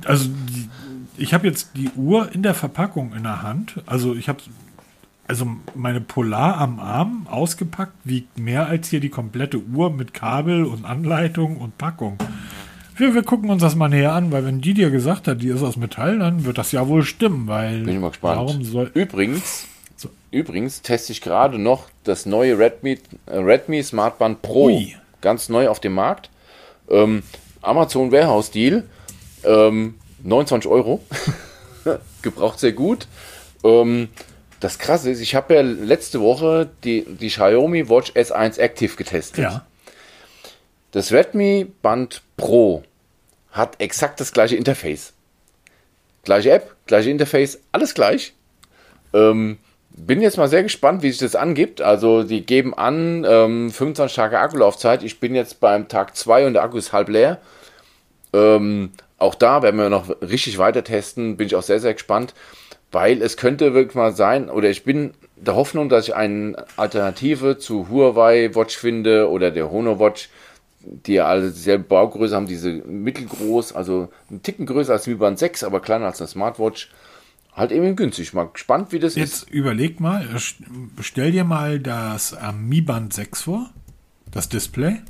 also 0.05 0.29
die, 0.29 0.69
ich 1.17 1.35
habe 1.35 1.47
jetzt 1.47 1.71
die 1.77 1.91
Uhr 1.97 2.33
in 2.33 2.43
der 2.43 2.55
Verpackung 2.55 3.15
in 3.15 3.23
der 3.23 3.43
Hand. 3.43 3.83
Also 3.87 4.15
ich 4.15 4.29
habe 4.29 4.41
also 5.27 5.47
meine 5.75 6.01
Polar 6.01 6.59
am 6.59 6.79
Arm 6.81 7.27
ausgepackt 7.31 7.95
wiegt 8.05 8.39
mehr 8.39 8.67
als 8.67 8.89
hier 8.89 9.01
die 9.01 9.09
komplette 9.09 9.59
Uhr 9.59 9.91
mit 9.91 10.13
Kabel 10.15 10.65
und 10.65 10.85
Anleitung 10.85 11.57
und 11.57 11.79
Packung. 11.79 12.19
Wir, 12.97 13.15
wir 13.15 13.25
gucken 13.25 13.51
uns 13.51 13.63
das 13.63 13.75
mal 13.75 13.89
näher 13.89 14.13
an, 14.13 14.31
weil 14.31 14.45
wenn 14.45 14.61
die 14.61 14.75
dir 14.75 14.91
gesagt 14.91 15.27
hat, 15.27 15.43
die 15.43 15.49
ist 15.49 15.63
aus 15.63 15.77
Metall, 15.77 16.19
dann 16.19 16.45
wird 16.45 16.59
das 16.59 16.71
ja 16.71 16.87
wohl 16.87 17.03
stimmen, 17.03 17.49
weil. 17.49 17.83
Bin 17.83 17.95
ich 17.97 18.01
mal 18.01 18.11
gespannt. 18.11 18.37
Warum 18.37 18.63
soll 18.63 18.91
übrigens, 18.95 19.67
so. 19.97 20.11
übrigens 20.31 20.83
teste 20.83 21.13
ich 21.13 21.21
gerade 21.21 21.59
noch 21.59 21.89
das 22.05 22.25
neue 22.25 22.57
Redmi, 22.57 22.99
äh, 23.27 23.39
Redmi 23.39 23.83
Smartband 23.83 24.43
Pro. 24.43 24.67
Ui. 24.67 24.95
Ganz 25.23 25.49
neu 25.49 25.69
auf 25.69 25.81
dem 25.81 25.95
Markt. 25.95 26.31
Ähm, 26.89 27.23
Amazon 27.63 28.13
Warehouse 28.13 28.51
Deal. 28.51 28.85
Ähm, 29.43 29.95
29 30.23 30.71
Euro. 30.71 31.03
Gebraucht 32.23 32.61
sehr 32.61 32.73
gut. 32.73 33.09
Ähm, 33.65 34.09
das 34.65 34.79
Krasse 34.79 35.11
ist, 35.11 35.21
ich 35.21 35.35
habe 35.35 35.55
ja 35.55 35.61
letzte 35.61 36.23
Woche 36.23 36.71
die, 36.85 37.05
die 37.05 37.29
Xiaomi 37.29 37.91
Watch 37.91 38.13
S1 38.13 38.59
Active 38.59 38.97
getestet. 38.97 39.45
Ja. 39.45 39.67
Das 40.93 41.13
Redmi 41.13 41.71
Band 41.83 42.23
Pro 42.39 42.83
hat 43.51 43.79
exakt 43.79 44.21
das 44.21 44.33
gleiche 44.33 44.57
Interface. 44.57 45.13
Gleiche 46.23 46.53
App, 46.53 46.77
gleiche 46.87 47.11
Interface, 47.11 47.61
alles 47.73 47.93
gleich. 47.93 48.33
Ähm, 49.13 49.59
bin 49.91 50.23
jetzt 50.23 50.39
mal 50.39 50.49
sehr 50.49 50.63
gespannt, 50.63 51.03
wie 51.03 51.11
sich 51.11 51.21
das 51.21 51.37
angibt. 51.37 51.83
Also, 51.83 52.23
die 52.23 52.47
geben 52.47 52.73
an 52.73 53.27
ähm, 53.29 53.71
25 53.71 54.17
Tage 54.17 54.39
Akkulaufzeit. 54.39 55.03
Ich 55.03 55.21
bin 55.21 55.35
jetzt 55.35 55.61
beim 55.61 55.89
Tag 55.89 56.17
2 56.17 56.47
und 56.47 56.55
der 56.55 56.63
Akku 56.63 56.79
ist 56.79 56.95
halb 56.95 57.11
leer. 57.11 57.39
Ähm, 58.33 58.93
auch 59.19 59.35
da 59.35 59.63
werden 59.63 59.79
wir 59.79 59.91
noch 59.91 60.09
richtig 60.23 60.57
weiter 60.57 60.83
testen. 60.83 61.37
Bin 61.37 61.49
ich 61.49 61.55
auch 61.55 61.63
sehr, 61.63 61.81
sehr 61.81 61.93
gespannt 61.93 62.33
weil 62.95 63.21
es 63.21 63.37
könnte 63.37 63.75
wirklich 63.75 63.97
mal 63.97 64.15
sein, 64.15 64.49
oder 64.49 64.71
ich 64.71 64.85
bin 64.85 65.13
der 65.37 65.57
Hoffnung, 65.57 65.89
dass 65.89 66.09
ich 66.09 66.15
eine 66.15 66.65
Alternative 66.77 67.59
zu 67.59 67.89
Huawei 67.91 68.55
Watch 68.55 68.79
finde 68.79 69.29
oder 69.29 69.51
der 69.51 69.71
Honor 69.71 69.99
Watch, 69.99 70.31
die 70.81 71.15
ja 71.15 71.27
alle 71.27 71.51
dieselbe 71.51 71.85
Baugröße 71.85 72.37
haben, 72.37 72.47
diese 72.47 72.71
mittelgroß, 72.71 73.75
also 73.75 74.09
einen 74.31 74.43
Ticken 74.43 74.67
größer 74.67 74.93
als 74.93 75.07
Mi 75.07 75.15
Band 75.15 75.39
6, 75.39 75.65
aber 75.65 75.81
kleiner 75.81 76.07
als 76.07 76.21
eine 76.21 76.29
Smartwatch. 76.29 76.91
Halt 77.55 77.73
eben 77.73 77.95
günstig. 77.95 78.33
Mal 78.33 78.49
gespannt, 78.53 78.93
wie 78.93 78.99
das 78.99 79.15
Jetzt 79.15 79.33
ist. 79.33 79.41
Jetzt 79.43 79.51
überleg 79.51 80.01
mal, 80.01 80.27
stell 81.01 81.33
dir 81.33 81.45
mal 81.45 81.79
das 81.79 82.37
Mi 82.59 82.81
Band 82.81 83.13
6 83.13 83.43
vor, 83.43 83.71
das 84.31 84.49
Display. 84.49 85.03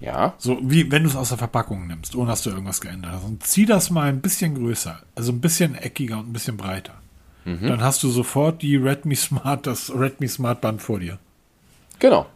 Ja. 0.00 0.34
So 0.38 0.58
wie 0.62 0.90
wenn 0.90 1.04
du 1.04 1.08
es 1.08 1.16
aus 1.16 1.30
der 1.30 1.38
Verpackung 1.38 1.86
nimmst, 1.86 2.14
ohne 2.14 2.30
dass 2.30 2.42
du 2.42 2.50
irgendwas 2.50 2.80
geändert 2.80 3.12
hast. 3.12 3.24
Und 3.24 3.44
zieh 3.44 3.66
das 3.66 3.90
mal 3.90 4.08
ein 4.08 4.20
bisschen 4.20 4.54
größer, 4.54 5.00
also 5.14 5.32
ein 5.32 5.40
bisschen 5.40 5.74
eckiger 5.74 6.18
und 6.18 6.30
ein 6.30 6.32
bisschen 6.32 6.56
breiter. 6.56 6.94
Mhm. 7.44 7.66
Dann 7.66 7.80
hast 7.80 8.02
du 8.02 8.10
sofort 8.10 8.62
die 8.62 8.76
Redmi 8.76 9.14
Smart, 9.14 9.66
das 9.66 9.92
Redmi 9.94 10.28
Smart 10.28 10.60
Band 10.60 10.82
vor 10.82 11.00
dir. 11.00 11.18
Genau. 11.98 12.26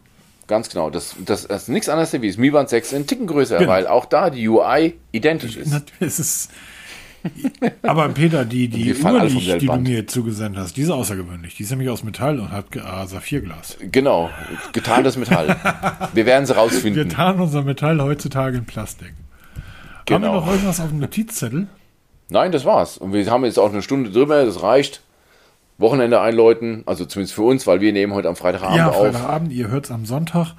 Ganz 0.47 0.69
genau. 0.69 0.91
Das, 0.91 1.15
das, 1.25 1.47
das 1.47 1.63
ist 1.63 1.69
nichts 1.69 1.89
anderes 1.89 2.13
wie 2.13 2.27
das 2.27 2.37
Mi 2.37 2.51
Band 2.51 2.69
6 2.69 2.93
in 2.93 3.07
Ticken 3.07 3.27
größer, 3.27 3.59
genau. 3.59 3.71
weil 3.71 3.87
auch 3.87 4.05
da 4.05 4.31
die 4.31 4.49
UI 4.49 4.99
identisch 5.13 5.57
ist. 5.57 5.73
Es 6.01 6.19
ist 6.19 6.51
Aber 7.83 8.09
Peter, 8.11 8.45
die, 8.45 8.69
die 8.69 8.87
Wir 8.99 9.13
Uhr, 9.13 9.27
die, 9.27 9.59
die 9.59 9.67
du 9.67 9.77
mir 9.77 10.07
zugesendet 10.07 10.63
hast, 10.63 10.77
die 10.77 10.83
ist 10.83 10.91
außergewöhnlich. 10.91 11.55
Die 11.57 11.63
ist 11.65 11.71
nämlich 11.71 11.89
aus 11.91 12.03
Metall 12.03 12.39
und 12.41 12.51
hat 12.51 12.75
äh, 12.77 13.07
Saphirglas. 13.07 13.77
Genau, 13.93 14.31
getarntes 14.73 15.17
Metall. 15.17 15.57
Wir 16.15 16.27
werden 16.27 16.47
sie 16.47 16.55
Wir 16.55 16.59
rausfinden. 16.61 17.09
tarnen 17.09 17.41
unser 17.41 17.63
Metall 17.63 18.01
heutzutage 18.01 18.59
in 18.59 18.65
Plastik. 18.65 19.13
Haben 20.11 20.23
wir 20.23 20.29
Genau. 20.31 20.35
noch 20.41 20.47
irgendwas 20.51 20.81
auf 20.81 20.89
dem 20.89 20.99
Notizzettel? 20.99 21.67
Nein, 22.31 22.53
das 22.53 22.65
war's. 22.65 22.99
Und 22.99 23.13
wir 23.13 23.31
haben 23.31 23.45
jetzt 23.45 23.59
auch 23.59 23.71
eine 23.73 23.83
Stunde 23.83 24.11
drüber, 24.11 24.45
das 24.45 24.63
reicht. 24.63 25.03
Wochenende 25.79 26.21
einläuten, 26.21 26.83
also 26.87 27.07
zumindest 27.07 27.35
für 27.35 27.43
uns, 27.43 27.67
weil 27.67 27.81
wir 27.81 27.93
nehmen 27.93 28.13
heute 28.13 28.29
am 28.29 28.37
Freitagabend 28.37 28.77
ja, 28.77 28.89
auf. 28.91 28.97
Freitagabend, 28.97 29.53
ihr 29.53 29.69
hört 29.69 29.87
es 29.87 29.91
am 29.91 30.05
Sonntag. 30.05 30.55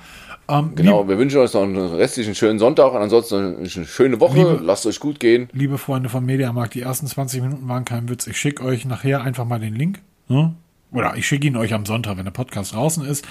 Ähm, 0.52 0.72
Genau, 0.76 1.08
wir 1.08 1.18
wünschen 1.18 1.40
euch 1.40 1.54
noch 1.54 1.64
einen 1.64 1.78
restlichen 1.78 2.36
schönen 2.36 2.60
Sonntag 2.60 2.92
und 2.94 3.02
ansonsten 3.02 3.58
eine 3.58 3.68
schöne 3.86 4.20
Woche. 4.20 4.38
Liebe- 4.38 4.60
Lasst 4.64 4.86
euch 4.86 5.00
gut 5.00 5.20
gehen. 5.20 5.50
liebe 5.54 5.78
Freunde 5.78 6.10
vom 6.10 6.26
Mediamarkt, 6.26 6.74
die 6.76 6.82
ersten 6.82 7.08
20 7.08 7.42
Minuten 7.42 7.68
waren 7.68 7.86
kein 7.86 8.10
Witz. 8.10 8.28
Ich 8.28 8.38
schicke 8.38 8.64
euch 8.64 8.86
nachher 8.86 9.22
einfach 9.22 9.46
mal 9.46 9.60
den 9.60 9.76
Link. 9.76 10.00
Ne? 10.28 10.54
Oder 10.94 11.16
ich 11.16 11.26
schicke 11.26 11.48
ihn 11.48 11.56
euch 11.56 11.74
am 11.74 11.86
Sonntag, 11.86 12.18
wenn 12.18 12.26
der 12.26 12.32
Podcast 12.34 12.74
draußen 12.74 13.06
ist. 13.06 13.26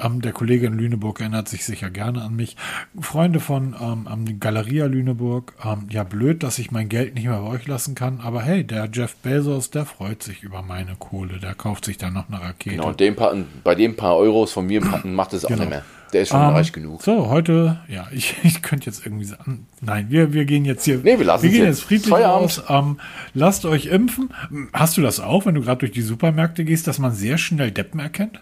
Ähm, 0.00 0.20
der 0.20 0.32
Kollege 0.32 0.66
in 0.66 0.74
Lüneburg 0.78 1.20
erinnert 1.20 1.48
sich 1.48 1.64
sicher 1.64 1.90
gerne 1.90 2.22
an 2.22 2.34
mich. 2.36 2.56
Freunde 3.00 3.40
von 3.40 3.74
ähm, 3.80 4.06
am 4.06 4.40
Galeria 4.40 4.86
Lüneburg. 4.86 5.54
Ähm, 5.64 5.86
ja, 5.90 6.04
blöd, 6.04 6.42
dass 6.42 6.58
ich 6.58 6.70
mein 6.70 6.88
Geld 6.88 7.14
nicht 7.14 7.26
mehr 7.26 7.38
bei 7.40 7.48
euch 7.48 7.66
lassen 7.66 7.94
kann. 7.94 8.20
Aber 8.20 8.42
hey, 8.42 8.64
der 8.64 8.88
Jeff 8.92 9.16
Bezos, 9.16 9.70
der 9.70 9.84
freut 9.86 10.22
sich 10.22 10.42
über 10.42 10.62
meine 10.62 10.96
Kohle. 10.98 11.38
Der 11.38 11.54
kauft 11.54 11.84
sich 11.84 11.98
dann 11.98 12.14
noch 12.14 12.28
eine 12.28 12.40
Rakete. 12.40 12.76
Genau, 12.76 12.92
dem 12.92 13.16
paar, 13.16 13.34
bei 13.62 13.74
dem 13.74 13.96
paar 13.96 14.16
Euros 14.16 14.52
von 14.52 14.66
mir 14.66 14.80
macht 15.04 15.32
es 15.32 15.44
auch 15.44 15.48
Genau. 15.48 15.60
nicht 15.62 15.70
mehr. 15.70 15.84
Der 16.12 16.22
ist 16.22 16.28
schon 16.28 16.40
Ähm, 16.40 16.50
reich 16.50 16.72
genug. 16.72 17.02
So, 17.02 17.28
heute, 17.28 17.80
ja, 17.88 18.06
ich, 18.12 18.36
ich 18.44 18.62
könnte 18.62 18.86
jetzt 18.86 19.04
irgendwie 19.04 19.24
sagen, 19.24 19.66
nein, 19.80 20.06
wir, 20.10 20.32
wir 20.32 20.44
gehen 20.44 20.64
jetzt 20.64 20.84
hier, 20.84 20.98
Nee, 21.02 21.18
wir 21.18 21.24
lassen 21.24 21.42
wir 21.42 21.50
gehen 21.50 21.64
jetzt. 21.64 21.78
jetzt 21.80 21.84
friedlich 21.88 22.08
Feierabend. 22.08 22.44
aus. 22.44 22.62
Ähm, 22.68 23.00
lasst 23.34 23.64
euch 23.64 23.86
impfen. 23.86 24.30
Hast 24.72 24.96
du 24.96 25.02
das 25.02 25.18
auch, 25.18 25.44
wenn 25.44 25.56
du 25.56 25.62
gerade 25.62 25.78
durch 25.80 25.90
die 25.92 26.02
Supermärkte 26.02 26.64
gehst, 26.64 26.86
dass 26.86 27.00
man 27.00 27.12
sehr 27.12 27.36
schnell 27.36 27.72
Deppen 27.72 27.98
erkennt? 27.98 28.40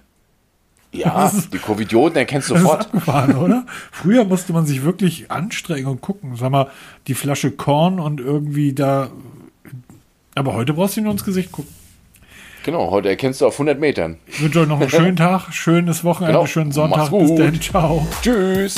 Ja, 0.92 1.32
die 1.52 1.58
Covidioten 1.58 2.16
erkennst 2.18 2.50
du 2.50 2.54
ist 2.54 2.60
sofort. 2.60 2.82
abgefahren, 2.82 3.34
oder? 3.36 3.64
Früher 3.90 4.24
musste 4.24 4.52
man 4.52 4.66
sich 4.66 4.82
wirklich 4.84 5.30
anstrengen 5.30 5.86
und 5.86 6.02
gucken. 6.02 6.36
Sag 6.36 6.50
mal, 6.50 6.68
die 7.06 7.14
Flasche 7.14 7.50
Korn 7.50 7.98
und 7.98 8.20
irgendwie 8.20 8.74
da. 8.74 9.08
Aber 10.34 10.52
heute 10.54 10.74
brauchst 10.74 10.96
du 10.98 11.00
nur 11.00 11.12
ins 11.12 11.24
Gesicht 11.24 11.50
gucken. 11.50 11.72
Genau, 12.64 12.90
heute 12.90 13.08
erkennst 13.08 13.40
du 13.40 13.46
auf 13.46 13.54
100 13.54 13.80
Metern. 13.80 14.18
Ich 14.26 14.40
wünsche 14.42 14.60
euch 14.60 14.68
noch 14.68 14.80
einen 14.80 14.90
schönen 14.90 15.16
Tag, 15.16 15.52
schönes 15.52 16.04
Wochenende, 16.04 16.34
Genau. 16.38 16.46
schönen 16.46 16.72
Sonntag. 16.72 17.10
Bis 17.10 17.34
dann. 17.36 17.60
Ciao. 17.60 18.06
Tschüss. 18.22 18.76